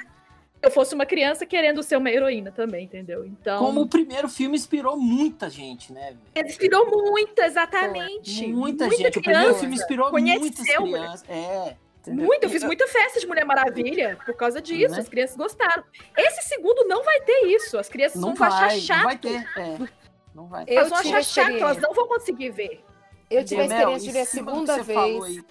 eu 0.61 0.71
fosse 0.71 0.95
uma 0.95 1.07
criança 1.07 1.47
querendo 1.47 1.83
ser 1.83 1.97
uma 1.97 2.11
heroína 2.11 2.51
também, 2.51 2.85
entendeu? 2.85 3.25
Então. 3.25 3.65
Como 3.65 3.83
o 3.83 3.89
primeiro 3.89 4.29
filme 4.29 4.57
inspirou 4.57 4.97
muita 4.97 5.49
gente, 5.49 5.93
né? 5.93 6.15
velho? 6.35 6.49
Inspirou 6.49 6.87
muito, 6.91 7.39
exatamente. 7.41 8.47
Muita, 8.49 8.85
gente. 8.91 8.95
O 8.95 9.13
primeiro 9.13 9.21
criança 9.23 9.59
filme 9.61 9.75
inspirou 9.75 10.11
conheceu 10.11 10.41
muitas 10.41 10.65
crianças. 10.65 11.25
É. 11.29 11.77
entendeu? 12.01 12.27
Muito, 12.27 12.43
eu 12.45 12.51
fiz 12.51 12.63
E- 12.63 12.67
muita 12.67 12.87
festa 12.89 13.21
de 13.21 13.27
Mulher 13.27 13.45
Maravilha 13.45 14.19
por 14.25 14.35
causa 14.35 14.61
disso. 14.61 14.95
Né? 14.95 15.01
As 15.01 15.09
crianças 15.09 15.37
gostaram. 15.37 15.85
Esse 16.17 16.49
segundo 16.49 16.87
não 16.89 17.05
vai 17.05 17.21
ter 17.21 17.47
isso. 17.47 17.79
As 17.79 17.89
crianças 17.89 18.21
Não 18.21 18.35
vão 18.35 18.47
achar 18.47 18.69
vai, 18.69 18.81
chato. 18.81 18.97
não 18.99 19.05
vai 19.05 19.19
ter. 19.19 19.49
É. 19.57 19.89
Não 20.35 20.47
vai. 20.47 20.65
Eu 20.67 20.79
Elas 20.79 20.89
vão 20.91 20.99
achar 20.99 21.23
chato, 21.25 21.53
elas 21.57 21.79
não 21.79 21.93
vão 21.95 22.07
conseguir 22.09 22.51
ver. 22.51 22.85
eu 23.31 23.45
tive 23.45 23.61
a 23.61 23.65
experiência 23.67 24.07
de 24.07 24.13
ver 24.13 24.21
a 24.21 24.25
segunda 24.27 24.83
vez. 24.83 25.45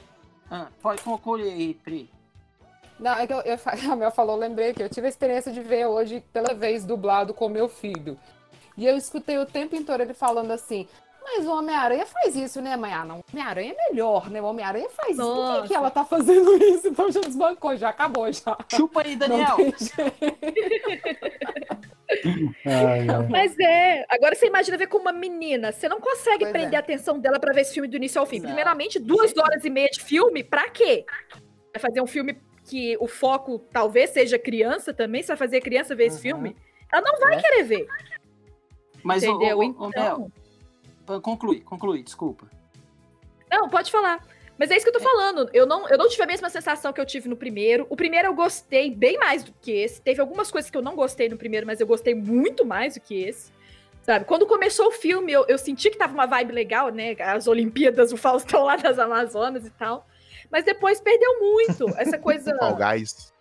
Ah, 0.50 0.68
pode 0.82 1.02
concluir 1.02 1.50
aí, 1.52 1.74
Pri. 1.74 2.10
Não, 3.00 3.14
é 3.14 3.28
que 3.28 3.34
eu, 3.34 3.42
eu, 3.42 3.58
a 3.92 3.96
Mel 3.96 4.12
falou, 4.12 4.36
lembrei 4.36 4.74
que 4.74 4.82
eu 4.82 4.90
tive 4.90 5.08
a 5.08 5.10
experiência 5.10 5.52
de 5.52 5.62
ver 5.62 5.86
hoje 5.86 6.24
pela 6.34 6.54
vez 6.54 6.84
dublado 6.86 7.34
com 7.34 7.48
meu 7.50 7.68
filho. 7.70 8.18
E 8.78 8.86
eu 8.86 8.96
escutei 8.96 9.38
o 9.38 9.46
tempo 9.46 9.76
inteiro 9.76 10.04
ele 10.04 10.14
falando 10.14 10.52
assim. 10.52 10.88
Mas 11.30 11.46
o 11.46 11.52
Homem-Aranha 11.52 12.06
faz 12.06 12.38
isso, 12.38 12.62
né, 12.62 12.78
mãe? 12.78 12.94
Ah, 12.94 13.04
não. 13.04 13.18
O 13.18 13.24
Homem-Aranha 13.34 13.76
é 13.78 13.90
melhor, 13.90 14.30
né? 14.30 14.42
O 14.42 14.46
Homem-Aranha 14.46 14.90
faz 14.90 15.18
isso. 15.18 15.36
Por 15.36 15.62
que, 15.64 15.68
que 15.68 15.74
ela 15.74 15.92
tá 15.92 16.06
fazendo 16.06 16.56
isso? 16.64 16.88
Então 16.88 17.12
já 17.12 17.20
desbancou, 17.20 17.76
já 17.76 17.90
acabou, 17.90 18.32
já. 18.32 18.58
Chupa 18.72 19.02
aí, 19.02 19.16
Daniel. 19.16 19.58
Ai, 22.66 23.10
ai. 23.10 23.28
Mas 23.30 23.54
é. 23.60 24.06
Agora 24.10 24.34
você 24.34 24.48
imagina 24.48 24.78
ver 24.78 24.88
com 24.88 24.98
uma 24.98 25.12
menina. 25.12 25.74
Você 25.74 25.90
não 25.90 26.00
consegue 26.00 26.46
Pois 26.46 26.52
prender 26.52 26.76
é. 26.76 26.78
a 26.78 26.80
atenção 26.80 27.20
dela 27.20 27.38
pra 27.38 27.52
ver 27.54 27.62
esse 27.62 27.74
filme 27.74 27.90
do 27.90 27.98
início 27.98 28.22
ao 28.22 28.26
fim. 28.26 28.40
Não. 28.40 28.46
Primeiramente, 28.46 28.98
duas 28.98 29.36
horas 29.36 29.66
e 29.66 29.70
meia 29.70 29.90
de 29.90 30.02
filme, 30.02 30.42
pra 30.42 30.70
quê? 30.70 31.06
Vai 31.74 31.82
fazer 31.82 32.02
um 32.02 32.08
filme 32.08 32.34
que 32.68 32.98
o 33.00 33.08
foco 33.08 33.60
talvez 33.72 34.10
seja 34.12 34.38
criança 34.38 34.94
também. 34.94 35.22
Você 35.24 35.28
vai 35.30 35.38
fazer 35.38 35.58
a 35.58 35.62
criança 35.62 35.96
ver 35.96 36.06
esse 36.06 36.18
Uhum. 36.18 36.22
filme? 36.22 36.56
Ela 36.92 37.02
não 37.02 37.20
vai 37.20 37.36
É. 37.36 37.42
querer 37.42 37.64
ver. 37.64 37.88
Mas, 39.04 39.24
entendeu? 39.24 39.58
ô, 39.58 39.62
ô, 39.62 39.64
então. 39.90 40.32
Mel, 41.08 41.22
conclui, 41.22 41.62
conclui, 41.62 42.04
desculpa. 42.04 42.48
Não, 43.50 43.70
pode 43.70 43.90
falar. 43.92 44.26
Mas 44.58 44.72
é 44.72 44.76
isso 44.76 44.84
que 44.86 44.90
eu 44.90 45.00
tô 45.00 45.00
falando. 45.00 45.50
Eu 45.54 45.66
não, 45.66 45.88
eu 45.88 45.98
não 45.98 46.10
tive 46.10 46.24
a 46.24 46.26
mesma 46.26 46.50
sensação 46.50 46.92
que 46.92 47.00
eu 47.00 47.06
tive 47.06 47.30
no 47.30 47.38
primeiro. 47.38 47.86
O 47.90 47.96
primeiro 47.96 48.28
eu 48.28 48.34
gostei 48.34 48.90
bem 48.90 49.18
mais 49.18 49.44
do 49.44 49.54
que 49.62 49.72
esse. 49.72 50.02
Teve 50.02 50.20
algumas 50.20 50.50
coisas 50.52 50.70
que 50.70 50.76
eu 50.78 50.82
não 50.82 50.96
gostei 50.96 51.30
no 51.30 51.38
primeiro, 51.38 51.66
mas 51.66 51.80
eu 51.80 51.86
gostei 51.88 52.16
muito 52.16 52.66
mais 52.66 52.96
do 52.96 53.00
que 53.02 53.22
esse. 53.24 53.52
Sabe? 54.02 54.26
Quando 54.26 54.46
começou 54.48 54.88
o 54.88 54.92
filme, 54.92 55.32
eu, 55.32 55.46
eu 55.48 55.58
senti 55.58 55.90
que 55.92 55.98
tava 55.98 56.14
uma 56.14 56.26
vibe 56.26 56.54
legal, 56.54 56.90
né? 56.90 57.16
As 57.20 57.46
Olimpíadas, 57.48 58.12
o 58.12 58.18
Faustão 58.18 58.64
lá 58.64 58.76
das 58.78 58.98
Amazonas 58.98 59.66
e 59.66 59.70
tal. 59.70 60.08
Mas 60.52 60.64
depois 60.64 61.00
perdeu 61.02 61.40
muito. 61.40 61.88
Essa 61.98 62.18
coisa 62.18 62.56
Fall 62.60 62.76
Guys. 62.76 63.34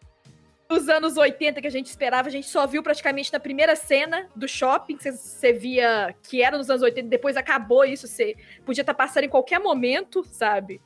dos 0.69 0.89
anos 0.89 1.17
80 1.17 1.61
que 1.61 1.67
a 1.67 1.71
gente 1.71 1.87
esperava, 1.87 2.29
a 2.29 2.31
gente 2.31 2.49
só 2.49 2.67
viu 2.67 2.83
praticamente 2.83 3.33
na 3.33 3.39
primeira 3.39 3.77
cena 3.77 4.29
do 4.35 4.49
shopping, 4.49 4.97
que 4.97 5.11
você 5.13 5.53
via 5.53 6.15
que 6.23 6.43
era 6.43 6.59
nos 6.59 6.69
anos 6.69 6.83
80, 6.83 7.09
depois 7.09 7.37
acabou 7.37 7.85
isso, 7.85 8.09
você 8.09 8.35
podia 8.65 8.83
estar 8.83 8.95
passando 8.95 9.25
em 9.25 9.29
qualquer 9.29 9.61
momento, 9.61 10.25
sabe? 10.31 10.81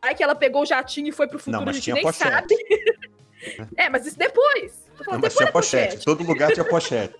Aí 0.00 0.14
que 0.14 0.22
ela 0.22 0.34
pegou 0.34 0.62
o 0.62 0.66
jatinho 0.66 1.08
e 1.08 1.12
foi 1.12 1.26
pro 1.26 1.38
futuro, 1.38 1.56
Não, 1.56 1.62
a 1.62 1.66
mas 1.66 1.76
gente 1.76 1.84
tinha 1.84 1.94
nem 1.94 2.04
pochete. 2.04 2.30
sabe. 2.30 2.54
é, 3.76 3.88
mas 3.88 4.06
isso 4.06 4.18
depois. 4.18 4.84
Não, 5.06 5.18
mas 5.18 5.20
depois 5.20 5.34
tinha 5.34 5.46
da 5.46 5.52
pochete. 5.52 6.04
Todo 6.04 6.22
lugar 6.24 6.52
tinha 6.52 6.64
pochete. 6.64 7.14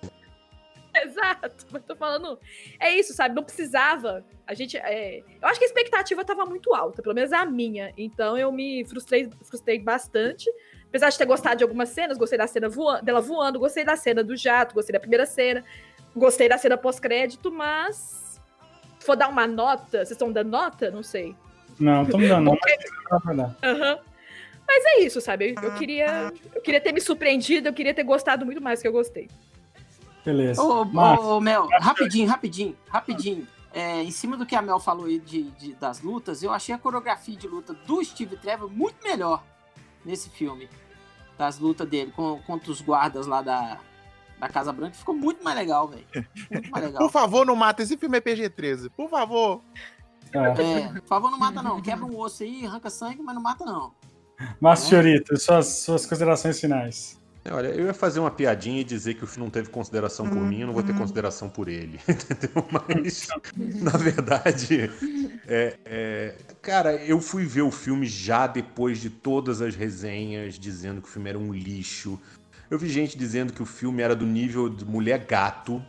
Exato, 1.05 1.67
mas 1.71 1.83
tô 1.85 1.97
falando. 1.97 2.39
É 2.79 2.91
isso, 2.97 3.13
sabe? 3.13 3.35
Não 3.35 3.43
precisava. 3.43 4.25
A 4.47 4.55
gente. 4.55 4.77
é, 4.77 5.19
Eu 5.41 5.49
acho 5.49 5.59
que 5.59 5.65
a 5.65 5.69
expectativa 5.69 6.25
tava 6.25 6.45
muito 6.47 6.75
alta, 6.75 7.03
pelo 7.03 7.15
menos 7.15 7.33
a 7.33 7.45
minha. 7.45 7.93
Então 7.97 8.37
eu 8.39 8.53
me 8.53 8.85
frustrei, 8.85 9.29
frustrei 9.43 9.79
bastante. 9.79 10.51
Apesar 10.89 11.11
de 11.11 11.19
ter 11.19 11.27
gostado 11.27 11.57
de 11.57 11.65
algumas 11.65 11.89
cenas, 11.89 12.17
gostei 12.17 12.39
da 12.39 12.47
cena 12.47 12.69
voa- 12.69 13.01
dela 13.03 13.21
voando, 13.21 13.59
gostei 13.59 13.85
da 13.85 13.97
cena 13.97 14.23
do 14.23 14.37
jato, 14.37 14.75
gostei 14.75 14.93
da 14.93 15.01
primeira 15.01 15.27
cena, 15.27 15.65
gostei 16.15 16.49
da 16.49 16.57
cena 16.59 16.77
pós-crédito, 16.77 17.51
mas. 17.51 18.41
Se 19.01 19.07
for 19.07 19.17
dar 19.17 19.29
uma 19.29 19.47
nota, 19.47 19.99
vocês 19.99 20.13
estão 20.13 20.31
dando 20.33 20.51
nota? 20.51 20.91
Não 20.91 21.03
sei. 21.03 21.35
Não, 21.81 22.07
tô 22.07 22.17
me 22.19 22.29
dando, 22.29 22.45
dar. 22.45 22.59
Aham. 23.63 23.99
Mas 24.67 24.85
é 24.87 25.01
isso, 25.01 25.21
sabe? 25.21 25.55
Eu, 25.57 25.63
eu 25.63 25.75
queria. 25.75 26.33
Eu 26.55 26.63
queria 26.63 26.81
ter 26.81 26.93
me 26.93 27.01
surpreendido, 27.01 27.69
eu 27.69 27.73
queria 27.75 27.93
ter 27.93 28.03
gostado 28.05 28.47
muito 28.47 28.63
mais 28.63 28.79
do 28.79 28.83
que 28.83 28.89
eu 28.89 28.93
gostei. 28.93 29.29
Beleza. 30.25 30.63
Ô, 30.63 30.85
Marcos, 30.85 31.27
ô, 31.27 31.41
Mel, 31.41 31.69
rapidinho, 31.81 32.29
rapidinho, 32.29 32.77
rapidinho. 32.89 33.47
É, 33.73 34.03
em 34.03 34.11
cima 34.11 34.37
do 34.37 34.47
que 34.47 34.55
a 34.55 34.63
Mel 34.63 34.79
falou 34.79 35.07
aí 35.07 35.19
de, 35.19 35.51
de- 35.53 35.75
das 35.75 36.01
lutas, 36.01 36.43
eu 36.43 36.53
achei 36.53 36.75
a 36.75 36.79
coreografia 36.79 37.37
de 37.37 37.49
luta 37.49 37.75
do 37.75 38.03
Steve 38.05 38.37
Trevor 38.37 38.71
muito 38.71 38.97
melhor 39.03 39.43
nesse 40.05 40.31
filme. 40.31 40.69
Das 41.37 41.59
lutas 41.59 41.89
dele 41.89 42.13
com, 42.15 42.41
contra 42.47 42.71
os 42.71 42.81
guardas 42.81 43.27
lá 43.27 43.43
da, 43.43 43.79
da 44.39 44.49
Casa 44.49 44.73
Branca. 44.73 44.95
Ficou 44.95 45.15
muito 45.15 45.43
mais 45.43 45.57
legal, 45.57 45.89
velho. 45.89 46.07
Muito 46.51 46.71
mais 46.71 46.85
legal. 46.85 47.03
Por 47.03 47.11
favor, 47.11 47.45
não 47.45 47.57
mata. 47.57 47.83
Esse 47.83 47.97
filme 47.97 48.17
é 48.17 48.21
PG-13. 48.21 48.91
Por 48.97 49.11
favor. 49.11 49.61
é. 50.33 50.39
É, 50.63 50.89
por 51.01 51.09
favor, 51.09 51.31
não 51.33 51.39
mata 51.39 51.61
não. 51.61 51.83
Quebra 51.83 52.05
um 52.07 52.17
osso 52.17 52.45
aí, 52.45 52.65
arranca 52.65 52.89
sangue, 52.89 53.21
mas 53.23 53.35
não 53.35 53.43
mata 53.43 53.65
não. 53.65 53.93
Márcio 54.61 54.91
Fiorito, 54.91 55.37
suas, 55.37 55.67
suas 55.67 56.07
considerações 56.07 56.61
finais. 56.61 57.21
É, 57.45 57.53
Olha, 57.53 57.69
eu 57.69 57.87
ia 57.87 57.95
fazer 57.95 58.21
uma 58.21 58.31
piadinha 58.31 58.81
e 58.81 58.85
dizer 58.85 59.15
que 59.15 59.25
o 59.25 59.27
filme 59.27 59.45
não 59.45 59.51
teve 59.51 59.69
consideração 59.69 60.27
por 60.27 60.41
mim, 60.41 60.61
eu 60.61 60.67
não 60.69 60.75
vou 60.75 60.83
ter 60.83 60.95
consideração 60.97 61.49
por 61.49 61.69
ele, 61.69 62.01
entendeu? 62.09 62.67
Mas, 62.71 63.29
na 63.83 63.91
verdade, 63.91 64.91
é, 65.47 65.77
é, 65.85 66.35
cara, 66.63 66.95
eu 66.95 67.21
fui 67.21 67.45
ver 67.45 67.63
o 67.63 67.71
filme 67.71 68.07
já 68.07 68.47
depois 68.47 68.99
de 68.99 69.11
todas 69.11 69.61
as 69.61 69.75
resenhas 69.75 70.59
dizendo 70.59 71.03
que 71.03 71.09
o 71.09 71.11
filme 71.11 71.29
era 71.29 71.39
um 71.39 71.53
lixo. 71.53 72.19
Eu 72.71 72.79
vi 72.79 72.89
gente 72.89 73.19
dizendo 73.19 73.53
que 73.53 73.63
o 73.63 73.67
filme 73.67 74.03
era 74.03 74.17
do 74.17 74.25
nível 74.25 74.71
de 74.71 74.85
Mulher 74.87 75.27
Gato, 75.27 75.85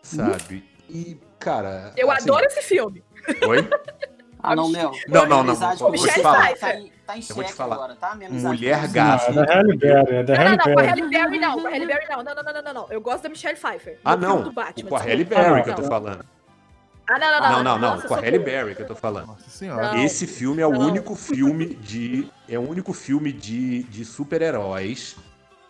sabe? 0.00 0.64
E, 0.88 1.18
cara. 1.40 1.92
Eu 1.96 2.08
assim, 2.08 2.30
adoro 2.30 2.46
esse 2.46 2.62
filme. 2.62 3.02
Oi? 3.48 3.68
Ah, 4.42 4.56
não, 4.56 4.68
Mel. 4.68 4.90
Não, 5.06 5.20
não, 5.22 5.28
não, 5.28 5.40
amizade 5.52 5.78
vou 5.78 5.92
te 5.92 6.20
falar. 6.20 6.54
Tá 6.56 6.74
em, 6.74 6.92
tá 7.06 7.16
em 7.16 7.20
Eu 7.28 7.34
vou 7.34 7.44
te 7.44 7.46
xeque 7.48 7.52
falar. 7.52 7.74
agora, 7.76 7.94
tá? 7.94 8.14
Minha 8.16 8.28
amizade 8.28 8.56
Mulher. 8.56 8.88
Gato. 8.88 9.32
Não, 9.32 9.42
é 9.42 9.46
da 9.46 9.54
Halle 9.54 9.76
Berry, 9.76 10.14
é 10.16 10.22
da 10.24 10.34
Não, 10.34 10.42
não, 10.42 10.44
Halle 10.44 10.56
não, 10.56 10.74
com 10.74 10.80
a. 10.80 10.82
Halle 10.82 11.08
Berry 11.08 11.38
não, 11.38 11.60
com 11.60 11.66
a 11.66 11.70
Halle 11.70 11.86
Berry 11.86 12.06
não. 12.08 12.16
Não, 12.24 12.34
não, 12.34 12.42
não, 12.42 12.52
não, 12.52 12.62
não, 12.62 12.74
não. 12.74 12.86
Eu 12.90 13.00
gosto 13.00 13.22
da 13.22 13.28
Michelle 13.28 13.56
Pfeiffer. 13.56 13.98
Ah, 14.04 14.16
não. 14.16 14.42
Do 14.42 14.52
Batman, 14.52 14.88
Com 14.88 14.96
a 14.96 15.00
Halle. 15.00 15.24
Berry 15.24 15.62
que 15.62 15.70
eu 15.70 15.74
tô 15.76 15.82
não. 15.82 15.88
falando. 15.88 16.24
Ah, 17.08 17.18
não, 17.18 17.30
não, 17.30 17.40
não. 17.40 17.50
Não, 17.50 17.62
não, 17.64 17.78
não. 17.78 17.94
Nossa, 17.96 18.08
Com 18.08 18.14
a 18.14 18.20
Halle. 18.20 18.38
Berry 18.38 18.74
que 18.74 18.82
eu 18.82 18.86
tô 18.86 18.94
falando. 18.96 19.26
Nossa 19.28 19.50
senhora. 19.50 19.92
Não. 19.92 20.04
Esse 20.04 20.26
filme 20.26 20.60
é 20.60 20.66
o 20.66 20.72
Não. 20.72 20.80
único 20.80 21.14
filme 21.14 21.66
de. 21.76 22.28
É 22.48 22.58
o 22.58 22.68
único 22.68 22.92
filme 22.92 23.32
de, 23.32 23.84
de 23.84 24.04
super-heróis. 24.04 25.16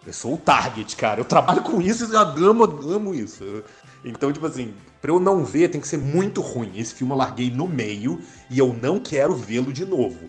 Eu 0.06 0.12
sou 0.12 0.34
o 0.34 0.38
target, 0.38 0.96
cara. 0.96 1.20
Eu 1.20 1.24
trabalho 1.24 1.62
com 1.62 1.80
isso 1.80 2.10
e 2.10 2.14
eu 2.14 2.50
amo, 2.50 2.64
amo 2.64 3.14
isso. 3.14 3.62
Eu- 4.04 4.10
Então, 4.10 4.32
tipo 4.32 4.46
assim, 4.46 4.74
pra 5.00 5.10
eu 5.10 5.20
não 5.20 5.44
ver, 5.44 5.68
tem 5.68 5.80
que 5.80 5.88
ser 5.88 5.98
muito 5.98 6.40
ruim. 6.40 6.72
Esse 6.76 6.94
filme 6.94 7.12
eu 7.12 7.16
larguei 7.16 7.50
no 7.50 7.66
meio 7.68 8.20
e 8.50 8.58
eu 8.58 8.76
não 8.80 8.98
quero 8.98 9.34
vê-lo 9.34 9.72
de 9.72 9.84
novo. 9.84 10.28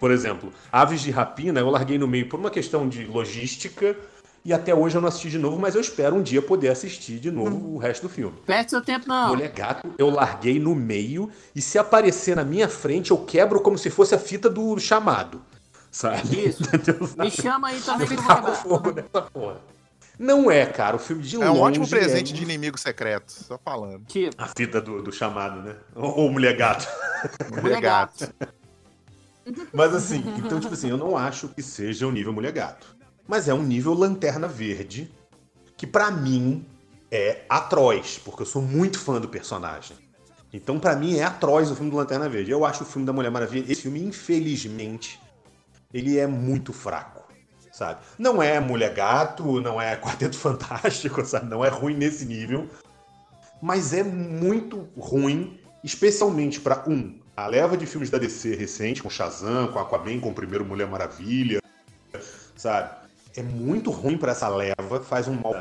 Por 0.00 0.10
exemplo, 0.10 0.52
Aves 0.70 1.00
de 1.00 1.10
Rapina 1.10 1.60
eu 1.60 1.70
larguei 1.70 1.96
no 1.98 2.08
meio 2.08 2.28
por 2.28 2.38
uma 2.40 2.50
questão 2.50 2.88
de 2.88 3.04
logística 3.04 3.96
e 4.44 4.52
até 4.52 4.74
hoje 4.74 4.96
eu 4.96 5.00
não 5.00 5.06
assisti 5.08 5.30
de 5.30 5.38
novo, 5.38 5.56
mas 5.60 5.76
eu 5.76 5.80
espero 5.80 6.16
um 6.16 6.22
dia 6.22 6.42
poder 6.42 6.68
assistir 6.70 7.20
de 7.20 7.30
novo 7.30 7.74
o 7.74 7.78
resto 7.78 8.02
do 8.02 8.08
filme. 8.08 8.34
Perde 8.44 8.70
seu 8.70 8.82
tempo, 8.82 9.06
não. 9.06 9.28
Mulher 9.28 9.52
Gato 9.52 9.88
eu 9.96 10.10
larguei 10.10 10.58
no 10.58 10.74
meio 10.74 11.30
e 11.54 11.62
se 11.62 11.78
aparecer 11.78 12.34
na 12.34 12.42
minha 12.44 12.68
frente 12.68 13.12
eu 13.12 13.18
quebro 13.18 13.60
como 13.60 13.78
se 13.78 13.90
fosse 13.90 14.12
a 14.14 14.18
fita 14.18 14.50
do 14.50 14.76
chamado. 14.80 15.40
Sabe? 15.92 16.46
Isso. 16.48 16.62
Me 17.16 17.30
chama 17.30 17.68
aí 17.68 17.80
também 17.82 18.08
que 18.08 18.14
eu 18.14 18.22
vou 18.22 18.34
levar. 18.34 18.54
fogo 18.56 18.90
nessa 18.92 19.22
porra. 19.30 19.60
Não 20.22 20.48
é, 20.48 20.64
cara. 20.64 20.94
O 20.94 21.00
filme 21.00 21.20
de 21.20 21.34
É 21.34 21.50
um 21.50 21.60
ótimo 21.60 21.84
longe 21.84 21.90
presente 21.90 22.32
é 22.32 22.36
de 22.36 22.42
inimigo 22.44 22.78
secreto, 22.78 23.32
só 23.32 23.58
falando. 23.58 24.04
Tipo, 24.06 24.32
A 24.38 24.46
fita 24.46 24.80
do, 24.80 25.02
do 25.02 25.10
chamado, 25.10 25.60
né? 25.62 25.74
Ou, 25.96 26.18
ou 26.20 26.30
Mulher 26.30 26.56
Gato. 26.56 26.86
Mulher 27.60 27.80
gato. 27.80 28.32
Mas 29.74 29.92
assim, 29.92 30.22
então, 30.38 30.60
tipo 30.60 30.72
assim, 30.72 30.90
eu 30.90 30.96
não 30.96 31.16
acho 31.16 31.48
que 31.48 31.60
seja 31.60 32.06
o 32.06 32.12
nível 32.12 32.32
Mulher 32.32 32.52
Gato. 32.52 32.96
Mas 33.26 33.48
é 33.48 33.54
um 33.54 33.64
nível 33.64 33.92
Lanterna 33.94 34.46
Verde, 34.46 35.12
que 35.76 35.88
pra 35.88 36.08
mim 36.12 36.64
é 37.10 37.44
atroz, 37.48 38.20
porque 38.24 38.42
eu 38.42 38.46
sou 38.46 38.62
muito 38.62 39.00
fã 39.00 39.20
do 39.20 39.28
personagem. 39.28 39.96
Então, 40.52 40.78
pra 40.78 40.94
mim, 40.94 41.16
é 41.16 41.24
atroz 41.24 41.68
o 41.68 41.74
filme 41.74 41.90
do 41.90 41.96
Lanterna 41.96 42.28
Verde. 42.28 42.52
Eu 42.52 42.64
acho 42.64 42.84
o 42.84 42.86
filme 42.86 43.04
da 43.04 43.12
Mulher 43.12 43.30
Maravilha, 43.30 43.72
esse 43.72 43.82
filme, 43.82 44.00
infelizmente, 44.00 45.20
ele 45.92 46.16
é 46.16 46.28
muito 46.28 46.72
fraco, 46.72 47.21
sabe? 47.72 48.00
Não 48.18 48.42
é 48.42 48.60
Mulher 48.60 48.92
Gato, 48.92 49.60
não 49.60 49.80
é 49.80 49.96
Quarteto 49.96 50.36
Fantástico, 50.38 51.24
sabe? 51.24 51.48
Não 51.48 51.64
é 51.64 51.68
ruim 51.68 51.96
nesse 51.96 52.26
nível. 52.26 52.68
Mas 53.60 53.92
é 53.94 54.02
muito 54.02 54.88
ruim, 54.96 55.58
especialmente 55.82 56.60
pra 56.60 56.84
um, 56.86 57.18
a 57.36 57.46
leva 57.46 57.76
de 57.76 57.86
filmes 57.86 58.10
da 58.10 58.18
DC 58.18 58.54
recente, 58.54 59.02
com 59.02 59.08
Shazam, 59.08 59.68
com 59.68 59.78
Aquaman, 59.78 60.20
com 60.20 60.30
o 60.30 60.34
primeiro 60.34 60.64
Mulher 60.64 60.86
Maravilha, 60.86 61.60
sabe? 62.56 62.90
É 63.34 63.42
muito 63.42 63.90
ruim 63.90 64.18
pra 64.18 64.32
essa 64.32 64.48
leva, 64.48 65.00
faz 65.00 65.26
um 65.26 65.34
mal. 65.34 65.56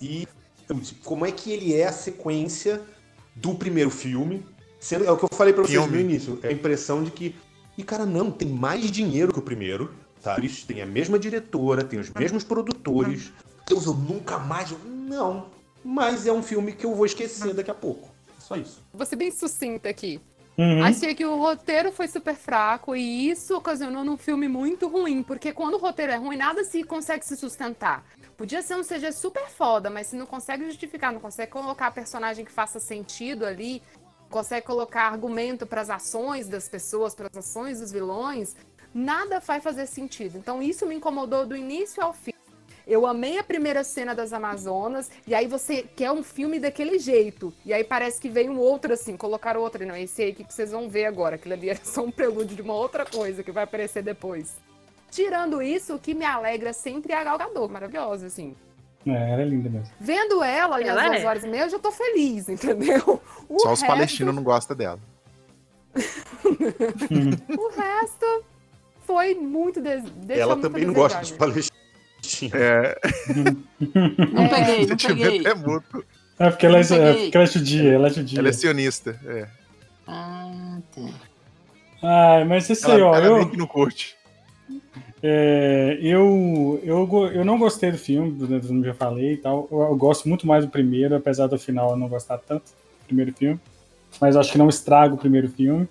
E 0.00 0.28
como 1.04 1.26
é 1.26 1.32
que 1.32 1.50
ele 1.50 1.74
é 1.74 1.86
a 1.86 1.92
sequência 1.92 2.80
do 3.34 3.54
primeiro 3.54 3.90
filme? 3.90 4.46
Sendo, 4.78 5.04
é 5.04 5.10
o 5.10 5.16
que 5.16 5.24
eu 5.24 5.28
falei 5.32 5.52
pra 5.52 5.62
vocês 5.62 5.78
Filme. 5.78 5.96
no 5.96 6.00
início, 6.00 6.38
é 6.42 6.48
a 6.48 6.52
impressão 6.52 7.02
de 7.02 7.10
que, 7.10 7.34
e 7.76 7.82
cara, 7.82 8.06
não, 8.06 8.30
tem 8.30 8.48
mais 8.48 8.90
dinheiro 8.90 9.32
que 9.32 9.38
o 9.38 9.42
primeiro, 9.42 9.92
tá? 10.22 10.36
Eles 10.38 10.62
têm 10.64 10.82
a 10.82 10.86
mesma 10.86 11.18
diretora, 11.18 11.84
tem 11.84 11.98
os 11.98 12.10
mesmos 12.10 12.44
produtores. 12.44 13.32
Deus, 13.66 13.86
eu 13.86 13.94
nunca 13.94 14.38
mais. 14.38 14.74
Não, 14.84 15.46
mas 15.84 16.26
é 16.26 16.32
um 16.32 16.42
filme 16.42 16.72
que 16.72 16.84
eu 16.84 16.94
vou 16.94 17.06
esquecer 17.06 17.54
daqui 17.54 17.70
a 17.70 17.74
pouco. 17.74 18.08
Só 18.38 18.56
isso. 18.56 18.82
Vou 18.92 19.06
ser 19.06 19.16
bem 19.16 19.30
sucinta 19.30 19.88
aqui. 19.88 20.20
Uhum. 20.58 20.84
Achei 20.84 21.14
que 21.14 21.24
o 21.24 21.38
roteiro 21.38 21.90
foi 21.90 22.06
super 22.06 22.34
fraco 22.34 22.94
e 22.94 23.30
isso 23.30 23.56
ocasionou 23.56 24.04
num 24.04 24.18
filme 24.18 24.46
muito 24.46 24.88
ruim, 24.88 25.22
porque 25.22 25.52
quando 25.52 25.74
o 25.74 25.78
roteiro 25.78 26.12
é 26.12 26.16
ruim, 26.16 26.36
nada 26.36 26.64
se 26.64 26.82
consegue 26.84 27.24
se 27.24 27.36
sustentar. 27.36 28.04
Podia 28.36 28.60
ser 28.60 28.74
um 28.74 28.82
CG 28.82 29.12
super 29.12 29.48
foda, 29.48 29.88
mas 29.88 30.08
se 30.08 30.16
não 30.16 30.26
consegue 30.26 30.66
justificar, 30.66 31.12
não 31.12 31.20
consegue 31.20 31.50
colocar 31.50 31.90
personagem 31.92 32.44
que 32.44 32.52
faça 32.52 32.78
sentido 32.78 33.46
ali, 33.46 33.82
consegue 34.28 34.66
colocar 34.66 35.10
argumento 35.10 35.66
para 35.66 35.80
as 35.80 35.90
ações 35.90 36.48
das 36.48 36.68
pessoas, 36.68 37.14
para 37.14 37.28
as 37.28 37.36
ações 37.36 37.80
dos 37.80 37.90
vilões, 37.90 38.54
nada 38.94 39.40
vai 39.40 39.60
fazer 39.60 39.86
sentido. 39.86 40.36
Então 40.38 40.62
isso 40.62 40.86
me 40.86 40.94
incomodou 40.94 41.46
do 41.46 41.56
início 41.56 42.02
ao 42.02 42.12
fim. 42.12 42.32
Eu 42.86 43.06
amei 43.06 43.38
a 43.38 43.44
primeira 43.44 43.84
cena 43.84 44.14
das 44.16 44.32
Amazonas, 44.32 45.10
e 45.24 45.32
aí 45.32 45.46
você 45.46 45.82
quer 45.82 46.10
um 46.10 46.24
filme 46.24 46.58
daquele 46.58 46.98
jeito. 46.98 47.52
E 47.64 47.72
aí 47.72 47.84
parece 47.84 48.20
que 48.20 48.28
veio 48.28 48.50
um 48.50 48.58
outro 48.58 48.92
assim, 48.92 49.16
colocaram 49.16 49.60
outro. 49.60 49.86
Não, 49.86 49.94
esse 49.94 50.22
aí 50.22 50.34
que 50.34 50.42
vocês 50.52 50.72
vão 50.72 50.88
ver 50.88 51.04
agora. 51.04 51.36
Aquilo 51.36 51.54
ali 51.54 51.70
era 51.70 51.78
só 51.84 52.02
um 52.02 52.10
prelúdio 52.10 52.56
de 52.56 52.62
uma 52.62 52.74
outra 52.74 53.04
coisa 53.06 53.44
que 53.44 53.52
vai 53.52 53.62
aparecer 53.64 54.02
depois. 54.02 54.56
Tirando 55.08 55.62
isso, 55.62 55.94
o 55.94 55.98
que 56.00 56.14
me 56.14 56.24
alegra 56.24 56.72
sempre 56.72 57.12
é 57.12 57.16
a 57.16 57.24
Gal 57.24 57.38
Gadot, 57.38 57.72
maravilhosa, 57.72 58.26
assim. 58.26 58.56
É, 59.06 59.30
ela 59.32 59.42
é 59.42 59.44
linda 59.44 59.68
mesmo. 59.70 59.88
Vendo 60.00 60.42
ela 60.42 60.76
ali 60.76 60.88
Ela 60.88 61.02
às 61.02 61.08
duas 61.10 61.22
é. 61.22 61.26
horas 61.26 61.44
e 61.44 61.48
meia, 61.48 61.62
eu 61.62 61.70
já 61.70 61.78
tô 61.78 61.90
feliz, 61.92 62.48
entendeu? 62.48 63.20
O 63.48 63.58
Só 63.60 63.72
os 63.72 63.80
resto- 63.80 63.86
palestinos 63.86 64.34
não 64.34 64.42
gostam 64.42 64.76
dela. 64.76 64.98
O 67.58 67.68
resto 67.70 68.44
foi 69.10 69.34
muito. 69.34 69.80
Deixou 69.80 70.10
Ela 70.28 70.54
muito 70.54 70.62
também 70.62 70.84
não 70.86 70.94
gosta 70.94 71.18
dos 71.20 71.32
palestinos. 71.32 71.70
É, 72.54 72.98
Não 74.32 74.48
peguei, 74.48 74.86
não 74.86 74.96
peguei. 74.96 75.46
é 75.46 75.54
mútuo. 75.54 76.04
É 76.38 76.48
porque 76.50 76.66
ela 76.66 76.78
é, 76.78 76.80
é 76.80 77.12
porque 77.24 77.36
ela 77.36 77.44
é 77.44 77.46
judia, 77.46 77.92
ela 77.92 78.06
é 78.06 78.10
judia. 78.10 78.38
Ela 78.38 78.48
é 78.48 78.52
sionista. 78.52 79.18
É. 79.26 79.46
Ah, 80.06 80.78
tá. 80.94 81.02
Ai, 82.02 82.44
mas 82.44 82.70
esse 82.70 82.84
Ela, 82.84 82.94
aí, 82.94 83.02
ó, 83.02 83.14
ela 83.14 83.26
eu, 83.40 83.50
que 83.50 83.56
não 83.56 83.66
curte. 83.66 84.16
é, 85.22 85.98
eu, 86.00 86.80
eu, 86.82 87.06
eu 87.34 87.44
não 87.44 87.58
gostei 87.58 87.90
do 87.90 87.98
filme, 87.98 88.30
do 88.32 88.46
filme 88.62 88.80
eu 88.80 88.84
já 88.86 88.94
falei 88.94 89.32
e 89.32 89.36
tal. 89.36 89.68
Eu, 89.70 89.80
eu 89.82 89.96
gosto 89.96 90.28
muito 90.28 90.46
mais 90.46 90.64
do 90.64 90.70
primeiro, 90.70 91.14
apesar 91.16 91.46
do 91.46 91.58
final 91.58 91.90
eu 91.90 91.96
não 91.96 92.08
gostar 92.08 92.38
tanto 92.38 92.64
do 92.64 93.06
primeiro 93.06 93.32
filme. 93.34 93.60
Mas 94.20 94.34
eu 94.34 94.40
acho 94.40 94.52
que 94.52 94.58
não 94.58 94.68
estraga 94.68 95.14
o 95.14 95.18
primeiro 95.18 95.48
filme. 95.50 95.86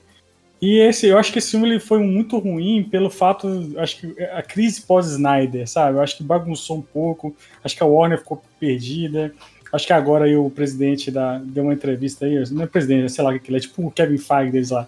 E 0.62 0.80
esse, 0.80 1.08
eu 1.08 1.18
acho 1.18 1.32
que 1.32 1.40
esse 1.40 1.52
filme 1.52 1.70
ele 1.70 1.80
foi 1.80 2.00
muito 2.00 2.38
ruim 2.38 2.84
pelo 2.84 3.10
fato, 3.10 3.48
acho 3.78 3.98
que 3.98 4.24
a 4.24 4.42
crise 4.42 4.82
pós-Snyder, 4.82 5.68
sabe? 5.70 5.98
Eu 5.98 6.02
acho 6.02 6.18
que 6.18 6.24
bagunçou 6.24 6.78
um 6.78 6.82
pouco, 6.82 7.34
acho 7.64 7.76
que 7.76 7.84
a 7.84 7.86
Warner 7.86 8.20
ficou 8.20 8.42
perdida. 8.60 9.34
Acho 9.72 9.88
que 9.88 9.94
agora 9.94 10.26
aí 10.26 10.36
o 10.36 10.50
presidente 10.50 11.12
da, 11.12 11.38
deu 11.38 11.64
uma 11.64 11.74
entrevista 11.74 12.26
aí, 12.26 12.44
não 12.52 12.64
é 12.64 12.68
presidente, 12.68 13.12
sei 13.12 13.24
lá 13.24 13.32
o 13.32 13.40
que 13.40 13.50
ele 13.50 13.58
é, 13.58 13.62
tipo 13.62 13.86
o 13.86 13.92
Kevin 13.92 14.18
Feige 14.18 14.52
deles 14.52 14.72
lá. 14.72 14.88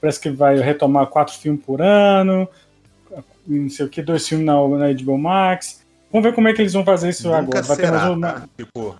Parece 0.00 0.20
que 0.20 0.30
vai 0.30 0.58
retomar 0.58 1.06
quatro 1.06 1.34
filmes 1.34 1.62
por 1.64 1.80
ano, 1.80 2.48
não 3.46 3.68
sei 3.68 3.86
o 3.86 3.88
que, 3.88 4.02
dois 4.02 4.26
filmes 4.26 4.46
na, 4.46 4.54
na 4.54 4.92
HBO 4.92 5.18
Max. 5.18 5.82
Vamos 6.10 6.26
ver 6.28 6.34
como 6.34 6.48
é 6.48 6.52
que 6.52 6.60
eles 6.60 6.72
vão 6.72 6.84
fazer 6.84 7.10
isso 7.10 7.28
Nunca 7.28 7.38
agora. 7.38 7.62
Vai 7.62 7.76
ter, 7.76 7.90
mais 7.90 8.02
será, 8.02 8.12
um, 8.12 8.20
tá? 8.20 8.48
Tipo, 8.56 8.96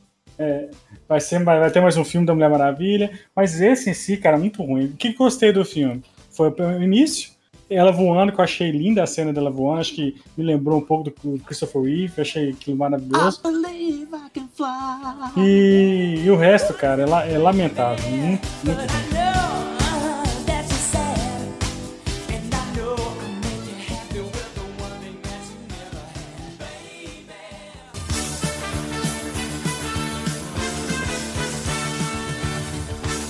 vai, 1.08 1.20
ser, 1.20 1.42
vai 1.42 1.70
ter 1.70 1.80
mais 1.80 1.96
um 1.96 2.04
filme 2.04 2.26
da 2.26 2.34
Mulher 2.34 2.48
Maravilha. 2.48 3.10
Mas 3.34 3.60
esse 3.60 3.90
em 3.90 3.94
si, 3.94 4.16
cara, 4.16 4.38
muito 4.38 4.62
ruim. 4.62 4.86
O 4.86 4.96
que 4.96 5.12
que 5.12 5.20
eu 5.20 5.24
gostei 5.24 5.52
do 5.52 5.64
filme? 5.64 6.02
Foi 6.32 6.48
o 6.48 6.82
início, 6.82 7.30
ela 7.68 7.92
voando, 7.92 8.32
que 8.32 8.40
eu 8.40 8.44
achei 8.44 8.70
linda 8.70 9.02
a 9.02 9.06
cena 9.06 9.32
dela 9.32 9.50
voando. 9.50 9.80
Acho 9.80 9.94
que 9.94 10.16
me 10.36 10.44
lembrou 10.44 10.78
um 10.78 10.82
pouco 10.82 11.04
do 11.04 11.38
Christopher 11.40 11.82
Reeve, 11.82 12.20
achei 12.20 12.50
aquilo 12.50 12.76
maravilhoso. 12.76 13.40
I 13.44 14.06
I. 15.36 15.40
E, 15.40 16.22
e 16.24 16.30
o 16.30 16.36
resto, 16.36 16.72
cara, 16.74 17.02
é, 17.02 17.34
é 17.34 17.38
lamentável. 17.38 18.08
Muito, 18.10 18.48
muito 18.64 18.80
ruim. 18.80 19.42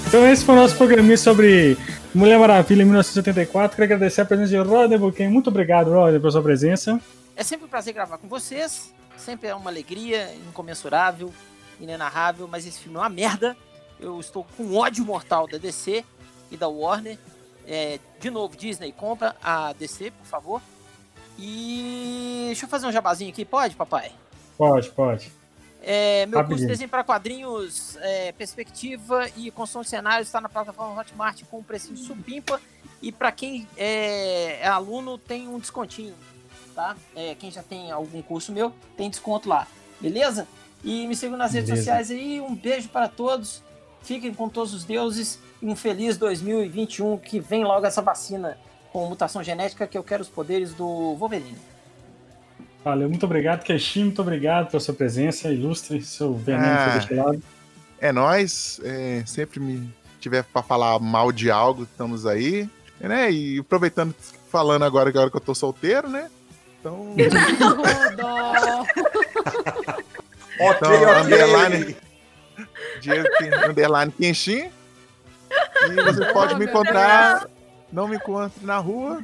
Então 0.06 0.30
esse 0.30 0.44
foi 0.44 0.54
o 0.54 0.58
nosso 0.58 0.76
programinha 0.76 1.16
sobre 1.16 1.74
Mulher 2.14 2.38
Maravilha 2.38 2.84
1984. 2.84 3.74
Quero 3.74 3.84
agradecer 3.84 4.20
a 4.20 4.24
presença 4.26 4.50
de 4.50 4.58
Roder 4.58 4.98
Buquem. 4.98 5.30
Muito 5.30 5.48
obrigado, 5.48 5.90
Roder, 5.90 6.20
pela 6.20 6.30
sua 6.30 6.42
presença. 6.42 7.00
É 7.34 7.42
sempre 7.42 7.64
um 7.64 7.68
prazer 7.68 7.94
gravar 7.94 8.18
com 8.18 8.28
vocês. 8.28 8.92
Sempre 9.16 9.48
é 9.48 9.54
uma 9.54 9.70
alegria 9.70 10.34
incomensurável, 10.48 11.32
inenarrável, 11.80 12.46
mas 12.46 12.66
esse 12.66 12.80
filme 12.80 12.98
é 12.98 13.00
uma 13.00 13.08
merda. 13.08 13.56
Eu 13.98 14.20
estou 14.20 14.46
com 14.56 14.74
ódio 14.74 15.04
mortal 15.04 15.46
da 15.48 15.56
DC 15.56 16.04
e 16.50 16.56
da 16.56 16.68
Warner. 16.68 17.16
É, 17.66 17.98
de 18.20 18.30
novo, 18.30 18.56
Disney, 18.56 18.92
compra 18.92 19.34
a 19.42 19.72
DC, 19.72 20.10
por 20.10 20.26
favor. 20.26 20.62
E 21.38 22.44
deixa 22.48 22.66
eu 22.66 22.68
fazer 22.68 22.86
um 22.86 22.92
jabazinho 22.92 23.30
aqui, 23.30 23.44
pode, 23.44 23.74
papai? 23.74 24.12
Pode, 24.58 24.90
pode. 24.90 25.41
É, 25.84 26.26
meu 26.26 26.38
curso 26.38 26.42
Rapidinho. 26.42 26.66
de 26.68 26.72
desenho 26.72 26.88
para 26.88 27.02
quadrinhos, 27.02 27.96
é, 27.96 28.32
perspectiva 28.32 29.28
e 29.36 29.50
construção 29.50 29.82
de 29.82 29.88
cenários 29.88 30.28
está 30.28 30.40
na 30.40 30.48
plataforma 30.48 31.00
Hotmart 31.00 31.42
com 31.50 31.58
um 31.58 31.62
precinho 31.62 31.96
supimpa. 31.96 32.60
E 33.00 33.10
para 33.10 33.32
quem 33.32 33.66
é, 33.76 34.60
é 34.60 34.68
aluno, 34.68 35.18
tem 35.18 35.48
um 35.48 35.58
descontinho, 35.58 36.14
tá? 36.72 36.96
É, 37.16 37.34
quem 37.34 37.50
já 37.50 37.62
tem 37.62 37.90
algum 37.90 38.22
curso 38.22 38.52
meu, 38.52 38.72
tem 38.96 39.10
desconto 39.10 39.48
lá, 39.48 39.66
beleza? 40.00 40.46
E 40.84 41.06
me 41.06 41.14
sigam 41.14 41.36
nas 41.36 41.52
redes 41.52 41.70
Beleza. 41.70 41.84
sociais 41.84 42.10
aí. 42.10 42.40
Um 42.40 42.54
beijo 42.54 42.88
para 42.88 43.08
todos. 43.08 43.62
Fiquem 44.02 44.34
com 44.34 44.48
todos 44.48 44.74
os 44.74 44.84
deuses. 44.84 45.38
E 45.60 45.66
um 45.66 45.76
feliz 45.76 46.16
2021 46.16 47.18
que 47.18 47.38
vem 47.38 47.64
logo 47.64 47.86
essa 47.86 48.02
vacina 48.02 48.58
com 48.92 49.08
mutação 49.08 49.42
genética 49.42 49.86
que 49.86 49.96
eu 49.96 50.02
quero 50.02 50.22
os 50.22 50.28
poderes 50.28 50.74
do 50.74 51.14
Wolverine. 51.14 51.56
Valeu, 52.84 53.08
muito 53.08 53.24
obrigado, 53.26 53.62
Keixin. 53.62 54.04
Muito 54.04 54.20
obrigado 54.22 54.70
pela 54.70 54.80
sua 54.80 54.94
presença. 54.94 55.48
Ilustre 55.52 56.02
seu 56.02 56.34
veneno 56.34 56.64
Ah. 56.66 56.94
deste 56.96 57.14
lado. 57.14 57.42
É 58.00 58.10
nós, 58.12 58.80
é, 58.82 59.22
sempre 59.26 59.60
me 59.60 59.88
tiver 60.18 60.42
pra 60.42 60.62
falar 60.62 60.98
mal 60.98 61.30
de 61.30 61.50
algo, 61.50 61.84
estamos 61.84 62.26
aí, 62.26 62.68
né? 63.00 63.30
E 63.30 63.60
aproveitando, 63.60 64.12
falando 64.50 64.84
agora 64.84 65.10
que 65.12 65.16
é 65.16 65.20
a 65.20 65.22
hora 65.22 65.30
que 65.30 65.36
eu 65.36 65.40
tô 65.40 65.54
solteiro, 65.54 66.08
né? 66.08 66.28
Então, 66.80 67.14
Então, 70.54 70.92
ok. 70.92 71.24
underline. 71.24 71.96
Diego 73.00 73.28
underline 73.68 74.12
Kenshin. 74.12 74.70
E 75.90 76.02
você 76.04 76.24
pode 76.32 76.54
me 76.56 76.64
encontrar, 76.66 77.46
não 77.92 78.08
me 78.08 78.16
encontre 78.16 78.64
na 78.64 78.78
rua. 78.78 79.22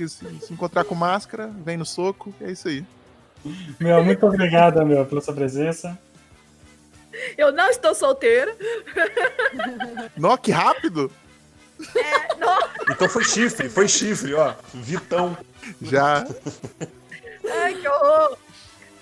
Que 0.00 0.08
se, 0.08 0.46
se 0.46 0.52
encontrar 0.52 0.84
com 0.84 0.94
máscara, 0.94 1.48
vem 1.48 1.76
no 1.76 1.84
soco, 1.84 2.32
é 2.40 2.50
isso 2.50 2.68
aí. 2.68 2.84
Meu, 3.78 4.02
muito 4.02 4.26
obrigado, 4.26 4.84
meu, 4.86 5.04
pela 5.04 5.20
sua 5.20 5.34
presença. 5.34 5.98
Eu 7.36 7.52
não 7.52 7.68
estou 7.68 7.94
solteira. 7.94 8.56
Nó, 10.16 10.36
que 10.38 10.50
rápido! 10.50 11.12
É, 11.96 12.34
não. 12.36 12.58
Então 12.90 13.08
foi 13.08 13.24
chifre, 13.24 13.68
foi 13.68 13.88
chifre, 13.88 14.32
ó. 14.34 14.54
Vitão. 14.72 15.36
Já. 15.82 16.26
Ai, 17.62 17.74
que 17.74 17.88
horror. 17.88 18.38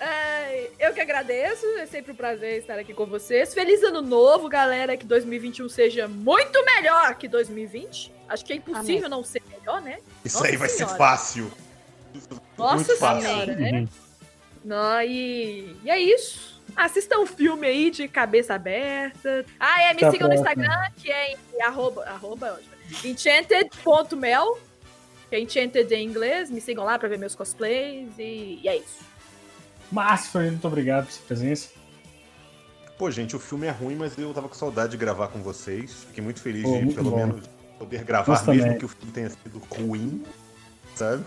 Ai, 0.00 0.70
eu 0.78 0.92
que 0.94 1.00
agradeço, 1.00 1.66
é 1.78 1.86
sempre 1.86 2.12
um 2.12 2.14
prazer 2.14 2.58
estar 2.58 2.78
aqui 2.78 2.94
com 2.94 3.04
vocês. 3.06 3.52
Feliz 3.52 3.82
ano 3.82 4.00
novo, 4.00 4.48
galera, 4.48 4.96
que 4.96 5.04
2021 5.04 5.68
seja 5.68 6.08
muito 6.08 6.64
melhor 6.64 7.14
que 7.16 7.26
2020. 7.28 8.12
Acho 8.28 8.44
que 8.44 8.52
é 8.52 8.56
impossível 8.56 9.06
Amém. 9.06 9.10
não 9.10 9.24
ser 9.24 9.42
melhor, 9.48 9.80
né? 9.80 9.98
Isso 10.28 10.38
Nossa 10.38 10.50
aí 10.50 10.56
vai 10.56 10.68
Senhora. 10.68 10.92
ser 10.92 10.98
fácil. 10.98 11.52
Nossa 12.56 12.74
Muito 12.76 12.96
fácil. 12.98 13.22
senhora, 13.28 13.56
né? 13.56 13.70
Uhum. 13.72 13.88
Não, 14.64 15.02
e, 15.02 15.74
e 15.82 15.90
é 15.90 15.98
isso. 15.98 16.60
Assistam 16.76 17.20
um 17.20 17.26
filme 17.26 17.66
aí 17.66 17.90
de 17.90 18.06
cabeça 18.06 18.54
aberta. 18.54 19.44
Ah, 19.58 19.82
é, 19.82 19.94
me 19.94 20.04
a 20.04 20.10
sigam 20.10 20.28
no. 20.28 20.34
Instagram, 20.34 20.90
que 20.96 21.10
é 21.10 21.32
em 21.32 21.62
arroba, 21.62 22.04
arroba 22.04 22.60
é 23.02 23.08
enchanted.mel, 23.08 24.58
que 25.30 25.36
é 25.36 25.40
enchanted 25.40 25.92
em 25.94 26.06
inglês. 26.06 26.50
Me 26.50 26.60
sigam 26.60 26.84
lá 26.84 26.98
pra 26.98 27.08
ver 27.08 27.18
meus 27.18 27.34
cosplays 27.34 28.10
e, 28.18 28.60
e 28.62 28.68
é 28.68 28.76
isso. 28.76 28.98
Márcio, 29.90 30.40
muito 30.42 30.66
obrigado 30.68 31.04
pela 31.06 31.16
sua 31.16 31.26
presença. 31.26 31.70
Pô, 32.98 33.10
gente, 33.10 33.34
o 33.34 33.38
filme 33.38 33.66
é 33.66 33.70
ruim, 33.70 33.94
mas 33.94 34.18
eu 34.18 34.34
tava 34.34 34.48
com 34.48 34.54
saudade 34.54 34.90
de 34.90 34.96
gravar 34.98 35.28
com 35.28 35.40
vocês. 35.42 36.04
Fiquei 36.08 36.22
muito 36.22 36.42
feliz 36.42 36.64
Pô, 36.64 36.76
de, 36.76 36.84
muito 36.84 36.96
pelo 36.96 37.10
bom. 37.10 37.16
menos, 37.16 37.48
poder 37.78 38.04
gravar, 38.04 38.32
Nós 38.32 38.46
mesmo 38.46 38.62
também. 38.62 38.78
que 38.78 38.84
o 38.84 38.88
filme 38.88 39.12
tenha 39.12 39.30
sido 39.30 39.62
ruim, 39.70 40.22
sabe? 40.96 41.24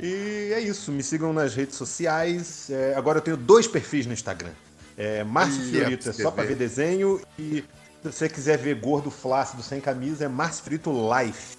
E 0.00 0.50
é 0.52 0.60
isso, 0.60 0.90
me 0.90 1.02
sigam 1.02 1.32
nas 1.32 1.54
redes 1.54 1.76
sociais. 1.76 2.70
É, 2.70 2.94
agora 2.96 3.18
eu 3.18 3.22
tenho 3.22 3.36
dois 3.36 3.66
perfis 3.68 4.06
no 4.06 4.12
Instagram. 4.12 4.50
É, 4.96 5.22
Márcio 5.24 5.62
Fiorito 5.64 6.08
é 6.08 6.10
é 6.10 6.12
só 6.12 6.30
pra 6.30 6.44
ver 6.44 6.56
desenho. 6.56 7.20
E 7.38 7.64
se 8.02 8.12
você 8.12 8.28
quiser 8.28 8.58
ver 8.58 8.74
gordo 8.80 9.10
flácido 9.10 9.62
sem 9.62 9.80
camisa, 9.80 10.24
é 10.24 10.28
Márcio 10.28 10.64
Frito 10.64 10.90
Life. 10.90 11.56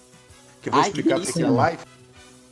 Que 0.60 0.68
eu 0.68 0.72
vou 0.72 0.82
Ai, 0.82 0.88
explicar 0.88 1.16
porque 1.16 1.32
que 1.32 1.42
é 1.42 1.48
life. 1.48 1.84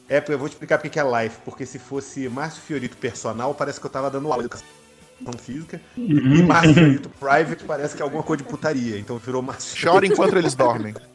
É, 0.09 0.21
porque 0.21 0.33
eu 0.35 0.39
vou 0.39 0.49
te 0.49 0.53
explicar 0.53 0.79
porque 0.79 0.89
que 0.91 0.99
é 1.01 1.23
life. 1.23 1.39
Porque 1.45 1.67
se 1.67 1.79
fosse 1.79 2.29
Márcio 2.29 2.63
Fiorito 2.63 2.97
personal, 2.97 3.55
parece 3.55 3.81
que 3.81 3.87
eu 3.87 3.91
tava 3.91 4.11
dando 4.11 4.31
aula 4.31 4.43
de 4.43 4.47
educação 4.47 5.39
física. 5.39 5.81
E 5.97 6.43
Márcio 6.43 6.75
Fiorito 6.75 7.09
private 7.11 7.65
parece 7.65 7.97
que 7.97 8.03
é 8.03 8.05
alguma 8.05 8.23
coisa 8.23 8.43
de 8.43 8.49
putaria. 8.49 8.99
Então 8.99 9.19
virou 9.19 9.43
Márcio 9.43 9.77
Chora 9.81 10.07
enquanto 10.07 10.37
eles 10.37 10.55
dormem. 10.55 10.95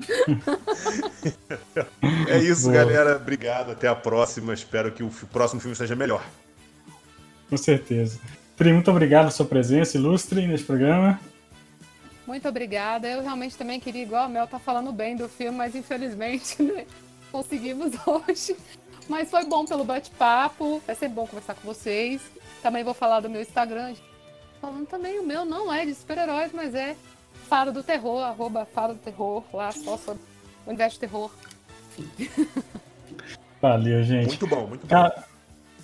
É 2.28 2.38
isso, 2.38 2.64
Boa. 2.64 2.74
galera. 2.74 3.16
Obrigado. 3.16 3.72
Até 3.72 3.88
a 3.88 3.94
próxima. 3.94 4.52
Espero 4.52 4.92
que 4.92 5.02
o 5.02 5.10
próximo 5.32 5.60
filme 5.60 5.76
seja 5.76 5.96
melhor. 5.96 6.24
Com 7.48 7.56
certeza. 7.56 8.18
Pri, 8.56 8.72
muito 8.72 8.90
obrigado 8.90 9.22
pela 9.22 9.30
sua 9.30 9.46
presença 9.46 9.96
ilustre 9.96 10.46
neste 10.46 10.66
programa. 10.66 11.20
Muito 12.26 12.48
obrigada. 12.48 13.08
Eu 13.08 13.22
realmente 13.22 13.56
também 13.56 13.78
queria, 13.78 14.02
igual 14.02 14.24
a 14.24 14.28
Mel, 14.28 14.46
tá 14.46 14.58
falando 14.58 14.92
bem 14.92 15.16
do 15.16 15.28
filme, 15.28 15.56
mas 15.56 15.74
infelizmente 15.74 16.60
né, 16.62 16.86
conseguimos 17.30 17.92
hoje. 18.06 18.56
Mas 19.08 19.30
foi 19.30 19.44
bom 19.44 19.64
pelo 19.64 19.84
bate-papo. 19.84 20.82
Vai 20.86 20.96
ser 20.96 21.08
bom 21.08 21.26
conversar 21.26 21.54
com 21.54 21.62
vocês. 21.62 22.20
Também 22.62 22.82
vou 22.82 22.94
falar 22.94 23.20
do 23.20 23.30
meu 23.30 23.40
Instagram. 23.40 23.94
Falando 24.60 24.86
também, 24.86 25.20
o 25.20 25.26
meu 25.26 25.44
não 25.44 25.72
é 25.72 25.84
de 25.84 25.94
super-heróis, 25.94 26.50
mas 26.52 26.74
é 26.74 26.96
Faro 27.48 27.72
do 27.72 27.82
Terror, 27.82 28.22
arroba 28.22 28.66
Faro 28.66 28.94
do 28.94 29.00
Terror, 29.00 29.42
lá 29.52 29.72
só 29.72 29.96
sobre 29.96 30.22
o 30.66 30.70
universo 30.70 30.94
de 30.94 31.00
terror. 31.00 31.30
Valeu, 33.60 34.02
gente. 34.02 34.28
Muito 34.28 34.46
bom, 34.46 34.66
muito 34.66 34.86
bom. 34.86 35.12